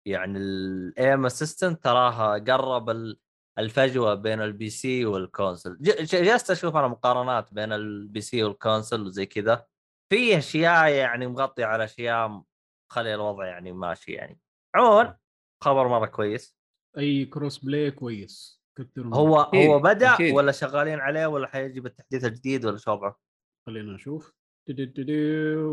يعني 0.08 0.38
ال 0.40 0.61
aim 0.61 1.26
assistant 1.26 1.84
تراها 1.84 2.38
قرب 2.38 2.90
ال- 2.90 3.20
الفجوة 3.60 4.14
بين 4.16 4.42
ال 4.42 4.70
PC 4.70 5.06
وال 5.06 5.22
console 5.22 5.78
جلست 5.82 6.52
أشوف 6.52 6.76
أنا 6.76 6.88
مقارنات 6.88 7.54
بين 7.54 7.74
ال 7.74 8.22
PC 8.22 8.44
وال 8.44 8.57
console 8.57 9.02
وزي 9.02 9.26
كذا. 9.26 9.68
في 10.12 10.38
أشياء 10.38 10.90
يعني 10.92 11.28
مغطيه 11.28 11.66
على 11.66 11.84
أشياء 11.84 12.44
خلي 12.92 13.16
الوضع 13.16 13.46
يعني 13.46 13.72
ماشي 13.72 14.12
يعني. 14.12 14.40
عموما 14.76 15.18
خبر 15.64 15.88
مرة 15.88 16.06
كويس. 16.06 16.58
أي 16.98 17.26
crossplay 17.26 17.92
كويس. 17.92 18.59
هو 18.98 19.42
أكيد، 19.42 19.70
هو 19.70 19.80
بدأ 19.80 20.14
أكيد. 20.14 20.36
ولا 20.36 20.52
شغالين 20.52 21.00
عليه 21.00 21.26
ولا 21.26 21.48
حيجي 21.48 21.80
بالتحديث 21.80 22.26
الجديد 22.26 22.66
ولا 22.66 22.78
شو 22.78 22.92
وضعه؟ 22.92 23.20
خلينا 23.68 23.94
نشوف 23.94 24.34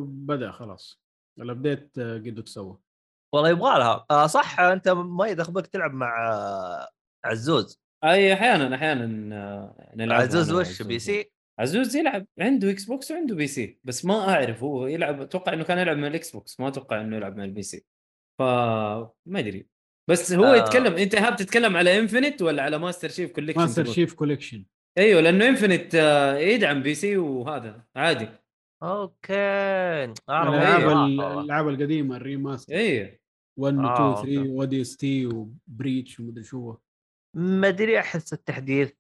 بدأ 0.05 0.51
خلاص 0.51 1.03
ال 1.39 1.47
update 1.47 1.99
آه، 1.99 2.19
قد 2.19 2.43
تسوى 2.45 2.79
والله 3.35 3.51
يبغى 3.51 3.79
لها 3.79 4.07
آه 4.11 4.27
صح 4.27 4.61
أنت 4.61 4.89
ما 4.89 5.27
يدخبك 5.27 5.67
تلعب 5.67 5.95
مع 5.95 6.33
آه، 6.33 6.89
عزوز 7.25 7.81
أي 8.05 8.33
أحيانا 8.33 8.75
أحيانا 8.75 9.37
آه، 9.37 9.93
نلعب 9.97 10.21
عزوز 10.21 10.53
وش. 10.53 10.83
PC؟ 10.83 11.31
عزوز 11.59 11.97
يلعب 11.97 12.27
عنده 12.41 12.71
Xbox 12.71 13.11
وعنده 13.11 13.35
PC 13.35 13.79
بس 13.85 14.05
ما 14.05 14.29
أعرف 14.29 14.63
هو 14.63 14.87
يلعب 14.87 15.21
أتوقع 15.21 15.53
إنه 15.53 15.65
كان 15.65 15.79
يلعب 15.79 15.97
من 15.97 16.05
ال 16.05 16.31
Xbox 16.31 16.61
ما 16.61 16.69
أتوقع 16.69 17.01
إنه 17.01 17.17
يلعب 17.17 17.37
من 17.37 17.45
ال 17.45 17.63
PC 17.63 17.87
ف 18.39 18.43
ما 18.43 19.39
أدري 19.39 19.69
بس 20.11 20.33
هو 20.33 20.45
آه. 20.45 20.57
يتكلم 20.57 20.95
انت 20.95 21.15
إيهاب 21.15 21.37
تتكلم 21.37 21.77
على 21.77 21.99
Infinite 21.99 22.43
ولا 22.43 22.63
على 22.63 22.79
Master 22.79 23.09
Chief 23.09 23.33
Collection 23.33 23.61
Master؟ 23.61 23.85
Chief 23.85 24.15
Collection 24.15 24.65
أيوه 24.99 25.21
لأنه 25.21 25.49
Infinite 25.49 25.95
يدعم 26.41 26.83
PC 26.83 27.17
وهذا 27.17 27.85
عادي 27.97 28.29
okay 28.83 29.35
أنا 29.35 30.15
الألعاب 30.29 30.85
والله. 30.85 31.41
الألعاب 31.41 31.69
القديمة 31.69 32.17
ال 32.17 32.23
remaster 32.23 32.75
اي 32.75 33.21
1 33.59 33.75
و 33.75 33.79
2 33.79 33.87
آه، 33.87 34.15
3 34.15 34.39
أوكي. 34.39 34.39
ODST 34.49 35.27
و 35.27 35.42
Reach 35.42 36.21
ومدري 36.21 36.45
شو 36.45 36.59
هو. 36.59 36.79
ما 37.35 37.69
أدري 37.69 38.01
أحس 38.01 38.33
التحديث 38.33 38.93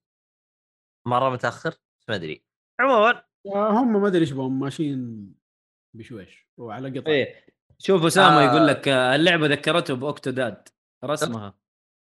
مرة 1.06 1.30
متأخر 1.30 1.74
ما 2.08 2.14
أدري 2.14 2.44
عموما 2.80 3.22
آه، 3.46 3.70
هم 3.70 4.02
ما 4.02 4.08
أدري 4.08 4.20
إيش 4.20 4.32
بهم 4.32 4.60
ماشيين 4.60 5.32
بشويش 5.96 6.48
وعلى 6.56 6.98
قطع 6.98 7.10
إيه 7.10 7.44
شوف 7.78 8.04
أسامة 8.04 8.38
آه. 8.38 8.42
يقول 8.42 8.66
لك 8.66 8.88
آه، 8.88 9.14
اللعبة 9.16 9.46
ذكرته 9.46 9.94
ب 9.94 10.03
Octodad 10.04 10.68
رسمها 11.06 11.58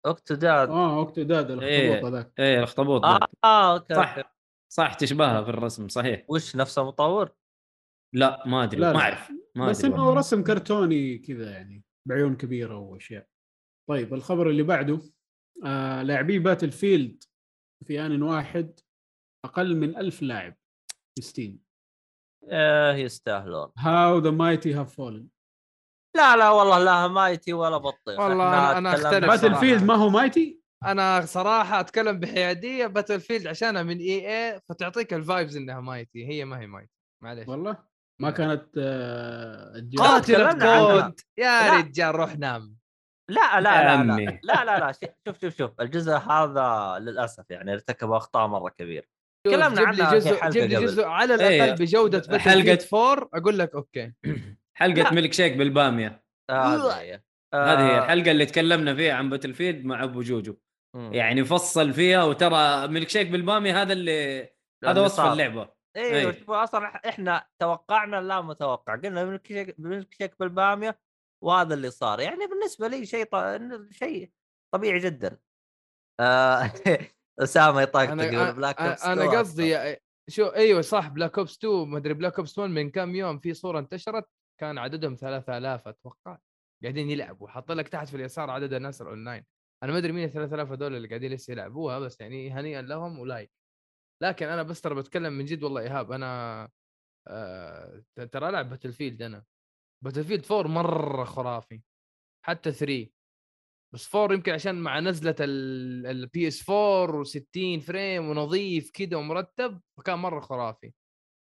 Octodad 0.06 0.68
آه 0.68 0.98
Octodad 0.98 1.50
إيه. 1.50 1.88
الاخطبوط 1.88 2.12
هذاك 2.12 2.32
إيه 2.38 2.58
الاخطبوط 2.58 3.04
آه. 3.04 3.20
آه 3.44 3.74
okay 3.74 3.94
صح 3.94 4.16
صح 4.16 4.34
صح 4.72 4.94
تشبهها 4.94 5.42
في 5.42 5.50
الرسم 5.50 5.88
صحيح 5.88 6.24
وش 6.28 6.56
نفس 6.56 6.78
المطور؟ 6.78 7.30
لا 8.14 8.42
ما 8.46 8.64
أدري 8.64 8.80
ما. 8.80 8.96
أعرف 8.96 9.32
ما 9.54 9.68
بس 9.68 9.84
إنه. 9.84 10.14
رسم 10.14 10.44
كرتوني 10.44 11.18
كذا 11.18 11.50
يعني 11.50 11.84
بعيون 12.08 12.36
كبيرة 12.36 12.78
وأشياء 12.78 13.26
طيب 13.88 14.14
الخبر 14.14 14.50
اللي 14.50 14.62
بعده 14.62 15.00
آه 15.66 16.02
لاعبي 16.02 16.38
Battlefield 16.38 17.24
في 17.86 18.06
آن 18.06 18.22
واحد 18.22 18.80
أقل 19.44 19.76
من 19.76 19.96
ألف 19.96 20.22
لاعب 20.22 20.56
في 21.14 21.22
Steam 21.22 21.64
إيه 22.44 22.92
يستاهلون 22.92 23.72
how 23.78 24.18
the 24.18 24.30
mighty 24.30 24.74
have 24.74 24.94
fallen 24.94 25.28
لا 26.16 26.36
لا 26.36 26.50
والله 26.50 26.78
لا 26.78 27.08
mighty 27.08 27.52
ولا 27.52 27.76
بطيخ. 27.76 28.18
والله 28.20 28.48
إحنا 28.48 28.72
أنا- 28.72 28.76
أنا 28.76 28.92
تكلمنا- 28.96 29.04
أختلف 29.04 29.26
Battle. 29.26 29.54
field 29.54 29.82
ما 29.84 29.94
هو 29.94 30.08
mighty؟ 30.08 30.60
أنا 30.84 31.20
صراحة 31.26 31.80
أتكلم 31.80 32.20
بحيادية. 32.20 32.86
Battlefield 32.86 33.46
عشانها 33.46 33.82
من 33.82 33.98
EA 33.98 34.60
فتعطيك 34.68 35.14
ال 35.14 35.21
vibes 35.21 35.56
إنها 35.56 35.80
mighty. 35.80 36.28
هي 36.28 36.44
ما 36.44 36.60
هي 36.60 36.66
mighty. 36.66 36.90
معليش. 37.22 37.48
والله؟ 37.48 37.70
ما 38.20 38.28
نعم. 38.28 38.30
كانت 38.30 38.64
آه 38.78 39.82
آه، 40.00 40.46
عنها. 40.46 41.00
كود 41.02 41.20
يا 41.38 41.44
لا. 41.70 41.76
رجال 41.78 42.14
روح 42.14 42.38
نام. 42.38 42.76
لا 43.30 43.60
لا 43.60 43.82
لا. 43.82 44.02
لا 44.04 44.16
لا. 44.44 44.64
لا 44.64 44.78
لا 44.78 44.92
شوف 45.28 45.40
شوف 45.40 45.56
شوف 45.56 45.70
الجزء 45.80 46.12
هذا 46.12 46.96
للأسف 47.00 47.44
يعني 47.50 47.72
ارتكب 47.72 48.12
أخطاء 48.12 48.46
مرة 48.46 48.68
كبيرة. 48.78 49.04
شوف، 49.46 49.54
تكلمنا 49.54 49.80
عنها 49.86 50.14
جزء 50.14 50.48
جيب 50.48 50.64
لي. 50.70 50.76
جزء 50.82 51.04
على 51.04 51.48
إيه، 51.48 51.64
الأقل 51.64 51.84
بجودة 51.84 52.18
Battlefield 52.18 52.82
4 52.94 53.28
أقول 53.34 53.58
لك 53.58 53.74
okay. 53.74 54.12
حلقة 54.74 55.02
لا. 55.02 55.12
ميلك 55.12 55.32
شيك 55.32 55.56
بالبامية. 55.56 56.24
هذه 56.50 57.00
هي. 57.00 57.22
هذه 57.54 57.86
هي 57.86 57.98
آه، 57.98 58.04
الحلقة 58.04 58.30
اللي 58.30 58.46
تكلمنا 58.46 58.94
فيها 58.94 59.14
عن 59.14 59.30
Battlefield 59.30 59.84
مع 59.84 60.04
أبو 60.04 60.22
جوجو. 60.22 60.56
مم. 60.96 61.14
يعني 61.14 61.44
فصل 61.44 61.92
فيها 61.92 62.24
وترى 62.24 62.88
ميلك 62.88 63.08
شيك 63.08 63.28
بالبامية 63.28 63.82
هذا 63.82 63.92
اللي 63.92 64.48
هذا 64.84 65.00
وصف 65.00 65.16
صار. 65.16 65.32
اللعبة. 65.32 65.74
أيوه 65.96 66.32
أي. 66.32 66.44
أصلا 66.48 67.08
إحنا 67.08 67.46
توقعنا 67.58 68.20
لا 68.20 68.40
متوقع. 68.40 68.96
قلنا 68.96 69.24
milkshake 69.24 69.74
milkshake 69.78 70.34
بالبامية 70.40 71.00
وهذا 71.44 71.74
اللي 71.74 71.90
صار. 71.90 72.20
يعني 72.20 72.46
بالنسبة 72.46 72.88
لي 72.88 73.06
شيء 73.06 73.24
ط... 73.24 73.36
شيء 73.90 74.30
طبيعي 74.74 74.98
جدا. 74.98 75.38
آه... 76.20 76.72
أسامة 77.42 77.82
يطقطق 77.82 78.10
أنا 78.10 78.24
يقول 78.24 78.52
Black 78.52 78.80
أنا, 78.80 78.88
Ops 78.88 79.04
أنا 79.04 79.24
2 79.24 79.38
قصدي 79.38 79.96
شو 80.28 80.46
إيوه 80.46 80.80
صح 80.80 81.08
Black 81.08 81.38
Ops 81.38 81.56
2 81.58 81.88
ما 81.88 81.98
أدري 81.98 82.14
Black 82.14 82.38
Ops 82.38 82.58
1 82.58 82.70
من 82.70 82.90
كم 82.90 83.14
يوم 83.14 83.38
في 83.38 83.54
صورة 83.54 83.78
انتشرت. 83.78 84.28
كان 84.60 84.78
عددهم 84.78 85.14
3000 85.14 85.88
أتوقع 85.88 86.38
قاعدين 86.82 87.10
يلعبوا 87.10 87.48
حاط 87.48 87.72
لك 87.72 87.88
تحت 87.88 88.08
في 88.08 88.16
اليسار 88.16 88.50
عدد 88.50 88.72
الناس 88.72 89.02
الأونلاين. 89.02 89.44
أنا 89.82 89.92
ما 89.92 89.98
أدري 89.98 90.12
مين 90.12 90.24
ال 90.24 90.32
3000 90.32 90.72
هذول 90.72 90.96
اللي 90.96 91.08
قاعدين 91.08 91.32
لسه 91.32 91.52
يلعبوها 91.52 91.98
بس 91.98 92.20
يعني 92.20 92.50
هنيئا 92.50 92.82
لهم 92.82 93.18
و 93.18 93.24
like. 93.24 93.50
لكن 94.22 94.46
أنا 94.46 94.62
بس 94.62 94.80
ترى 94.80 94.94
بتكلم 94.94 95.32
من 95.32 95.44
جد 95.44 95.62
والله 95.62 95.80
إيهاب 95.80 96.12
أنا 96.12 96.68
آه 97.28 98.02
ترى 98.32 98.48
ألعب 98.48 98.70
Battlefield 98.70 99.22
أنا. 99.22 99.44
Battlefield 100.04 100.52
4 100.52 100.68
مرة 100.70 101.24
خرافي 101.24 101.82
حتى 102.46 102.72
3 102.72 103.10
بس 103.94 104.14
4 104.14 104.34
يمكن 104.34 104.52
عشان 104.52 104.74
مع 104.74 105.00
نزلة 105.00 105.36
ال 105.40 106.48
PS 106.48 106.70
4 106.70 107.24
و60 107.24 107.80
frame 107.86 108.28
ونظيف 108.28 108.90
كذا 108.90 109.16
ومرتب 109.16 109.80
فكان 109.98 110.18
مرة 110.18 110.40
خرافي. 110.40 110.92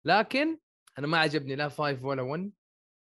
لكن 0.05 0.59
أنا 0.99 1.07
ما 1.07 1.17
عجبني 1.17 1.55
لا 1.55 1.69
5 1.69 2.05
ولا 2.05 2.21
1 2.21 2.51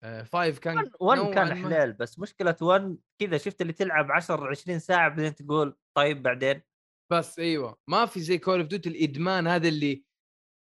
5 0.05 0.61
كان 0.61 0.91
1 1.01 1.19
نوعاً 1.19 1.35
كان 1.35 1.55
حليل 1.55 1.93
بس 1.93 2.19
مشكلة 2.19 2.57
1 2.63 2.97
كذا 3.19 3.39
شفت 3.39 3.63
اللي 3.63 3.73
تلعب 3.73 4.13
10 4.13 4.49
20 4.49 4.79
ساعة 4.79 5.09
بعدين 5.09 5.35
تقول 5.35 5.77
طيب 5.97 6.23
بعدين؟ 6.23 6.63
بس 7.13 7.39
أيوه. 7.39 7.77
ما 7.89 8.07
في 8.07 8.21
زي 8.21 8.39
Call 8.39 8.61
of 8.61 8.69
Duty 8.69 8.89
الإدمان 8.89 9.47
هذا 9.47 9.69
اللي 9.69 10.05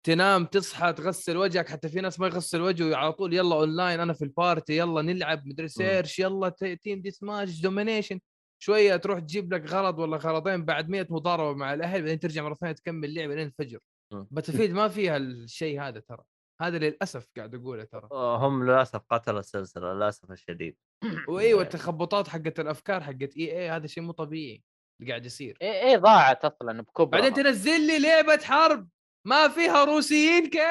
تنام 0.07 0.45
تصحى 0.45 0.93
تغسل 0.93 1.37
وجهك 1.37 1.69
حتى 1.69 1.89
في 1.89 2.01
ناس 2.01 2.21
ما 2.21 2.27
يغسل 2.27 2.61
وجهه 2.61 2.97
على 2.97 3.13
طول 3.13 3.35
يلا 3.35 3.57
اونلاين 3.57 4.01
أنا 4.01 4.13
في 4.13 4.23
ال 4.23 4.32
party 4.32 4.77
يلا 4.77 5.03
نلعب 5.03 5.47
مدري 5.47 5.69
search 5.69 6.19
يلا 6.19 6.49
تيم 6.83 7.01
دي 7.01 7.11
سماش 7.11 7.61
دومينيشن 7.61 8.21
شوية 8.63 8.97
تروح 8.97 9.19
تجيب 9.19 9.55
لك 9.55 9.71
غرض 9.71 9.99
ولا 9.99 10.17
غرضين 10.17 10.65
بعد 10.65 10.89
100 10.89 11.07
مضاربة 11.11 11.59
مع 11.59 11.75
الأهل 11.75 12.01
بعدين 12.03 12.19
ترجع 12.19 12.43
مرة 12.43 12.55
ثانية 12.55 12.73
تكمل 12.73 13.15
لعبه 13.15 13.35
لين 13.35 13.47
الفجر. 13.47 13.79
مم. 14.13 14.27
Battlefield 14.31 14.71
ما 14.71 14.89
فيها 14.89 15.17
الشيء 15.17 15.81
هذا 15.81 16.01
ترى. 16.01 16.25
هذا 16.61 16.79
للأسف 16.79 17.29
قاعد 17.37 17.55
أقوله 17.55 17.85
ترى. 17.85 18.09
هم 18.13 18.65
للأسف 18.65 19.01
قتلوا 19.11 19.41
السلسلة 19.41 19.93
للأسف 19.95 20.31
الشديد. 20.31 20.77
وايوه 21.29 21.63
التخبطات 21.63 22.29
حقت 22.29 22.61
الأفكار 22.61 23.03
حقت 23.03 23.37
EA 23.37 23.71
هذا 23.71 23.87
شيء 23.87 24.03
مو 24.03 24.13
طبيعي 24.13 24.63
اللي 25.01 25.11
قاعد 25.13 25.27
يصير. 25.27 25.59
إيه 25.63 25.73
إيه 25.73 25.97
ضاعت 25.97 26.45
أصلا 26.45 26.83
بكبرها. 26.83 27.21
بعدين 27.21 27.35
تنزل 27.45 27.87
لي 27.87 27.99
لعبة 27.99 28.39
حرب 28.45 28.89
ما 29.27 29.49
فيها 29.49 29.85
روسيين 29.85 30.51
كيف؟ 30.51 30.63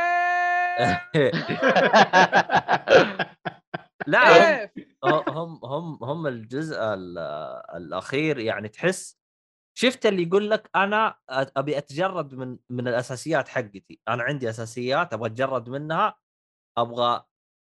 لا 4.07 4.64
هم 5.03 5.60
هم 5.64 6.03
هم 6.03 6.28
الجزء 6.28 6.78
ال- 6.82 7.18
الأخير 7.76 8.40
يعني 8.40 8.68
تحس 8.68 9.18
شفت 9.78 10.06
اللي 10.06 10.24
يقول 10.24 10.50
لك 10.50 10.70
أنا 10.76 11.16
أبي 11.30 11.78
أتجرد 11.78 12.36
من 12.36 12.58
من 12.70 12.88
الأساسيات 12.88 13.48
حقتي. 13.48 14.00
أنا 14.08 14.24
عندي 14.24 14.50
أساسيات 14.50 15.14
أبغى 15.14 15.28
أتجرد 15.28 15.70
منها 15.70 16.16
أبغى 16.78 17.24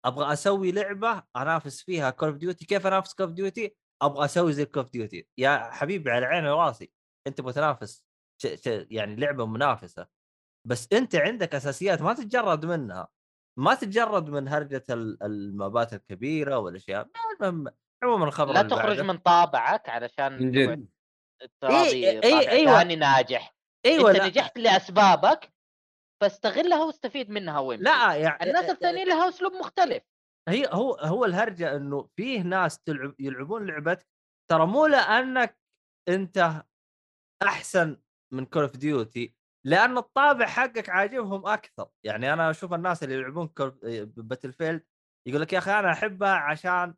أبغى 0.05 0.33
أسوي 0.33 0.73
لعبة 0.73 1.23
أنافس 1.37 1.83
فيها 1.83 2.11
Call 2.11 2.29
of 2.29 2.39
Duty 2.39 2.67
كيف 2.67 2.87
أنافس 2.87 3.15
Call 3.15 3.27
of 3.27 3.35
Duty 3.35 3.77
أبغى 4.03 4.25
أسوي 4.25 4.53
زي 4.53 4.65
Call 4.65 4.83
of 4.83 4.93
Duty 4.93 5.29
يا 5.39 5.71
حبيبي 5.71 6.11
على 6.11 6.27
عيني 6.27 6.51
وراسي. 6.51 6.93
أنت 7.27 7.39
تبغى 7.39 7.53
تنافس 7.53 8.05
ش... 8.43 8.47
ش... 8.47 8.67
يعني 8.67 9.17
لعبة 9.17 9.47
منافسة. 9.47 10.07
بس 10.69 10.89
أنت 10.93 11.17
عندك 11.17 11.55
أساسيات 11.55 12.03
ما 12.03 12.13
تتجرد 12.13 12.67
منها. 12.67 13.09
ما 13.59 13.75
تتجرد 13.75 14.31
من 14.31 14.49
هرجة 14.49 14.85
ال- 14.91 15.23
المابات 15.23 15.93
الكبيرة 15.93 16.59
والأشياء. 16.59 17.09
المهم 17.41 17.75
عموما 18.05 18.25
الخبر 18.25 18.53
لا 18.53 18.63
تخرج 18.63 18.97
بعده. 18.97 19.03
من 19.03 19.19
طابعك 19.19 19.89
علشان 19.89 20.53
إيه، 21.43 21.51
طابع 21.61 21.83
إيه، 21.85 22.51
أيوة. 22.51 22.79
ثاني 22.79 22.97
ناجح. 22.97 23.55
أيوه 23.87 24.11
أنت 24.11 24.19
لا. 24.19 24.27
نجحت 24.27 24.59
لأسبابك 24.59 25.53
فاستغلها 26.23 26.85
واستفيد 26.85 27.31
منها 27.31 27.59
وين 27.59 27.81
لا 27.81 28.15
يعني 28.15 28.43
الناس 28.43 28.71
الثانيين 28.71 29.09
لها 29.09 29.29
أسلوب 29.29 29.53
مختلف. 29.53 30.03
هي 30.49 30.67
هو 30.73 30.95
هو 30.95 31.25
الهرجة 31.25 31.77
إنه 31.77 32.09
فيه 32.17 32.43
ناس 32.43 32.79
تلعب 32.79 33.15
يلعبون 33.19 33.67
لعبتك 33.67 34.09
ترى 34.51 34.67
مو 34.67 34.87
لأنك 34.87 35.59
أنت 36.09 36.65
أحسن 37.43 38.01
من 38.33 38.47
Call 38.47 38.63
of 38.63 38.77
Duty 38.77 39.35
لأن 39.67 39.99
الطابع 39.99 40.47
حقك 40.47 40.89
عاجبهم 40.89 41.47
أكثر. 41.47 41.89
يعني 42.07 42.33
أنا 42.33 42.51
أشوف 42.51 42.75
الناس 42.75 43.03
اللي 43.03 43.15
يلعبون 43.15 43.53
Battlefield 44.17 44.85
يقول 45.29 45.43
لك 45.43 45.53
يا 45.53 45.59
أخي 45.59 45.71
أنا 45.79 45.93
أحبها 45.93 46.35
عشان 46.35 46.95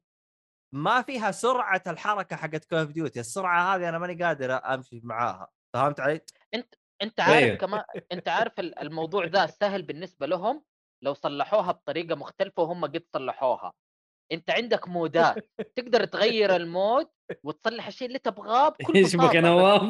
ما 0.76 1.02
فيها 1.02 1.30
سرعة 1.30 1.82
الحركة 1.86 2.36
حقت 2.36 2.64
Call 2.64 2.78
of 2.78 2.90
Duty 2.90 3.20
السرعة 3.20 3.74
هذه 3.76 3.88
أنا 3.88 3.98
ماني 3.98 4.24
قادر 4.24 4.74
أمشي 4.74 5.00
معاها. 5.04 5.48
فهمت 5.74 6.00
علي؟ 6.00 6.20
أنت 7.02 7.20
عارف 7.20 7.44
أيوة. 7.44 7.56
كمان 7.56 7.82
أنت 8.12 8.28
عارف 8.28 8.60
ال- 8.60 8.78
الموضوع 8.78 9.24
ذا 9.24 9.46
سهل 9.46 9.82
بالنسبة 9.82 10.26
لهم 10.26 10.62
لو 11.04 11.14
صلحوها 11.14 11.72
بطريقة 11.72 12.14
مختلفة 12.14 12.62
وهم 12.62 12.84
قد 12.84 13.04
صلحوها. 13.14 13.72
أنت 14.32 14.50
عندك 14.50 14.88
مودات. 14.88 15.50
تقدر 15.76 16.04
تغير 16.04 16.56
ال 16.56 16.67
mode 16.67 17.08
وتصلح 17.42 17.86
الشيء 17.86 18.08
اللي 18.08 18.18
تبغاه 18.18 18.68
بكل 18.68 18.94
إيش 18.94 19.06
بساطة. 19.16 19.28
بك 19.28 19.34
يا 19.34 19.40
نواف؟ 19.40 19.82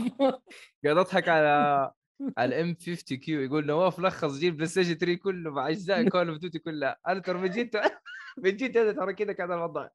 قاعد 0.84 0.96
أضحك 0.98 1.28
على 1.28 1.92
على 2.38 2.48
ال 2.56 2.76
M50Q 2.86 3.40
يقول 3.40 3.66
نواف 3.66 3.98
لخص 4.00 4.38
جيل 4.38 4.52
PlayStation 4.52 4.94
3 4.94 5.14
كله 5.22 5.50
مع 5.50 5.68
أجزاء 5.68 6.08
Call 6.08 6.28
of 6.28 6.38
Duty 6.38 6.58
كلها. 6.58 6.96
أنا 7.08 7.20
ترى 7.20 7.48
جد 7.48 7.76
من 8.36 8.56
جد 8.56 8.78
هذا 8.78 8.92
ترى 8.92 9.14
كذا 9.14 9.32
كان 9.32 9.52
الوضع. 9.52 9.88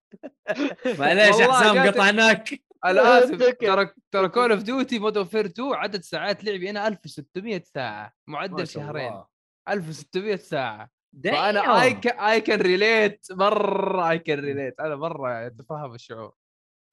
معليش 1.00 1.40
يا 1.40 1.48
حسام 1.52 1.88
قطعناك. 1.88 2.50
أنا 2.86 3.20
اسف. 3.20 3.56
ترى 3.62 3.90
ترى 4.12 4.28
Call 4.30 4.52
of 4.52 4.64
Duty 4.64 5.00
Modern 5.00 5.24
Warfare 5.26 5.46
2 5.46 5.74
عدد 5.74 6.02
ساعات 6.02 6.44
لعبي 6.44 6.70
أنا 6.70 6.88
1600 6.88 7.62
ساعة 7.74 8.14
معدل 8.28 8.68
شهرين. 8.68 9.08
الله. 9.08 9.26
1600 9.70 10.36
ساعة. 10.36 10.90
فأنا 11.24 11.82
I 11.84 12.00
I 12.06 12.42
can 12.42 12.62
relate 12.62 13.26
مرة 13.32 14.10
I 14.12 14.20
can 14.20 14.40
relate 14.40 14.80
أنا 14.80 14.96
مرة 14.96 15.48
أتفهم 15.48 15.96
الشعور. 15.96 16.34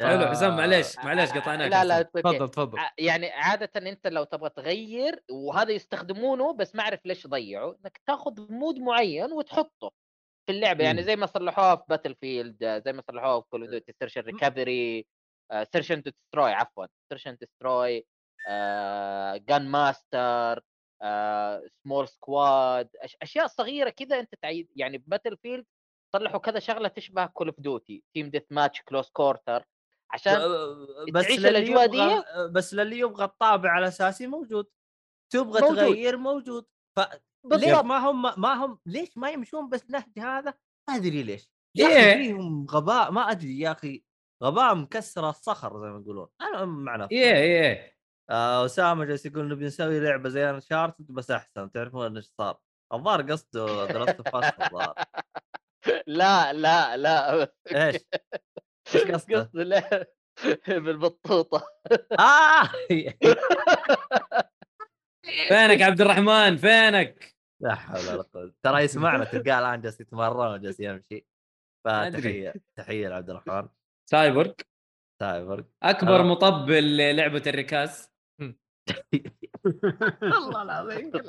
حلو. 0.03 0.27
حسام 0.27 0.57
معليش 0.57 0.97
معليش 0.99 1.31
قطعناك 1.31 1.71
لا 1.71 1.85
لا. 1.85 2.03
تفضل 2.03 2.49
تفضل. 2.49 2.79
ع- 2.79 2.93
يعني 2.99 3.31
عادة 3.31 3.91
أنت 3.91 4.07
لو 4.07 4.25
تبغى 4.25 4.51
تغير 4.51 5.23
وهذا 5.31 5.73
يستخدمونه 5.73 6.53
بس 6.53 6.75
ما 6.75 6.83
أعرف 6.83 7.07
ليش 7.07 7.27
ضيعوا 7.27 7.75
إنك 7.85 8.01
تاخذ 8.07 8.53
mode 8.53 8.79
معين 8.79 9.33
وتحطه. 9.33 9.91
في 10.49 10.55
اللعبة 10.55 10.85
يعني 10.85 11.01
مم. 11.01 11.07
زي 11.07 11.17
ما 11.17 11.27
صلحوها 11.27 11.77
في 11.77 11.83
Battlefield 11.89 12.83
زي 12.85 12.93
ما 12.93 13.03
صلحوها 13.03 13.41
في 13.41 13.47
Call 13.51 13.61
of 13.63 13.71
Duty 13.71 13.93
search 13.99 14.19
recovery 14.19 15.07
search 15.73 15.93
and 15.93 16.09
destroy 16.09 16.53
عفوا 16.53 16.87
search 17.09 17.29
and 17.29 17.39
destroy 17.41 18.07
جان 19.49 19.69
ماستر 19.71 20.63
سمول 21.83 22.09
سكواد 22.09 22.89
أشياء 23.23 23.47
صغيرة 23.47 23.91
كذا 23.91 24.21
أنت 24.21 24.35
تعيد 24.43 24.69
يعني 24.77 24.99
باتل 24.99 25.37
فيلد 25.37 25.67
صلحوا 26.13 26.41
كذا 26.41 26.59
شغلة 26.59 26.89
تشبه 26.89 27.27
كول 27.27 27.49
اوف 27.49 27.61
ديوتي 27.61 28.05
تيم 28.15 28.31
ديث 28.31 28.45
ماتش 28.51 28.83
كلوز 28.83 29.09
كورتر 29.09 29.65
عشان 30.11 30.35
بس 31.13 31.25
تعيش 31.25 31.39
للي 31.39 31.49
الأجواء 31.49 31.85
يبغى 31.85 32.25
بس 32.53 32.75
للي 32.75 32.99
يبغى 32.99 33.25
الطابع 33.25 33.79
الاساسي 33.79 34.27
موجود 34.27 34.67
تبغى 35.33 35.61
موجود. 35.61 35.77
تغير 35.77 36.17
موجود 36.17 36.67
فليش 36.97 37.28
بالضبط 37.45 37.85
ما 37.85 37.99
هم 37.99 38.23
ما 38.23 38.55
هم 38.55 38.79
ليش 38.87 39.19
ما 39.19 39.31
يمشون 39.31 39.69
بس 39.69 39.91
نهج 39.91 40.19
هذا؟ 40.19 40.55
ما 40.89 40.97
أدري 40.97 41.23
ليش. 41.23 41.51
أخي 41.81 42.19
فيهم 42.19 42.67
غباء 42.71 43.11
ما 43.11 43.31
أدري 43.31 43.59
يا 43.59 43.73
أخي 43.73 44.05
غباء 44.43 44.75
مكسر 44.75 45.29
الصخر 45.29 45.81
زي 45.81 45.87
ما 45.91 46.01
يقولون. 46.01 46.29
أنا 46.41 46.65
مع 46.65 46.97
نفسي 46.97 47.15
إيه 47.15 47.35
إيه. 47.35 47.99
آه 48.31 48.65
أسامة 48.65 49.05
جالس 49.05 49.27
يقول 49.27 49.49
نبي 49.49 49.67
نسوي 49.67 50.01
لعبة 50.01 50.29
زي 50.29 50.51
انشارتد 50.51 51.07
بس 51.07 51.31
أحسن. 51.31 51.71
تعرفون 51.73 52.17
إيش 52.17 52.33
صار؟ 52.39 52.59
الظاهر 52.93 53.23
قصده 53.23 53.87
دراسه 53.87 54.23
فاست 54.23 54.61
الظاهر. 54.61 54.95
لا 56.07 56.53
لا 56.53 56.97
لا. 56.97 57.53
إيش؟ 57.75 57.97
إيش 58.95 59.03
قصده؟ 59.03 59.41
قصدي 59.41 59.65
لا 59.65 60.07
بالبطوطة. 60.67 61.67
آه! 62.19 62.69
فينك 65.49 65.83
عبد 65.83 66.01
الرحمن؟ 66.01 66.57
فينك؟ 66.57 67.37
لا 67.63 67.75
حول 67.75 68.01
ولا 68.15 68.23
قوة. 68.23 68.55
ترى 68.63 68.83
يسمعنا 68.83 69.25
تلقاه 69.25 69.59
الآن 69.59 69.81
جالس 69.81 70.01
يتمرن 70.01 70.53
وجالس 70.55 70.81
يمشي. 70.81 71.27
فتحية 71.85 72.55
تحية 72.77 73.09
لعبد 73.09 73.31
الرحمن. 73.31 73.69
سايبورغ. 74.11 74.53
سايبورغ. 75.23 75.63
أكبر. 75.83 76.23
مطبل 76.23 76.97
للعبة 76.97 77.43
الركاز. 77.47 78.11
والله 80.23 80.63
العظيم 80.63 81.13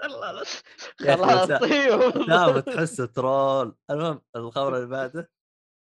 خلاص. 0.00 0.62
لا 2.28 2.60
تحسه 2.60 3.06
troll. 3.06 3.76
المهم 3.90 4.22
الخبر 4.36 4.76
اللي 4.76 4.86
بعده. 4.86 5.30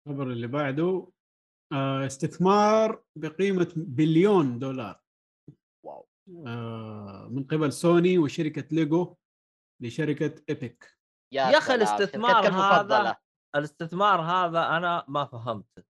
الخبر 0.07 0.23
اللي 0.23 0.47
بعده 0.47 1.07
آه، 1.73 2.05
استثمار 2.05 3.03
بقيمة 3.17 3.73
بليون 3.75 4.59
دولار. 4.59 5.02
من 6.27 7.43
قبل 7.43 7.73
سوني 7.73 8.17
وشركة 8.17 8.75
ليجو 8.75 9.15
لشركة 9.81 10.35
Epic. 10.49 10.97
يا 11.31 11.57
أخي 11.57 11.65
سلام، 11.65 11.77
الاستثمار 11.81 12.47
هذا-. 12.51 13.15
الاستثمار 13.55 14.21
هذا 14.21 14.77
أنا 14.77 15.05
ما 15.07 15.25
فهمته. 15.25 15.83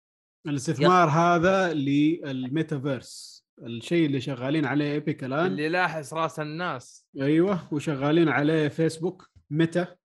الاستثمار 0.48 1.10
هذا 1.10 1.74
للميتافيرس. 1.74 3.44
الشيء 3.64 4.06
اللي 4.06 4.22
شغالين 4.22 4.66
عليه 4.66 4.92
Epic 4.92 5.24
الآن. 5.24 5.46
اللي 5.46 5.70
لاحس 5.70 6.14
رأس 6.14 6.40
الناس. 6.40 7.08
أيوه 7.22 7.74
وشغالين 7.74 8.30
عليه 8.30 8.68
فيسبوك 8.68 9.30
Meta. 9.50 9.96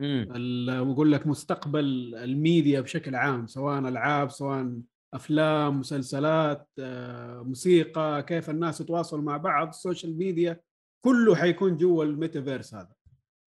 امم 0.00 0.32
ال- 0.36 0.84
بقول 0.84 1.12
لك 1.12 1.26
مستقبل 1.26 2.14
الميديا 2.14 2.80
بشكل 2.80 3.14
عام 3.14 3.46
سواء 3.46 3.78
ألعاب 3.78 4.30
سواء 4.30 4.80
أفلام 5.14 5.80
مسلسلات 5.80 6.68
آه، 6.78 7.42
موسيقى 7.42 8.22
كيف 8.22 8.50
الناس 8.50 8.80
يتواصلوا 8.80 9.22
مع 9.22 9.36
بعض 9.36 9.68
ال 9.68 9.75
social 9.75 10.18
media 10.18 10.60
كله 11.04 11.36
حيكون 11.36 11.76
جوا 11.76 12.04
الميتافيرس 12.04 12.74
هذا. 12.74 12.94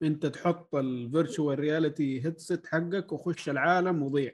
أنت 0.04 0.26
تحط 0.26 0.76
ال 0.76 0.86
virtual 0.86 1.60
reality 1.60 2.26
headset 2.26 2.68
حقك 2.68 3.12
وخش 3.12 3.50
العالم 3.50 4.04
وضيع. 4.04 4.32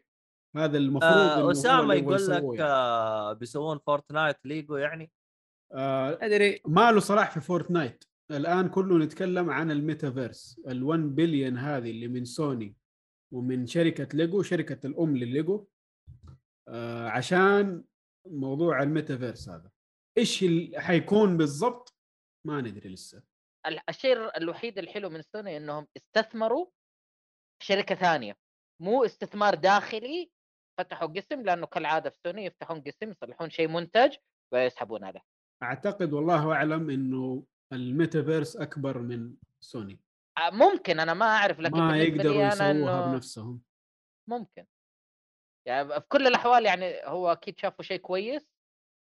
هذا 0.55 0.77
المفروض 0.77 1.13
آه 1.13 1.51
اسامه 1.51 1.93
يقول 1.93 2.27
لك 2.27 2.43
يعني. 2.43 2.61
آه 2.61 3.33
بيسوون 3.33 3.79
Fortnite 3.87 4.37
ليجو 4.45 4.77
يعني؟ 4.77 5.11
آه 5.73 6.17
أدري. 6.21 6.61
ما 6.67 6.91
له 6.91 6.99
صلاح 6.99 7.31
في 7.31 7.41
Fortnite 7.41 8.03
الآن 8.31 8.69
كله 8.69 8.97
نتكلم 8.97 9.49
عن 9.49 9.71
الميتافيرس. 9.71 10.61
ال1 10.67 10.95
بليون 10.95 11.57
هذه 11.57 11.91
اللي 11.91 12.07
من 12.07 12.25
سوني 12.25 12.75
ومن 13.31 13.67
شركة 13.67 14.17
ليجو 14.17 14.41
شركة 14.41 14.87
الأم 14.87 15.17
لليجو. 15.17 15.67
عشان 17.07 17.83
موضوع 18.27 18.83
الميتافيرس 18.83 19.49
هذا. 19.49 19.71
إيش 20.17 20.43
اللي 20.43 20.79
حيكون 20.81 21.37
بالضبط؟ 21.37 21.93
ما 22.47 22.61
ندري 22.61 22.89
لسه. 22.89 23.23
ال- 23.67 23.89
الشيء 23.89 24.37
الوحيد 24.37 24.77
الحلو 24.77 25.09
من 25.09 25.21
سوني 25.21 25.57
إنهم 25.57 25.87
استثمروا 25.97 26.67
شركة 27.63 27.95
ثانية. 27.95 28.37
مو 28.81 29.05
استثمار 29.05 29.55
داخلي 29.55 30.31
فتحوا 30.79 31.07
قسم 31.07 31.41
لأنه 31.41 31.65
كالعادة 31.67 32.09
في 32.09 32.19
سوني 32.25 32.45
يفتحون 32.45 32.81
قسم 32.81 33.11
يصلحون 33.11 33.49
شيء 33.49 33.67
منتج 33.67 34.15
ويسحبون 34.53 35.03
عليه. 35.03 35.21
أعتقد 35.63 36.13
والله 36.13 36.53
أعلم 36.53 36.89
إنه 36.89 37.43
الميتافيرس 37.73 38.55
أكبر 38.57 38.97
من 38.97 39.35
سوني. 39.59 39.99
آه، 40.37 40.49
ممكن 40.49 40.99
أنا 40.99 41.13
ما 41.13 41.25
أعرف 41.25 41.59
لكن 41.59 41.77
ما 41.77 41.97
يقدروا 41.97 42.43
يسووها 42.47 43.11
بنفسهم. 43.11 43.61
ممكن. 44.29 44.65
يعني 45.67 45.89
في 45.89 46.07
كل 46.09 46.27
الأحوال 46.27 46.65
يعني 46.65 46.93
هو 47.05 47.31
أكيد 47.31 47.59
شافوا 47.59 47.83
شيء 47.83 47.99
كويس 47.99 48.49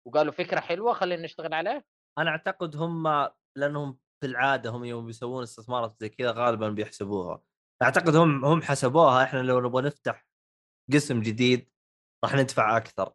وقالوا 0.07 0.33
فكرة 0.33 0.59
حلوة 0.59 0.93
خلينا 0.93 1.23
نشتغل 1.23 1.53
عليه. 1.53 1.85
أنا 2.17 2.29
أعتقد 2.29 2.75
هم 2.75 3.29
لأنهم 3.57 3.99
في 4.21 4.27
العاده 4.27 4.69
هم 4.69 4.85
يوم 4.85 5.05
بيسوون 5.05 5.43
استثمارات 5.43 5.95
زي 5.99 6.09
كذا 6.09 6.31
غالبا 6.31 6.69
بيحسبوها. 6.69 7.43
أعتقد 7.83 8.15
هم 8.15 8.45
هم 8.45 8.61
حسبوها 8.61 9.23
إحنا 9.23 9.39
لو 9.39 9.61
نبغى 9.61 9.81
نفتح 9.81 10.27
قسم 10.93 11.21
جديد 11.21 11.69
راح 12.23 12.35
ندفع 12.35 12.77
أكثر. 12.77 13.13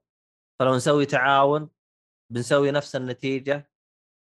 فلو 0.60 0.74
نسوي 0.76 1.06
تعاون 1.06 1.70
بنسوي 2.32 2.70
نفس 2.70 2.96
النتيجة 2.96 3.70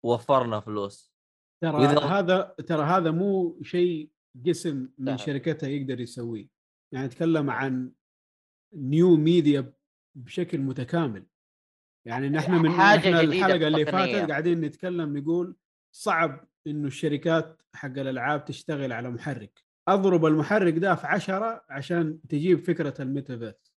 وفرنا 0.04 0.60
فلوس. 0.60 1.14
ترى 1.62 1.72
وإذا- 1.72 2.02
هذا 2.02 2.42
ترى 2.42 2.82
هذا 2.82 3.10
مو 3.10 3.62
شيء 3.62 4.10
قسم 4.46 4.88
من. 4.98 5.18
شركتها 5.18 5.68
يقدر 5.68 6.00
يسويه. 6.00 6.48
يعني 6.94 7.06
نتكلم 7.06 7.50
عن 7.50 7.92
new 8.74 9.16
media 9.16 9.72
بشكل 10.14 10.58
متكامل. 10.58 11.26
يعني 12.06 12.28
نحن 12.28 12.52
من 12.52 12.70
حاجة 12.70 13.00
جديدة 13.00 13.20
الحلقة 13.20 13.66
اللي. 13.66 13.86
فاتت 13.86 14.30
قاعدين 14.30 14.60
نتكلم 14.60 15.16
نقول 15.16 15.56
صعب 15.92 16.48
إنه 16.66 16.86
الشركات 16.86 17.62
حق 17.74 17.98
الألعاب 17.98 18.44
تشتغل 18.44 18.92
على 18.92 19.10
محرك. 19.10 19.64
أضرب 19.88 20.26
المحرك 20.26 20.78
ده 20.78 20.94
في 20.94 21.06
عشرة 21.06 21.64
عشان 21.68 22.20
تجيب 22.28 22.58
فكرة 22.58 22.94
الميتافيرس. 23.00 23.74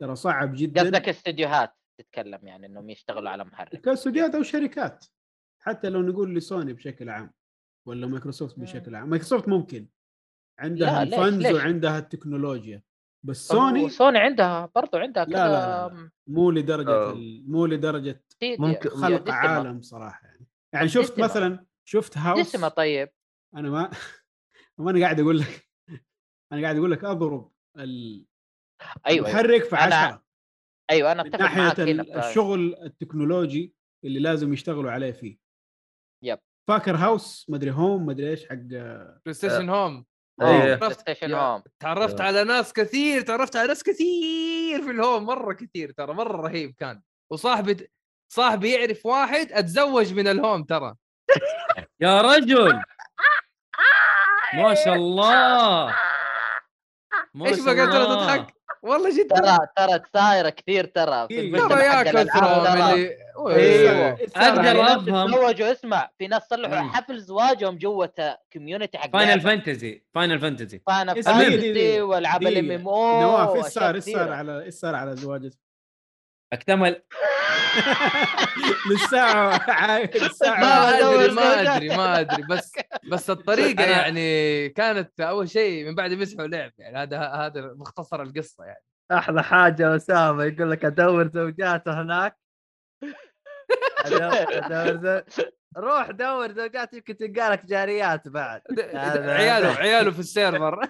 ترى 0.00 0.16
صعب 0.16 0.52
جدا. 0.54 0.80
قصدك 0.80 1.08
استديوهات 1.08 1.74
تتكلم 1.98 2.46
يعني 2.46 2.66
إنهم 2.66 2.90
يشتغلوا 2.90 3.30
على 3.30 3.44
محرك. 3.44 3.80
كاستوديوهات 3.80 4.34
أو 4.34 4.42
شركات. 4.42 5.04
حتى 5.62 5.88
لو 5.88 6.02
نقول 6.02 6.34
لسوني 6.34 6.72
بشكل 6.72 7.08
عام 7.08 7.32
ولا 7.86 8.06
مايكروسوفت. 8.06 8.58
بشكل 8.58 8.94
عام. 8.94 9.10
مايكروسوفت 9.10 9.48
ممكن. 9.48 9.88
عندها 10.58 11.02
الفنز؟ 11.02 11.46
وعندها 11.46 11.98
التكنولوجيا. 11.98 12.82
بس 13.26 13.48
سوني 13.48 13.88
سوني 13.88 14.18
عندها 14.18 14.70
برضو 14.74 14.96
عندها 14.98 15.24
لا، 15.24 15.30
كذا 15.32 15.48
لا، 15.48 15.94
لا. 15.94 16.10
مو 16.26 16.50
لدرجة. 16.50 17.10
ال- 17.12 17.50
مو 17.50 17.66
لدرجة 17.66 18.24
ممكن- 18.42 18.88
خلق. 18.90 19.30
عالم 19.30 19.82
صراحة 19.82 20.26
يعني 20.26 20.46
يعني 20.72 20.88
شفت 20.88 21.12
دسمة. 21.12 21.24
مثلا 21.24 21.66
شفت 21.84 22.18
هاوس 22.18 22.40
دسمة 22.40 22.68
طيب 22.68 23.08
أنا 23.56 23.70
ما 23.70 23.90
ما 24.78 24.90
أنا 24.90 25.00
قاعد 25.00 25.20
أقول 25.20 25.38
لك 25.38 25.68
أنا 26.52 26.62
قاعد 26.62 26.76
أقول 26.76 26.90
لك 26.90 27.04
أضرب 27.04 27.52
ال- 27.78 28.26
أيوه. 29.06 29.28
المحرك 29.28 29.64
في 29.64 29.76
أنا 29.76 29.94
عشرة 29.94 30.22
أيوه 30.90 31.12
أنا 31.12 31.22
أتفق 31.26 31.40
معاك 31.40 31.80
هنا 31.80 32.28
الشغل 32.28 32.74
التكنولوجي 32.82 33.74
اللي 34.04 34.18
لازم 34.20 34.52
يشتغلوا 34.52 34.90
عليه 34.90 35.12
فيه 35.12 35.38
yep. 36.24 36.38
فاكر 36.68 36.96
هاوس 36.96 37.46
مدري 37.50 37.70
Home 37.70 38.06
مدري 38.06 38.30
إيش 38.30 38.48
حق 38.48 38.54
بلاي 38.54 39.32
ستيشن 39.32 39.68
هوم 39.68 40.04
إيه. 40.42 40.74
PlayStation 40.74 41.30
يا- 41.30 41.36
Home 41.36 41.62
تعرفت. 41.80 42.20
على 42.20 42.44
ناس 42.44 42.72
كثير 42.72 43.20
تعرفت 43.22 43.56
على 43.56 43.68
ناس 43.68 43.82
كثير 43.82 44.82
في 44.82 44.90
ال 44.90 44.97
Home 44.97 45.24
مرة 45.26 45.52
كثير 45.52 45.90
ترى 45.92 46.14
مرة 46.14 46.36
رهيب 46.36 46.74
كان 46.78 47.02
وصاحبي 47.32 47.90
صاحبي 48.32 48.72
يعرف 48.72 49.06
واحد 49.06 49.52
أتزوج 49.52 50.12
من 50.14 50.28
ال 50.28 50.35
Home 50.35 50.62
ترى 50.64 50.94
يا 52.00 52.20
رجل 52.20 52.80
ما 54.54 54.74
شاء 54.74 54.94
الله 54.94 55.94
ما 57.34 57.46
إيش 57.46 57.60
بقى 57.60 57.74
ترى. 57.74 58.04
تضحك 58.06 58.54
والله 58.82 59.18
جدا 59.18 59.34
ترى 59.36 59.58
ترى 59.76 60.00
صايره 60.14 60.48
كثير 60.48 60.84
ترى 60.84 61.28
في 61.28 61.34
إيه. 61.34 61.52
ترى 61.56 61.80
يا. 61.82 62.00
اللي 62.02 62.20
أيوه 63.48 64.08
أقدر 64.36 64.62
في 64.62 64.82
ناس 64.82 64.96
أفهم. 64.96 65.26
تزوجوا 65.34 65.72
اسمع 65.72 66.10
في 66.18 66.26
ناس 66.26 66.42
صلحوا. 66.50 66.76
حفل 66.88 67.18
زواجهم 67.20 67.78
جوة 67.78 68.36
كوميونتي 68.52 68.98
حق 68.98 69.10
فاينل. 69.12 69.40
فانتزي 69.40 70.02
فاينل 70.14 70.40
فانتزي 70.40 70.82
فانتسي 70.86 71.72
دي- 71.72 72.00
والعاب. 72.00 72.42
الام 72.42 72.70
ام 72.70 72.88
أو 72.88 73.20
نواف 73.22 73.56
إيش 73.56 73.66
صار 73.74 73.94
إيش 73.94 74.04
صار 74.04 74.32
على 74.32 74.62
إيش 74.64 74.74
صار 74.74 74.94
على 74.94 75.16
زواج 75.16 75.50
أكتمل. 76.52 77.02
للساعه 78.90 79.70
عايل 79.70 80.10
ما 80.48 80.98
أدري 80.98 81.34
ما. 81.34 81.76
أدري 81.76 81.88
ما 81.88 82.20
أدري. 82.20 82.42
بس 82.50 82.72
بس 83.10 83.30
الطريقة 83.30 83.84
أنا- 83.84 83.88
يعني 83.88 84.68
كانت 84.68 85.20
أول 85.20 85.50
شيء 85.50 85.84
من 85.84 85.94
بعد 85.94 86.12
مسحوا 86.12 86.46
لعب 86.46 86.72
يعني. 86.78 86.98
هذا 86.98 87.18
هذا 87.20 87.72
مختصر 87.76 88.22
القصة 88.22 88.64
يعني. 88.64 88.82
أحلى 89.12 89.42
حاجة 89.42 89.96
أسامة 89.96 90.44
يقول 90.44 90.70
لك 90.70 90.84
أدور 90.84 91.28
زوجاته 91.28 92.02
هناك. 92.02 92.36
زو- 95.02 95.22
روح 95.76 96.10
دور 96.10 96.52
زوجات 96.52 96.94
يمكن 96.94 97.16
تلقى 97.16 97.50
لك 97.50 97.66
جاريات 97.66 98.28
بعد. 98.28 98.62
عياله 99.28 99.68
عياله 99.68 100.10
في 100.10 100.18
السيرفر. 100.18 100.80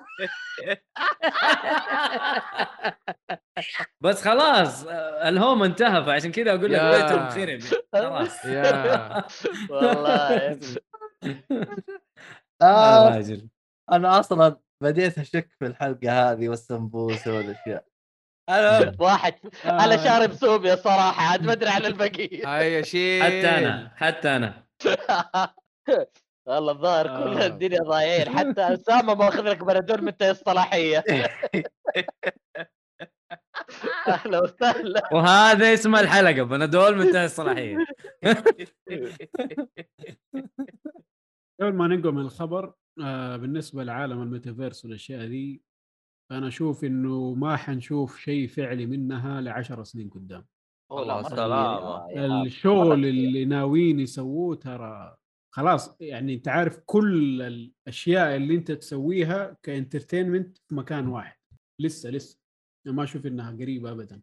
بس 4.04 4.22
خلاص 4.24 4.86
آه، 4.86 5.28
الهوم 5.28 5.62
انتهى 5.62 6.04
فعشان 6.04 6.32
كذا 6.32 6.50
أقول 6.50 6.72
لك. 6.72 6.80
بيتهم 6.80 7.28
خرب 7.28 7.60
خلاص. 7.92 8.44
والله 9.70 10.58
آه 12.62 13.22
أنا 13.92 14.20
أصلا 14.20 14.56
بديت 14.82 15.18
أشك 15.18 15.50
في 15.58 15.66
الحلقة 15.66 16.30
هذه 16.32 16.48
والسمبوسة 16.48 17.34
والأشياء. 17.36 17.84
أنا 18.48 18.92
واحد 18.98 19.34
آه. 19.66 19.84
أنا 19.84 19.96
شارب 19.96 20.32
سوبيا 20.32 20.76
صراحة 20.76 21.22
عاد 21.22 21.42
ما 21.46 21.52
أدري 21.52 21.70
عن 21.70 21.84
البقية. 21.86 22.58
هيا 22.58 22.82
شيء 22.82 23.22
حتى 23.22 23.48
أنا 23.48 23.92
حتى 23.96 24.36
أنا. 24.36 24.67
والله 26.48 26.72
الظاهر 26.72 27.06
كل 27.06 27.40
آه. 27.40 27.46
الدنيا 27.46 27.82
ضايعين 27.82 28.28
حتى 28.38 28.60
أسامة 28.74 29.14
ماخذ 29.14 29.42
لك 29.42 29.64
بنادول 29.64 30.02
منتهي 30.04 30.30
الصلاحيه 30.30 31.04
أهلا 34.08 34.42
وسهلا. 34.42 35.08
وهذا 35.12 35.74
اسم 35.74 35.96
الحلقة 35.96 36.42
بنادول 36.42 36.96
منتهي 36.96 37.24
الصلاحيه 37.24 37.76
قبل 41.60 41.72
ما 41.78 41.86
ننقل 41.88 42.12
من 42.12 42.20
الخبر 42.20 42.74
آه 43.04 43.36
بالنسبة 43.36 43.84
لعالم 43.84 44.22
الميتافيرس 44.22 44.84
والأشياء 44.84 45.20
ذي 45.20 45.62
أنا 46.30 46.48
أشوف 46.48 46.84
إنه 46.84 47.34
ما 47.34 47.56
حنشوف 47.56 48.18
شيء 48.18 48.48
فعلي 48.48 48.86
منها 48.86 49.40
لعشر 49.40 49.84
سنين 49.84 50.10
قدام. 50.10 50.46
والله 50.90 52.10
يا 52.10 52.42
الشغل 52.42 53.06
اللي 53.06 53.44
ناويين 53.44 54.00
يسووه 54.00 54.56
ترى 54.56 55.16
خلاص 55.54 55.96
يعني 56.00 56.34
أنت 56.34 56.48
عارف 56.48 56.78
كل 56.86 57.42
الأشياء 57.42 58.36
اللي 58.36 58.54
أنت 58.54 58.72
تسويها 58.72 59.56
ك 59.62 59.69
entertainment 59.69 60.58
في 60.58 60.74
مكان 60.74 61.08
واحد. 61.08 61.36
لسه 61.80 62.10
لسه. 62.10 62.38
أنا 62.86 62.94
ما 62.94 63.02
أشوف 63.02 63.26
إنها 63.26 63.52
قريبة 63.52 63.90
ابدا. 63.92 64.22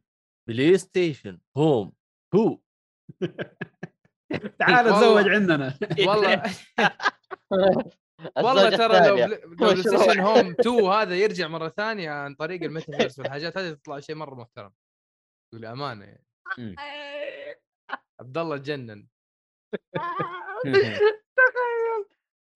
PlayStation 0.50 1.40
Home 1.58 1.92
هو. 2.36 2.60
تعال. 4.60 4.86
تزوج 4.86 5.30
عندنا. 5.30 5.78
والله. 6.08 6.44
والله 8.38 8.70
ترى 8.78 9.08
لو 9.08 9.16
Play. 9.56 9.76
Station 9.76 10.20
Home 10.20 10.56
2 10.60 10.84
هذا 10.84 11.16
يرجع 11.16 11.48
مرة 11.48 11.70
ثانية 11.70 12.10
عن 12.10 12.36
طريق 12.36 12.64
الميتافيرس 12.64 13.20
والحاجات 13.20 13.58
هذه 13.58 13.74
تطلع 13.74 14.00
شيء 14.00 14.16
مرة 14.16 14.36
محترم. 14.36 14.72
بالامانه 15.54 16.06
يعني. 16.06 16.26
عبد 18.20 18.38
الله 18.38 18.58
تجنن 18.58 19.08
تخيل 20.64 22.06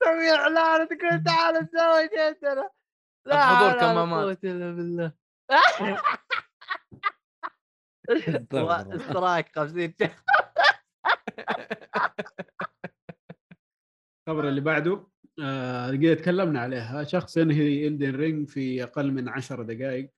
تسوي 0.02 0.32
إعلان 0.32 0.88
تقول 0.88 1.24
تعال 1.24 1.68
تزوج 1.70 2.10
عندنا. 2.20 2.70
لا 3.28 3.62
ولا 3.62 3.80
كمامات. 3.80 4.44
إلا 4.44 4.72
بالله. 4.72 5.14
strike 8.96 9.56
50 9.56 9.94
شهر 10.00 10.16
الخبر 14.30 14.48
اللي 14.50 14.62
بعده 14.62 15.08
آه 15.44 15.92
تكلمنا 16.14 16.60
عليها. 16.62 17.04
شخص 17.04 17.38
ينهي 17.38 17.88
Elden 17.88 18.16
Ring 18.16 18.48
في 18.50 18.84
أقل 18.84 19.12
من 19.12 19.30
10 19.30 19.64
دقائق 19.64 20.12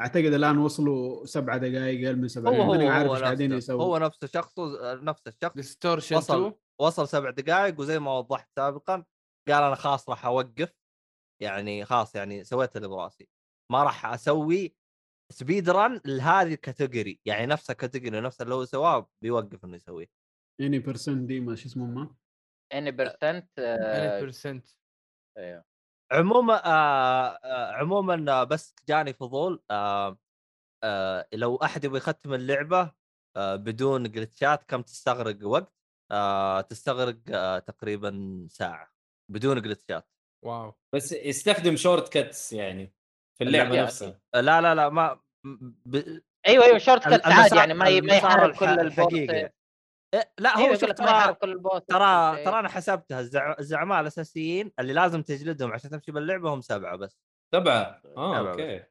أعتقد 0.00 0.24
الآن 0.24 0.58
وصلوا 0.58 1.26
سبعة 1.26 1.58
دقائق 1.58 2.08
أقل 2.08 2.16
من 2.16 2.28
سبعة 2.28 2.52
هو 2.52 2.62
هو 2.62 2.70
ماني 2.72 2.88
عارف 2.88 3.08
هو 3.08 3.14
إيش 3.14 3.22
قاعدين 3.22 3.50
نفسه 3.50 3.74
يسووا 3.74 3.84
هو 3.84 3.98
نفس 3.98 4.24
الشخص 4.24 4.58
نفس 4.82 5.22
الشخص 5.26 5.54
Distortion 5.54 6.16
وصل 6.16 6.46
2 6.46 6.54
وصل 6.80 7.08
سبع 7.08 7.30
دقائق 7.30 7.80
وزي 7.80 7.98
ما 7.98 8.18
وضحت 8.18 8.48
سابقا 8.56 9.04
قال 9.48 9.62
أنا 9.62 9.74
خلاص 9.74 10.08
راح 10.08 10.26
أوقف 10.26 10.72
يعني 11.42 11.84
خلاص 11.84 12.14
يعني 12.14 12.44
سويت 12.44 12.76
اللي 12.76 12.88
براسي. 12.88 13.28
ما 13.72 13.82
راح 13.82 14.06
أسوي 14.06 14.74
speedrun 15.32 16.00
لهذه 16.04 16.54
ال 16.54 16.61
category 16.61 17.20
يعني 17.24 17.46
نفس 17.46 17.70
ال 17.70 17.76
category 17.76 18.20
نفس 18.20 18.42
اللي 18.42 18.54
هو 18.54 18.64
سواه 18.64 19.08
بيوقف 19.22 19.64
إنه 19.64 19.76
يسويه. 19.76 20.06
any 20.60 20.78
percent 20.78 21.28
دي 21.28 21.40
ما 21.40 21.54
شو 21.54 21.68
اسمه 21.68 21.86
ما؟ 21.86 22.14
any 22.74 22.90
percent 22.90 23.48
آه، 23.58 24.20
100% 24.20 24.62
أيوه. 25.38 25.64
عموما 26.12 26.54
آه 26.66 27.38
آه 27.44 27.72
عموما 27.72 28.32
آه، 28.40 28.44
بس 28.44 28.74
جاني 28.88 29.12
فضول 29.12 29.62
آه 29.70 30.18
آه 30.84 31.28
لو 31.32 31.56
أحد 31.56 31.84
يبغى 31.84 31.98
يختم 31.98 32.34
اللعبة 32.34 32.92
آه 33.36 33.56
بدون 33.56 34.10
glitch 34.10 34.56
ات 34.56 34.64
كم 34.64 34.82
تستغرق 34.82 35.36
وقت؟ 35.46 35.72
آه 36.10 36.60
تستغرق 36.60 37.16
آه 37.30 37.58
تقريبا 37.58 38.46
ساعة 38.50 38.92
بدون 39.30 39.62
glitch 39.62 40.03
ات 40.03 40.10
wow 40.44 40.74
بس 40.94 41.12
يستخدم 41.12 41.76
shortcuts 41.76 42.52
يعني 42.52 42.94
في 43.38 43.44
اللعبة 43.44 43.82
نفسها 43.82 44.20
آه 44.34 44.40
لا 44.40 44.60
لا 44.60 44.74
لا 44.74 44.88
ما 44.88 45.20
ب... 45.86 45.96
أيوه 46.46 46.64
أيوه 46.64 46.78
shortcut 46.78 47.26
المسار- 47.26 47.32
عادي 47.32 47.56
يعني 47.56 47.74
ما 47.74 47.88
ي- 47.88 48.00
ما 48.00 48.16
يحرك 48.16 48.56
كل 48.58 48.66
الحقيقي. 48.80 49.52
إيه، 50.14 50.32
لا 50.38 50.58
هو 50.58 50.64
يقول 50.64 50.80
شوف 50.80 50.88
لك 50.88 51.00
ما 51.00 51.06
يحرك 51.10 51.38
ترى 51.40 51.80
ترى 51.80 52.44
ترى 52.44 52.58
أنا 52.58 52.68
حسبتها 52.68 53.20
الزع... 53.20 53.56
الزعماء 53.58 54.00
الأساسيين 54.00 54.72
اللي 54.78 54.92
لازم 54.92 55.22
تجلدهم 55.22 55.72
عشان 55.72 55.90
تمشي 55.90 56.12
باللعبة 56.12 56.54
هم 56.54 56.60
سبعة 56.60 56.96
بس. 56.96 57.18
سبعة؟ 57.54 58.02
آه 58.16 58.38
سبعة 58.38 58.50
أوكي. 58.52 58.84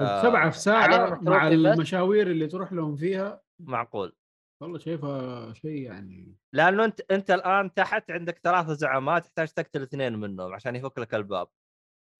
آه، 0.00 0.22
سبعة 0.22 0.50
في 0.50 0.58
ساعة 0.58 0.82
عليهم 0.82 1.24
مع 1.24 1.48
بس. 1.48 1.52
المشاوير 1.52 2.26
اللي 2.26 2.46
تروح 2.46 2.72
لهم 2.72 2.96
فيها؟ 2.96 3.42
معقول. 3.60 4.16
والله 4.62 4.78
شايفها 4.78 5.52
شيء 5.52 5.82
يعني. 5.82 6.36
لأنه 6.54 6.84
أنت 6.84 7.00
أنت 7.10 7.30
الآن 7.30 7.74
تحت 7.74 8.10
عندك 8.10 8.38
ثلاثة 8.44 8.72
زعماء 8.72 9.18
تحتاج 9.18 9.48
تقتل 9.48 9.82
اثنين 9.82 10.18
منهم 10.18 10.54
عشان 10.54 10.76
يفك 10.76 10.98
لك 10.98 11.14
الباب. 11.14 11.48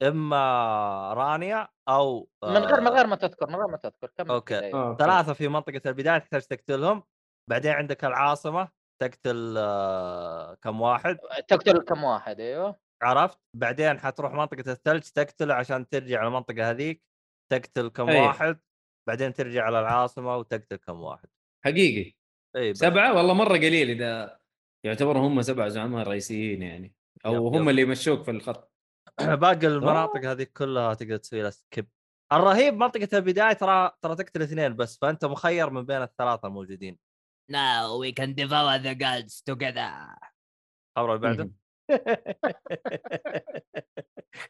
إما 0.02 1.12
رانيا 1.12 1.68
أو 1.88 2.28
من 2.44 2.50
غير 2.50 2.80
من 2.80 2.86
آه، 2.86 2.90
غير 2.90 3.06
ما 3.06 3.16
تذكر 3.16 3.46
من 3.48 3.54
غير 3.54 3.66
ما 3.66 3.76
تذكر 3.76 4.10
أيوه. 4.20 4.30
آه، 4.30 4.34
أوكي. 4.34 4.70
ثلاثة 5.04 5.32
في 5.32 5.48
منطقة 5.48 5.80
البداية 5.86 6.18
تحتاج 6.18 6.42
تقتلهم. 6.42 7.02
بعدين 7.50 7.72
عندك 7.72 8.04
العاصمة 8.04 8.68
تقتل 9.02 9.54
آه، 9.58 10.54
كم 10.54 10.80
واحد؟ 10.80 11.18
تقتل 11.48 11.78
كم 11.78 12.04
واحد 12.04 12.40
أيوه. 12.40 12.80
عرفت؟ 13.02 13.38
بعدين 13.56 14.00
حتروح 14.00 14.32
منطقة 14.32 14.72
الثلج 14.72 15.02
تقتله 15.02 15.54
عشان 15.54 15.88
ترجع 15.88 16.18
على 16.18 16.28
المنطقة 16.28 16.70
هذيك 16.70 17.02
تقتل 17.52 17.88
كم 17.88 18.08
أي. 18.08 18.20
واحد؟ 18.20 18.60
بعدين 19.08 19.32
ترجع 19.32 19.64
على 19.64 19.80
العاصمة 19.80 20.36
وتقتل 20.36 20.76
كم 20.76 21.00
واحد. 21.00 21.28
حقيقي. 21.64 22.14
إي. 22.56 22.74
سبعة؟ 22.74 23.16
والله 23.16 23.34
مرة 23.34 23.56
قليل 23.56 23.90
إذا 23.90 24.40
يعتبروا 24.86 25.28
هم 25.28 25.42
سبع 25.42 25.68
زعماء 25.68 26.08
رئيسيين 26.08 26.62
يعني. 26.62 26.94
أو 27.26 27.34
yep، 27.34 27.40
هم 27.40 27.62
yep. 27.62 27.68
اللي 27.68 27.82
يمشوك 27.82 28.22
في 28.24 28.30
الخط. 28.30 28.72
باقي 29.42 29.66
المناطق 29.66 30.24
هذه 30.24 30.46
كلها 30.56 30.94
تقدر 30.94 31.16
تسوي 31.16 31.42
لها 31.42 31.50
skip 31.50 31.88
الرهيب 32.32 32.74
منطقة 32.74 33.08
البداية 33.18 33.52
ترى 33.52 33.90
ترى 34.02 34.16
تقتل 34.16 34.42
اثنين 34.42 34.76
بس 34.76 34.98
فأنت 34.98 35.24
مخير 35.24 35.70
من 35.70 35.86
بين 35.86 36.02
الثلاثة 36.02 36.48
الموجودين. 36.48 36.98
Now 37.48 37.96
we 37.98 38.12
can 38.12 38.34
devour 38.34 38.78
the 38.78 38.94
gods 38.94 39.42
together. 39.42 40.16
الخبر 40.98 41.14
اللي 41.14 41.18
بعده. 41.18 41.50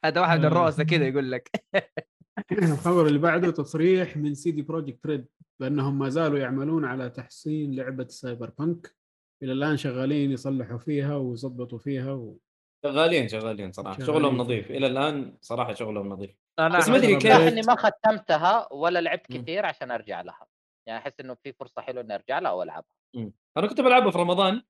هذا 0.05 0.21
واحد 0.21 0.39
من 0.39 0.45
الرؤساء 0.45 0.87
كذا 0.87 1.07
يقول 1.07 1.31
لك. 1.31 1.51
الخبر 2.53 3.07
اللي 3.07 3.19
بعده 3.19 3.51
تصريح 3.63 4.17
من 4.17 4.35
CD 4.35 4.63
Projekt 4.63 5.07
Red 5.07 5.27
بأنهم 5.61 5.99
ما 5.99 6.09
زالوا 6.09 6.39
يعملون 6.39 6.85
على 6.85 7.11
تحسين 7.11 7.77
لعبة 7.77 8.07
Cyberpunk 8.09 8.95
إلى 9.43 9.53
الآن 9.53 9.77
شغالين 9.77 10.31
يصلحوا 10.31 10.79
فيها 10.79 11.17
ويظبطوا 11.17 11.79
فيها 11.79 12.13
و... 12.13 12.39
شغالين 12.85 13.29
شغالين 13.29 13.73
صراحة. 13.73 13.99
شغالين. 13.99 14.15
شغلهم 14.15 14.37
نظيف. 14.37 14.71
إلى 14.71 14.87
الآن 14.87 15.37
صراحة 15.41 15.75
شغلهم 15.75 16.09
نظيف. 16.09 16.31
أنا 16.59 16.79
بس 16.79 16.89
ما 16.89 16.97
أدري 16.97 17.17
كيف. 17.17 17.33
اني 17.33 17.63
ما 17.63 17.77
ختمتها 17.77 18.73
ولا 18.73 18.99
لعبت. 18.99 19.33
كثير 19.33 19.67
عشان 19.67 19.91
أرجع 19.91 20.21
لها. 20.21 20.47
يعني 20.87 20.99
أحس 21.01 21.13
إنه 21.21 21.35
في 21.35 21.53
فرصة 21.53 21.83
حلوة 21.83 22.03
إني 22.03 22.15
أرجع 22.15 22.39
لها 22.39 22.53
والعبها 22.53 22.95
مم. 23.15 23.33
أنا 23.57 23.67
كنت 23.67 23.81
بلعبها 23.81 24.11
في 24.11 24.19
رمضان 24.19 24.63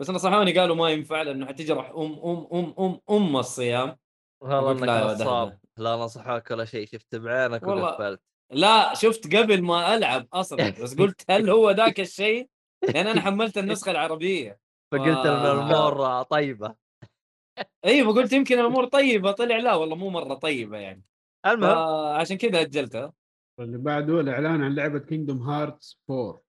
بس 0.00 0.10
نصحوني 0.10 0.58
قالوا 0.58 0.76
ما 0.76 0.90
ينفع 0.90 1.22
لأنه 1.22 1.46
حتجرح 1.46 1.90
أم 1.90 2.12
أم 2.12 2.48
أم 2.52 2.74
أم 2.78 3.00
أم 3.10 3.36
الصيام 3.36 3.96
والله 4.42 4.72
إنك 4.72 5.20
نصاب. 5.20 5.58
لا 5.76 5.96
نصحوك 5.96 6.50
ولا 6.50 6.64
شيء 6.64 6.86
شفت 6.86 7.14
بعينك 7.14 7.62
والله. 7.62 7.82
وقفلت 7.82 8.20
لا 8.50 8.94
شفت 8.94 9.36
قبل 9.36 9.62
ما 9.62 9.94
ألعب 9.94 10.26
أصلا 10.32 10.70
بس 10.82 10.94
قلت 11.00 11.30
هل 11.30 11.50
هو 11.50 11.70
ذاك 11.70 12.00
الشيء؟ 12.00 12.48
لأن 12.94 13.06
أنا 13.06 13.20
حملت 13.20 13.58
النسخة 13.58 13.90
العربية 13.90 14.60
فقلت 14.92 15.26
إن. 15.26 15.26
الأمور 15.46 16.22
طيبة 16.22 16.74
أيوه 17.84 18.14
قلت 18.14 18.32
يمكن 18.32 18.58
الأمور 18.58 18.84
طيبة 18.84 19.32
طلع 19.32 19.56
لا 19.56 19.74
والله 19.74 19.96
مو 19.96 20.10
مرة 20.10 20.34
طيبة 20.34 20.78
يعني 20.78 21.02
المهم 21.46 21.78
عشان 22.16 22.36
كذا 22.36 22.60
أجلتها 22.60 23.12
اللي 23.60 23.78
بعده 23.78 24.20
الإعلان 24.20 24.62
عن 24.62 24.74
لعبة 24.74 24.98
Kingdom 24.98 25.42
Hearts 25.42 26.02
4 26.10 26.40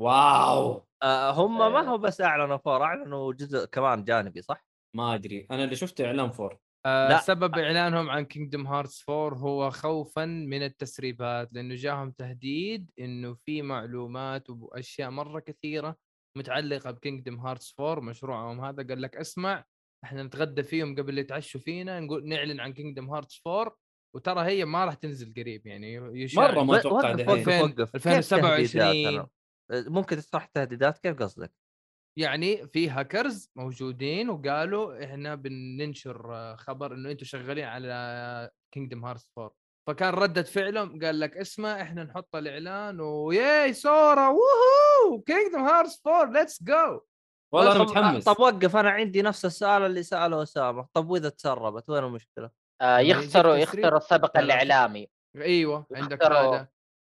wow! 0.00 0.86
آه 1.02 1.30
هم 1.30 1.58
ما 1.58 1.80
هو 1.88 1.98
بس 1.98 2.20
أعلنوا 2.20 2.56
four 2.56 2.82
أعلنوا 2.82 3.32
جزء 3.32 3.64
كمان 3.64 4.04
جانبي 4.04 4.42
صح؟ 4.42 4.66
ما 4.96 5.14
أدري 5.14 5.46
أنا 5.50 5.64
اللي 5.64 5.76
شفته 5.76 6.06
إعلان 6.06 6.30
four 6.30 6.58
آه 6.86 7.08
لا. 7.08 7.18
سبب 7.18 7.58
إعلانهم 7.58 8.10
عن 8.10 8.24
Kingdom 8.24 8.66
Hearts 8.66 9.08
4 9.10 9.38
هو 9.38 9.70
خوفا 9.70 10.24
من 10.24 10.62
التسريبات 10.62 11.52
لأنه 11.52 11.74
جاهم 11.74 12.10
تهديد 12.10 12.90
إنه 13.00 13.34
في 13.34 13.62
معلومات 13.62 14.50
وأشياء 14.50 15.10
مرة 15.10 15.40
كثيرة 15.40 15.96
متعلقة 16.36 16.90
ب 16.90 16.96
Kingdom 16.96 17.40
Hearts 17.40 17.74
4 17.80 18.04
مشروعهم 18.04 18.64
هذا. 18.64 18.82
قال 18.88 19.02
لك 19.02 19.16
اسمع 19.16 19.64
إحنا 20.04 20.22
نتغدى 20.22 20.62
فيهم 20.62 20.96
قبل 20.96 21.18
يتعشوا 21.18 21.60
فينا 21.60 22.00
نقول 22.00 22.28
نعلن 22.28 22.60
عن 22.60 22.72
Kingdom 22.72 23.10
Hearts 23.10 23.42
4 23.46 23.76
وترى 24.14 24.40
هي 24.42 24.64
ما 24.64 24.84
راح 24.84 24.94
تنزل 24.94 25.34
قريب 25.36 25.66
يعني 25.66 26.00
مرة 26.36 26.62
ما 26.62 26.76
أتوقع 26.78 27.08
وقف 27.10 27.16
دحين. 27.16 27.28
وقف 27.28 27.48
ألفين- 27.48 27.80
وقف 27.80 27.92
كيف 27.92 28.08
2027 28.08 28.66
تهديدات 28.82 29.28
أنا؟ 29.70 29.90
ممكن 29.90 30.16
تشرح 30.16 30.44
تهديدات 30.44 30.98
كيف 30.98 31.22
قصدك؟ 31.22 31.52
يعني 32.18 32.66
في 32.68 32.90
هاكرز 32.90 33.50
موجودين 33.56 34.30
وقالوا 34.30 35.04
إحنا 35.04 35.34
بننشر 35.34 36.34
آه، 36.34 36.56
خبر 36.56 36.94
إنه 36.94 37.10
أنتم 37.10 37.24
شغالين 37.24 37.64
على 37.64 38.50
Kingdom 38.74 39.04
Hearts 39.04 39.28
4 39.38 39.54
فكان 39.88 40.14
ردة 40.14 40.42
فعلهم 40.42 41.04
قال 41.04 41.20
لك 41.20 41.36
اسمع 41.36 41.82
إحنا 41.82 42.04
نحط 42.04 42.36
الإعلان 42.36 43.00
و 43.00 43.18
yay 43.18 43.72
سورا 43.72 44.28
woohoo! 44.28 45.20
Kingdom 45.22 45.60
Hearts 45.60 46.06
4 46.06 46.32
let's 46.32 46.62
go 46.62 47.00
والله 47.54 47.72
أنا 47.76 47.82
متحمس. 47.84 48.24
طب 48.24 48.40
وقف 48.40 48.76
أنا 48.76 48.90
عندي 48.90 49.22
نفس 49.22 49.44
السؤال 49.44 49.82
اللي 49.82 50.02
سأله 50.02 50.42
أسامة. 50.42 50.86
طب 50.94 51.10
وإذا 51.10 51.28
تسربت 51.28 51.90
وين 51.90 52.04
المشكلة؟ 52.04 52.50
آه 52.80 52.98
يخسروا. 52.98 53.54
يخسروا 53.56 53.96
السبق 53.96 54.36
لا، 54.36 54.40
لا، 54.42 54.44
الإعلامي 54.44 55.08
أيوه 55.36 55.86
عندك. 55.94 56.22
هذا 56.24 56.68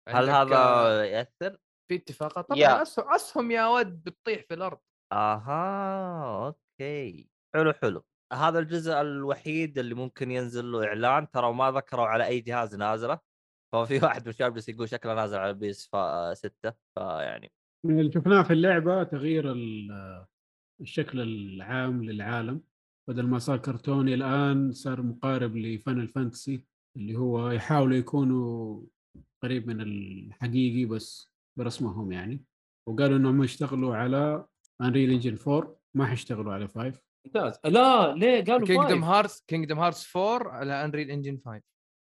هل 0.09 0.29
عندك، 0.29 0.53
هذا 0.53 0.57
آه، 0.57 1.03
يأثر؟ 1.03 1.57
في 1.89 1.95
اتفاقات 1.95 2.49
طبعا 2.49 2.59
يا. 2.59 2.81
أسهم 2.81 3.13
أسهم 3.13 3.51
يا 3.51 3.67
ود 3.67 4.03
بتطيح 4.03 4.41
في 4.47 4.53
الأرض 4.53 4.79
أها 5.13 6.45
أوكي 6.47 7.29
حلو 7.55 7.73
حلو 7.73 8.05
هذا 8.33 8.59
الجزء 8.59 9.01
الوحيد 9.01 9.77
اللي 9.77 9.95
ممكن 9.95 10.31
ينزل 10.31 10.71
له 10.71 10.85
إعلان 10.85 11.31
ترى 11.31 11.53
ما 11.53 11.71
ذكروا 11.71 12.05
على 12.05 12.25
أي 12.25 12.39
جهاز 12.41 12.75
نازلة 12.75 13.19
ففي 13.73 13.99
واحد 14.05 14.23
من 14.23 14.29
الشباب 14.29 14.53
جالس 14.53 14.69
يقول 14.69 14.89
شكله 14.89 15.13
نازل 15.13 15.37
على 15.37 15.53
PS 15.53 15.89
6 16.33 16.73
فيعني 16.95 17.51
من 17.85 17.99
اللي 17.99 18.11
شفناه 18.11 18.43
في 18.43 18.53
اللعبة 18.53 19.03
تغيير 19.03 19.51
ال- 19.51 20.25
الشكل 20.81 21.19
العام 21.21 22.03
للعالم 22.03 22.61
بدل 23.09 23.27
ما 23.27 23.39
صار 23.39 23.57
كرتوني 23.57 24.13
الآن 24.13 24.71
صار 24.71 25.01
مقارب 25.01 25.57
لفن 25.57 25.99
ال 25.99 26.07
fantasy 26.08 26.65
اللي 26.97 27.17
هو 27.17 27.49
يحاولوا 27.49 27.97
يكونوا 27.97 28.81
قريب 29.43 29.67
من 29.67 29.81
الحقيقي 29.81 30.85
بس 30.85 31.31
برسمهم 31.57 32.11
يعني. 32.11 32.45
وقالوا 32.87 33.17
إنهم 33.17 33.43
يشتغلوا 33.43 33.95
على 33.95 34.45
Unreal 34.81 35.11
Engine 35.11 35.37
4 35.47 35.75
ما 35.93 36.05
حيشتغلوا 36.05 36.53
على 36.53 36.67
5 36.67 37.01
ممتاز. 37.25 37.59
لا 37.65 38.15
ليه؟ 38.15 38.43
قالوا 38.43 38.67
Kingdom 38.67 39.03
Hearts 39.03 39.43
Kingdom 39.47 39.79
Hearts 39.79 40.15
4 40.15 40.51
على 40.51 40.85
Unreal 40.85 41.11
Engine 41.11 41.39
5 41.45 41.61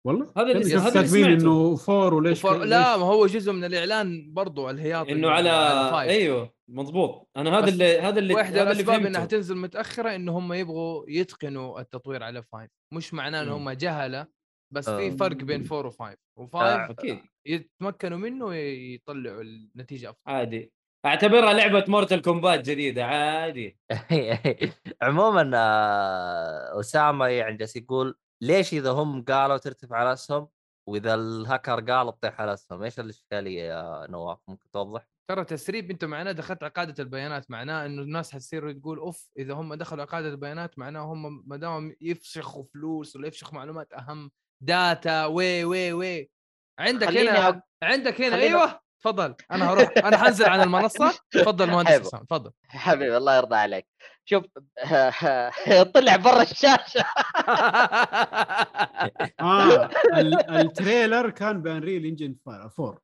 والله 0.06 0.32
هذا 0.36 0.52
اللي- 0.52 0.74
هذا 0.76 1.00
اللي 1.00 1.08
سمعته. 1.08 1.32
إنه 1.32 1.76
4 1.88 2.14
وليش. 2.14 2.44
ليش- 2.46 2.52
لا 2.62 2.96
ما 2.96 3.04
هو 3.06 3.26
جزء 3.26 3.52
من 3.52 3.64
الإعلان 3.64 4.32
برضو 4.32 4.70
الهياط 4.70 5.08
إنه 5.08 5.30
على 5.30 5.50
five. 5.92 6.10
أيوه 6.10 6.54
مضبوط 6.68 7.28
أنا 7.36 7.58
هذا 7.58 7.68
اللي 7.68 7.98
هذا 8.00 8.18
اللي 8.18 8.34
واحدة 8.34 8.62
اللي 8.62 8.72
الأسباب. 8.72 9.06
إنها 9.06 9.24
تنزل 9.26 9.56
متأخرة 9.56 10.14
إنه 10.14 10.38
هم 10.38 10.52
يبغوا 10.52 11.04
يتقنوا 11.08 11.80
التطوير 11.80 12.22
على 12.22 12.42
5 12.52 12.68
مش 12.94 13.14
معناه 13.14 13.42
ان. 13.42 13.48
هم 13.48 13.70
جهلة 13.70 14.26
بس 14.72 14.88
آه. 14.88 14.96
في 14.96 15.10
فرق 15.16 15.36
بين 15.36 15.66
4 15.72 15.90
و5 15.90 16.16
و5 16.40 16.54
آه، 16.54 16.90
أكيد 16.90 17.18
يتمكنوا 17.46 18.18
منه 18.18 18.54
يطلعوا 18.54 19.42
النتيجة 19.42 20.10
أفضل 20.10 20.20
عادي 20.26 20.72
أعتبرها 21.06 21.52
لعبة 21.52 21.84
Mortal 21.88 22.22
Kombat 22.22 22.70
جديدة 22.70 23.04
عادي 23.04 23.78
عموما 25.02 25.50
آه، 25.54 26.80
أسامة 26.80 27.26
يعني 27.26 27.56
جالس 27.56 27.76
يقول 27.76 28.18
ليش 28.42 28.72
إذا 28.74 28.90
هم 28.90 29.24
قالوا 29.24 29.56
ترتفع 29.56 30.02
الاسهم 30.02 30.48
وإذا 30.88 31.14
الهاكر 31.14 31.80
قال 31.92 32.12
تطيح 32.18 32.40
الاسهم 32.40 32.82
إيش 32.82 33.00
الإشكالية 33.00 33.62
يا 33.62 34.06
نواف؟ 34.10 34.38
ممكن 34.48 34.70
توضح؟ 34.70 35.06
ترى 35.30 35.44
تسريب 35.44 35.90
أنت 35.90 36.04
معناه 36.04 36.32
دخلت 36.32 36.62
على 36.62 36.72
قاعدة 36.72 37.02
البيانات 37.02 37.50
معناه 37.50 37.86
إنه 37.86 38.02
الناس 38.02 38.32
حتصير 38.32 38.72
تقول 38.72 38.98
أوف 38.98 39.30
إذا 39.38 39.54
هم 39.54 39.74
دخلوا 39.74 40.00
على 40.02 40.10
قاعدة 40.10 40.28
البيانات 40.28 40.78
معناه 40.78 41.00
هم 41.12 41.42
ما 41.48 41.56
دام 41.56 41.96
يفشخوا 42.00 42.64
فلوس 42.74 43.16
ولا 43.16 43.26
يفشخوا 43.28 43.54
معلومات 43.54 43.92
أهم 43.92 44.30
data 44.62 45.26
وي 45.26 45.64
وي 45.64 45.92
وي. 45.92 46.30
عندك 46.78 47.08
هنا 47.08 47.52
أ- 47.52 47.60
عندك 47.82 48.20
هنا 48.20 48.30
خليني- 48.36 48.46
أيوه. 48.56 48.80
تفضل 49.00 49.34
أنا 49.50 49.70
هروح 49.72 49.90
أنا 50.04 50.16
حنزل 50.16 50.44
عن 50.44 50.60
المنصة 50.60 51.18
تفضل 51.30 51.70
مهندس. 51.70 52.00
حسام 52.00 52.24
تفضل 52.24 52.50
حبيبي 52.68 53.16
الله 53.16 53.36
يرضى 53.36 53.56
عليك 53.56 53.86
شوف 54.24 54.44
طلع 55.94 56.16
برا 56.16 56.42
الشاشة 56.42 57.00
آه 59.40 59.90
ال- 60.14 60.50
ال 60.50 60.60
trailer 60.60 61.30
كان 61.30 61.62
ب 61.62 61.69
Unreal 61.69 62.06
Engine 62.06 62.36
4 62.48 62.98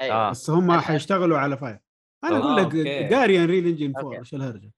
أيوه 0.00 0.16
آه. 0.16 0.30
بس 0.30 0.50
هم 0.50 0.80
حيشتغلوا 0.80 1.38
على 1.38 1.56
5 1.56 1.78
أنا 2.24 2.36
آه، 2.36 2.38
أقول 2.40 2.56
لك 2.56 2.64
أوكي. 2.64 3.14
قاري 3.14 3.38
Unreal 3.44 3.66
Engine 3.66 3.92
4 3.96 4.02
أوكي. 4.04 4.18
إيش 4.18 4.34
الهرجة. 4.34 4.70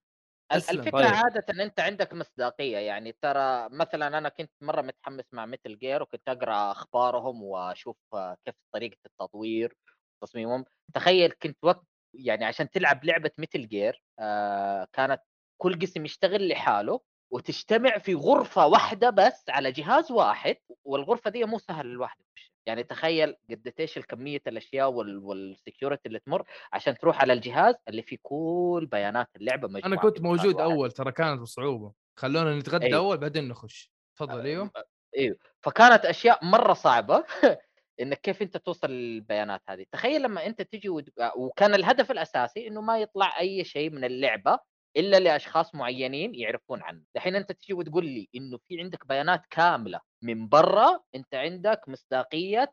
الفكرة 0.53 0.91
طيب. 0.91 1.07
عادة 1.07 1.45
إن 1.51 1.61
أنت 1.61 1.81
عندك 1.81 2.13
مصداقية 2.15 2.77
يعني 2.79 3.17
ترى 3.23 3.69
مثلا 3.71 4.19
أنا 4.19 4.29
كنت 4.29 4.51
مرة 4.61 4.83
متحمس 4.83 5.25
مع 5.33 5.47
Metal 5.47 5.79
Gear 5.79 6.03
وكنت 6.03 6.29
أقرأ 6.29 6.73
أخبارهم 6.73 7.43
وأشوف 7.43 7.97
آه، 8.15 8.37
كيف 8.45 8.55
طريقة 8.75 8.97
التطوير 9.07 9.77
تصميمهم. 10.23 10.65
تخيل 10.95 11.31
كنت 11.33 11.59
وقت 11.63 11.83
يعني 12.15 12.45
عشان 12.45 12.71
تلعب 12.71 13.05
لعبة 13.05 13.31
Metal 13.39 13.69
Gear 13.69 14.03
آه 14.19 14.87
كانت 14.93 15.23
كل 15.59 15.79
قسم 15.79 16.05
يشتغل 16.05 16.49
لحاله 16.49 17.01
وتجتمع 17.33 17.99
في 17.99 18.15
غرفة 18.15 18.67
واحدة 18.67 19.11
بس 19.11 19.45
على 19.49 19.73
جهاز 19.73 20.13
واحد 20.13 20.57
والغرفة 20.85 21.31
دي 21.31 21.45
مو 21.45 21.59
سهل 21.59 21.87
الواحد 21.87 22.23
يعني 22.67 22.83
تخيل 22.83 23.37
قد 23.51 23.73
إيش 23.81 23.99
الكمية 23.99 24.41
الأشياء 24.47 24.93
والسكيورتي 24.93 26.09
اللي 26.09 26.19
تمر 26.19 26.45
عشان 26.73 26.99
تروح 26.99 27.21
على 27.21 27.33
الجهاز 27.33 27.75
اللي 27.89 28.03
فيه 28.03 28.17
كل 28.23 28.89
بيانات 28.93 29.29
اللعبة 29.37 29.69
مجموعة 29.69 29.87
أنا 29.87 29.97
كنت 29.97 30.21
موجود. 30.21 30.61
أول 30.61 30.93
ترى 30.93 31.13
كانت 31.13 31.41
بصعوبة. 31.41 31.93
خلونا 32.17 32.59
نتغدى 32.59 32.87
أيوه. 32.87 32.99
أول 32.99 33.19
بعدين 33.19 33.49
نخش. 33.49 33.91
تفضل 34.17 34.41
أيوه. 34.41 34.71
أيوه. 35.17 35.37
فكانت 35.61 36.05
أشياء 36.05 36.45
مرة 36.45 36.73
صعبة. 36.73 37.25
إنك 38.01 38.21
كيف 38.21 38.43
أنت 38.43 38.57
توصل 38.57 38.91
للبيانات 38.91 39.63
هذه؟ 39.69 39.87
تخيل 39.93 40.23
لما 40.23 40.47
أنت 40.47 40.63
تجي 40.63 40.89
ود... 40.89 41.11
وكان 41.37 41.75
الهدف 41.75 42.11
الأساسي 42.11 42.69
إنه 42.69 42.81
ما 42.81 42.99
يطلع 42.99 43.41
أي 43.41 43.65
شيء 43.65 43.91
من 43.91 44.05
اللعبة 44.05 44.59
إلا 44.97 45.17
لأشخاص 45.17 45.75
معينين 45.75 46.35
يعرفون 46.35 46.83
عنه. 46.83 47.03
الحين 47.17 47.37
أنت 47.37 47.53
تجي 47.53 47.75
وتقول 47.75 48.07
لي 48.07 48.29
إنه 48.35 48.59
في 48.69 48.81
عندك 48.81 49.07
بيانات 49.07 49.47
كاملة 49.51 50.01
من 50.23 50.49
برا 50.49 51.01
أنت 51.15 51.35
عندك 51.35 51.81
مصداقية 51.89 52.73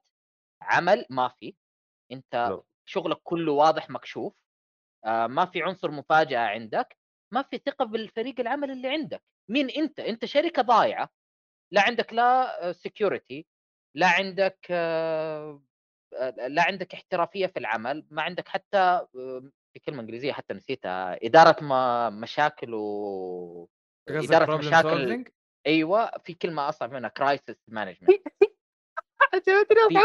عمل 0.62 1.06
ما 1.10 1.28
في. 1.28 1.56
أنت 2.12 2.48
لو. 2.50 2.66
شغلك 2.86 3.18
كله 3.24 3.52
واضح 3.52 3.90
مكشوف. 3.90 4.34
آه 5.06 5.28
ما 5.28 5.46
في 5.46 5.64
عنصر 5.64 5.92
مفاجأة 5.92 6.40
عندك. 6.40 6.98
ما 7.34 7.42
في 7.42 7.58
ثقة 7.58 7.86
بالفريق 7.86 8.40
العمل 8.40 8.72
اللي 8.72 8.90
عندك. 8.90 9.24
مين 9.50 9.70
أنت؟ 9.70 10.00
أنت 10.00 10.26
شركة 10.26 10.62
ضايعة. 10.62 11.10
لا 11.72 11.82
عندك 11.82 12.14
لا 12.14 12.72
سكيورتي 12.72 13.46
لا 13.96 14.08
عندك 14.08 14.68
آه، 14.72 15.62
آه، 16.14 16.48
لا 16.48 16.64
عندك 16.68 16.94
احترافية 16.94 17.48
في 17.48 17.60
العمل 17.60 18.06
ما 18.10 18.22
عندك 18.22 18.48
حتى 18.48 19.08
في 19.74 19.80
كلمة 19.86 20.02
إنجليزية 20.02 20.32
حتى 20.32 20.54
نسيتها 20.54 21.26
إدارة 21.26 21.64
ما 21.64 22.10
مشاكل 22.10 22.74
و 22.74 23.70
إدارة 24.10 24.58
مشاكل 24.58 25.26
أيوه 25.68 26.12
في 26.18 26.34
كلمة 26.34 26.70
أصعب 26.70 26.94
منها 26.94 27.10
crisis 27.10 27.64
management 27.68 28.22
عجبتني 29.34 30.00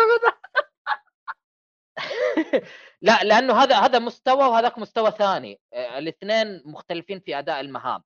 لا 3.02 3.24
لأنه 3.24 3.54
هذا 3.54 3.76
هذا 3.76 3.98
مستوى 3.98 4.44
وهذاك 4.48 4.78
مستوى 4.78 5.10
ثاني 5.10 5.60
آه، 5.72 5.98
الاثنين 5.98 6.62
مختلفين 6.64 7.20
في 7.20 7.38
أداء 7.38 7.60
المهام 7.60 8.02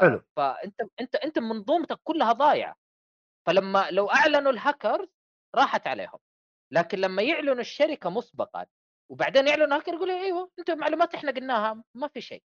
حلو. 0.00 0.22
فأنت 0.36 0.80
أنت 1.00 1.14
أنت 1.14 1.38
منظومتك 1.38 2.00
كلها 2.04 2.32
ضايعة. 2.32 2.76
فلما 3.46 3.90
لو 3.90 4.10
أعلنوا 4.10 4.52
الهاكرز 4.52 5.08
راحت 5.54 5.86
عليهم 5.86 6.18
لكن 6.72 6.98
لما 6.98 7.22
يعلنوا 7.22 7.60
الشركة 7.60 8.10
مسبقا 8.10 8.66
وبعدين 9.10 9.48
يعلنوا 9.48 9.76
هاكر 9.76 9.94
يقول 9.94 10.10
أيوه 10.10 10.50
انت 10.58 10.70
معلومات 10.70 11.14
إحنا 11.14 11.32
قلناها 11.32 11.84
ما 11.94 12.08
في 12.08 12.20
شيء. 12.20 12.42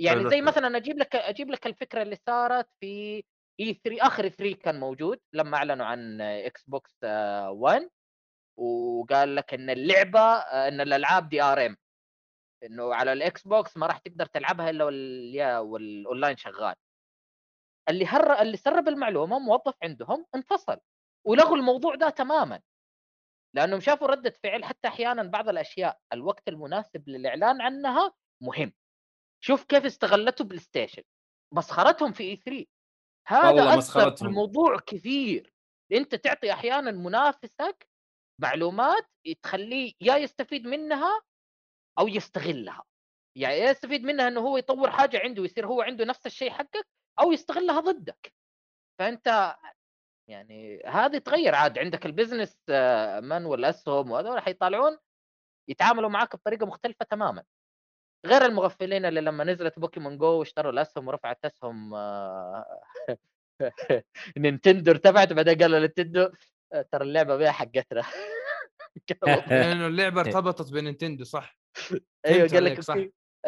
يعني 0.00 0.30
زي. 0.30 0.40
مثلا 0.42 0.76
أجيب 0.76 0.98
لك 0.98 1.16
أجيب 1.16 1.50
لك 1.50 1.66
الفكرة 1.66 2.02
اللي 2.02 2.16
صارت 2.26 2.68
في 2.80 3.24
E3 3.60 4.06
آخر 4.06 4.28
E3 4.28 4.56
كان 4.56 4.80
موجود 4.80 5.20
لما 5.32 5.56
أعلنوا 5.56 5.86
عن 5.86 6.20
Xbox 6.20 6.96
One 7.04 7.90
وقال 8.56 9.36
لك 9.36 9.54
إن 9.54 9.70
اللعبة 9.70 10.20
إن 10.38 10.80
الألعاب 10.80 11.28
DRM. 11.28 11.76
إنه 12.64 12.94
على 12.94 13.12
ال 13.12 13.42
Xbox 13.48 13.76
ما 13.76 13.86
راح 13.86 13.98
تقدر 13.98 14.26
تلعبها 14.26 14.70
إلا 14.70 15.58
والأونلاين 15.58 16.36
شغال. 16.36 16.74
اللي 17.88 18.06
هر 18.06 18.42
اللي 18.42 18.56
سرب 18.56 18.88
المعلومة 18.88 19.38
موظف 19.38 19.74
عندهم 19.82 20.26
انفصل 20.34 20.76
ولغوا 21.26 21.56
الموضوع 21.56 21.94
ده 21.94 22.10
تماما. 22.10 22.60
لأنهم 23.56 23.80
شافوا 23.80 24.08
ردة 24.08 24.30
فعل 24.42 24.64
حتى 24.64 24.88
أحيانا 24.88 25.22
بعض 25.22 25.48
الأشياء 25.48 25.98
الوقت 26.12 26.48
المناسب 26.48 27.08
للإعلان 27.08 27.60
عنها 27.60 28.12
مهم. 28.42 28.72
شوف 29.44 29.64
كيف 29.64 29.84
استغلته 29.84 30.44
PlayStation 30.44 31.02
مسخرتهم 31.54 32.12
في 32.12 32.22
E3 32.22 32.66
والله 33.48 33.62
هذا 33.72 33.78
أثر 33.78 34.16
في. 34.16 34.22
الموضوع 34.22 34.78
كثير 34.86 35.52
أنت 35.92 36.14
تعطي 36.14 36.52
أحيانا 36.52 36.90
منافسك 36.90 37.88
معلومات 38.42 39.06
تخليه 39.42 39.92
يا 40.00 40.16
يستفيد 40.16 40.66
منها 40.66 41.22
أو 41.98 42.08
يستغلها. 42.08 42.84
يعني 43.36 43.54
يستفيد 43.56 44.02
منها 44.02 44.28
إنه 44.28 44.40
هو 44.40 44.56
يطور 44.56 44.90
حاجة 44.90 45.20
عنده 45.24 45.42
ويصير 45.42 45.66
هو 45.66 45.82
عنده 45.82 46.04
نفس 46.04 46.26
الشيء 46.26 46.50
حقك 46.50 46.86
أو 47.20 47.32
يستغلها 47.32 47.80
ضدك. 47.80 48.34
فأنت 48.98 49.56
يعني 50.28 50.82
هذه 50.86 51.18
تغير 51.18 51.54
عاد 51.54 51.78
عندك 51.78 52.06
ال 52.06 52.12
business 52.12 52.58
آه، 52.68 53.20
man 53.20 53.46
والاسهم 53.46 54.10
وهذول 54.10 54.40
حيطالعون 54.40 54.98
يتعاملوا 55.68 56.08
معاك 56.08 56.36
بطريقة 56.36 56.66
مختلفة 56.66 57.04
تماما. 57.10 57.44
غير 58.26 58.44
المغفلين 58.44 59.04
اللي 59.04 59.20
لما 59.20 59.44
نزلت 59.44 59.78
Pokémon 59.78 60.18
Go 60.18 60.38
واشتروا 60.38 60.72
الأسهم 60.72 61.08
ورفعت 61.08 61.44
أسهم 61.44 61.94
آه، 61.94 62.80
Nintendo 64.38 64.90
ارتفعت 64.90 65.32
بعدين 65.32 65.58
قالوا 65.58 65.78
Nintendo 65.78 66.30
آه، 66.72 66.82
ترى 66.82 67.04
اللعبة 67.04 67.36
بيها 67.36 67.52
حقتنا. 67.52 68.02
لأنه 69.46 69.86
اللعبة 69.86 70.20
ارتبطت 70.20 70.72
ب 70.72 70.78
Nintendo 70.78 71.24
صح؟ 71.24 71.58
أيوه 72.26 72.48
قال 72.48 72.64
لك 72.64 72.80
صح. 72.80 72.96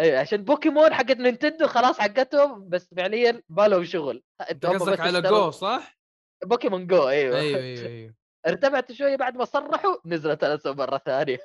أيوه 0.00 0.20
عشان 0.20 0.44
بوكيمون 0.44 0.94
حقت 0.94 1.16
Nintendo 1.16 1.66
خلاص 1.66 2.00
حقتهم 2.00 2.68
بس 2.68 2.94
فعليا 2.94 3.42
ما 3.48 3.68
لهم 3.68 3.84
شغل. 3.84 4.22
أنت 4.50 4.66
قصدك 4.66 5.00
على 5.00 5.22
Go 5.22 5.50
صح؟ 5.50 5.98
Pokémon 6.44 6.86
Go 6.86 7.08
أيوه. 7.08 7.38
أيوه 7.38 7.60
أيوه 7.60 7.86
أيوه. 7.86 8.14
ارتفعت 8.46 8.92
شوية 8.92 9.16
بعد 9.16 9.36
ما 9.36 9.44
صرحوا 9.44 9.96
نزلت 10.04 10.44
الاسهم 10.44 10.76
مرة 10.76 10.98
ثانية. 10.98 11.38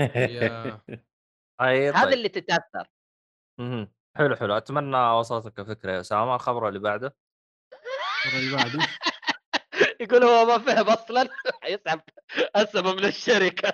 اي 0.00 0.40
هذا 1.90 2.04
طيب. 2.04 2.12
اللي 2.12 2.28
تتأثر. 2.28 2.88
حلو 4.16 4.36
حلو. 4.36 4.56
أتمنى 4.56 4.96
وصلتك 4.96 5.58
الفكرة 5.58 5.92
يا 5.92 6.00
أسامة. 6.00 6.34
الخبر 6.34 6.68
اللي 6.68 6.78
بعده. 6.78 7.16
المرة 8.26 8.38
اللي 8.38 8.56
بعده. 8.56 8.78
يقول 10.00 10.24
هو 10.24 10.44
ما 10.44 10.58
فهم 10.58 10.88
أصلا. 10.88 11.28
حيسحب 11.62 12.00
اسهم 12.54 12.96
من 12.96 13.04
الشركة. 13.04 13.72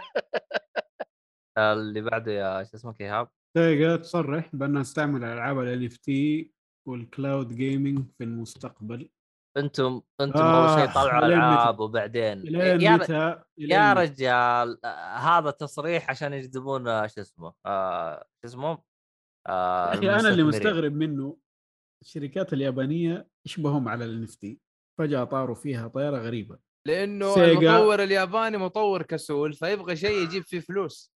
اللي 1.58 2.00
بعده 2.00 2.32
يا 2.32 2.64
شو 2.64 2.76
اسمك 2.76 3.00
إيهاب؟ 3.00 3.28
Sega 3.56 3.96
تصرح 3.96 4.50
بانها 4.56 4.82
تستعمل 4.82 5.24
ألعاب 5.24 5.58
ال 5.60 5.86
NFT 5.86 5.96
وال 5.96 6.52
cloud 6.88 7.48
gaming 7.56 8.04
في 8.18 8.24
المستقبل 8.24 9.08
أنتم 9.56 10.02
أنتم 10.20 10.40
أول 10.40 10.68
شيء 10.78 10.84
آخ، 10.88 10.94
طلعوا؟ 10.94 11.26
ألعاب 11.26 11.80
وبعدين 11.80 12.46
يا, 12.46 12.96
ر... 12.96 12.98
متى 12.98 13.36
يا؟ 13.58 13.92
رجال 13.92 14.84
آه، 14.84 15.16
هذا 15.16 15.50
تصريح 15.50 16.10
عشان 16.10 16.32
يجذبون 16.32 16.88
آه، 16.88 17.06
شو 17.06 17.20
اسمه 17.20 17.52
آه، 17.66 18.24
شو 18.42 18.48
اسمه 18.48 18.78
آه، 19.48 19.94
أخي 19.94 20.10
أنا 20.10 20.28
اللي. 20.28 20.42
مستغرب 20.42 20.92
منه 20.92 21.36
الشركات 22.04 22.52
اليابانية 22.52 23.28
يشبههم 23.46 23.88
على 23.88 24.04
ال 24.04 24.22
NFT 24.22 24.60
فجأة 24.98 25.24
طاروا 25.24 25.54
فيها 25.54 25.88
طيارة 25.88 26.18
غريبة 26.18 26.58
لأنه 26.88 27.34
Sega. 27.34 27.52
المطور 27.52 28.02
الياباني 28.02 28.56
مطور 28.58 29.02
كسول 29.02 29.52
فيبغى 29.52 29.96
شيء 29.96 30.22
يجيب 30.22 30.42
فيه 30.42 30.60
فلوس 30.60 31.11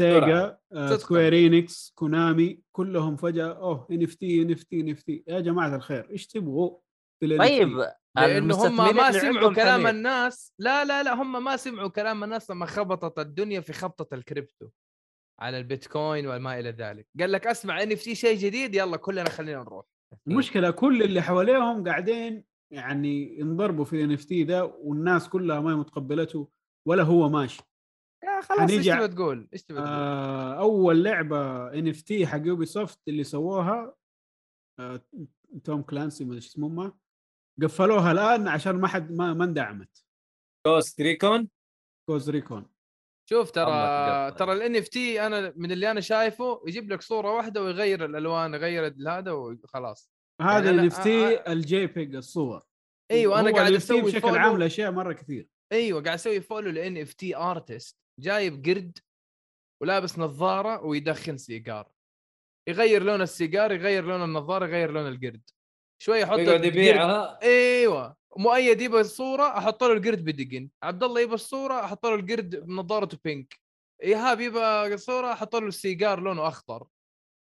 Sega 0.00 0.58
آه، 0.72 0.86
صدقاً. 0.86 0.96
Square 0.96 1.54
Enix 1.54 1.92
Konami 1.94 2.60
كلهم 2.72 3.16
فجأة 3.16 3.46
أوه 3.52 3.86
ان 3.90 4.02
اف 4.02 4.14
تي 4.14 4.42
ان 4.42 4.50
اف 4.52 4.62
تي 4.62 4.80
ان 4.80 4.90
اف 4.90 5.02
تي 5.02 5.24
يا 5.28 5.40
جماعة 5.40 5.76
الخير 5.76 6.10
إيش 6.10 6.26
تبغوا؟ 6.26 6.78
في 7.20 7.26
ال 7.26 7.38
NFT؟ 7.38 7.42
طيب 7.42 7.68
لأنه 8.16 8.54
هم 8.66 8.76
ما 8.96 9.12
سمعوا 9.12 9.54
كلام 9.54 9.80
حمير. 9.80 9.88
الناس. 9.90 10.52
لا 10.58 10.84
لا 10.84 11.02
لا 11.02 11.14
هم 11.14 11.44
ما 11.44 11.56
سمعوا 11.56 11.88
كلام 11.88 12.24
الناس 12.24 12.50
لما 12.50 12.66
خبطت 12.66 13.18
الدنيا 13.18 13.60
في 13.60 13.72
خبطة 13.72 14.14
الكريبتو 14.14 14.68
على 15.40 15.58
البيتكوين 15.58 16.26
وما 16.26 16.58
إلى 16.58 16.70
ذلك. 16.70 17.06
قال 17.20 17.32
لك 17.32 17.46
أسمع 17.46 17.82
ان 17.82 17.94
في 17.94 18.14
شيء 18.14 18.38
جديد 18.38 18.74
يلا 18.74 18.96
كلنا 18.96 19.28
خلينا 19.28 19.60
نروح. 19.60 19.84
المشكلة 20.28 20.70
كل 20.70 21.02
اللي 21.02 21.22
حواليهم 21.22 21.84
قاعدين 21.88 22.44
يعني 22.72 23.38
ينضربوا 23.40 23.84
في 23.84 23.92
ال 23.96 24.12
NFT 24.12 24.44
ده 24.44 24.64
والناس 24.64 25.28
كلها 25.28 25.60
ما 25.60 25.70
هي 25.70 25.74
متقبلته 25.74 26.48
ولا 26.88 27.02
هو 27.02 27.28
ماشي. 27.28 27.62
يا 28.24 28.40
خلاص 28.40 28.70
إيش 28.70 28.86
تبغى 28.86 29.08
تقول؟ 29.08 29.48
إيش 29.52 29.62
تبغى 29.62 29.80
تقول؟ 29.82 29.92
آه 29.92 30.54
أول 30.60 31.04
لعبة 31.04 31.68
NFT 31.74 32.26
حق 32.26 32.40
Ubisoft 32.44 33.00
اللي 33.08 33.24
سووها 33.24 33.94
آه 34.80 35.00
Tom 35.64 35.82
Clancy 35.82 36.24
ما 36.24 36.28
أدري 36.30 36.36
إيش 36.36 36.46
اسمهم 36.46 36.98
قفلوها 37.62 38.12
الآن 38.12 38.48
عشان 38.48 38.72
ما 38.80 38.88
حد 38.88 39.12
ما 39.12 39.34
ما 39.34 39.44
اندعمت. 39.44 40.04
Ghost 40.66 41.00
Recon 41.00 41.48
Ghost 42.08 42.30
Recon 42.30 42.66
شوف 43.30 43.50
ترى. 43.50 44.30
ترى 44.30 44.52
ال 44.52 44.76
NFT 44.76 45.26
أنا 45.26 45.52
من 45.56 45.72
اللي 45.72 45.90
أنا 45.90 46.00
شايفه 46.00 46.62
يجيب 46.66 46.92
لك 46.92 47.02
صورة 47.02 47.36
واحدة 47.36 47.62
ويغير 47.62 48.04
الألوان 48.04 48.54
يغير 48.54 48.94
هذا 49.08 49.32
وخلاص. 49.32 50.10
هذا 50.42 50.64
يعني 50.64 50.76
أنا- 50.76 50.80
إن 50.80 50.86
إف 50.86 51.02
تي 51.02 51.38
آه، 51.38 51.52
الجي 51.52 51.86
بيج 51.86 52.14
الصور. 52.14 52.62
أيوه 53.10 53.40
أنا 53.40 53.50
قاعد 53.52 53.72
أسوي 53.72 54.02
بشكل 54.02 54.28
عام 54.28 54.48
follow 54.50 54.56
لاشياء 54.56 54.90
مرة 54.92 55.12
كثير. 55.12 55.48
أيوه 55.72 56.02
قاعد 56.02 56.14
أسوي 56.14 56.40
follow 56.40 56.66
ل 56.66 56.70
NFT 56.70 57.36
artist 57.36 57.98
جايب 58.18 58.66
قرد 58.66 58.98
ولابس 59.82 60.18
نظارة 60.18 60.84
ويدخن 60.84 61.36
سيجار. 61.36 61.88
يغير 62.68 63.02
لون 63.02 63.22
السيجار 63.22 63.72
يغير 63.72 64.04
لون 64.04 64.24
النظارة 64.24 64.66
يغير 64.66 64.90
لون 64.90 65.08
القرد. 65.08 65.50
شوي 66.02 66.20
يحط 66.20 66.38
يقعد 66.38 66.64
يبيعها. 66.64 67.42
إيوه. 67.42 68.16
مؤيد 68.36 68.80
يبغى 68.80 69.00
الصورة 69.00 69.58
أحط 69.58 69.84
له 69.84 69.92
القرد 69.92 70.24
بدقن. 70.24 70.68
عبد 70.82 71.02
الله 71.02 71.20
يبغى 71.20 71.34
الصورة 71.34 71.84
أحط 71.84 72.06
له 72.06 72.14
القرد 72.14 72.56
بنظارته 72.56 73.18
pink 73.24 73.60
إيهاب 74.02 74.40
يبغى 74.40 74.94
الصورة 74.94 75.32
أحط 75.32 75.56
له 75.56 75.66
السيجار 75.66 76.20
لونه 76.20 76.48
أخضر. 76.48 76.86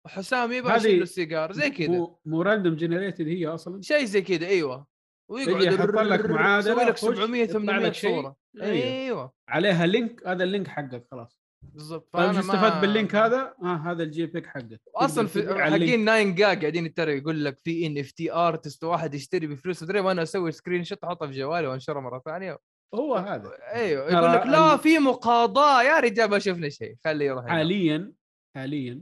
وحسام 0.06 0.52
يبغى 0.52 0.72
هذه 0.72 0.77
يشيل 0.77 0.98
له 0.98 1.03
السيجار. 1.03 1.52
زي 1.52 1.69
كذا 1.69 1.88
مو 1.88 2.19
مو 2.26 2.41
راندوم 2.41 2.76
جنريتد 2.76 3.27
هي 3.27 3.48
أصلا؟ 3.48 3.81
شيء 3.81 4.06
زي 4.06 4.22
كذا 4.22 4.48
إيوه. 4.48 4.88
ويقعد 5.30 5.62
يحط 5.64 5.90
لك 5.90 6.26
معادلة، 6.26 6.72
يسوي 6.74 6.84
لك 6.86 6.94
خش، 6.98 7.02
700 7.02 7.41
يطلع 7.41 7.60
800 7.60 7.86
لك 7.86 7.94
شيء. 7.94 8.10
صورة. 8.22 8.36
أيوه. 8.62 8.84
أيوه. 8.84 9.34
عليها 9.49 9.86
link 9.86 10.28
هذا 10.28 10.44
ال 10.44 10.48
link 10.48 10.68
حقك 10.68 11.08
خلاص. 11.12 11.40
بالضبط. 11.64 12.10
طيب 12.14 12.26
فأنا 12.26 12.38
إيش 12.40 12.45
ما- 12.45 12.54
استفدت 12.56 12.82
بال 12.82 12.93
link 12.93 13.16
هذا؟ 13.16 13.54
آه 13.64 13.76
هذا 13.76 14.04
ال 14.04 14.26
JPEG 14.26 14.45
حقك. 14.45 14.82
أصلا 14.95 15.28
في. 15.28 15.54
حقين 15.64 16.06
9GAG 16.06 16.45
قاعدين 16.45 16.86
يتريقوا 16.86 17.20
يقول 17.22 17.45
لك 17.45 17.58
في 17.60 17.86
NFT 17.88 18.32
artist 18.34 18.84
واحد 18.84 19.14
يشتري 19.14 19.48
بفلوس 19.48 19.84
ادري 19.84 19.99
وأنا 19.99 20.24
أسوي 20.24 20.52
screenshot 20.52 21.04
احطها 21.04 21.28
في 21.28 21.34
جوالي 21.34 21.68
وانشرها 21.68 22.02
مرة 22.02 22.20
ثانية. 22.26 22.58
هو 22.95 23.16
هذا. 23.16 23.52
أيوه. 23.74 24.12
يقول 24.12 24.34
لك 24.34 24.45
لا 24.48 24.74
ال- 24.74 24.80
في 24.80 24.99
مقاضاة. 24.99 25.84
يا 25.84 25.99
رجال 25.99 26.30
ما 26.30 26.40
شفنا 26.40 26.70
شيء. 26.70 26.95
خليه 27.06 27.26
يروح. 27.26 27.45
حاليا 27.48 28.12
حاليا 28.56 29.02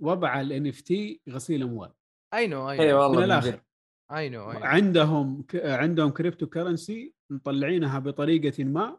وضع 0.00 0.40
ال 0.40 0.66
NFT 0.66 1.20
غسيل 1.30 1.62
أموال. 1.62 1.92
I 2.34 2.46
know 2.46 2.70
اي 2.70 2.92
والله 2.92 3.18
من 3.18 3.24
الآخر. 3.24 3.60
I 4.16 4.28
know 4.28 4.44
عندهم. 4.44 5.44
عندهم 5.54 6.10
cryptocurrency 6.10 7.14
مطلعينها 7.30 7.98
بطريقة 7.98 8.64
ما. 8.64 8.98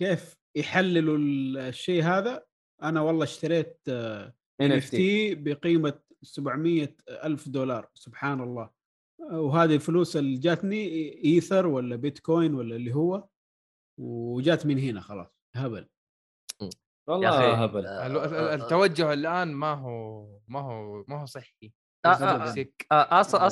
كيف 0.00 0.36
يحللوا 0.56 1.18
ال- 1.18 1.58
الشيء 1.58 2.02
هذا؟ 2.02 2.44
أنا 2.82 3.00
والله 3.00 3.24
اشتريت 3.24 3.80
إن 3.88 4.72
إف 4.72 4.86
NFT. 4.86 4.90
تي 4.90 5.34
بقيمة 5.34 6.00
700 6.22 6.96
ألف 7.08 7.48
دولار 7.48 7.88
سبحان 7.94 8.40
الله. 8.40 8.70
وهذه 9.32 9.74
الفلوس 9.74 10.16
اللي 10.16 10.38
جاتني 10.38 10.84
إيثر 11.24 11.66
ولا 11.66 11.96
بيتكوين 11.96 12.54
ولا 12.54 12.76
اللي 12.76 12.94
هو 12.94 13.28
وجات 14.00 14.66
من 14.66 14.78
هنا 14.78 15.00
خلاص 15.00 15.28
هبل. 15.56 15.88
والله 17.08 17.64
هبل. 17.64 17.86
آه، 17.86 18.24
آه، 18.24 18.54
التوجه 18.54 19.12
الآن 19.12 19.52
ما 19.52 19.72
هو 19.74 20.26
ما 20.48 20.60
هو 20.60 21.04
ما 21.08 21.20
هو 21.20 21.26
صحي. 21.26 21.54
آه، 21.62 21.68
آه، 21.68 21.70
آه. 21.70 21.83
toxic. 22.38 22.86
آه، 22.92 23.20
أصلا 23.20 23.46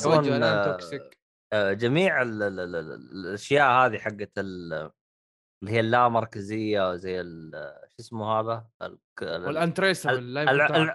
آه، 0.45 0.73
toxic. 0.73 1.19
آه، 1.53 1.73
جميع 1.73 2.23
ال- 2.23 2.43
ال- 2.43 2.61
ال- 2.61 2.77
ال- 2.77 3.11
الأشياء 3.27 3.71
هذه 3.71 3.99
حقت 3.99 4.39
ال- 4.39 4.91
اللي 5.63 5.73
هي 5.75 5.81
اللامركزية 5.81 6.97
زي 6.97 7.21
ال- 7.21 7.51
شو 7.89 7.97
اسمه 8.01 8.27
هذا. 8.41 8.69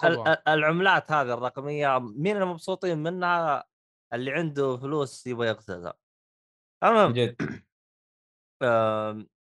الع- 0.06 0.44
العملات 0.48 1.12
هذه 1.12 1.34
الرقمية 1.34 2.00
مين 2.00 2.38
المبسوطين 2.38 2.98
منها؟ 3.04 3.64
اللي 4.14 4.32
عنده 4.32 4.78
فلوس 4.78 5.28
يبغى 5.28 5.48
يغسلها 5.48 5.94
من 6.84 6.90
المهم 6.90 7.14
جد 7.14 7.36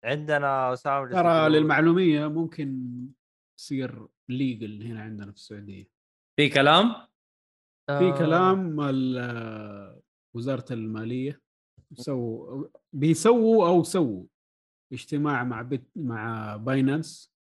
عندنا 0.04 0.72
اسامه 0.72 1.08
ترى 1.10 1.48
للمعلومية 1.48 2.26
ممكن 2.26 2.88
تصير 3.58 4.06
legal 4.28 4.82
هنا 4.82 5.02
عندنا 5.02 5.26
في 5.32 5.36
السعودية. 5.38 5.88
في 6.36 6.48
كلام؟ 6.48 6.94
في 7.86 7.92
آه، 7.92 8.18
كلام 8.18 8.76
وزارة 10.36 10.64
المالية 10.70 11.40
سووا 11.94 12.64
بيسووا 12.92 13.68
أو 13.68 13.82
سووا 13.82 14.24
اجتماع 14.92 15.44
مع 15.44 15.62
بت 15.62 15.86
مع 15.96 16.56
Binance 16.56 17.32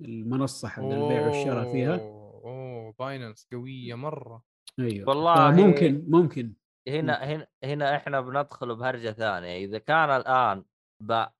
المنصة 0.00 0.68
حق 0.68 0.82
البيع 0.82 1.26
والشراء 1.26 1.72
فيها. 1.72 1.94
أوه 1.94 2.42
أوه 2.44 2.94
Binance 2.98 3.48
قوية 3.52 3.94
مرة. 3.94 4.42
أيوه. 4.78 5.08
والله 5.08 5.50
ممكن. 5.66 6.04
ممكن 6.08 6.54
هنا 6.88 7.24
هنا 7.24 7.46
هنا 7.64 7.96
إحنا 7.96 8.20
بندخل 8.20 8.74
بهرجة 8.76 9.10
ثانية. 9.12 9.64
إذا 9.64 9.78
كان 9.78 10.10
الآن 10.10 10.64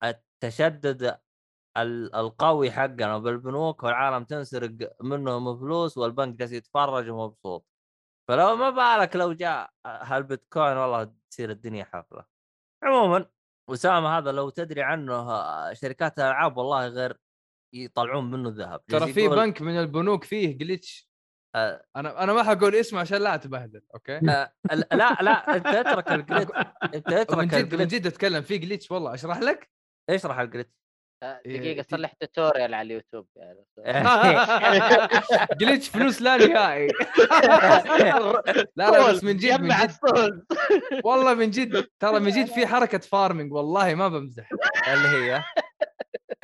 التشدد 0.03 1.19
ال- 1.77 2.15
القوي 2.15 2.71
حقنا 2.71 3.17
بالبنوك 3.17 3.83
والعالم 3.83 4.23
تنسرق 4.23 4.95
منهم 5.01 5.59
فلوس 5.59 5.97
والبنك 5.97 6.35
جالس 6.35 6.51
يتفرج 6.51 7.09
ومبسوط. 7.09 7.65
فلو 8.27 8.55
ما 8.55 8.69
بالك 8.69 9.15
لو 9.15 9.33
جاء 9.33 9.69
هالبيتكوين 9.85 10.77
والله 10.77 11.13
تصير 11.31 11.49
الدنيا 11.49 11.83
حفلة. 11.83 12.25
عموما 12.83 13.25
أسامة 13.69 14.17
هذا 14.17 14.31
لو 14.31 14.49
تدري 14.49 14.81
عنه 14.81 15.13
آه، 15.13 15.73
شركات 15.73 16.19
الالعاب 16.19 16.57
والله 16.57 16.87
غير 16.87 17.17
يطلعون 17.73 18.31
منه 18.31 18.49
ذهب 18.49 18.85
ترى 18.85 19.13
في 19.13 19.21
يقول- 19.21 19.35
بنك 19.37 19.61
من 19.61 19.79
البنوك 19.79 20.23
فيه 20.23 20.57
glitch 20.57 21.09
آه. 21.55 21.85
أنا 21.95 22.23
أنا 22.23 22.33
ما 22.33 22.43
حقول 22.43 22.75
اسمه 22.75 22.99
عشان 22.99 23.17
لا 23.17 23.35
أتبهدل 23.35 23.81
أوكي؟ 23.93 24.17
آه، 24.17 24.53
لا 24.73 25.13
لا 25.21 25.55
أنت 25.55 25.67
اترك 25.67 26.11
ال 26.11 26.16
glitch 26.16 26.49
أنت 26.83 27.09
من 27.09 27.13
اترك 27.17 27.47
جد 27.47 27.75
من 27.75 27.87
جد 27.87 28.07
أتكلم 28.07 28.41
في 28.41 28.57
glitch 28.57 28.91
والله 28.91 29.13
أشرح 29.13 29.39
لك؟ 29.39 29.71
اشرح 30.09 30.39
ال 30.39 30.44
glitch 30.44 30.73
آه، 31.23 31.41
إيه، 31.45 31.57
دقيقة 31.59 31.81
دي- 31.81 31.87
صلح 31.91 32.13
tutorial 32.13 32.73
على 32.73 32.85
اليوتيوب. 32.85 33.27
يعني. 33.35 33.65
glitch 35.59 35.89
فلوس 35.93 36.21
لا 36.21 36.37
نهائي. 36.37 36.87
لا 38.75 38.91
لا 38.91 39.11
بس 39.11 39.23
من 39.23 39.37
جد 39.37 39.61
من 39.61 39.69
جد. 39.69 40.43
والله 41.03 41.33
من 41.33 41.49
جد 41.49 41.87
ترى 41.99 42.19
من 42.19 42.31
جد 42.31 42.45
في 42.45 42.67
حركة 42.67 42.97
farming 42.97 43.53
والله 43.53 43.95
ما 43.95 44.07
بمزح. 44.07 44.49
اللي 44.87 45.07
هي؟ 45.07 45.43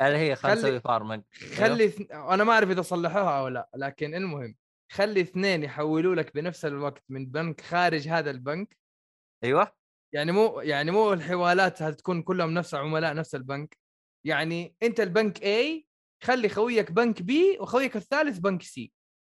اللي 0.02 0.18
هي 0.18 0.36
خلينا 0.36 0.56
خلي- 0.60 0.68
نسوي 0.68 0.80
farming 0.80 1.22
خلي 1.56 1.84
اثن... 1.84 2.06
أنا 2.12 2.44
ما 2.44 2.52
أعرف 2.52 2.70
إذا 2.70 2.82
صلحوها 2.82 3.38
أو 3.40 3.48
لا 3.48 3.68
لكن 3.76 4.14
المهم 4.14 4.54
خلي 4.92 5.20
اثنين 5.20 5.62
يحولوا 5.64 6.14
لك 6.14 6.34
بنفس 6.34 6.64
الوقت 6.64 7.02
من 7.08 7.26
بنك 7.26 7.60
خارج 7.60 8.08
هذا 8.08 8.30
البنك. 8.30 8.76
أيوه. 9.44 9.72
يعني 10.14 10.32
مو 10.32 10.60
يعني 10.60 10.90
مو 10.90 11.12
الحوالات 11.12 11.82
هتكون 11.82 12.22
كلهم 12.22 12.54
نفس 12.54 12.74
عملاء 12.74 13.14
نفس 13.14 13.34
البنك. 13.34 13.76
يعني 14.26 14.76
أنت 14.82 15.00
البنك 15.00 15.38
A 15.38 15.84
خلي 16.24 16.48
خويك 16.48 16.92
بنك 16.92 17.18
B 17.22 17.60
وخويك 17.60 17.96
الثالث 17.96 18.38
بنك 18.38 18.62
C. 18.62 18.88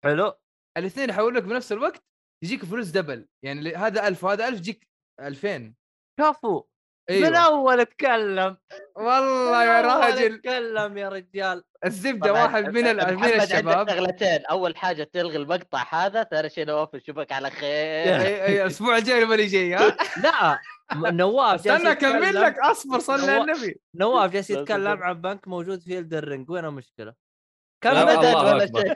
حلو. 0.04 0.34
الاثنين 0.78 1.10
يحولوا 1.10 1.32
لك 1.32 1.44
بنفس 1.44 1.72
الوقت 1.72 2.04
يجيك 2.44 2.66
فلوس 2.66 2.88
دبل 2.88 3.28
يعني 3.46 3.76
هذا 3.76 4.08
1000 4.08 4.24
وهذا 4.24 4.48
1000 4.48 4.58
يجيك 4.60 4.88
2000 5.22 5.74
كفو. 6.20 6.64
من 7.10 7.16
أيوه. 7.16 7.38
أول 7.46 7.80
اتكلم 7.80 8.58
والله 8.96 9.64
يا 9.64 9.82
من 9.82 9.88
راجل. 9.88 10.34
اتكلم 10.36 10.98
يا 10.98 11.10
رجال. 11.10 11.64
الزبدة 11.86 12.34
واحد 12.34 12.66
من 12.70 12.84
من 12.96 13.24
الشباب. 13.24 13.90
شغلتين. 13.90 14.46
أول 14.46 14.78
حاجة 14.78 15.04
تلغي 15.04 15.38
المقطع 15.38 15.86
هذا 15.90 16.24
ثاني 16.24 16.50
شيء 16.50 16.66
نواف 16.66 16.96
نشوفك 16.96 17.32
على 17.32 17.50
خير. 17.50 18.20
أي- 18.20 18.42
أي، 18.44 18.62
الأسبوع 18.62 18.98
الجاي 18.98 19.24
لما 19.24 19.36
جاي 19.36 19.74
ها؟ 19.74 19.98
لا. 20.24 20.60
نواف 20.98 21.64
جالس 21.64 21.76
استنى 21.86 21.92
أكمل 21.92 22.42
لك 22.42 22.60
أصبر 22.60 23.00
صلي 23.00 23.32
على 23.32 23.42
النبي 23.42 23.82
نواف 23.96 24.32
جالس 24.32 24.52
لا، 24.52 24.60
يتكلم. 24.62 25.04
عن 25.04 25.22
بنك 25.22 25.48
موجود 25.48 25.80
في 25.80 26.00
الدرينج 26.00 26.50
وين 26.50 26.66
المشكلة؟ 26.66 27.14
ابدا 27.86 28.14
الله 28.20 28.56
ولا. 28.56 28.66
شيء 28.66 28.96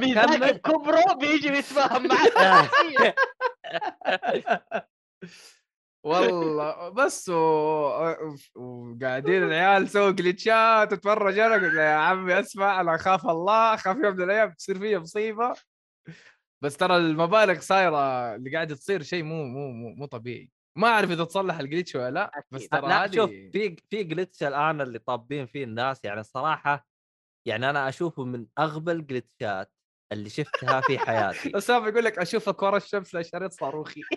ميزاك 0.00 0.26
كمل. 0.26 0.52
بكبره 0.52 1.12
بيجي 1.14 1.48
يتفاهم 1.48 2.08
معك 2.08 2.32
والله 6.06 6.88
بس. 6.88 7.28
وقاعدين 7.28 9.42
العيال 9.42 9.88
سووا 9.88 10.10
جليتشات 10.10 10.92
وتفرج 10.92 11.38
أنا 11.38 11.54
قلت 11.54 11.74
يا 11.74 11.88
عمي 11.88 12.40
أسمع 12.40 12.80
أنا 12.80 12.94
أخاف 12.94 13.26
الله 13.26 13.74
أخاف 13.74 13.96
يوم 13.96 14.16
من 14.16 14.22
الأيام 14.22 14.52
تصير 14.52 14.78
فيها 14.78 14.98
مصيبة 14.98 15.52
بس 16.62 16.76
ترى 16.76 16.96
المبالغ 16.96 17.60
صايره 17.60 18.34
اللي 18.34 18.50
قاعدة 18.54 18.74
تصير 18.74 19.02
شيء 19.02 19.22
مو 19.22 19.44
مو 19.44 19.70
مو, 19.72 19.88
مو 19.94 20.06
طبيعي 20.06 20.50
ما 20.78 20.88
أعرف 20.88 21.10
إذا 21.10 21.24
تصلح 21.24 21.58
الجليتش 21.58 21.94
ولا 21.96 22.10
لأ 22.10 22.44
بس. 22.50 22.68
ترى 22.68 22.88
لا 22.88 23.10
شوف 23.14 23.30
في 23.30 23.76
في 23.90 24.04
جلتش 24.04 24.42
الآن 24.42 24.80
اللي 24.80 24.98
طابين 24.98 25.46
فيه 25.46 25.64
الناس 25.64 26.04
يعني 26.04 26.20
الصراحه 26.20 26.86
يعني 27.46 27.70
أنا 27.70 27.88
أشوفه 27.88 28.24
من 28.24 28.46
أغبى 28.58 28.92
الجلتشات 28.92 29.72
اللي 30.12 30.30
شفتها 30.30 30.80
في 30.80 30.98
حياتي 30.98 31.52
أسامة 31.58 31.88
يقول 31.88 32.04
لك 32.04 32.18
اشوفك 32.18 32.62
ورا 32.62 32.76
الشمس 32.76 33.14
لا 33.14 33.22
شريط 33.22 33.52
صاروخي 33.52 34.00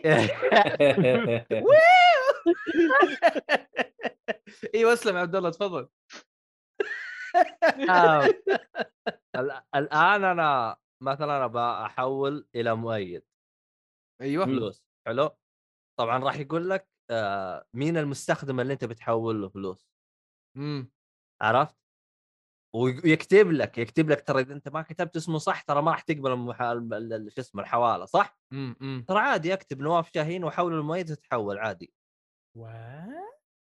أيوه 4.75 4.93
اسلم 4.93 5.15
يا 5.15 5.21
عبد 5.21 5.35
الله 5.35 5.49
تفضل 5.49 5.87
آه. 7.89 8.25
ال- 9.35 9.61
الآن 9.75 10.23
أنا 10.23 10.77
مثلا 11.01 11.45
أبى 11.45 11.59
أحول 11.59 12.47
إلى 12.55 12.75
مؤيد. 12.75 13.23
أيوه. 14.21 14.45
فلوس 14.45 14.83
حلو؟ 15.07 15.37
طبعا 15.99 16.17
راح 16.17 16.35
يقول 16.39 16.69
لك 16.69 16.89
آه 17.11 17.65
مين 17.73 17.97
المستخدم 17.97 18.59
اللي 18.59 18.73
أنت 18.73 18.85
بتحول 18.85 19.41
له 19.41 19.49
فلوس؟ 19.49 19.89
امم 20.57 20.91
عرفت؟ 21.41 21.75
ويكتب 22.75 23.51
لك 23.51 23.77
يكتب 23.77 24.09
لك 24.09 24.27
ترى 24.27 24.41
إذا 24.41 24.53
أنت 24.53 24.69
ما 24.69 24.81
كتبت 24.81 25.15
اسمه 25.15 25.37
صح 25.37 25.61
ترى 25.61 25.81
ما 25.81 25.91
راح 25.91 26.01
تقبل 26.01 27.31
شو 27.31 27.41
اسمه 27.41 27.61
الحوالة 27.61 28.05
صح؟ 28.05 28.39
امم 28.53 29.05
ترى 29.07 29.19
عادي 29.19 29.53
اكتب 29.53 29.81
نواف 29.81 30.11
شاهين 30.13 30.43
واحول 30.43 30.73
المؤيد 30.73 31.11
وتتحول 31.11 31.57
عادي. 31.57 31.93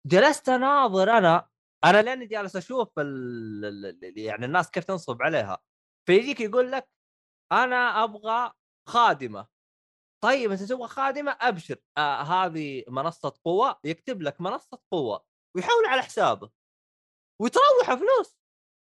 جلست 0.07 0.49
أناظر 0.49 1.11
أنا 1.11 1.49
أنا 1.85 2.03
لأني 2.03 2.27
جالس 2.27 2.57
أشوف 2.57 2.99
ال- 2.99 4.19
يعني 4.19 4.45
الناس 4.47 4.71
كيف 4.71 4.85
تنصب 4.85 5.23
عليها. 5.23 5.59
فيجيك 6.09 6.41
يقول 6.41 6.73
لك 6.73 6.89
أنا 7.53 8.05
أبغى 8.05 8.53
خادمة. 8.89 9.47
طيب 10.25 10.51
انت 10.51 10.63
تبغى 10.63 10.89
خادمة 10.89 11.37
أبشر 11.41 11.77
آه 11.99 12.23
هذه 12.23 12.85
منصة 12.89 13.35
قوة 13.45 13.81
يكتب 13.85 14.23
لك 14.23 14.41
منصة 14.41 14.79
قوة 14.93 15.25
ويحول 15.57 15.87
على 15.87 16.03
حسابه 16.03 16.51
ويتروح 17.43 17.95
فلوس. 17.95 18.39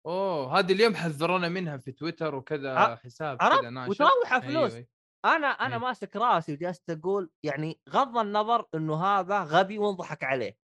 أوه 0.07 0.59
هذه 0.59 0.73
اليوم 0.73 0.95
حذرونا 0.97 1.49
منها 1.49 1.77
في 1.77 1.93
تويتر 1.93 2.35
وكذا 2.35 2.79
ع- 2.79 2.97
حساب 2.97 3.39
كذا 3.39 3.71
ناشر. 3.71 3.91
وتروح 3.91 4.33
أيوة، 4.33 4.41
فلوس. 4.41 4.75
أيوة. 4.75 4.87
أنا 5.25 5.47
أنا 5.47 5.67
أيوة. 5.75 5.79
ماسك 5.79 6.17
راسي 6.17 6.53
وجالس 6.53 6.83
أقول 6.91 7.31
يعني 7.45 7.81
غض 7.89 8.19
النظر 8.19 8.67
إنه 8.75 9.05
هذا 9.05 9.43
غبي 9.43 9.79
وانضحك 9.79 10.25
عليه. 10.25 10.59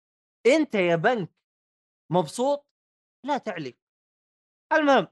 أنت 0.47 0.75
يا 0.75 0.97
بنك 0.97 1.33
مبسوط؟ 2.13 2.67
لا 3.27 3.39
تعلي. 3.39 3.79
المهم 4.73 5.09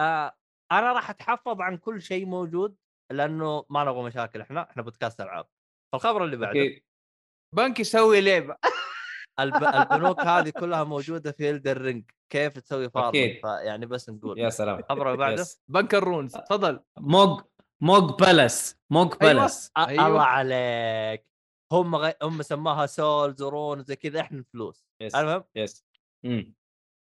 آه 0.00 0.36
أنا 0.72 0.92
راح 0.92 1.10
أتحفظ 1.10 1.60
عن 1.60 1.76
كل 1.76 2.02
شيء 2.02 2.26
موجود 2.26 2.76
لأنه 3.12 3.64
ما 3.70 3.84
نبغى 3.84 4.02
مشاكل 4.02 4.40
إحنا 4.40 4.70
إحنا 4.70 4.82
بودكاست 4.82 5.20
ألعاب. 5.20 5.46
الخبر 5.94 6.24
اللي 6.24 6.36
بعده. 6.36 6.80
بنك 7.54 7.80
يسوي 7.80 8.20
لعبة. 8.20 8.56
الب... 9.40 9.64
البنوك 9.64 10.20
هذه 10.20 10.50
كلها 10.50 10.84
موجودة 10.84 11.32
في 11.32 11.50
Elden 11.50 11.80
Ring 11.80 12.10
كيف 12.32 12.58
تسوي 12.58 12.90
farm 12.90 13.08
أكيد. 13.08 13.40
فيعني 13.40 13.86
بس 13.86 14.10
نقول. 14.10 14.38
يا 14.38 14.48
سلام. 14.50 14.78
الخبر 14.78 15.06
اللي 15.06 15.18
بعده. 15.18 15.46
بنك 15.68 15.94
ال 15.94 15.99
runes. 15.99 16.32
تفضل. 16.32 16.80
Mohg 16.98 17.40
Mohg 17.80 18.20
Palace 18.20 18.76
Mohg 18.90 19.14
أيوة. 19.22 19.32
Palace 19.34 19.68
أ- 19.68 19.88
أيوة. 19.88 20.06
الله 20.06 20.22
عليك. 20.22 21.26
هم 21.72 21.96
غي... 21.96 22.14
هم 22.22 22.42
سماها 22.42 22.86
souls 22.86 23.42
و 23.42 23.50
rune 23.50 23.82
زي 23.84 23.96
كذا 23.96 24.20
إحنا 24.20 24.44
فلوس. 24.52 24.86
yes. 25.00 25.14
المهم 25.14 25.44
yes. 25.54 25.84
مم. 26.24 26.54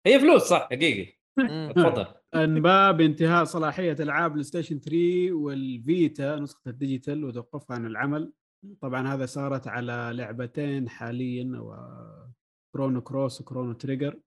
هي 0.06 0.20
فلوس 0.20 0.42
صح. 0.42 0.64
حقيقي. 0.72 1.19
تفضل. 1.76 2.06
انباء 2.36 2.92
بانتهاء 2.92 3.44
صلاحية 3.44 3.96
ألعاب 4.00 4.32
بلاي 4.32 4.44
ستيشن 4.44 4.80
3 4.80 5.32
والفيتا 5.32 6.36
نسخة 6.36 6.70
ال 6.70 6.76
digital 6.77 7.24
وتوقفها 7.24 7.76
عن 7.76 7.86
العمل. 7.86 8.34
طبعا 8.82 9.14
هذا 9.14 9.26
صارت 9.26 9.68
على 9.68 10.12
لعبتين 10.14 10.90
حاليا 10.90 11.60
و 11.60 11.76
Chrono 12.76 13.02
Cross 13.02 13.42
و 13.42 13.46
Chrono 13.46 13.74
Trigger 13.74 14.20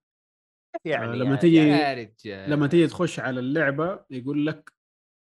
يعني 0.85 1.15
لما 1.15 1.35
رجال. 1.93 2.49
لما 2.51 2.67
تيجي 2.67 2.87
تخش 2.87 3.19
على 3.19 3.39
اللعبة 3.39 4.05
يقول 4.09 4.45
لك 4.45 4.73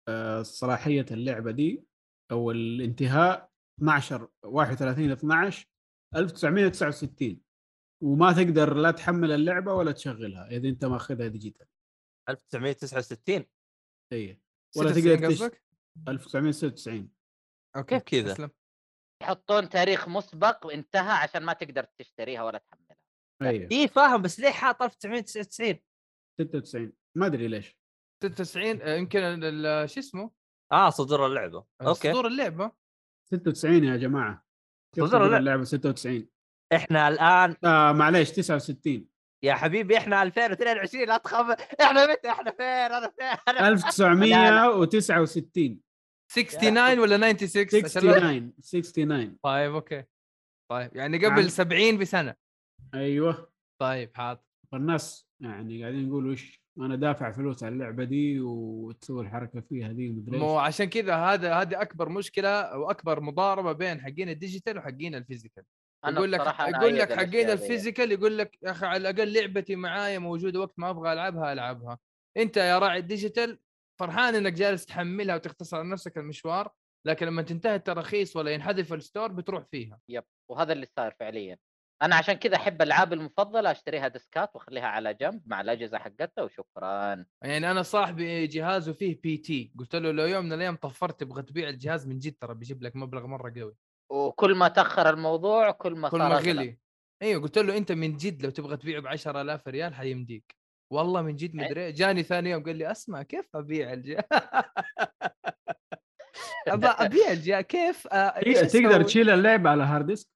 آه، 0.09 0.41
صلاحية 0.41 1.05
اللعبة 1.11 1.51
دي 1.51 1.83
أو 2.31 2.51
الانتهاء 2.51 3.49
12 3.79 4.27
31 4.43 5.11
12 5.11 5.67
1969 6.15 7.41
وما 8.03 8.31
تقدر 8.31 8.73
لا 8.73 8.91
تحمل 8.91 9.31
اللعبة 9.31 9.73
ولا 9.73 9.91
تشغلها 9.91 10.47
إذا 10.47 10.69
أنت 10.69 10.85
ماخذها 10.85 11.27
digital. 11.27 11.67
1969 12.31 13.45
اي 14.13 14.41
ولا 14.77 14.91
96 14.91 15.17
تقدر 15.17 15.31
تش... 15.31 15.41
قصدك؟ 15.41 15.63
1996 16.07 17.09
أوكي 17.75 17.99
كيف 17.99 18.23
كذا؟ 18.23 18.33
أسلم. 18.33 18.51
يحطون 19.23 19.69
تاريخ 19.69 20.07
مسبق 20.07 20.65
وانتهى 20.65 21.11
عشان 21.11 21.43
ما 21.43 21.53
تقدر 21.53 21.83
تشتريها 21.83 22.43
ولا 22.43 22.57
تحملها. 22.57 22.97
أيوه 23.41 23.69
اي 23.71 23.87
فاهم 23.87 24.21
بس 24.21 24.39
ليه 24.39 24.51
حاط 24.51 24.81
1999 24.81 25.79
96 26.41 26.93
ما 27.15 27.25
أدري 27.25 27.47
ليش. 27.47 27.77
96 28.23 28.81
آه، 28.81 28.95
يمكن 28.95 29.19
شو 29.87 29.99
اسمه؟ 29.99 30.31
آه 30.71 30.89
صدور 30.89 31.25
اللعبة. 31.25 31.65
أوكي. 31.81 32.11
صدور 32.11 32.27
اللعبة. 32.27 32.71
96 33.29 33.83
يا 33.83 33.97
جماعة. 33.97 34.45
لا. 34.97 35.37
اللعبة 35.37 35.63
96 35.63 36.27
إحنا 36.73 37.07
الآن 37.07 37.55
آه 37.65 37.91
معليش 37.91 38.31
69 38.31 39.07
يا 39.43 39.53
حبيبي 39.53 39.97
إحنا 39.97 40.23
2022 40.23 41.05
لا 41.07 41.17
تخاف. 41.17 41.59
إحنا 41.81 42.11
متى؟ 42.11 42.29
إحنا 42.29 42.51
فين؟ 42.51 42.65
أنا 42.65 43.09
فين؟ 43.19 43.27
أنا 43.47 43.67
1969 43.67 45.79
69 46.29 46.99
ولا 46.99 47.33
96 47.33 47.85
عشان 47.85 48.01
لا- 48.01 48.17
69 48.17 48.53
69 48.61 49.37
طيب 49.43 49.73
أوكي. 49.75 50.03
طيب 50.71 50.95
يعني 50.95 51.17
قبل 51.17 51.41
عن- 51.41 51.49
70 51.49 51.97
بسنة. 51.97 52.35
أيوه. 52.93 53.51
طيب 53.81 54.11
حاضر. 54.15 54.41
فالناس 54.71 55.27
يعني 55.39 55.81
قاعدين 55.81 56.07
يقولوا 56.07 56.31
إيش 56.31 56.61
أنا 56.77 56.95
دافع 56.95 57.31
فلوس 57.31 57.63
على 57.63 57.73
اللعبة 57.73 58.03
دي 58.03 58.39
وتسوي 58.39 59.21
الحركة 59.23 59.61
فيها 59.61 59.91
دي 59.91 60.09
مدري 60.09 60.37
مو 60.39 60.57
عشان 60.57 60.85
كذا 60.85 61.15
هذا 61.15 61.53
هذه 61.55 61.81
أكبر 61.81 62.09
مشكلة 62.09 62.77
وأكبر 62.77 63.19
مضاربة 63.21 63.71
بين 63.71 64.01
حقين 64.01 64.29
ال 64.29 64.35
digital 64.35 64.77
وحقين 64.77 65.15
ال 65.15 65.20
physical. 65.20 65.63
أنا 66.05 66.17
يقول 66.17 66.31
لك 66.31 66.39
يقول 66.39 66.97
لك 66.97 67.13
حقين. 67.13 67.49
ال 67.49 67.56
physical 67.56 68.11
يقول 68.11 68.37
لك 68.37 68.57
يا 68.63 68.71
أخي 68.71 68.85
على 68.85 69.09
الأقل 69.09 69.33
لعبتي 69.33 69.75
معايا 69.75 70.19
موجودة 70.19 70.59
وقت 70.59 70.73
ما 70.77 70.89
أبغى 70.89 71.13
ألعبها 71.13 71.53
ألعبها. 71.53 71.99
أنت 72.37 72.57
يا 72.57 72.79
راعي 72.79 72.99
ال 72.99 73.06
digital 73.06 73.59
فرحان 73.99 74.35
إنك 74.35 74.53
جالس 74.53 74.85
تحملها 74.85 75.35
وتختصر 75.35 75.77
على 75.77 75.89
نفسك 75.89 76.17
المشوار 76.17 76.71
لكن 77.05 77.25
لما 77.25 77.41
تنتهي 77.41 77.75
التراخيص 77.75 78.35
ولا 78.35 78.51
ينحذف 78.51 78.93
ال 78.93 78.99
store 78.99 79.31
بتروح 79.31 79.63
فيها. 79.71 79.99
yep 80.09 80.23
وهذا 80.51 80.73
اللي 80.73 80.85
صار 80.85 81.15
فعليا. 81.19 81.57
أنا 82.01 82.15
عشان 82.15 82.33
كذا 82.33 82.55
أحب 82.55 82.81
العابي 82.81 83.15
المفضلة 83.15 83.71
أشتريها 83.71 84.07
ديسكات 84.07 84.55
وأخليها 84.55 84.87
على 84.87 85.13
جنب 85.13 85.41
مع 85.45 85.61
الأجهزة 85.61 85.97
حقتها 85.97 86.43
وشكرا. 86.43 87.25
يعني 87.43 87.71
أنا 87.71 87.81
صاحبي 87.81 88.47
جهازه 88.47 88.93
فيه 88.93 89.21
P.T.. 89.21 89.73
قلت 89.79 89.95
له 89.95 90.11
لو 90.11 90.25
يوم 90.25 90.45
من 90.45 90.53
الأيام 90.53 90.75
طفرت 90.75 91.19
تبغى 91.19 91.43
تبيع 91.43 91.69
الجهاز 91.69 92.07
من 92.07 92.19
جد 92.19 92.35
ترى 92.41 92.53
بيجيب 92.53 92.83
لك 92.83 92.95
مبلغ 92.95 93.27
مرة 93.27 93.53
قوي. 93.59 93.75
وكل 94.11 94.55
ما 94.55 94.67
تأخر 94.67 95.09
الموضوع 95.09 95.71
كل 95.71 95.95
ما 95.95 96.09
كل 96.09 96.17
ما. 96.17 96.37
غلي 96.37 96.77
أيوه 97.21 97.41
قلت 97.41 97.57
له 97.57 97.77
أنت 97.77 97.91
من 97.91 98.17
جد 98.17 98.43
لو 98.43 98.49
تبغى 98.49 98.77
تبيع 98.77 98.99
ب 98.99 99.07
10000 99.07 99.67
ريال 99.67 99.93
حيمديك 99.95 100.55
والله 100.93 101.21
من 101.21 101.35
جد 101.35 101.55
يعني 101.55 101.69
مدري 101.69 101.91
جاني 101.91 102.23
ثاني 102.23 102.49
يوم 102.49 102.63
قال 102.63 102.75
لي 102.75 102.91
أسمع 102.91 103.23
كيف 103.23 103.55
أبيع 103.55 103.93
أبى 106.67 106.87
أبيع 107.05 107.31
الجهاز 107.31 107.63
كيف 107.65 108.07
آه، 108.07 108.15
إيش 108.45 108.59
تقدر؟ 108.59 109.03
تشيل 109.03 109.29
اللعبة 109.29 109.69
على 109.69 109.83
hard 109.83 110.05
disk 110.05 110.29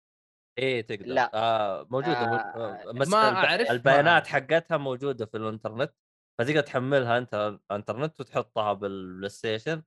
إيه 0.59 0.81
تقدر 0.81 1.05
لا. 1.05 1.31
آه 1.33 1.87
موجودة 1.89 2.13
آه، 2.17 2.35
آه 2.35 2.91
بس 2.91 3.07
ما 3.07 3.31
ما 3.31 3.71
البيانات 3.71 4.07
أعرف. 4.07 4.27
حقتها 4.27 4.77
موجودة 4.77 5.25
في 5.25 5.37
الإنترنت 5.37 5.93
فتقدر 6.39 6.61
تحملها 6.61 7.17
أنت 7.17 7.35
على 7.35 7.59
الانترنت 7.71 8.19
وتحطها 8.19 8.73
بالبلاي 8.73 9.29
ستيشن 9.29 9.83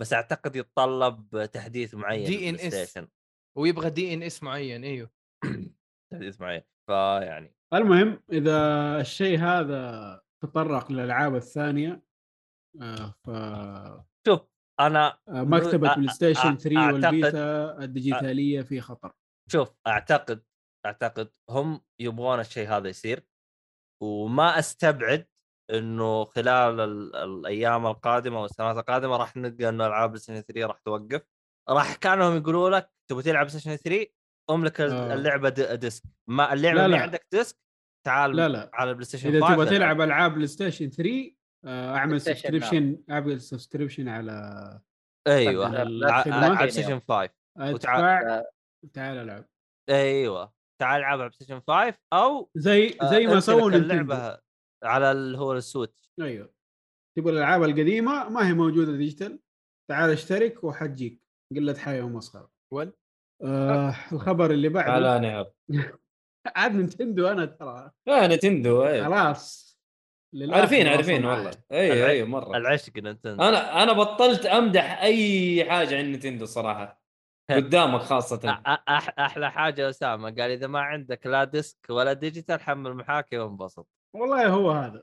بس 0.00 0.12
أعتقد 0.12 0.56
يتطلب 0.56 1.48
تحديث 1.52 1.94
معين 1.94 2.26
DNS. 2.26 2.30
للبلاي 2.30 2.70
ستيشن 2.70 3.08
ويبغى 3.58 3.90
DNS 3.90 4.42
معين 4.42 4.84
إيوه. 4.84 5.10
تحديث 6.12 6.40
معين. 6.40 6.62
فيعني 6.90 7.54
المهم 7.74 8.22
إذا 8.32 8.56
الشيء 9.00 9.38
هذا 9.38 10.20
تطرق 10.42 10.92
للألعاب 10.92 11.34
الثانية 11.34 12.02
آه، 12.82 13.14
ف 13.24 13.30
شوف 14.28 14.40
أنا 14.80 15.18
آه، 15.28 15.42
مكتبة 15.42 15.94
بلاي 15.94 16.08
ستيشن 16.08 16.56
أ- 16.56 16.58
3 16.58 16.76
أعتقد- 16.76 16.92
والفيتا 16.92 17.78
الديجيتالية 17.84 18.62
في 18.62 18.80
خطر. 18.80 19.12
شوف 19.52 19.74
أعتقد 19.86 20.44
أعتقد 20.86 21.30
هم 21.50 21.80
يبغون 22.00 22.40
الشيء 22.40 22.68
هذا 22.68 22.88
يصير. 22.88 23.26
وما 24.02 24.58
أستبعد 24.58 25.26
إنه 25.70 26.24
خلال 26.24 26.80
ال- 26.80 27.16
الأيام 27.16 27.86
القادمة 27.86 28.42
والسنوات 28.42 28.76
القادمة 28.76 29.16
راح 29.16 29.36
نلقى 29.36 29.68
إنه 29.68 29.86
ألعاب 29.86 30.16
ستيشن 30.16 30.40
3 30.40 30.66
راح 30.66 30.78
توقف. 30.78 31.22
راح 31.68 31.94
كانهم 31.94 32.36
يقولوا 32.36 32.70
لك 32.70 32.90
تبغى 33.10 33.22
تلعب 33.22 33.46
بلاي 33.46 33.58
ستيشن 33.60 33.76
3 33.76 34.06
املك 34.50 34.80
ال-. 34.80 34.92
اللعبة 34.92 35.48
disk 35.74 36.02
ما 36.28 36.52
اللعبة 36.52 36.78
لا، 36.78 36.86
اللي. 36.86 36.96
عندك 36.98 37.26
disk 37.32 37.56
تعال 38.06 38.36
لا 38.36 38.48
لا. 38.48 38.70
على 38.74 38.90
البلاي 38.90 39.04
ستيشن 39.04 39.28
إذا 39.28 39.40
5 39.40 39.54
تبغى. 39.54 39.66
تلعب 39.70 40.00
ألعاب 40.00 40.34
بلاي 40.34 40.46
ستيشن 40.46 40.90
3 40.90 41.34
آه، 41.64 41.96
أعمل 41.96 42.20
subscription 42.20 42.98
أعمل 43.10 43.40
subscription 43.40 44.08
على 44.08 44.80
أيوه. 45.26 45.78
على 46.58 46.70
ستيشن 46.70 47.00
5 47.08 47.30
ادفع 47.58 48.42
تعال 48.92 49.16
ألعب. 49.18 49.44
أيوه. 49.88 50.52
تعال 50.80 51.00
ألعب 51.00 51.12
على 51.20 51.28
بلاي 51.28 51.32
ستيشن 51.32 51.60
5 51.68 51.94
أو 52.12 52.50
زي 52.54 52.96
آه، 53.02 53.10
زي 53.10 53.26
ما 53.26 53.40
سووا 53.40 53.70
اللعبة 53.70 54.38
على 54.84 55.12
اللي 55.12 55.38
هو 55.38 55.52
ال 55.52 55.61
Switch 55.61 56.12
أيوه. 56.20 56.54
تبغى 57.16 57.32
الألعاب 57.32 57.62
القديمة 57.62 58.28
ما 58.28 58.48
هي 58.48 58.52
موجودة 58.52 58.92
digital 58.96 59.38
تعال 59.90 60.10
اشترك 60.10 60.64
وحتجيك. 60.64 61.21
قلة 61.54 61.74
حياة 61.78 62.02
ومسخره 62.02 62.50
ول 62.72 62.92
آه. 63.44 63.94
الخبر 64.12 64.50
اللي 64.50 64.68
بعده 64.68 64.92
على 64.92 65.18
نعم 65.20 65.44
عاد 66.56 66.72
Nintendo 66.74 67.28
أنا 67.28 67.44
ترى. 67.46 67.90
آه 68.08 68.26
Nintendo 68.26 68.86
إيه. 68.86 69.02
خلاص. 69.04 69.72
عارفين 70.36 70.86
عارفين. 70.86 71.24
والله. 71.24 71.50
أيوه 71.72 71.96
الع- 71.96 72.06
أيوه 72.06 72.28
مرة. 72.28 72.56
العشق 72.56 72.92
Nintendo 72.98 73.42
أنا 73.42 73.82
أنا 73.82 73.92
بطلت 73.92 74.46
أمدح 74.46 75.02
أي 75.02 75.64
حاجة 75.70 75.98
عن 75.98 76.12
Nintendo 76.12 76.44
صراحة. 76.44 77.02
قدامك 77.50 78.00
أح- 78.88 79.18
أحلى 79.18 79.50
حاجة 79.50 79.88
أسامة 79.90 80.24
قال 80.30 80.40
إذا 80.50 80.66
ما 80.66 80.80
عندك 80.80 81.26
لا 81.26 81.44
disc 81.44 81.86
ولا 81.90 82.12
digital 82.12 82.60
حمل 82.60 82.94
محاكي 82.94 83.38
وانبسط. 83.38 83.88
والله 84.16 84.48
هو 84.48 84.70
هذا. 84.70 85.02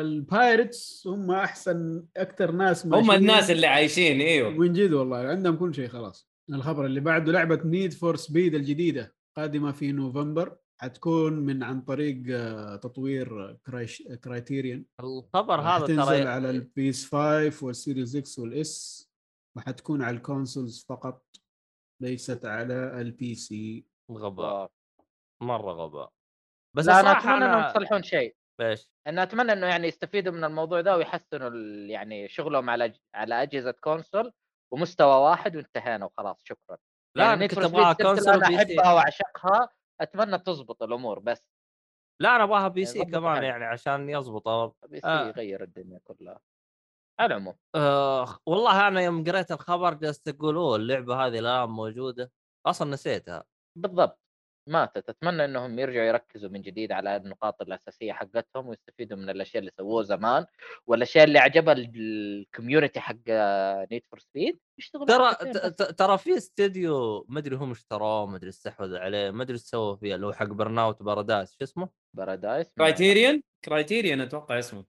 ال 0.00 0.13
pirates 0.13 1.06
هم 1.06 1.30
أحسن 1.30 2.06
أكثر 2.16 2.50
ناس 2.52 2.86
هم. 2.86 3.10
الناس 3.10 3.50
اللي 3.50 3.66
عايشين 3.66 4.20
إيوه. 4.20 4.50
من 4.50 4.72
جد 4.72 4.92
والله 4.92 5.16
عندهم 5.16 5.56
كل 5.56 5.74
شيء 5.74 5.88
خلاص. 5.88 6.28
الخبر 6.50 6.86
اللي 6.86 7.00
بعده 7.00 7.32
لعبة 7.32 7.60
Need 7.64 7.92
for 7.92 8.16
Speed 8.16 8.54
الجديدة 8.54 9.14
قادمة 9.36 9.72
في 9.72 9.92
نوفمبر 9.92 10.56
حتكون 10.80 11.32
من 11.32 11.62
عن 11.62 11.80
طريق 11.80 12.22
آه، 12.30 12.76
تطوير 12.76 13.52
Cri- 13.66 14.02
Criterion 14.24 14.84
الخبر 15.00 15.60
هذا 15.60 15.86
ترى 15.86 16.22
على 16.22 16.50
ال 16.50 16.71
PS 16.71 17.14
5 17.14 17.66
وال 17.66 17.78
Series 17.78 18.16
X 18.16 18.38
وال 18.38 18.82
S 18.82 19.04
وحتكون 19.56 20.02
على 20.02 20.16
ال 20.16 20.24
consoles 20.24 20.86
فقط 20.88 21.26
ليست 22.02 22.44
على 22.44 23.00
ال 23.00 23.34
PC 23.34 23.84
غباء 24.10 24.70
مرة 25.42 25.72
غباء. 25.72 26.12
بس 26.76 26.86
لا 26.86 27.00
أنا 27.00 27.18
أتمنى 27.18 27.34
إنهم 27.34 27.50
أنا 27.50 27.70
يصلحون 27.70 28.02
شيء. 28.02 28.36
إيش؟ 28.60 28.90
أنا 29.06 29.22
أتمنى 29.22 29.52
إنه 29.52 29.66
يعني 29.66 29.88
يستفيدوا 29.88 30.32
من 30.32 30.44
الموضوع 30.44 30.80
ده 30.80 30.96
ويحسنوا 30.96 31.50
يعني 31.88 32.28
شغلهم 32.28 32.70
على 32.70 32.92
على 33.14 33.42
أجهزة 33.42 33.70
console 33.70 34.32
ومستوى 34.72 35.14
واحد 35.14 35.56
وانتهينا 35.56 36.04
وخلاص 36.04 36.42
شكرا. 36.44 36.76
لا 37.16 37.24
يعني 37.24 37.48
كنت 37.48 37.58
أبغاها 37.58 37.92
console 37.92 38.34
أنا 38.34 38.46
C. 38.46 38.56
أحبها 38.56 38.92
وأعشقها 38.92 39.68
أتمنى 40.00 40.38
تظبط 40.38 40.82
الأمور 40.82 41.18
بس. 41.18 41.50
لا 42.22 42.36
أنا 42.36 42.44
أبغاها 42.44 42.68
P 42.68 42.80
يعني 42.80 42.92
C 42.92 42.98
ضبط 42.98 43.10
كمان 43.10 43.34
حالك. 43.34 43.44
يعني 43.44 43.64
عشان 43.64 44.10
يضبط 44.10 44.76
بس 44.88 45.04
آه. 45.04 45.28
يغير 45.28 45.62
الدنيا 45.62 46.00
كلها. 46.04 46.40
على 47.20 47.26
العموم. 47.34 47.56
آه 47.74 48.38
والله 48.46 48.88
أنا 48.88 49.00
يوم 49.00 49.24
قريت 49.24 49.52
الخبر 49.52 49.94
جلست 49.94 50.28
أقول 50.28 50.56
أوه 50.56 50.76
اللعبة 50.76 51.26
هذه 51.26 51.38
الان 51.38 51.68
موجودة. 51.68 52.32
أصلا 52.66 52.90
نسيتها. 52.90 53.44
بالضبط. 53.78 54.23
ماتت. 54.66 55.08
أتمنى 55.08 55.44
إنهم 55.44 55.78
يرجعوا 55.78 56.06
يركزوا 56.06 56.50
من 56.50 56.62
جديد 56.62 56.92
على 56.92 57.16
النقاط 57.16 57.62
الأساسية 57.62 58.12
حقتهم 58.12 58.68
ويستفيدوا 58.68 59.18
من 59.18 59.30
الأشياء 59.30 59.60
اللي 59.60 59.72
سووه 59.78 60.02
زمان 60.02 60.46
والأشياء 60.86 61.24
اللي 61.24 61.38
عجبها 61.38 61.74
ال 61.78 61.90
community 61.90 63.00
حق 63.00 63.30
Need 63.90 64.02
for 64.10 64.18
Speed 64.18 64.58
يشتغلوا 64.78 65.06
ترى 65.06 65.70
ترى 65.70 66.18
في 66.18 66.36
استديو 66.36 67.26
ما 67.28 67.38
أدري 67.38 67.56
هم 67.56 67.70
اشتروه 67.70 68.26
ما 68.26 68.36
أدري 68.36 68.48
استحوذ 68.48 68.96
عليه 68.96 69.30
ما 69.30 69.42
أدري 69.42 69.54
إيش 69.54 69.62
سووا 69.62 69.96
فيه 69.96 70.14
اللي 70.14 70.26
هو 70.26 70.32
حق 70.32 70.46
Burnout 70.46 71.02
Paradise 71.02 71.50
شو 71.50 71.58
اسمه؟ 71.62 71.88
Paradise 72.16 72.66
Criterion 72.78 73.42
Criterion 73.64 74.20
أتوقع 74.20 74.58
اسمه. 74.58 74.84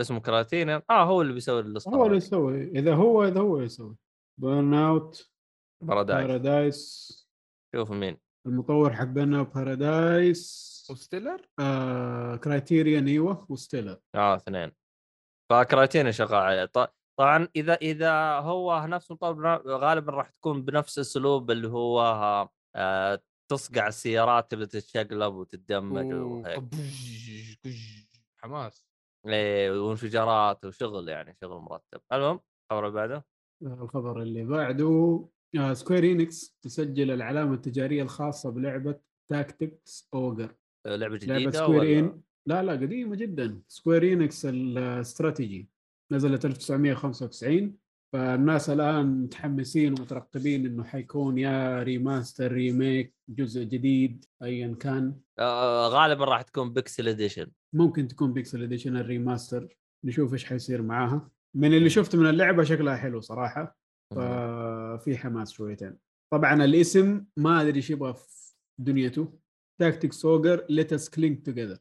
اسمه 0.00 0.20
Criterion 0.20 0.82
آه 0.90 1.04
هو 1.04 1.22
اللي 1.22 1.32
بيسوي 1.32 1.54
هو 1.88 2.06
اللي 2.06 2.16
يسوي. 2.16 2.62
إذا 2.62 2.94
هو 2.94 3.24
إذا 3.24 3.40
هو 3.40 3.60
يسوي. 3.60 3.96
Burnout 4.38 5.30
Paradise 5.80 6.26
Paradise 6.26 7.10
شوف 7.74 7.90
مين. 7.90 8.29
المطور 8.50 8.92
حق 8.92 9.18
out 9.18 9.54
Paradise 9.54 10.70
و 10.90 10.96
Stellar؟ 10.96 11.46
آه 11.58 12.36
Criterion 12.36 13.08
إيوه 13.08 13.46
و 13.48 13.54
Stellar. 13.54 14.00
آه 14.14 14.36
اثنين. 14.36 14.72
ف 15.52 15.58
Criterion 15.58 16.12
شغال 16.12 16.34
عليه. 16.34 16.64
ط- 16.64 16.94
طبعا 17.18 17.48
إذا 17.56 17.74
إذا 17.74 18.12
هو 18.38 18.86
نفس 18.86 19.10
المطور 19.10 19.46
غالبا 19.68 20.12
راح 20.12 20.30
تكون 20.30 20.62
بنفس 20.62 20.98
الاسلوب 20.98 21.50
اللي 21.50 21.68
هو 21.68 22.00
آه 22.76 23.22
تصقع 23.50 23.88
السيارات 23.88 24.50
تبدأ 24.50 24.64
تتشقلب 24.66 25.34
وتتدمج 25.34 26.12
وهيك. 26.14 26.64
حماس. 28.36 28.86
إيه، 29.26 29.70
وانفجارات 29.70 30.64
وشغل 30.64 31.08
يعني 31.08 31.36
شغل 31.40 31.60
مرتب. 31.60 32.00
المهم 32.12 32.40
الخبر 32.72 32.86
اللي 32.86 32.90
بعده 32.94 33.24
الخبر 33.62 34.22
اللي 34.22 34.44
بعده. 34.44 34.84
آه 34.86 35.28
Square 35.72 36.04
Enix 36.04 36.58
تسجل 36.62 37.10
العلامة 37.10 37.54
التجارية 37.54 38.02
الخاصة 38.02 38.50
بلعبة 38.50 38.94
Tactics 39.30 40.08
Ogre 40.14 40.54
آه، 40.86 40.96
لعبة 40.96 41.16
لعبة 41.16 41.16
جديدة 41.16 41.50
Square 41.50 41.80
ولا؟ 41.80 41.98
إن... 41.98 42.20
لا 42.46 42.62
لا 42.62 42.72
قديمة 42.72 43.16
جدا. 43.16 43.60
Square 43.68 44.12
Enix 44.12 44.46
الاستراتيجي 44.46 45.68
نزلت 46.12 46.44
1995 46.44 47.76
فالناس 48.12 48.70
الآن 48.70 49.22
متحمسين 49.22 49.92
ومترقبين 49.92 50.66
إنه 50.66 50.84
حيكون 50.84 51.38
يا 51.38 51.82
remaster 51.82 52.52
remake 52.52 53.14
جزء 53.28 53.62
جديد 53.62 54.24
ايا 54.42 54.76
كان. 54.80 55.14
آه 55.38 55.88
غالبا 55.88 56.24
راح 56.24 56.42
تكون 56.42 56.72
pixel 56.72 57.08
edition 57.08 57.46
ممكن 57.74 58.08
تكون 58.08 58.32
pixel 58.32 58.62
edition 58.62 58.96
ال 58.96 59.05
remaster 59.05 59.76
نشوف 60.04 60.32
إيش 60.32 60.44
حيصير 60.44 60.82
معاها. 60.82 61.30
من 61.56 61.74
اللي 61.74 61.90
شفته 61.90 62.18
من 62.18 62.26
اللعبة 62.26 62.62
شكلها 62.62 62.96
حلو 62.96 63.20
صراحة. 63.20 63.76
ففي 64.98 65.18
حماس 65.18 65.52
شويتين. 65.52 65.96
طبعا 66.32 66.64
الاسم 66.64 67.24
ما 67.36 67.60
أدري 67.60 67.76
إيش 67.76 67.90
يبغى 67.90 68.14
في 68.14 68.54
دنيته. 68.78 69.38
Tactics 69.80 70.12
Ogre 70.12 70.66
Let 70.68 70.92
Us 70.92 71.08
Cling 71.08 71.46
Together 71.46 71.78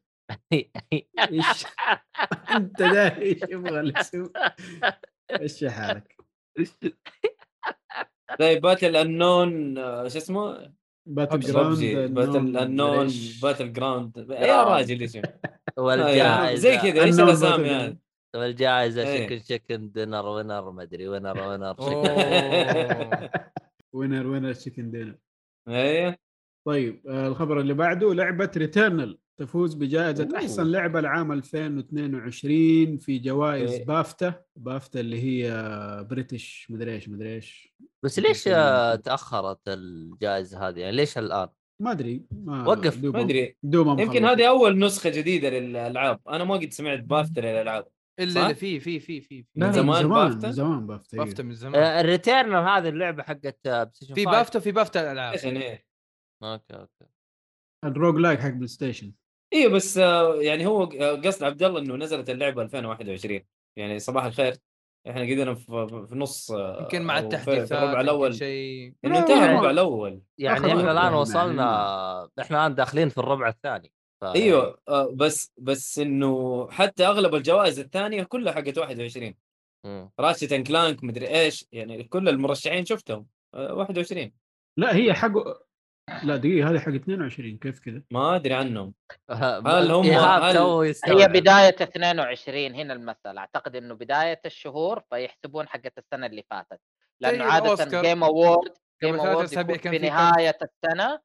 إيش؟ 0.54 1.66
أنت 2.56 2.82
ده 2.82 3.18
إيش 3.18 3.42
يبغى 3.50 3.80
الاسم؟ 3.80 4.30
إيش 5.42 5.66
حالك؟ 5.66 6.18
زي 8.40 8.60
Battle 8.60 8.96
Unknown 8.96 9.76
شو 10.10 10.18
اسمه؟ 10.18 10.74
Battleground 11.06 11.80
Battle 12.14 12.58
Unknown 12.58 13.08
Battleground 13.42 14.18
يا 14.30 14.64
راجل 14.64 15.02
إيش؟ 15.02 15.18
والجائزه 15.78 16.56
زي 16.56 16.78
كذا 16.78 17.04
إيش 17.04 17.20
الأسامي. 17.20 17.70
هذه؟ 17.70 17.98
والجائزه 18.36 19.04
إيه. 19.04 19.26
chicken 19.26 19.42
chicken 19.42 19.92
dinner 19.92 20.26
winner 20.26 20.72
ما 20.72 20.84
أدري 20.84 21.08
winner 21.08 21.48
winner. 21.48 21.76
winner 23.94 24.28
winner 24.28 24.54
chicken 24.54 24.92
dinner 24.92 25.16
أيوه 25.68 26.16
طيب 26.68 27.08
آه، 27.08 27.28
الخبر 27.28 27.60
اللي 27.60 27.74
بعده 27.74 28.14
لعبة 28.14 28.52
Returnal 28.58 29.18
تفوز 29.38 29.74
بجائزة 29.74 30.24
أوه. 30.24 30.38
أحسن 30.38 30.72
لعبة 30.72 31.02
لعام 31.02 31.32
2022 31.32 32.98
في 32.98 33.20
جوائز 33.20 33.72
إيه. 33.72 33.86
BAFTA 33.86 34.42
BAFTA 34.56 35.00
اللي 35.00 35.24
هي 35.24 35.52
British 36.10 36.68
مدري 36.70 36.94
إيش 36.94 37.10
مدري 37.10 37.36
إيش 37.36 37.74
بس 38.04 38.20
ليش 38.20 38.44
تأخرت 39.04 39.60
الجائزة 39.68 40.68
هذه 40.68 40.80
يعني 40.80 40.96
ليش 40.96 41.18
الآن؟ 41.18 41.48
ما 41.82 41.92
أدري 41.92 42.24
ما 42.32 42.68
وقف، 42.68 43.04
ما 43.04 43.22
أدري 43.22 43.58
دوبهم 43.64 44.00
يمكن. 44.00 44.26
هذه 44.26 44.50
أول 44.50 44.80
نسخة 44.80 45.10
جديدة 45.10 45.50
للألعاب 45.50 46.20
أنا 46.30 46.44
ما 46.44 46.56
قد 46.56 46.74
سمعت 46.74 47.00
بافتا 47.00 47.40
للألعاب 47.40 47.88
إلا 48.20 48.54
في 48.54 48.80
في 48.80 49.00
في 49.00 49.22
في 49.22 49.46
من 49.56 49.72
زمان 49.72 50.04
من 50.06 50.10
بافتا؟ 50.10 50.40
زمان 50.40 50.52
زمان 50.52 50.88
BAFTA. 50.88 51.18
BAFTA 51.18 51.44
من 51.44 51.54
زمان. 51.54 51.76
آه، 51.84 52.02
ال 52.02 52.09
Returnal 52.09 52.68
هذه 52.68 52.90
اللعبة 52.90 53.24
حقت 53.24 53.68
آه، 53.68 53.92
في 53.94 54.06
5. 54.26 54.32
بافتا 54.32 54.60
في 54.60 54.72
بافتا 54.72 55.02
الألعاب. 55.02 55.36
يعني؟ 55.44 55.86
أوكي 56.44 56.74
أوكي. 56.74 57.06
ال 57.86 58.16
roguelike 58.16 58.40
حق 58.40 58.50
PlayStation 58.50 59.14
أيوه 59.54 59.72
بس 59.74 59.98
آه، 59.98 60.36
يعني 60.36 60.66
هو 60.66 60.86
قصد 61.26 61.44
عبد 61.44 61.64
الله 61.64 61.80
إنه 61.80 61.96
نزلت 61.96 62.30
اللعبة 62.30 62.62
2021 62.62 63.42
يعني 63.78 64.00
صباح 64.00 64.24
الخير. 64.24 64.56
إحنا 65.10 65.22
قدرنا 65.22 65.54
في 65.56 66.06
في 66.10 66.16
نص 66.16 66.50
يمكن 66.50 67.02
مع 67.02 67.20
التحديثات 67.20 67.72
الربع 67.72 68.02
الأول. 68.02 68.36
شيء. 68.36 68.94
انه 69.06 69.20
انتهى 69.20 69.40
يعني- 69.40 69.52
الربع 69.52 69.70
الأول. 69.70 70.22
يعني 70.38 70.58
إحنا 70.58 70.74
الآن 70.92 70.96
يعني. 71.04 71.16
وصلنا 71.16 72.30
إحنا 72.42 72.58
الآن 72.60 72.76
داخلين 72.76 73.10
في 73.10 73.18
الربع 73.18 73.48
الثاني. 73.48 73.94
ف- 74.22 74.26
أيوه 74.26 74.80
آه، 74.88 75.12
بس 75.16 75.52
بس 75.58 76.00
إنه 76.00 76.68
حتى 76.72 77.06
أغلب 77.08 77.36
الجوائز 77.36 77.80
الثانية 77.80 78.24
كلها 78.24 78.54
حقت 78.54 78.78
21 78.78 79.36
مم. 79.86 80.12
راشد 80.20 80.54
أند 80.54 80.68
كلانك 80.68 81.04
مدري 81.04 81.28
إيش 81.28 81.66
يعني 81.72 82.04
كل 82.04 82.30
المرشحين 82.30 82.86
شفتهم 82.86 83.28
آه، 83.54 83.74
21 83.74 84.32
لا 84.78 84.96
هي 84.96 85.14
حق 85.14 85.32
لا 86.24 86.36
دقيقة 86.38 86.70
هذه 86.72 86.80
حق 86.80 86.92
22 86.92 87.58
كيف 87.58 87.80
كذا 87.80 88.02
ما 88.12 88.36
أدري 88.36 88.54
عنهم 88.54 88.94
هل 89.68 89.92
هم- 89.92 90.06
هل- 90.44 90.58
هي. 91.22 91.28
بداية 91.28 91.76
22 91.82 92.76
هنا 92.76 92.94
المسألة 92.94 93.42
أعتقد 93.42 93.76
إنه 93.76 93.94
بداية 93.94 94.42
الشهور 94.46 95.00
فيحسبون 95.10 95.68
حقت 95.68 95.94
السنة 95.98 96.26
اللي 96.26 96.44
فاتت 96.50 96.80
لأنه 97.20 97.38
زي 97.46 97.52
عادة 97.52 97.66
الأوسكار. 97.66 98.02
جيم 98.04 98.24
أوورد 98.24 98.70
قبل 98.70 98.76
جيم 99.04 99.16
كان 99.76 99.92
في 99.92 100.00
في 100.58 100.78
كم؟ 100.84 101.20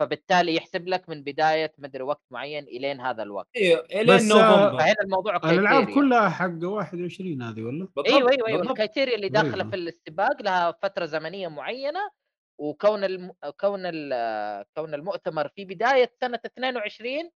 فبالتالي 0.00 0.54
يحسب 0.54 0.88
لك 0.88 1.08
من 1.08 1.22
بداية 1.22 1.72
مدري 1.78 2.02
وقت 2.02 2.22
معين 2.30 2.64
إلين 2.64 3.00
هذا 3.00 3.22
الوقت 3.22 3.48
أيوه 3.56 3.86
إلين 3.92 4.10
آه، 4.10 4.28
نوفمبر 4.28 4.78
فهنا 4.78 4.96
الموضوع 5.04 5.36
الألعاب. 5.36 5.90
كلها 5.94 6.28
حق 6.28 6.62
21 6.62 7.42
هذه 7.42 7.62
ولا؟ 7.62 7.88
أيوه 8.06 8.30
أيوه 8.30 8.48
أيوه. 8.48 8.62
ال 8.62 8.68
criteria 8.68 9.16
اللي 9.16 9.28
داخلة 9.28 9.54
أيوة. 9.54 9.70
في 9.70 9.76
الاستباق 9.76 10.42
لها 10.42 10.72
فترة 10.82 11.04
زمنية 11.04 11.48
معينة 11.48 12.10
وكون 12.58 13.04
الم... 13.04 13.32
كون 13.60 13.80
ال... 13.84 14.64
كون 14.76 14.94
المؤتمر 14.94 15.48
في 15.48 15.64
بداية 15.64 16.12
سنة 16.20 16.40
22 16.46 17.30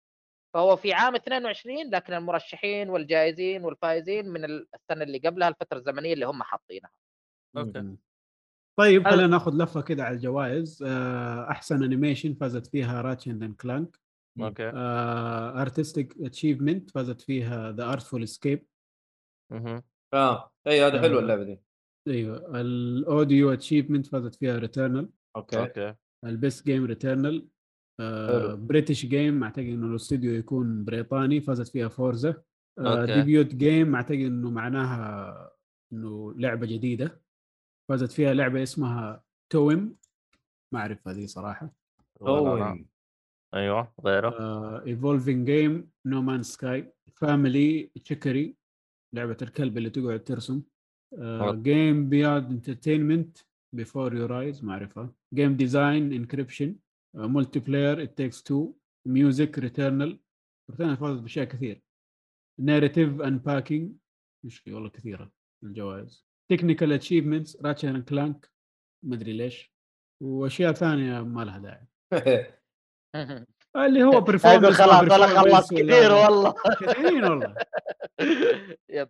فهو 0.54 0.76
في 0.76 0.94
عام 0.94 1.16
22 1.16 1.90
لكن 1.90 2.14
المرشحين 2.14 2.90
والجائزين 2.90 3.64
والفائزين 3.64 4.30
من 4.30 4.46
السنة 4.46 5.04
اللي 5.04 5.18
قبلها 5.18 5.48
الفترة 5.48 5.78
الزمنية 5.78 6.14
اللي 6.14 6.26
هم 6.26 6.44
حاطينها 6.44 6.92
أوكي. 7.58 7.98
طيب 8.80 9.08
خلينا 9.08 9.28
ناخذ 9.28 9.54
لفة 9.64 9.82
كده 9.82 10.04
على 10.04 10.16
الجوائز. 10.16 10.84
آه، 10.88 11.50
أحسن 11.50 11.84
animation 11.84 12.34
فازت 12.34 12.68
فيها 12.68 13.02
Ratchet 13.02 13.44
and 13.44 13.56
Clank 13.56 14.00
أوكي. 14.42 14.72
artistic 15.62 16.16
achievement 16.22 16.90
فازت 16.90 17.22
فيها 17.22 17.72
The 17.72 17.94
Artful 17.94 18.24
Escape 18.24 18.66
مهم. 19.52 19.84
آه 20.14 20.52
اي 20.68 20.82
هذا 20.82 21.02
حلوة 21.02 21.20
آه. 21.20 21.22
اللعبة 21.22 21.44
دي. 21.44 21.62
أيوه. 22.08 22.62
ال 22.62 23.54
audio 23.54 23.70
achievement 23.70 24.08
فازت 24.08 24.36
فيها 24.36 24.58
Returnal 24.58 25.10
أوكي. 25.36 25.60
أوكي. 25.60 25.96
ال 26.26 26.34
best 26.34 26.66
game 26.66 26.86
Returnal 26.86 27.48
حلو. 28.00 28.58
British 28.58 29.06
game 29.06 29.44
أعتقد 29.44 29.66
إنه 29.66 29.88
الاستوديو 29.88 30.34
يكون 30.34 30.86
بريطاني 30.86 31.42
فازت 31.42 31.68
فيها 31.68 31.88
Forza. 31.88 32.44
debut 32.80 33.56
game 33.56 33.96
أعتقد 33.96 34.20
إنه 34.20 34.50
معناها 34.50 35.52
إنه 35.94 36.34
لعبة 36.38 36.68
جديدة. 36.68 37.25
فازت 37.90 38.12
فيها 38.12 38.34
لعبة 38.34 38.64
اسمها 38.64 39.24
Toem 39.50 39.98
ما 40.74 40.80
اعرف 40.80 41.08
هذه 41.08 41.26
صراحة. 41.26 41.74
أوه. 42.22 42.86
أيوه 43.54 43.94
غيره. 44.06 44.86
evolving 44.86 45.46
game 45.50 45.92
No 46.06 46.22
Man's 46.22 46.44
Sky 46.44 46.94
family 47.16 47.92
Chicory 48.04 48.58
لعبة 49.14 49.38
الكلب 49.42 49.78
اللي 49.78 49.90
تقعد 49.90 50.24
ترسم. 50.24 50.64
Game 51.64 52.10
Beyond 52.10 52.52
Entertainment 52.52 53.38
Before 53.76 54.16
Your 54.16 54.40
Eyes 54.40 54.64
ما 54.64 54.74
أعرفها. 54.74 55.14
Game 55.34 55.56
Design 55.56 56.14
Inscryption 56.14 56.76
Multiplayer 57.16 58.04
It 58.04 58.18
Takes 58.18 58.44
Two 58.44 58.74
Music 59.08 59.60
Returnal 59.60 60.20
Returnal 60.72 60.98
فازت 60.98 61.22
بأشياء 61.22 61.46
كثير. 61.46 61.82
Narrative 62.60 63.22
Unpacking 63.22 63.96
مش 64.46 64.60
في 64.60 64.74
والله 64.74 64.90
كثيرة 64.90 65.32
الجوائز. 65.64 66.25
Technical 66.52 66.94
Achievements 66.94 67.62
Ratchet 67.66 67.90
and 67.90 68.04
Clank 68.10 68.52
ما 69.06 69.16
ادري 69.16 69.34
ليش. 69.34 69.72
وأشياء 70.24 70.74
ثانية 70.74 71.22
ما 71.22 71.42
لها 71.42 71.58
داعي. 71.60 71.88
اللي 73.76 74.04
هو 74.04 74.22
Performance 74.26 74.82
خلاص 74.82 75.12
أنا 75.12 75.28
خلصت 75.42 75.74
كثير 75.74 76.12
والله. 76.12 76.54
كثيرين 76.82 77.24
والله. 77.24 77.56
Yep. 78.90 79.10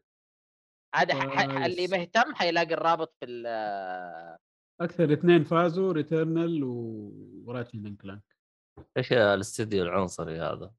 عاد 0.96 1.12
ح- 1.12 1.28
ح- 1.30 1.46
كويس. 1.46 1.66
اللي 1.66 1.98
مهتم 1.98 2.36
حيلاقي 2.36 2.74
الرابط 2.74 3.16
في 3.20 3.26
ال- 3.26 4.38
أكثر 4.82 5.14
اثنين 5.14 5.44
فازوا 5.44 5.94
Returnal 5.94 6.64
و 6.64 6.79
Ratchet 6.79 7.86
and 7.86 8.02
Clank 8.02 8.36
إيش 8.98 9.14
الاستديو 9.14 9.84
العنصري 9.84 10.40
هذا؟ 10.40 10.74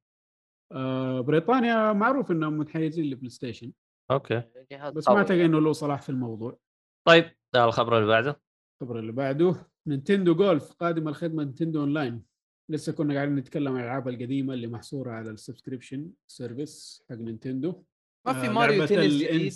آه 0.73 1.20
بريطانيا 1.20 1.93
معروف 1.93 2.31
إنهم 2.31 2.59
متحيزين 2.59 3.05
لبلاي 3.11 3.31
ستيشن. 3.31 3.73
أوكي. 4.11 4.43
جهاز 4.73 4.93
بس 4.93 5.09
ما 5.09 5.16
اعتقد 5.16 5.31
يعني. 5.31 5.45
إنه 5.45 5.61
له 5.61 5.73
صلاح 5.73 6.03
في 6.03 6.09
الموضوع. 6.09 6.59
طيب 7.07 7.24
ده 7.55 7.65
الخبر 7.65 7.97
اللي 7.97 8.09
بعده. 8.09 8.41
الخبر 8.83 8.99
اللي 8.99 9.12
بعده 9.12 9.69
نينتندو 9.87 10.35
جولف 10.35 10.73
قادم 10.73 11.09
الخدمة 11.09 11.45
نينتندو 11.45 11.81
اون 11.81 11.93
لاين 11.95 12.23
لسه 12.70 12.93
كنا 12.93 13.15
قاعدين 13.15 13.35
نتكلم 13.35 13.73
عن 13.73 13.81
الألعاب 13.81 14.09
القديمة 14.09 14.55
اللي 14.55 14.66
محصورة 14.66 15.11
على 15.11 15.31
ال 15.31 15.37
subscription 15.37 16.11
service 16.27 17.05
حق 17.11 17.16
نينتندو. 17.16 17.83
ما 18.27 18.41
في 18.41 18.49
ماريو 18.49 18.87
تنس 18.87 18.91
ال 18.93 19.19
جديد. 19.19 19.53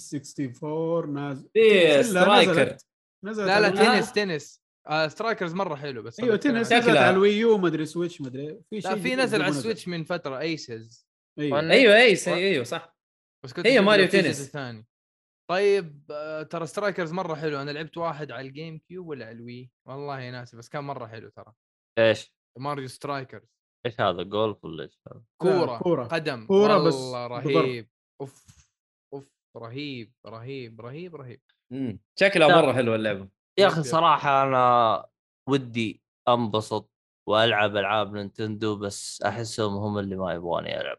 64 0.65 1.13
نازل 1.15 1.49
إلا 1.57 2.03
Striker 2.03 2.77
نزلت 3.25 3.47
لا 3.47 3.61
لا 3.61 3.69
تنس 3.69 4.13
تنس. 4.13 4.61
آه 4.87 5.09
Strikers 5.09 5.55
مرة 5.55 5.75
حلو 5.75 6.03
بس 6.03 6.21
أيوه 6.21 6.37
تنس 6.37 6.73
نزلت. 6.73 6.97
على 6.97 7.11
الوي 7.11 7.33
يو 7.33 7.59
مدري 7.59 7.87
سويتش 7.87 8.21
مدري 8.21 8.61
في 8.71 8.81
شيء 8.81 8.91
لا 8.91 8.97
في 8.99 9.15
نزل 9.15 9.43
على. 9.43 9.51
السويتش 9.51 9.89
من 9.89 10.05
فترة 10.05 10.39
aces 10.39 11.07
أيوه. 11.39 11.61
أيوه 11.61 11.97
اي 11.97 12.17
أيوه 12.27 12.65
صح. 12.65 13.00
بس 13.45 13.53
كنت 13.53 13.67
هي 13.67 13.81
ماريو 13.81 14.07
تنس. 14.09 14.27
جزء 14.27 14.51
ثاني 14.51 14.87
طيب 15.51 16.05
آه، 16.11 16.43
ترى 16.43 16.67
Strikers 16.67 17.13
مرة 17.13 17.35
حلو 17.35 17.63
أنا 17.63 17.71
لعبت 17.71 17.97
واحد 17.97 18.31
على 18.33 18.47
الجيم 18.49 18.79
كيوب 18.79 19.07
ولا 19.09 19.27
على 19.27 19.37
الوي 19.37 19.71
والله 19.89 20.31
ناسي 20.31 20.57
بس 20.57 20.69
كان 20.69 20.85
مرة 20.85 21.07
حلو 21.07 21.29
ترى 21.29 21.53
إيش؟ 21.99 22.35
ماريو 22.59 22.89
Strikers 22.89 23.49
إيش 23.87 24.01
هذا 24.01 24.23
جولف 24.23 24.65
ولا 24.65 24.83
إيش 24.85 25.01
هذا؟ 25.09 25.23
كورة 25.43 25.79
كورة. 25.79 26.05
قدم 26.05 26.47
والله 26.51 26.89
بس. 26.89 26.95
رهيب 27.15 27.89
أوف 28.21 28.47
أوف 29.15 29.31
رهيب 29.57 30.13
رهيب 30.27 30.81
رهيب 30.81 31.17
رهيب 31.17 31.41
مم. 31.73 32.01
شكلها. 32.21 32.63
مرة 32.63 32.73
حلوة 32.73 32.95
اللعبة 32.97 33.29
يا 33.59 33.67
أخي. 33.67 33.83
صراحة 33.83 34.43
أنا 34.43 35.07
ودي 35.49 36.03
أنبسط 36.29 36.91
وألعب 37.29 37.77
ألعاب 37.77 38.13
نينتندو 38.13 38.77
بس 38.77 39.23
أحسهم 39.23 39.75
هم 39.77 39.99
اللي 39.99 40.17
ما 40.17 40.33
يبغوني 40.35 40.81
ألعب 40.81 40.99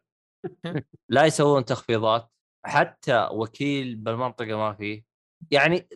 لا 1.09 1.25
يسوون 1.25 1.65
تخفيضات 1.65 2.31
حتى 2.65 3.27
وكيل 3.31 3.95
بالمنطقة 3.95 4.57
ما 4.57 4.73
فيه. 4.73 5.03
يعني 5.51 5.87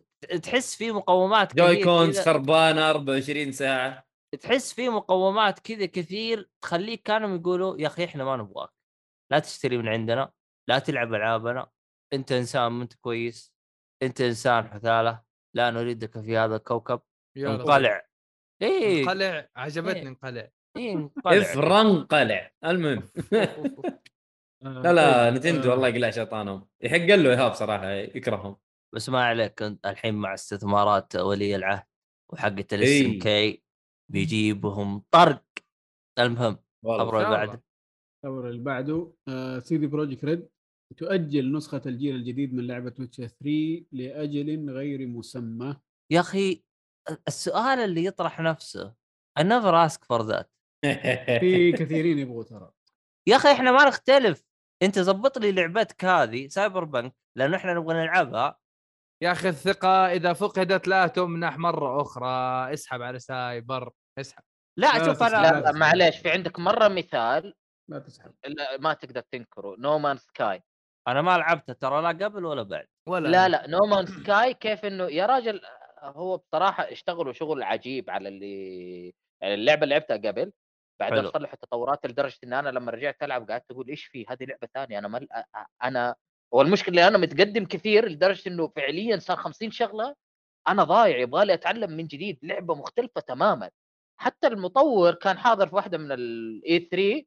تحس 0.43 0.76
في 0.76 0.91
مقومات 0.91 1.55
جوي 1.55 1.84
كونز 1.84 2.19
خربانه 2.19 2.89
24 2.89 3.51
ساعة. 3.51 4.05
تحس 4.41 4.73
في 4.73 4.89
مقومات 4.89 5.59
كذا 5.59 5.85
كثير 5.85 6.49
تخليك 6.61 7.01
كانوا 7.01 7.38
يقولوا 7.38 7.77
يا 7.77 7.88
أخي 7.88 8.05
إحنا 8.05 8.23
ما 8.23 8.38
نبغاك. 8.38 8.69
لا 9.31 9.39
تشتري 9.39 9.77
من 9.77 9.88
عندنا 9.88 10.31
لا 10.69 10.80
تلعب 10.80 11.13
ألعابنا 11.13 11.67
أنت 12.13 12.31
إنسان 12.31 12.67
ما 12.67 12.84
أنت 12.84 12.93
كويس 12.93 13.53
أنت 14.03 14.22
إنسان 14.22 14.67
حثالة 14.67 15.22
لا 15.55 15.72
نريدك 15.72 16.19
في 16.19 16.38
هذا 16.38 16.55
الكوكب. 16.55 17.01
انقلع. 17.38 18.05
إيه. 18.61 19.01
انقلع 19.03 19.49
عجبتني 19.55 19.99
إيه. 19.99 20.07
انقلع. 20.07 20.49
إيه 20.77 20.93
انقلع. 20.95 21.41
افرن 21.41 22.03
قلع 22.03 22.51
المهم 22.65 23.03
لا 24.65 24.93
لا 24.93 25.29
طيب، 25.29 25.33
نتندو 25.33 25.71
آه، 25.71 25.73
الله 25.73 25.87
يقلع 25.87 26.09
شيطانهم. 26.09 26.67
يحق 26.81 26.97
له 26.97 27.29
ايهاب 27.31 27.53
صراحة 27.53 27.91
يكرههم. 27.91 28.57
بس 28.95 29.09
ما 29.09 29.23
عليك 29.23 29.61
الحين 29.85 30.15
مع 30.15 30.33
استثمارات 30.33 31.15
ولي 31.15 31.55
العهد 31.55 31.83
وحقة 32.33 32.65
ال 32.73 33.02
SNK 33.06 33.64
بيجيبهم 34.11 35.03
طرق. 35.11 35.45
المهم 36.19 36.57
والله. 36.85 37.05
خبر 37.05 37.17
اللي 37.17 37.29
بعده. 37.29 37.63
الخبر 38.25 38.49
اللي 38.49 38.61
بعده 38.63 39.13
سي 39.59 39.77
دي 39.77 39.87
بروجكت 39.87 40.25
ريد 40.25 40.49
تؤجل 40.97 41.51
نسخة 41.51 41.81
الجيل 41.85 42.15
الجديد 42.15 42.53
من 42.53 42.67
لعبة 42.67 42.93
ويتشر 42.99 43.27
3 43.27 43.85
لأجل 43.91 44.69
غير 44.69 45.07
مسمى. 45.07 45.75
يا 46.11 46.19
أخي 46.19 46.63
السؤال 47.27 47.79
اللي 47.79 48.05
يطرح 48.05 48.39
نفسه 48.39 48.95
I 49.39 49.43
never 49.43 49.73
ask 49.87 49.99
for 50.05 50.23
that. 50.23 50.45
في 51.41 51.71
كثيرين 51.71 52.19
يبغوا 52.19 52.43
ترى. 52.43 52.71
يا 53.27 53.35
أخي 53.35 53.51
إحنا 53.51 53.71
ما 53.71 53.87
نختلف. 53.87 54.43
أنت 54.84 54.99
زبط 54.99 55.38
لي 55.38 55.52
لعبتك 55.52 56.06
هذه 56.06 56.47
Cyberpunk 56.47 57.15
لأنه 57.38 57.57
إحنا 57.57 57.73
نبغى 57.73 57.95
نلعبها. 57.95 58.57
يا 59.22 59.31
أخي 59.31 59.49
الثقة 59.49 60.11
إذا 60.11 60.34
فقدت 60.34 60.88
لا 60.88 61.07
تمنح 61.07 61.57
مرة 61.57 62.02
أخرى. 62.02 62.27
اسحب 62.73 63.02
على 63.02 63.19
سايبر 63.19 63.91
اسحب. 64.19 64.43
لا 64.80 65.06
شوف. 65.06 65.23
أنا 65.23 65.41
لا 65.41 65.60
لا 65.60 65.72
معليش 65.72 66.18
في 66.18 66.31
عندك 66.31 66.60
مرة 66.60 66.88
مثال 66.88 67.53
لا 67.89 67.99
تسحب. 67.99 68.34
لا 68.45 68.77
ما 68.77 68.93
تقدر 68.93 69.22
تنكره 69.22 69.76
No 69.80 69.99
Man's 69.99 70.18
Sky 70.18 70.64
أنا 71.07 71.22
ما 71.22 71.38
لعبتها 71.38 71.73
ترى 71.73 72.02
لا 72.02 72.26
قبل 72.26 72.45
ولا 72.45 72.64
بعد. 72.64 72.88
ولا 73.07 73.27
لا 73.27 73.49
لا 73.49 73.68
No 73.68 73.80
Man's 73.80 74.06
Sky 74.06 74.53
كيف 74.53 74.85
إنه 74.85 75.03
يا 75.03 75.26
راجل 75.26 75.61
هو 76.03 76.38
بصراحة 76.38 76.91
اشتغلوا 76.91 77.34
شغل 77.34 77.64
عجيب 77.64 78.10
على 78.10 78.30
اللي 78.30 79.14
اللعبة 79.43 79.84
اللي 79.84 79.95
لعبتها 79.95 80.31
قبل. 80.31 80.52
بعدين 80.99 81.22
حلو. 81.22 81.31
صلحوا 81.31 81.55
تطورات 81.61 82.05
لدرجة 82.05 82.38
إن 82.43 82.53
أنا 82.53 82.69
لما 82.69 82.91
رجعت 82.91 83.23
ألعب 83.23 83.51
قعدت 83.51 83.72
أقول 83.72 83.89
إيش 83.89 84.05
في 84.05 84.26
هذه 84.30 84.43
لعبة 84.45 84.67
ثانية 84.73 84.99
أنا 84.99 85.07
مل... 85.07 85.27
أنا 85.84 86.15
والمشكلة 86.51 86.89
اللي 86.89 87.07
أنا 87.07 87.17
متقدم 87.17 87.65
كثير 87.65 88.09
لدرجة 88.09 88.49
إنه 88.49 88.67
فعليا 88.67 89.17
صار 89.17 89.38
50 89.38 89.72
شغلة 89.72 90.15
أنا 90.67 90.84
ضايع 90.84 91.17
يبغى 91.17 91.45
لي 91.45 91.53
أتعلم 91.53 91.91
من 91.91 92.07
جديد 92.07 92.39
لعبة 92.43 92.76
مختلفة 92.76 93.22
تماما 93.22 93.69
حتى 94.22 94.47
المطور 94.47 95.13
كان 95.13 95.38
حاضر 95.38 95.67
في 95.67 95.76
واحدة 95.76 95.97
من 95.97 96.11
ال 96.11 96.80
E3 96.91 97.23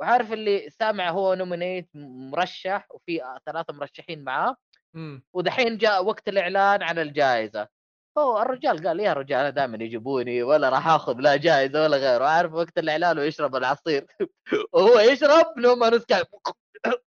وعارف 0.00 0.32
اللي 0.32 0.70
سامع 0.70 1.10
هو 1.10 1.34
nominate 1.34 1.88
مرشح 1.94 2.86
وفي 2.90 3.40
ثلاثة 3.46 3.74
مرشحين 3.74 4.24
معاه 4.24 4.56
مم. 4.94 5.24
ودحين 5.32 5.78
جاء 5.78 6.04
وقت 6.04 6.28
الإعلان 6.28 6.82
على 6.82 7.02
الجائزة 7.02 7.68
هو 8.18 8.42
الرجال 8.42 8.86
قال 8.86 9.00
يا 9.00 9.12
رجال 9.12 9.38
أنا 9.40 9.50
دائما 9.50 9.84
يجيبوني 9.84 10.42
ولا 10.42 10.68
راح 10.68 10.88
آخذ 10.88 11.14
لا 11.20 11.36
جائزة 11.36 11.82
ولا 11.82 11.96
غيره 11.96 12.24
عارف 12.24 12.52
وقت 12.52 12.78
الإعلان 12.78 13.18
ويشرب 13.18 13.56
العصير. 13.56 14.06
وهو 14.72 14.98
يشرب 15.00 15.46
نوما 15.58 15.90
نسكاي 15.90 16.24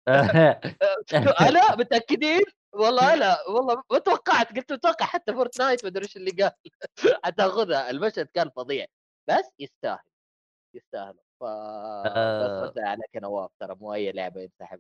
أنا 1.42 1.76
متأكدين؟ 1.76 2.42
والله 2.74 3.16
لا 3.16 3.50
والله 3.50 3.84
ما 3.92 4.00
توقعت 4.00 4.56
قلت 4.58 4.74
متوقع 4.74 5.06
حتى 5.06 5.34
فورتنايت 5.34 5.84
ما 5.84 5.90
أدري 5.90 6.04
إيش 6.04 6.18
اللي 6.18 6.32
قال. 6.32 6.52
حتاخذها 7.26 7.90
المشهد 7.90 8.26
كان 8.34 8.50
فظيع. 8.50 8.86
بس 9.30 9.52
يستاهل. 9.60 10.00
يستاهل. 10.74 11.14
ف 11.40 11.44
آه. 11.44 12.66
بس 12.68 12.78
عليك 12.78 13.16
نواف 13.16 13.50
ترى 13.60 13.76
مو 13.76 13.94
أي 13.94 14.12
لعبة 14.12 14.42
ينسحب. 14.42 14.80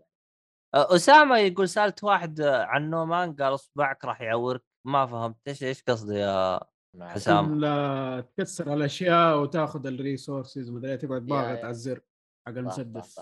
اسامه 0.76 1.38
يقول 1.38 1.70
سألت 1.70 2.04
واحد 2.04 2.42
عن 2.42 2.90
نومان 2.90 3.36
قال 3.36 3.54
أصبعك 3.54 4.06
راح 4.06 4.22
يعورك. 4.22 4.64
ما 4.86 5.06
فهمت 5.06 5.38
إيش 5.48 5.64
إيش 5.64 5.84
قصدي 5.84 6.16
يا 6.16 6.60
حسام 7.00 7.60
لا 7.60 8.22
تكسر 8.38 8.74
الأشياء 8.74 9.42
وتاخذ 9.42 9.88
ال 9.88 9.96
resources 9.96 10.72
مدري 10.72 10.92
إيه، 10.92 10.98
تقعد 10.98 11.26
ضاغط. 11.26 11.60
على 11.60 11.70
الزر 11.70 12.02
حق 12.48 12.58
المسدس. 12.58 13.20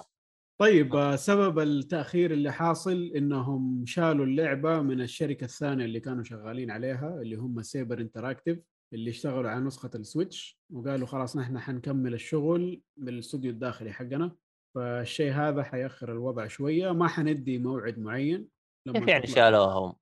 طيب 0.61 1.15
سبب 1.15 1.59
التأخير 1.59 2.31
اللي 2.31 2.51
حاصل 2.51 3.11
إنهم 3.15 3.85
شالوا 3.85 4.25
اللعبة 4.25 4.81
من 4.81 5.01
الشركة 5.01 5.45
الثانية 5.45 5.85
اللي 5.85 5.99
كانوا 5.99 6.23
شغالين 6.23 6.71
عليها 6.71 7.21
اللي 7.21 7.35
هم 7.35 7.61
Saber 7.61 8.01
Interactive 8.01 8.59
اللي 8.93 9.09
اشتغلوا 9.09 9.49
على 9.49 9.59
نسخة 9.59 9.89
ال 9.95 10.04
Switch 10.04 10.59
وقالوا 10.73 11.07
خلاص 11.07 11.37
نحن 11.37 11.59
حنكمل 11.59 12.13
الشغل 12.13 12.81
بالاستوديو 12.97 13.51
الداخلي 13.51 13.91
حقنا 13.93 14.35
فالشيء 14.75 15.31
هذا 15.31 15.63
حيأخر 15.63 16.11
الوضع 16.11 16.47
شوية 16.47 16.91
ما 16.91 17.07
حندي 17.07 17.57
موعد 17.57 17.99
معين 17.99 18.47
لما 18.87 18.99
كيف 18.99 19.07
يعني. 19.07 19.27
شالوهم 19.27 19.95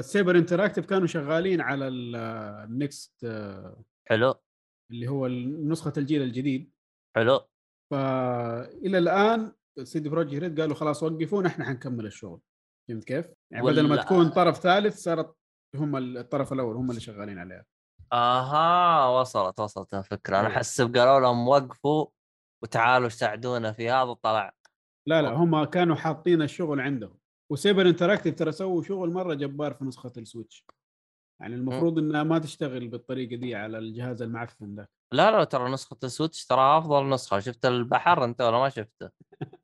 Saber 0.00 0.36
Interactive 0.36 0.86
كانوا 0.86 1.06
شغالين 1.06 1.60
على 1.60 1.88
ال 1.88 2.16
next 2.16 3.26
حلو. 4.08 4.34
اللي 4.90 5.08
هو 5.08 5.28
نسخة 5.28 5.92
الجيل 5.96 6.22
الجديد. 6.22 6.72
حلو. 7.16 7.40
فالى 7.90 8.98
الآن 8.98 9.52
CD 9.82 10.08
Projekt 10.08 10.42
Red 10.42 10.60
قالوا 10.60 10.74
خلاص 10.74 11.02
وقفوا 11.02 11.42
نحن 11.42 11.64
حنكمل 11.64 12.06
الشغل. 12.06 12.40
فهمت 12.88 13.04
كيف؟ 13.04 13.26
يعني 13.52 13.66
بدل 13.66 13.88
ما 13.88 13.96
تكون 13.96 14.28
طرف 14.28 14.58
ثالث 14.58 14.96
صارت 14.96 15.36
هم 15.76 15.96
الطرف 15.96 16.52
الأول 16.52 16.76
هم 16.76 16.90
اللي 16.90 17.00
شغالين 17.00 17.38
عليها. 17.38 17.64
آها 18.12 19.08
وصلت 19.20 19.60
وصلت 19.60 19.94
الفكرة. 19.94 20.40
أنا 20.40 20.48
إيه. 20.48 20.54
حسب 20.54 20.96
قالوا 20.96 21.20
لهم 21.20 21.48
وقفوا 21.48 22.06
وتعالوا 22.62 23.08
ساعدونا 23.08 23.72
في 23.72 23.90
هذا 23.90 24.12
طلع 24.12 24.54
لا 25.08 25.22
لا 25.22 25.28
هم 25.28 25.64
كانوا 25.64 25.96
حاطين 25.96 26.42
الشغل 26.42 26.80
عندهم. 26.80 27.18
و 27.54 27.60
Saber 27.60 27.88
Interactive 27.88 28.34
ترى 28.34 28.52
سووا 28.52 28.82
شغل 28.82 29.10
مرة 29.12 29.34
جبار 29.34 29.74
في 29.74 29.84
نسخة 29.84 30.12
ال 30.16 30.23
Switch 30.23 30.64
يعني 31.40 31.54
المفروض 31.54 31.98
إنها 31.98 32.22
ما 32.22 32.38
تشتغل 32.38 32.88
بالطريقة 32.88 33.36
دي 33.36 33.54
على 33.54 33.78
الجهاز 33.78 34.22
المعفن 34.22 34.74
ده 34.74 34.90
لا 35.12 35.30
لا 35.30 35.44
ترى 35.44 35.70
نسخة 35.72 35.96
ال 36.04 36.10
Switch 36.10 36.46
ترى 36.46 36.78
أفضل 36.78 37.08
نسخة 37.08 37.38
شفت 37.40 37.66
البحر 37.66 38.24
أنت 38.24 38.40
ولا 38.42 38.58
ما 38.58 38.68
شفته 38.68 39.10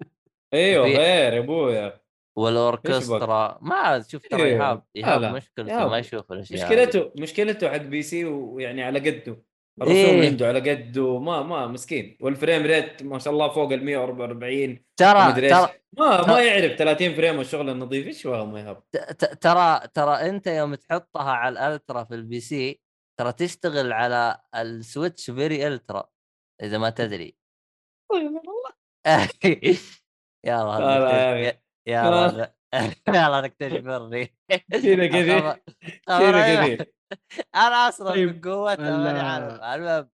أيوه 0.55 0.85
غير 0.87 1.33
يا 1.33 1.39
أبويا 1.39 2.01
والأوركسترا 2.39 3.59
ما 3.63 4.01
شفت 4.09 4.31
ترى 4.31 4.43
إيه. 4.43 4.53
ايهاب 4.55 4.77
لا، 4.77 4.85
ايهاب. 4.97 5.35
مشكلته. 5.37 5.89
ما 5.89 5.99
يشوف 5.99 6.33
الأشياء. 6.33 6.65
مشكلته 6.71 7.13
مشكلته 7.19 7.71
حق 7.71 7.77
PC 7.77 8.25
ويعني 8.25 8.83
على 8.83 9.11
قده 9.11 9.43
الرسوم 9.83 9.97
إيه. 9.97 10.27
عنده 10.29 10.49
على 10.49 10.71
قده 10.71 11.19
ما 11.19 11.43
ما 11.43 11.67
مسكين. 11.67 12.19
وال 12.21 12.33
frame 12.33 12.63
rate 12.63 13.03
ما 13.03 13.19
شاء 13.19 13.33
الله 13.33 13.49
فوق 13.49 13.73
ال 13.73 13.85
144 13.85 14.85
ترى 14.97 15.19
ترى 15.51 15.69
ما 15.99 16.23
ترى- 16.23 16.29
ما 16.29 16.43
يعرف 16.43 16.79
30 16.79 17.15
فريم 17.15 17.39
والشغل 17.39 17.71
النظيف 17.71 18.07
إيش 18.07 18.27
هو 18.27 18.47
ما 18.47 18.61
يهب 18.61 18.83
ترى 19.41 19.81
ترى 19.95 20.15
أنت 20.15 20.47
يوم 20.47 20.75
تحطها 20.75 21.31
على 21.33 21.53
الألترا 21.53 22.05
في 22.05 22.15
البي 22.15 22.41
سي 22.41 22.81
ترى 23.21 23.33
تشتغل 23.33 23.93
على 23.93 24.41
السويتش 24.57 25.31
فيري 25.31 25.67
ألترا 25.67 26.09
إذا 26.63 26.79
ما 26.79 26.91
تدري. 26.91 27.37
لا، 30.81 30.99
لا، 31.01 31.11
نكتشف- 31.45 31.61
يا 31.87 32.01
يلا 32.05 32.55
يلا 33.09 33.41
نكتشفرني 33.41 34.27
كذا 34.71 35.07
كذا 35.13 35.41
خبر- 36.09 36.33
كذا 36.33 36.77
كذا 36.77 36.87
أنا 37.55 37.89
أصلا 37.89 38.11
طيب، 38.11 38.29
من 38.29 38.41
قوتها 38.53 38.89
ال- 38.97 39.05
ماني 39.05 39.19
عارف 39.21 39.61
المهم. 39.63 40.11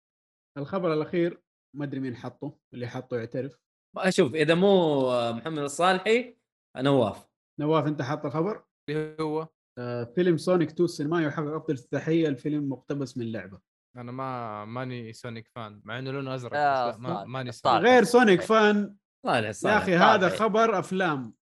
الخبر 0.57 0.93
الأخير 0.93 1.41
ما 1.77 1.85
أدري 1.85 1.99
مين 1.99 2.15
حطه 2.15 2.57
اللي 2.73 2.87
حطه 2.87 3.17
يعترف. 3.17 3.57
أشوف 3.97 4.35
إذا 4.35 4.55
مو 4.55 5.01
محمد 5.31 5.57
الصالحي 5.59 6.37
نواف. 6.77 7.27
نواف 7.59 7.87
أنت 7.87 8.01
حاط 8.01 8.25
الخبر؟ 8.25 8.63
اللي 8.89 9.17
هو. 9.21 9.47
آه، 9.79 10.03
فيلم 10.03 10.37
سونيك 10.37 10.69
2 10.69 10.85
السينمائي 10.85 11.25
يحقق 11.25 11.47
أفضل 11.47 11.73
افتتاحيه 11.73 12.27
الفيلم 12.27 12.69
مقتبس 12.69 13.17
من 13.17 13.31
لعبة. 13.31 13.59
أنا 13.97 14.11
ما 14.11 14.65
ماني 14.65 15.13
سونيك 15.13 15.47
fan 15.55 15.81
مع 15.85 15.99
إنه 15.99 16.11
لونه 16.11 16.35
أزرق 16.35 16.53
لا 16.53 16.97
ما 16.97 17.25
ماني. 17.25 17.51
سونيك 17.51 17.83
غير 17.83 18.03
سونيك 18.03 18.41
فان 18.41 18.95
صالح 19.25 19.65
يا 19.71 19.77
أخي 19.77 19.95
هذا. 19.95 20.29
خبر 20.29 20.79
أفلام. 20.79 21.33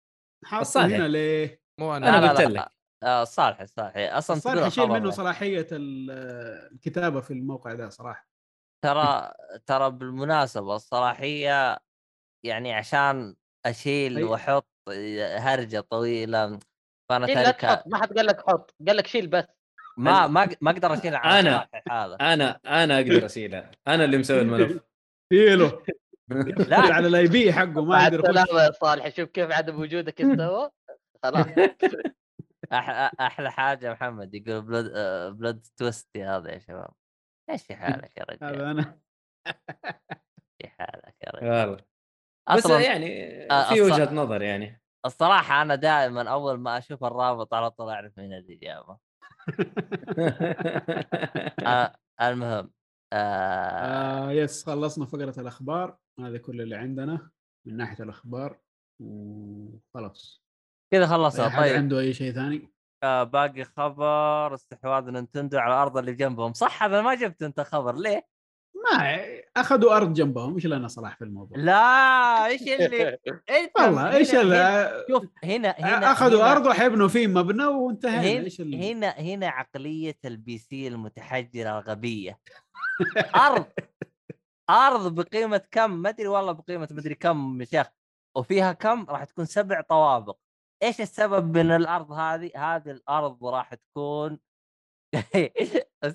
حاطه. 0.44 0.86
هنا 0.86 1.08
ليه؟ 1.08 1.62
مو 1.80 1.96
أنا 1.96 2.18
أنا 2.18 2.30
قلت 2.32 2.40
لك. 2.40 2.72
آه، 3.02 3.24
صالح 3.24 3.64
صالح 3.64 3.92
أصلا 3.96 4.36
صالح 4.38 4.64
الخبر 4.66 5.00
منه. 5.00 5.10
صلاحية 5.10 5.66
ال- 5.72 6.10
الكتابة 6.72 7.20
في 7.20 7.30
الموقع 7.30 7.74
ده 7.74 7.88
صراحة 7.88 8.28
ترى 8.84 9.32
ترى 9.66 9.90
بالمناسبة 9.90 10.76
الصلاحية 10.76 11.78
يعني 12.44 12.72
عشان 12.74 13.36
أشيل. 13.66 14.24
وأحط 14.24 14.68
هرجة 15.38 15.80
طويلة 15.80 16.58
فأنا 17.08 17.26
شيل 17.26 17.34
تاركها 17.34 17.84
ما 17.86 18.02
حد 18.02 18.12
قال 18.16 18.26
لك 18.26 18.40
حط 18.40 18.74
قال 18.86 18.96
لك 18.96 19.06
شيل 19.06 19.26
بس 19.26 19.44
ما 19.96 20.26
ما 20.26 20.48
ما 20.60 20.70
أقدر 20.70 20.92
أنا. 20.92 21.68
صالح 21.72 21.92
هذا 21.92 22.16
أنا 22.20 22.60
أنا 22.66 22.96
أقدر 22.96 23.26
اشيلها 23.26 23.70
أنا 23.88 24.04
اللي 24.04 24.18
مسوي 24.18 24.40
الملف 24.40 24.80
شيله 25.32 25.82
لا 26.68 26.78
على 26.78 27.06
الاي 27.06 27.26
بي 27.28 27.52
حقه 27.52 27.84
ما 27.84 28.02
يقدر 28.02 28.18
السلامه 28.20 28.62
يا 28.62 28.70
صالح 28.70 29.08
شوف 29.08 29.28
كيف 29.28 29.50
عدم 29.52 29.80
وجودك 29.80 30.20
استوى 30.20 30.70
خلاص. 31.22 31.46
أح- 32.74 33.20
أحلى 33.20 33.50
حاجة 33.52 33.92
محمد 33.92 34.34
يقول 34.34 34.62
plot 34.62 34.90
آه، 34.94 35.28
plot 35.28 35.66
twist 35.76 36.16
هذا 36.16 36.50
يا 36.52 36.58
شباب. 36.58 36.90
إيش 37.50 37.62
في 37.62 37.74
حالك 37.80 38.16
يا 38.18 38.24
رجال. 38.30 38.54
هذا 38.56 38.70
أنا. 38.70 38.98
في 40.58 40.68
حالك 40.68 41.14
يا 41.26 41.30
رجال. 41.34 41.80
بس 42.56 42.66
يعني 42.70 43.42
آه، 43.50 43.74
في 43.74 43.80
وجهة 43.80 44.14
نظر 44.14 44.42
يعني. 44.42 44.82
الصراحة 45.06 45.62
أنا 45.62 45.74
دائما 45.74 46.30
أول 46.30 46.58
ما 46.58 46.78
أشوف 46.78 47.04
الرابط 47.04 47.54
على 47.54 47.70
طول 47.70 47.88
أعرف 47.90 48.18
من 48.18 48.32
الاجابه 48.32 48.98
آه 51.66 51.94
المهم 52.22 52.70
آه 53.12 54.26
آه 54.26 54.32
yes 54.32 54.66
خلصنا 54.66 55.06
فقرة 55.06 55.40
الأخبار. 55.40 55.96
هذا 56.20 56.38
كل 56.38 56.60
اللي 56.60 56.76
عندنا 56.76 57.30
من 57.66 57.76
ناحية 57.76 58.04
الأخبار 58.04 58.58
وخلاص. 59.02 60.42
كذا 60.92 61.06
خلصنا. 61.06 61.48
طيب. 61.60 61.76
عنده 61.76 62.00
أي 62.00 62.12
شيء 62.14 62.32
ثاني؟ 62.32 62.72
آه 63.02 63.22
باقي 63.22 63.64
خبر 63.64 64.54
استحواذ 64.54 65.10
Nintendo 65.10 65.58
على 65.58 65.74
الأرض 65.74 65.96
اللي 65.98 66.12
جنبهم. 66.14 66.52
صح 66.52 66.82
هذا 66.82 67.02
ما 67.02 67.14
جبت 67.14 67.42
أنت 67.42 67.60
خبر. 67.60 67.94
ليه؟ 67.96 68.26
ما 68.84 69.16
أخذوا 69.56 69.96
أرض 69.96 70.12
جنبهم. 70.12 70.54
إيش 70.54 70.66
لنا 70.66 70.88
صلاح 70.88 71.16
في 71.16 71.24
الموضوع؟ 71.24 71.58
لا 71.58 72.46
إيش 72.46 72.62
اللي؟ 72.62 73.18
والله 73.78 74.16
إيش 74.16 74.34
هنا- 74.34 74.42
ال- 74.42 74.52
هنا- 74.52 75.04
شوف 75.08 75.24
هنا 75.44 75.70
هنا 75.78 76.12
أخذوا 76.12 76.40
هنا- 76.42 76.52
أرض 76.52 76.66
وحيبنوا 76.66 77.08
فيه 77.08 77.26
مبنى 77.26 77.64
وانتهينا. 77.64 78.20
هنا 78.38 78.44
إيش 78.44 78.60
ال... 78.60 78.74
هنا 78.84 79.08
هنا 79.10 79.48
عقلية 79.48 80.18
ال 80.24 80.58
PC 80.58 80.88
المتحجرة 80.88 81.78
الغبية. 81.78 82.38
أرض. 83.36 83.64
أرض 84.70 85.14
بقيمة 85.14 85.58
كم؟ 85.70 85.90
ما 85.90 86.08
أدري 86.08 86.28
والله 86.28 86.52
بقيمة 86.52 86.88
مدري 86.90 87.14
كم 87.14 87.60
يا 87.60 87.66
شيخ. 87.66 87.86
وفيها 88.36 88.72
كم؟ 88.72 89.06
راح 89.10 89.24
تكون 89.24 89.44
سبع 89.44 89.80
طوابق. 89.80 90.36
إيش 90.82 91.00
السبب 91.00 91.56
من 91.56 91.70
الأرض 91.70 92.12
هذه؟ 92.12 92.50
هذه 92.56 92.90
الأرض 92.90 93.44
راح 93.44 93.74
تكون 93.74 94.38
بس 96.02 96.14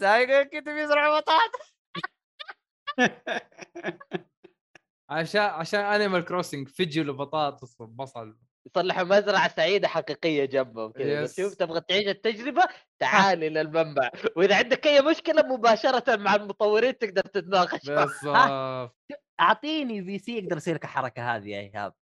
كنت 0.52 0.70
بيزرع 0.70 1.20
بطاطا. 1.20 1.60
عشان 5.10 5.42
عشان 5.42 5.80
Animal 5.80 6.26
Crossing 6.26 6.68
فجل 6.68 7.10
وبطاطس 7.10 7.82
وبصل. 7.82 8.38
يصلحوا 8.66 9.04
مزرعة 9.04 9.56
سعيدة 9.56 9.88
حقيقية 9.88 10.46
جنبهم 10.46 10.92
كذا 10.92 11.22
بس 11.24 11.40
yes. 11.40 11.46
شوف 11.46 11.56
تبغى 11.56 11.82
تعيش 11.82 12.08
التجربة؟ 12.08 12.68
تعال 13.00 13.44
إلى 13.44 13.62
المنبع. 13.62 14.10
وإذا 14.36 14.56
عندك 14.56 14.88
أي 14.88 15.02
مشكلة 15.02 15.42
مباشرة 15.44 16.16
مع 16.16 16.36
المطورين 16.36 16.98
تقدر 16.98 17.22
تتناقش 17.22 17.90
معهم. 17.90 18.06
بالضبط 18.06 18.96
أعطيني 19.40 20.04
PC 20.04 20.38
يقدر 20.38 20.58
يصير 20.58 20.76
لك 20.76 20.84
الحركه 20.84 21.36
هذه 21.36 21.48
يا 21.48 21.60
إيهاب. 21.60 21.94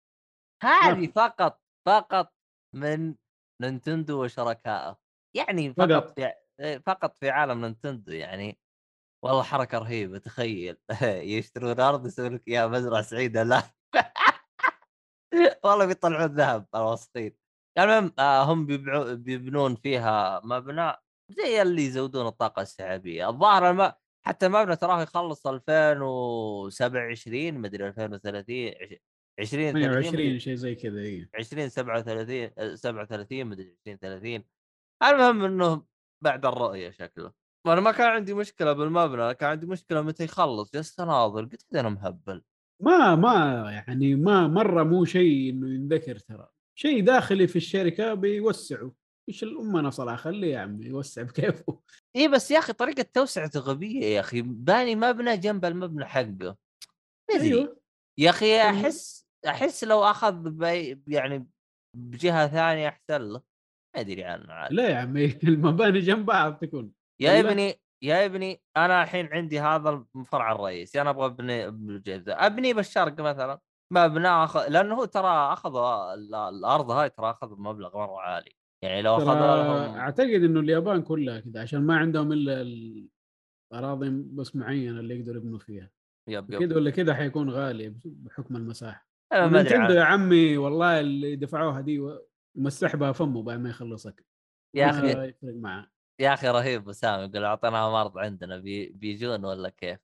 هذه 0.64 1.08
فقط 1.08 1.62
فقط 1.88 2.34
من 2.76 3.16
Nintendo 3.62 4.24
وشركائه. 4.24 4.98
يعني 5.36 5.74
فقط 5.74 5.90
فقط. 5.92 6.20
في 6.58 6.80
فقط 6.86 7.18
في 7.20 7.30
عالم 7.30 7.66
Nintendo 7.66 8.12
يعني. 8.12 8.60
والله 9.24 9.44
حركة 9.44 9.78
رهيبة 9.78 10.18
تخيل. 10.18 10.78
يشترون 11.34 11.80
أرض 11.80 12.06
يسوون 12.06 12.36
لك 12.36 12.48
يا 12.48 12.68
مزرعة 12.68 13.02
سعيدة 13.02 13.44
لا. 13.44 13.64
والله 15.66 15.86
بيطلعون 15.86 16.26
ذهب 16.36 16.68
الوسطين. 16.76 17.36
المهم 17.80 18.14
آه 18.20 18.44
هم 18.44 18.66
بيبعو 18.66 19.16
بيبنون 19.16 19.76
فيها 19.76 20.42
مبنى 20.44 20.94
زي 21.30 21.62
اللي 21.62 21.86
يزودون 21.86 22.28
الطاقة 22.28 22.62
السحابية. 22.62 23.30
الظاهر 23.30 23.70
الم... 23.72 23.92
حتى 24.26 24.46
المبنى 24.46 24.76
تراه 24.76 25.02
يخلص 25.02 25.48
2027 25.48 27.54
مدري 27.54 27.88
2030 27.88 28.74
20 29.40 29.80
30 29.80 29.82
28 29.82 30.40
شيء 30.40 30.56
زي 30.56 30.76
كذا 30.76 31.00
اي 31.02 31.30
20 31.40 31.70
37 31.70 32.52
آه، 32.58 32.76
37 32.76 33.46
مدري 33.48 33.78
20 33.82 33.98
30 33.98 34.44
المهم 35.04 35.44
انه 35.46 35.86
بعد 36.24 36.46
الرؤية 36.46 36.92
شكله. 36.92 37.34
وأنا 37.68 37.82
ما 37.82 37.92
كان 37.92 38.08
عندي 38.08 38.34
مشكلة 38.34 38.74
بالمبنى 38.74 39.34
كان 39.36 39.50
عندي 39.50 39.66
مشكلة 39.68 40.02
متى 40.02 40.24
يخلص. 40.24 40.72
جلست 40.74 41.00
اناظر 41.00 41.46
قلت 41.46 41.76
أنا 41.76 41.90
مهبل. 41.90 42.44
ما 42.82 43.16
ما 43.16 43.66
يعني 43.72 44.16
ما 44.16 44.48
مرة 44.48 44.84
مو 44.84 45.06
شيء 45.06 45.50
إنه 45.50 45.70
ينذكر 45.70 46.16
ترى. 46.20 46.48
شيء 46.76 47.04
داخلي 47.04 47.48
في 47.48 47.56
الشركة 47.56 48.14
بيوسعوا 48.14 48.92
إيش 49.30 49.44
الامانه 49.44 49.90
صراحة؟ 49.90 50.16
خليه 50.16 50.54
يا 50.54 50.60
عمي 50.60 50.86
يوسع 50.86 51.22
بكيفه. 51.22 51.80
اي 52.16 52.28
بس 52.28 52.52
يا 52.52 52.60
أخي 52.60 52.74
طريقة 52.74 53.06
توسعته 53.14 53.60
غبيه 53.60 54.06
يا 54.06 54.20
أخي. 54.20 54.42
باني 54.42 54.96
مبنى 54.96 55.38
جنب 55.38 55.66
المبنى 55.66 56.06
حقه. 56.06 56.58
ما 57.30 57.36
أدري. 57.36 57.48
أيوه. 57.48 57.82
يا 58.18 58.30
أخي 58.30 58.46
أيوه. 58.62 58.70
أحس 58.70 59.28
أحس 59.48 59.84
لو 59.84 60.04
أخذ 60.04 60.50
بي 60.50 61.02
يعني 61.08 61.48
بجهة 61.98 62.48
ثانية 62.48 62.88
أحسن 62.88 63.22
له. 63.22 63.42
ما 63.96 64.02
أدري 64.02 64.24
عنه 64.24 64.54
عاد. 64.54 64.74
لا 64.74 64.90
يا 64.90 64.96
عمي 64.96 65.26
المباني 65.44 66.00
جنب 66.00 66.26
بعض 66.26 66.58
تكون. 66.58 66.92
يا؟ 67.20 67.40
ابني 67.40 67.76
يا 68.04 68.26
ابني 68.26 68.62
أنا 68.78 69.04
الحين 69.04 69.34
عندي 69.34 69.60
هذا 69.60 70.06
الفرع 70.16 70.52
الرئيسي 70.52 71.02
أنا 71.02 71.10
أبغى 71.10 71.26
أبني 71.26 71.72
بالجزء 71.72 72.34
أبني 72.36 72.74
بالشرق 72.74 73.22
مثلا 73.22 73.60
مبنى 73.94 74.28
أخ... 74.28 74.58
لأنه 74.58 74.96
هو 74.96 75.06
ترى 75.06 75.54
أخذ 75.54 75.76
ال- 76.14 76.36
الأرض 76.36 76.92
هاي 76.92 77.10
ترى 77.10 77.30
أخذ 77.30 77.56
مبلغ 77.60 77.98
مرة 77.98 78.20
عالي. 78.20 78.52
يعني 78.84 79.02
لو 79.02 79.16
اخذ 79.16 79.26
لهم 79.26 79.98
أعتقد 79.98 80.44
إنه 80.44 80.60
اليابان 80.60 81.02
كلها 81.02 81.40
كذا 81.40 81.62
عشان 81.62 81.82
ما 81.82 81.98
عندهم 81.98 82.32
إلا 82.32 82.62
الأراضي 83.72 84.10
بس 84.10 84.56
معينة 84.56 85.00
اللي 85.00 85.20
يقدروا 85.20 85.38
يبنوا 85.38 85.60
فيها. 85.60 85.90
يب 86.30 86.52
كذا 86.52 86.64
يب 86.64 86.76
ولا 86.76 86.92
كذا 86.92 87.14
حيكون 87.14 87.50
غالي 87.50 87.96
بحكم 88.06 88.56
المساحة. 88.56 89.08
أنا 89.34 89.48
ما 89.48 89.60
أدري 89.60 89.96
يا 89.96 90.04
عمي 90.04 90.58
والله 90.58 91.00
اللي 91.00 91.36
دفعوها 91.36 91.82
دي 91.82 92.18
يمسح 92.58 92.96
بها 92.96 93.12
فمه 93.12 93.44
بعد 93.44 93.60
ما 93.60 93.70
يخلصك. 93.70 94.26
يا 94.76 94.86
ما 94.86 94.92
أخي 94.92 95.08
يفرق 95.08 95.56
معاه. 95.56 95.88
يا 96.22 96.34
أخي 96.34 96.48
رهيب 96.48 96.88
وسام 96.88 97.20
يقول 97.20 97.44
اعطيناهم 97.44 97.94
ارض 97.94 98.18
عندنا 98.18 98.58
بي... 98.58 98.90
بيجون 98.90 99.46
ولا 99.46 99.70
كيف؟ 99.70 100.00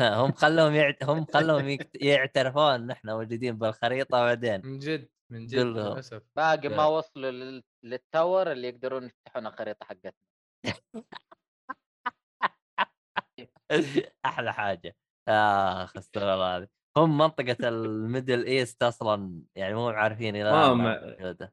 هم 0.00 0.32
خلوهم 0.32 0.74
يعت... 0.74 1.04
هم 1.04 1.26
خلوهم. 1.34 1.78
يعترفون 1.94 2.72
ان 2.74 2.90
إحنا 2.90 3.14
موجودين 3.14 3.58
بالخريطة 3.58 4.20
بعدين 4.20 4.60
من 4.64 4.78
جد 4.78 5.08
من 5.32 5.46
جد. 5.46 5.58
للأسف 5.58 6.22
باقي 6.36 6.68
ما. 6.68 6.86
وصلوا 6.86 7.30
لل- 7.30 7.64
لل 7.84 8.03
tower 8.03 8.52
اللي 8.52 8.68
يقدرون 8.68 9.04
يفتحون 9.04 9.46
الخريطة 9.46 9.86
حقتنا 9.86 10.12
أحلى 14.26 14.52
حاجة 14.52 14.96
آخ 15.28 15.96
استغفر 15.96 16.34
الله 16.34 16.56
هذه 16.56 16.68
هم 16.96 17.18
منطقة 17.18 17.68
ال 17.68 17.79
Middle 17.79 18.46
East 18.46 18.82
أصلا 18.82 19.42
يعني 19.54 19.74
مو 19.74 19.88
عارفين 19.88 20.36
إلى 20.36 20.50
ما 20.50 20.64
هم-. 20.66 21.46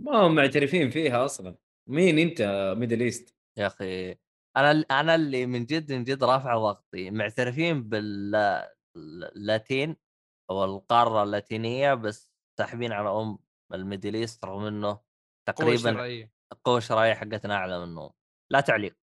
ما 0.00 0.26
هم 0.26 0.34
معترفين 0.34 0.90
فيها 0.90 1.24
أصلا 1.24 1.56
مين 1.88 2.18
أنت 2.18 2.42
ميدل 2.78 3.00
إيست 3.00 3.37
يا 3.58 3.66
أخي 3.66 4.16
أنا 4.56 4.84
أنا 4.90 5.14
اللي 5.14 5.46
من 5.46 5.66
جد 5.66 5.92
من 5.92 6.04
جد 6.04 6.24
رافع 6.24 6.56
ضغطي. 6.56 7.10
معترفين 7.10 7.88
باللاتين 7.88 9.96
أو 10.50 10.64
القارة 10.64 11.22
اللاتينية 11.22 11.94
بس 11.94 12.30
ساحبين 12.58 12.92
على 12.92 13.10
أم 13.10 13.38
ال 13.74 13.80
Middle 13.80 14.14
East 14.14 14.44
رغم 14.44 14.64
إنه 14.64 15.00
تقريبا 15.48 16.18
القوه 16.52 16.78
الشرعيه 16.78 17.14
حقتنا 17.14 17.54
أعلى 17.54 17.86
منهم. 17.86 18.10
لا 18.52 18.60
تعليق 18.60 18.96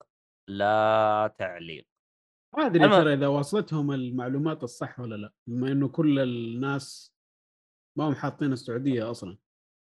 لا 0.50 1.36
تعليق. 1.38 1.88
ما 2.58 2.66
أدري. 2.66 2.90
ترى 2.90 3.14
إذا 3.14 3.28
وصلتهم 3.28 3.92
المعلومات 3.92 4.64
الصح 4.64 5.00
ولا 5.00 5.16
لا 5.16 5.34
بما 5.50 5.72
إنه 5.72 5.88
كل 5.88 6.20
الناس 6.20 7.16
ما 7.98 8.08
هم 8.08 8.16
حاطين 8.16 8.54
السعودية 8.54 9.12
أصلا. 9.12 9.38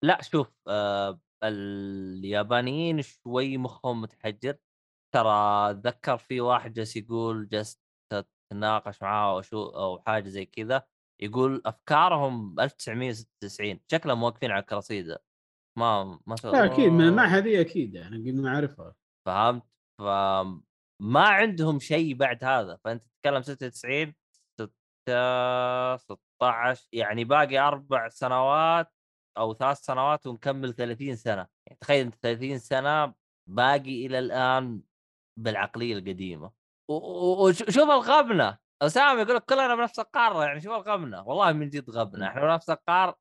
لا 0.04 0.22
شوف 0.22 0.52
آه 0.68 1.20
اليابانيين 1.44 3.02
شوي 3.02 3.58
مخهم 3.58 4.02
متحجر. 4.02 4.58
ترى 5.16 5.72
أتذكر 5.72 6.18
في 6.18 6.42
واحد 6.42 6.74
جالس 6.74 6.96
يقول 6.98 7.48
جالس 7.50 7.82
تتناقش 8.52 9.02
معاه 9.02 9.32
أو 9.36 9.42
شو 9.42 9.64
أو 9.66 10.00
حاجة 10.08 10.30
زي 10.30 10.46
كذا 10.46 10.84
يقول 11.22 11.62
أفكارهم 11.66 12.60
1996 12.60 13.80
شكلهم 13.92 14.24
واقفين 14.24 14.52
على 14.52 14.62
الكراسيده 14.62 15.24
ما 15.80 16.20
ما 16.28 16.36
لا 16.44 16.66
أكيد 16.66 16.92
من 16.92 17.08
الناحيه 17.08 17.40
دي 17.40 17.62
أكيد 17.62 17.96
يعني 17.96 18.18
قد 18.18 18.36
نعرفها 18.36 18.96
فهمت؟ 19.28 19.64
فما 20.02 20.62
عندهم 21.16 21.80
شيء 21.80 22.16
بعد 22.16 22.44
هذا. 22.44 22.80
فأنت 22.84 23.04
تتكلم 23.04 23.42
96 23.42 24.14
6 24.60 25.98
16 25.98 26.88
يعني 26.94 27.24
باقي 27.24 27.60
أربع 27.60 28.10
سنوات 28.10 28.94
أو 29.38 29.54
ثلاث 29.54 29.78
سنوات 29.80 30.28
ونكمل 30.28 30.74
30 30.74 31.16
سنة. 31.16 31.48
يعني 31.68 31.78
تخيل 31.82 32.06
أنت 32.06 32.16
30 32.16 32.58
سنة 32.60 33.14
باقي 33.50 34.06
إلى 34.06 34.20
الآن 34.20 34.82
بالعقلية 35.40 35.94
القديمة. 35.98 36.52
وشوف 36.90 37.78
الغبنة. 37.90 38.58
أسامة 38.82 39.22
يقول 39.22 39.36
لك 39.36 39.46
كلنا 39.46 39.76
بنفس 39.76 40.00
القارة 40.00 40.46
يعني 40.46 40.62
شوف 40.62 40.74
الغبنة. 40.74 41.28
والله 41.28 41.52
من 41.52 41.70
جد 41.70 41.90
غبنة. 41.90 42.28
إحنا 42.28 42.42
بنفس 42.42 42.70
القار 42.70 43.16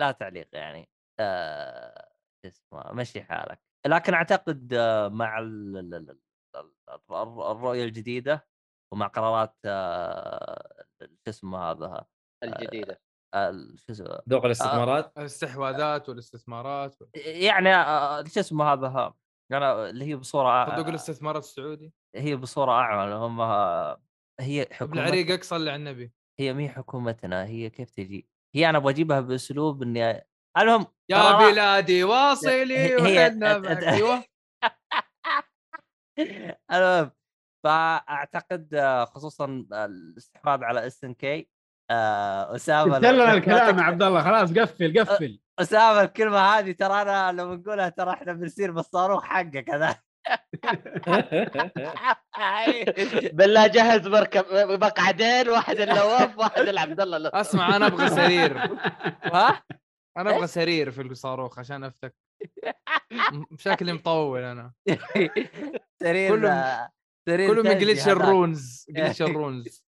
لا 0.00 0.10
تعليق 0.12 0.48
يعني. 0.52 0.88
آه... 1.20 2.12
اسمه 2.46 2.92
مشي 2.92 3.22
حالك. 3.22 3.60
لكن 3.86 4.14
أعتقد 4.14 4.74
آه، 4.74 5.08
مع 5.08 5.38
ال- 5.38 5.76
ال- 5.76 5.94
ال- 5.94 6.18
ال- 6.56 6.74
الر- 7.10 7.50
الرؤية 7.52 7.84
الجديدة 7.84 8.46
ومع 8.92 9.06
قرارات 9.06 9.56
آه، 9.64 10.84
شو 11.02 11.06
اسمه 11.28 11.58
هذا 11.58 12.06
الجديدة. 12.44 12.92
ال- 12.92 13.05
شو 13.34 13.92
اسمه 13.92 14.18
ذوق 14.28 14.44
الاستثمارات؟ 14.44 15.12
الاستحواذات 15.18 16.08
والاستثمارات. 16.08 16.96
يعني 17.26 17.74
آه، 17.74 18.24
شو 18.24 18.40
اسمه 18.40 18.72
هذا 18.72 18.86
ها 18.88 19.14
أنا 19.52 19.90
اللي 19.90 20.04
هي 20.04 20.16
بصورة 20.16 20.64
صندوق 20.66 20.86
آه، 20.86 20.90
الاستثمارات 20.90 21.42
السعودي؟ 21.42 21.92
هي 22.16 22.36
بصورة 22.36 22.72
أعمى 22.72 23.14
هم 23.14 23.40
آه، 23.40 24.02
هي 24.40 24.62
ابن 24.62 24.74
حكومتنا 24.74 25.02
عريقك 25.02 25.44
صلي 25.44 25.70
على 25.70 25.78
النبي. 25.78 26.12
هي 26.40 26.54
مي 26.54 26.68
حكومتنا 26.68 27.44
هي 27.44 27.70
كيف 27.70 27.90
تجي؟ 27.90 28.28
هي 28.54 28.70
أنا 28.70 28.78
أبغى 28.78 28.92
اجيبها 28.92 29.20
بأسلوب 29.20 29.82
إني 29.82 30.26
المهم 30.58 30.86
يا 31.08 31.38
بلادي 31.50 32.04
واصلي 32.04 32.78
هي- 32.78 32.96
وحنا 33.28 33.58
معك. 33.58 33.84
أيوه. 33.84 34.24
المهم 36.72 37.10
فأعتقد 37.64 38.74
آه، 38.74 39.04
خصوصا 39.04 39.44
الاستحواذ 39.72 40.64
على 40.64 40.86
اس 40.86 41.04
ان 41.04 41.14
كي 41.14 41.48
أسامة 41.90 42.94
قلت 42.94 43.04
لنا 43.04 43.22
لو- 43.30 43.36
الكلام 43.36 43.78
يا 43.78 43.82
عبد 43.82 44.02
الله. 44.02 44.22
خلاص 44.24 44.52
قفل 44.52 45.00
قفل. 45.00 45.40
أسامة 45.58 46.02
الكلمة 46.02 46.38
هذه 46.38 46.72
ترى 46.72 47.02
أنا 47.02 47.32
لو 47.32 47.54
نقولها 47.54 47.88
ترى 47.88 48.10
إحنا 48.10 48.32
بنصير 48.32 48.70
بالصاروخ 48.70 49.24
حقك 49.24 49.70
هذا. 49.70 49.96
بالله 53.36 53.66
جهز 53.66 54.06
مركب 54.08 54.44
مقعدين 54.84 55.48
واحد 55.48 55.76
النواف 55.80 56.38
واحد 56.38 56.60
العبد 56.68 57.00
الله. 57.00 57.30
أسمع 57.34 57.76
أنا 57.76 57.86
أبغى 57.86 58.08
سرير. 58.08 58.58
ها؟ 59.24 59.62
أنا 60.16 60.36
أبغى 60.36 60.46
سرير 60.46 60.90
في 60.90 61.02
الصاروخ 61.02 61.58
عشان 61.58 61.84
أفتك. 61.84 62.14
شكلي 63.58 63.92
مطول 63.92 64.42
أنا. 64.42 64.72
سرير 66.02 66.30
كله- 66.36 66.52
آه، 66.52 66.90
سرير 67.28 67.50
كله 67.50 67.62
من 67.62 67.68
هذاك. 67.68 68.08
الرونز 68.08 68.86
جليتش 68.90 69.22
الرونز. 69.22 69.85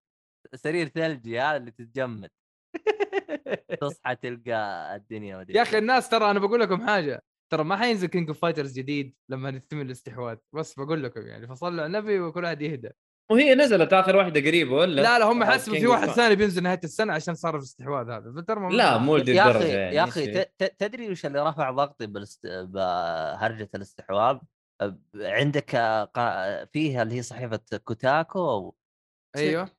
سرير 0.55 0.89
ثلجي 0.89 1.41
هذا 1.41 1.57
اللي 1.57 1.70
تتجمد. 1.70 2.31
تصحى 3.81 4.16
تلقى 4.16 4.97
الدنيا 4.97 5.41
أدري 5.41 5.55
يا 5.59 5.62
أخي 5.62 5.79
الناس 5.79 6.09
ترى 6.09 6.31
أنا 6.31 6.39
بقول 6.39 6.61
لكم 6.61 6.87
حاجة 6.87 7.23
ترى 7.53 7.65
ما 7.65 7.77
حينزل 7.77 8.07
كينج 8.09 8.29
اوف 8.29 8.39
فايترز 8.41 8.73
جديد 8.79 9.15
لما 9.29 9.49
يتم 9.49 9.81
الاستحواذ 9.81 10.37
بس 10.55 10.75
بقول 10.75 11.03
لكم 11.05 11.27
يعني 11.27 11.47
فصلوا 11.47 11.83
على 11.83 11.87
النبي 11.87 12.20
وكل 12.20 12.45
واحد 12.45 12.62
يهدى. 12.62 12.91
وهي 13.31 13.55
نزلت 13.55 13.93
آخر 13.93 14.16
واحدة 14.16 14.41
قريبه 14.41 14.73
ولا؟ 14.75 15.03
لا 15.03 15.19
لا 15.19 15.25
هم 15.25 15.45
حسبوا 15.45 15.79
في 15.79 15.87
واحد 15.87 16.09
ثاني 16.09 16.37
بينزل 16.37 16.62
نهاية 16.62 16.81
السنة 16.85 17.12
عشان 17.12 17.35
صار 17.35 17.53
في 17.53 17.59
الاستحواذ 17.59 18.11
هذا 18.11 18.33
فترى 18.37 18.77
لا 18.77 18.99
مو 18.99 19.16
لدي 19.16 19.31
يا 19.35 19.45
يعني 19.53 19.97
يا 19.97 20.05
أخي 20.05 20.25
شيء. 20.25 20.43
ت- 20.43 20.53
ت- 20.59 20.75
تدري 20.79 21.11
وش 21.11 21.27
اللي 21.27 21.49
رفع 21.49 21.70
ضغطي 21.70 22.07
بالاست... 22.07 22.47
بهرجة 22.47 23.69
الاستحواذ؟ 23.75 24.39
عندك 25.15 25.75
آه، 25.75 26.65
فيها 26.73 27.03
اللي 27.03 27.15
هي 27.15 27.23
صحيفة 27.23 27.61
كوتاكو 27.85 28.75
أيوه. 29.37 29.70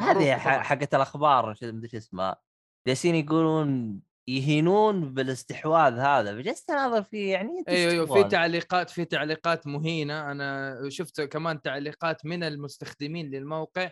هذه. 0.00 0.36
حقت 0.36 0.94
الأخبار 0.94 1.54
مدري 1.62 1.98
اسمها 1.98 2.36
جالسين 2.86 3.14
يقولون 3.14 4.00
يهينون 4.28 5.14
بالاستحواذ 5.14 5.98
هذا 5.98 6.36
فجلست 6.36 6.70
أناظر 6.70 7.02
فيه 7.02 7.32
يعني 7.32 7.64
أيوه 7.68 7.92
أيوه 7.92 8.06
في. 8.06 8.28
تعليقات 8.28 8.90
في 8.90 9.04
تعليقات 9.04 9.66
مهينة 9.66 10.30
أنا 10.30 10.78
شفت 10.88 11.20
كمان 11.20 11.62
تعليقات 11.62 12.26
من 12.26 12.42
المستخدمين 12.44 13.30
للموقع 13.30 13.90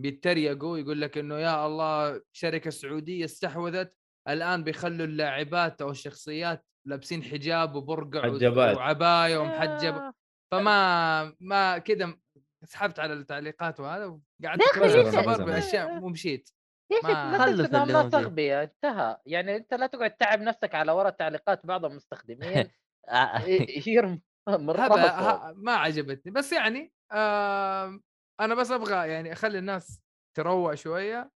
بيتريقوا 0.00 0.78
يقول 0.78 1.00
لك 1.00 1.18
إنه 1.18 1.38
يا 1.38 1.66
الله 1.66 2.20
شركة 2.32 2.70
سعودية 2.70 3.24
استحوذت 3.24 3.94
الآن 4.28 4.64
بيخلوا 4.64 5.06
اللاعبات 5.06 5.82
أو 5.82 5.90
الشخصيات 5.90 6.64
لابسين 6.86 7.22
حجاب 7.22 7.74
وبرقع. 7.74 8.28
وعباية 8.76 9.38
ومحجب 9.38 9.94
آه. 9.94 10.12
فما 10.52 11.34
ما 11.40 11.78
كذا 11.78 12.16
سحبت 12.64 12.98
على 12.98 13.12
التعليقات 13.12 13.80
وهذا 13.80 14.04
وقعدت 14.06 14.78
ليش- 14.78 14.94
الخبر 14.94 15.44
بأشياء 15.44 16.02
ومشيت 16.02 16.50
يا 16.92 16.98
أخي 16.98 17.12
ما- 17.12 17.44
اللي 17.82 17.98
هو 17.98 18.02
فيه. 18.10 18.18
تغبيه 18.18 18.62
انتهى. 18.62 19.16
يعني 19.26 19.56
أنت 19.56 19.74
لا 19.74 19.86
تقعد 19.86 20.10
تعب 20.16 20.40
نفسك 20.40 20.74
على 20.74 20.92
وراء 20.92 21.10
تعليقات 21.12 21.66
بعض 21.66 21.84
المستخدمين 21.84 22.70
آه، 23.08 24.56
من 24.56 24.76
هذا 24.80 25.52
ما 25.56 25.72
عجبتني. 25.72 26.32
بس 26.32 26.52
يعني 26.52 26.92
آه 27.12 28.00
أنا 28.40 28.54
بس 28.54 28.70
أبغى 28.70 29.08
يعني 29.08 29.32
أخلي 29.32 29.58
الناس 29.58 30.00
تروق 30.36 30.74
شوية 30.74 31.30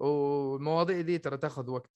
والمواضيع 0.00 1.00
دي 1.00 1.18
ترى 1.18 1.36
تاخذ 1.36 1.70
وقت. 1.70 1.90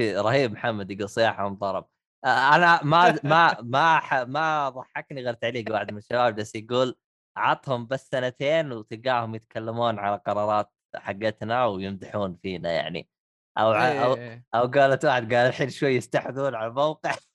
رهيب 0.00 0.52
محمد 0.52 0.90
يقول 0.90 1.08
صياحه 1.08 1.46
ومطرب 1.46 1.88
آه، 2.24 2.56
أنا 2.56 2.82
ما 2.84 3.18
ما 3.24 3.60
ما 3.62 3.98
ح- 3.98 4.14
ما 4.14 4.68
ضحكني 4.68 5.22
غير 5.22 5.34
تعليق 5.34 5.72
واحد 5.72 5.90
من 5.92 5.98
الشباب 5.98 6.34
بس 6.36 6.54
يقول 6.54 6.96
عطهم 7.36 7.86
بس 7.86 8.08
سنتين 8.10 8.72
وتلقاهم 8.72 9.34
يتكلمون 9.34 9.98
على 9.98 10.20
قرارات 10.26 10.72
حقتنا 10.96 11.66
ويمدحون 11.66 12.36
فينا 12.42 12.72
يعني. 12.72 13.08
أو 13.58 13.72
ع- 13.72 14.04
أو 14.04 14.14
إيه. 14.14 14.44
أو 14.54 14.66
قالت 14.66 15.04
واحد 15.04 15.34
قال 15.34 15.46
الحين 15.46 15.70
شوي 15.70 15.94
يستحوذون 15.96 16.54
على 16.54 16.66
الموقع. 16.70 17.10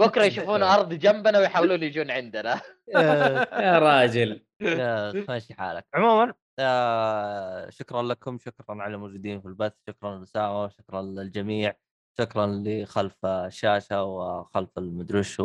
بكرة 0.00 0.24
يشوفون 0.24 0.62
أرض 0.62 0.94
جنبنا 0.94 1.38
ويحاولون 1.38 1.82
يجون 1.82 2.10
عندنا. 2.10 2.60
يا 2.88 3.78
راجل. 3.78 4.44
ماشي 5.28 5.54
حالك. 5.54 5.86
عموما 5.94 6.34
آه 6.58 7.70
شكرا 7.70 8.02
لكم 8.02 8.38
شكرا 8.38 8.82
على 8.82 8.94
الموجودين 8.94 9.40
في 9.40 9.48
البث 9.48 9.72
شكرا 9.88 10.18
لأسامة 10.18 10.68
شكرا 10.68 11.02
للجميع 11.02 11.74
شكرا 12.20 12.44
اللي 12.44 12.86
خلف 12.86 13.26
الشاشة 13.26 14.04
وخلف 14.04 14.78
المدري 14.78 15.18
وش 15.18 15.40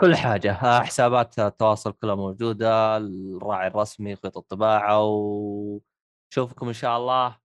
وكل 0.00 0.16
حاجة 0.16 0.52
آه، 0.52 0.80
حسابات 0.80 1.38
التواصل 1.38 1.92
كلها 1.92 2.14
موجودة 2.14 2.96
الراعي 2.96 3.66
الرسمي 3.66 4.16
خيط 4.16 4.36
الطباعة 4.36 5.02
وشوفكم 5.02 6.66
إن 6.68 6.72
شاء 6.72 6.96
الله 6.98 7.36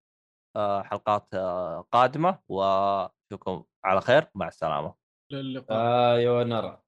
آه، 0.56 0.84
حلقات 0.84 1.34
آه، 1.34 1.86
قادمة 1.92 2.40
وأشوفكم 2.48 3.64
على 3.86 4.02
خير 4.02 4.28
مع 4.36 4.48
السلامة. 4.48 4.94
للقاء 5.32 6.16
أيوه 6.16 6.44
نرى 6.44 6.82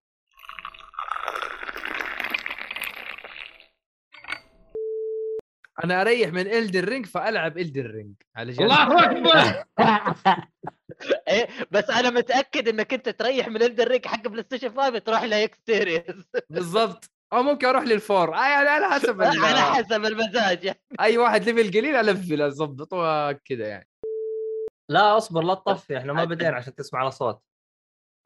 أنا 5.83 6.01
أريح 6.01 6.29
من 6.33 6.47
Elden 6.47 6.85
Ring 6.89 7.05
فألعب 7.05 7.57
Elden 7.57 7.91
Ring 7.91 8.15
على 8.35 8.51
جنب. 8.51 8.61
الله 8.61 9.03
أكبر. 9.05 9.63
إيه 11.27 11.47
بس 11.71 11.89
أنا 11.89 12.09
متأكد 12.09 12.67
إنك 12.67 12.93
أنت 12.93 13.09
تريح 13.09 13.47
من 13.47 13.63
Elden 13.63 13.87
Ring 13.87 14.05
حق 14.05 14.27
PlayStation 14.27 14.69
5 14.69 14.97
تروح 14.97 15.23
ل 15.23 15.30
Xbox 15.30 15.57
Series 15.65 16.03
بالضبط. 16.49 17.11
أو 17.33 17.43
ممكن 17.43 17.67
أروح 17.67 17.83
لل 17.83 18.01
four 18.01 18.35
آه 18.35 18.47
يعني 18.47 18.69
على 18.69 18.89
حسب 18.89 19.21
على 19.21 19.61
حسب 19.61 20.05
المزاج. 20.05 20.63
يعني. 20.63 20.79
أي 20.99 21.17
واحد 21.17 21.43
level 21.49 21.79
قليل 21.79 21.95
ألفل 21.95 22.41
أظبط 22.41 22.89
وكذا 22.93 23.67
يعني. 23.67 23.87
لا 24.91 25.17
أصبر 25.17 25.43
لا 25.43 25.53
تطفي 25.53 25.97
إحنا 25.97 26.13
ما 26.13 26.23
بدينا 26.23 26.55
عشان 26.55 26.75
تسمع 26.75 27.03
الأصوات. 27.03 27.41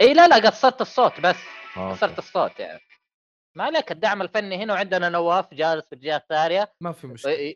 اي 0.02 0.14
لا 0.14 0.28
لا 0.28 0.36
قصرت 0.50 0.82
الصوت 0.82 1.22
بس. 1.22 1.36
قصرت 1.76 2.18
الصوت 2.18 2.60
يعني. 2.60 2.80
ما 3.56 3.64
عليك 3.64 3.92
الدعم 3.92 4.22
الفني 4.22 4.64
هنا 4.64 4.74
وعندنا 4.74 5.10
نواف 5.10 5.54
جالس 5.54 5.86
في 5.86 5.96
الجهة 5.96 6.18
الثانية. 6.18 6.74
ما 6.82 6.92
في 6.92 7.08
مشكلة. 7.08 7.56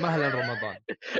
مهلا 0.00 0.28
رمضان. 0.28 0.76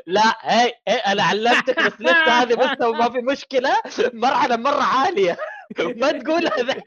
لا 0.07 0.37
هي 0.41 0.73
هي 0.89 0.95
أنا 0.95 1.23
علمتك 1.23 1.79
بس 1.79 1.93
لسه 2.01 2.13
هذه 2.43 2.55
بس 2.55 2.87
وما 2.87 3.11
في 3.11 3.19
مشكلة؟ 3.19 3.71
مرحلة 4.13 4.57
مرة 4.57 4.83
عالية. 4.83 5.37
ما 6.01 6.13
تقولها 6.13 6.63
ذي 6.63 6.83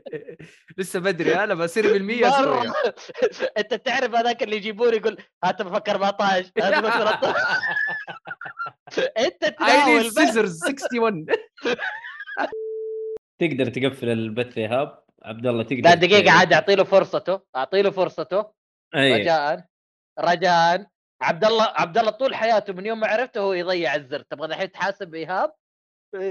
لسه 0.78 1.00
بدري 1.00 1.34
أنا 1.44 1.54
بصير 1.54 1.92
بالمية 1.92 2.26
مرة. 2.26 2.74
أنت 3.58 3.74
تعرف 3.74 4.14
هذاك 4.14 4.42
اللي 4.42 4.56
يجيبون 4.56 4.94
يقول 4.94 5.18
هات 5.44 5.62
بفك 5.62 5.88
14 5.88 6.50
هات 6.58 6.84
بفك 6.84 6.92
13 6.92 7.34
أنت 9.18 9.44
تناول 9.44 10.10
سيزرز 10.12 10.64
61 10.64 11.26
تقدر 13.38 13.68
تقفل 13.68 14.08
البث 14.08 14.56
يا 14.56 14.62
ايهاب 14.62 15.01
عبد 15.24 15.46
الله 15.46 15.62
تقدر 15.62 15.82
لا 15.82 15.94
دقيقة 15.94 16.30
عاد 16.30 16.52
أعطي 16.52 16.74
له 16.74 16.84
فرصته 16.84 17.40
أعطي 17.56 17.82
له 17.82 17.90
فرصته. 17.90 18.52
اي 18.94 19.22
رجاء 19.22 19.66
رجاء. 20.20 20.86
عبد 21.22 21.44
الله 21.44 21.64
عبد 21.64 21.98
الله 21.98 22.10
طول 22.10 22.34
حياته 22.34 22.72
من 22.72 22.86
يوم 22.86 23.00
ما 23.00 23.06
عرفته 23.06 23.40
هو 23.40 23.52
يضيع 23.52 23.94
الزر. 23.94 24.22
تبغى 24.22 24.46
الحين 24.46 24.72
تحاسب 24.72 25.14
ايهاب 25.14 25.54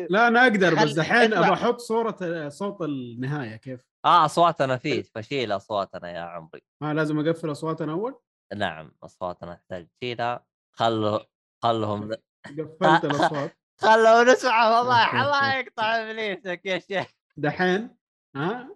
لا 0.10 0.28
أنا 0.28 0.44
أقدر 0.44 0.76
بس 0.76 0.92
دحين 0.92 1.34
اسمع. 1.34 1.48
ابى 1.48 1.54
أحط 1.54 1.80
صورة 1.80 2.50
صوت 2.50 2.82
النهاية 2.82 3.56
كيف؟ 3.56 3.86
آه 4.06 4.26
اصواتنا 4.26 4.78
فيه 4.78 5.04
فشيل 5.04 5.52
أصواتنا 5.52 6.12
يا 6.12 6.22
عمري. 6.22 6.62
ما 6.82 6.94
لازم 6.94 7.20
أقفل 7.20 7.52
أصواتنا 7.52 7.92
أول؟ 7.92 8.20
نعم 8.56 8.92
أصواتنا 9.04 9.54
تحتاج 9.54 9.88
تشيلها 9.88 10.46
خلوا 10.76 11.20
خلهم 11.64 12.12
قفلت 12.46 13.06
الأصوات. 13.06 13.58
خلوا 13.82 14.24
نسمع 14.24 14.78
والله 14.78 15.22
الله 15.22 15.56
يقطع 15.56 15.84
إبليسك 15.84 16.66
يا 16.66 16.80
شيخ. 16.80 17.08
دحين 17.38 17.98
ها؟ 18.36 18.76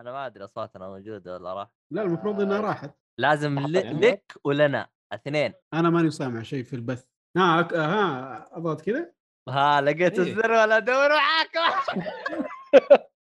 أنا 0.00 0.12
ما 0.12 0.26
أدري 0.26 0.44
اصواتنا 0.44 0.88
موجودة 0.88 1.34
ولا 1.34 1.54
راح. 1.54 1.68
لا 1.92 2.02
المفروض 2.02 2.40
إنها 2.40 2.60
راحت. 2.60 2.90
لازم 3.18 3.58
يعني؟ 3.58 4.00
لك 4.00 4.32
ولنا 4.44 4.88
اثنين. 5.12 5.52
أنا 5.74 5.90
ماني 5.90 6.10
سامع 6.10 6.42
شيء 6.42 6.62
في 6.64 6.76
البث. 6.76 7.04
ها 7.36 7.62
أك- 7.62 7.74
ها 7.74 8.48
أضغط 8.56 8.80
كذا 8.80 9.12
ها 9.48 9.80
لقيت 9.80 10.18
إيه. 10.18 10.32
الزر 10.32 10.50
ولا 10.52 10.76
ادور 10.76 11.08
معاك. 11.08 11.50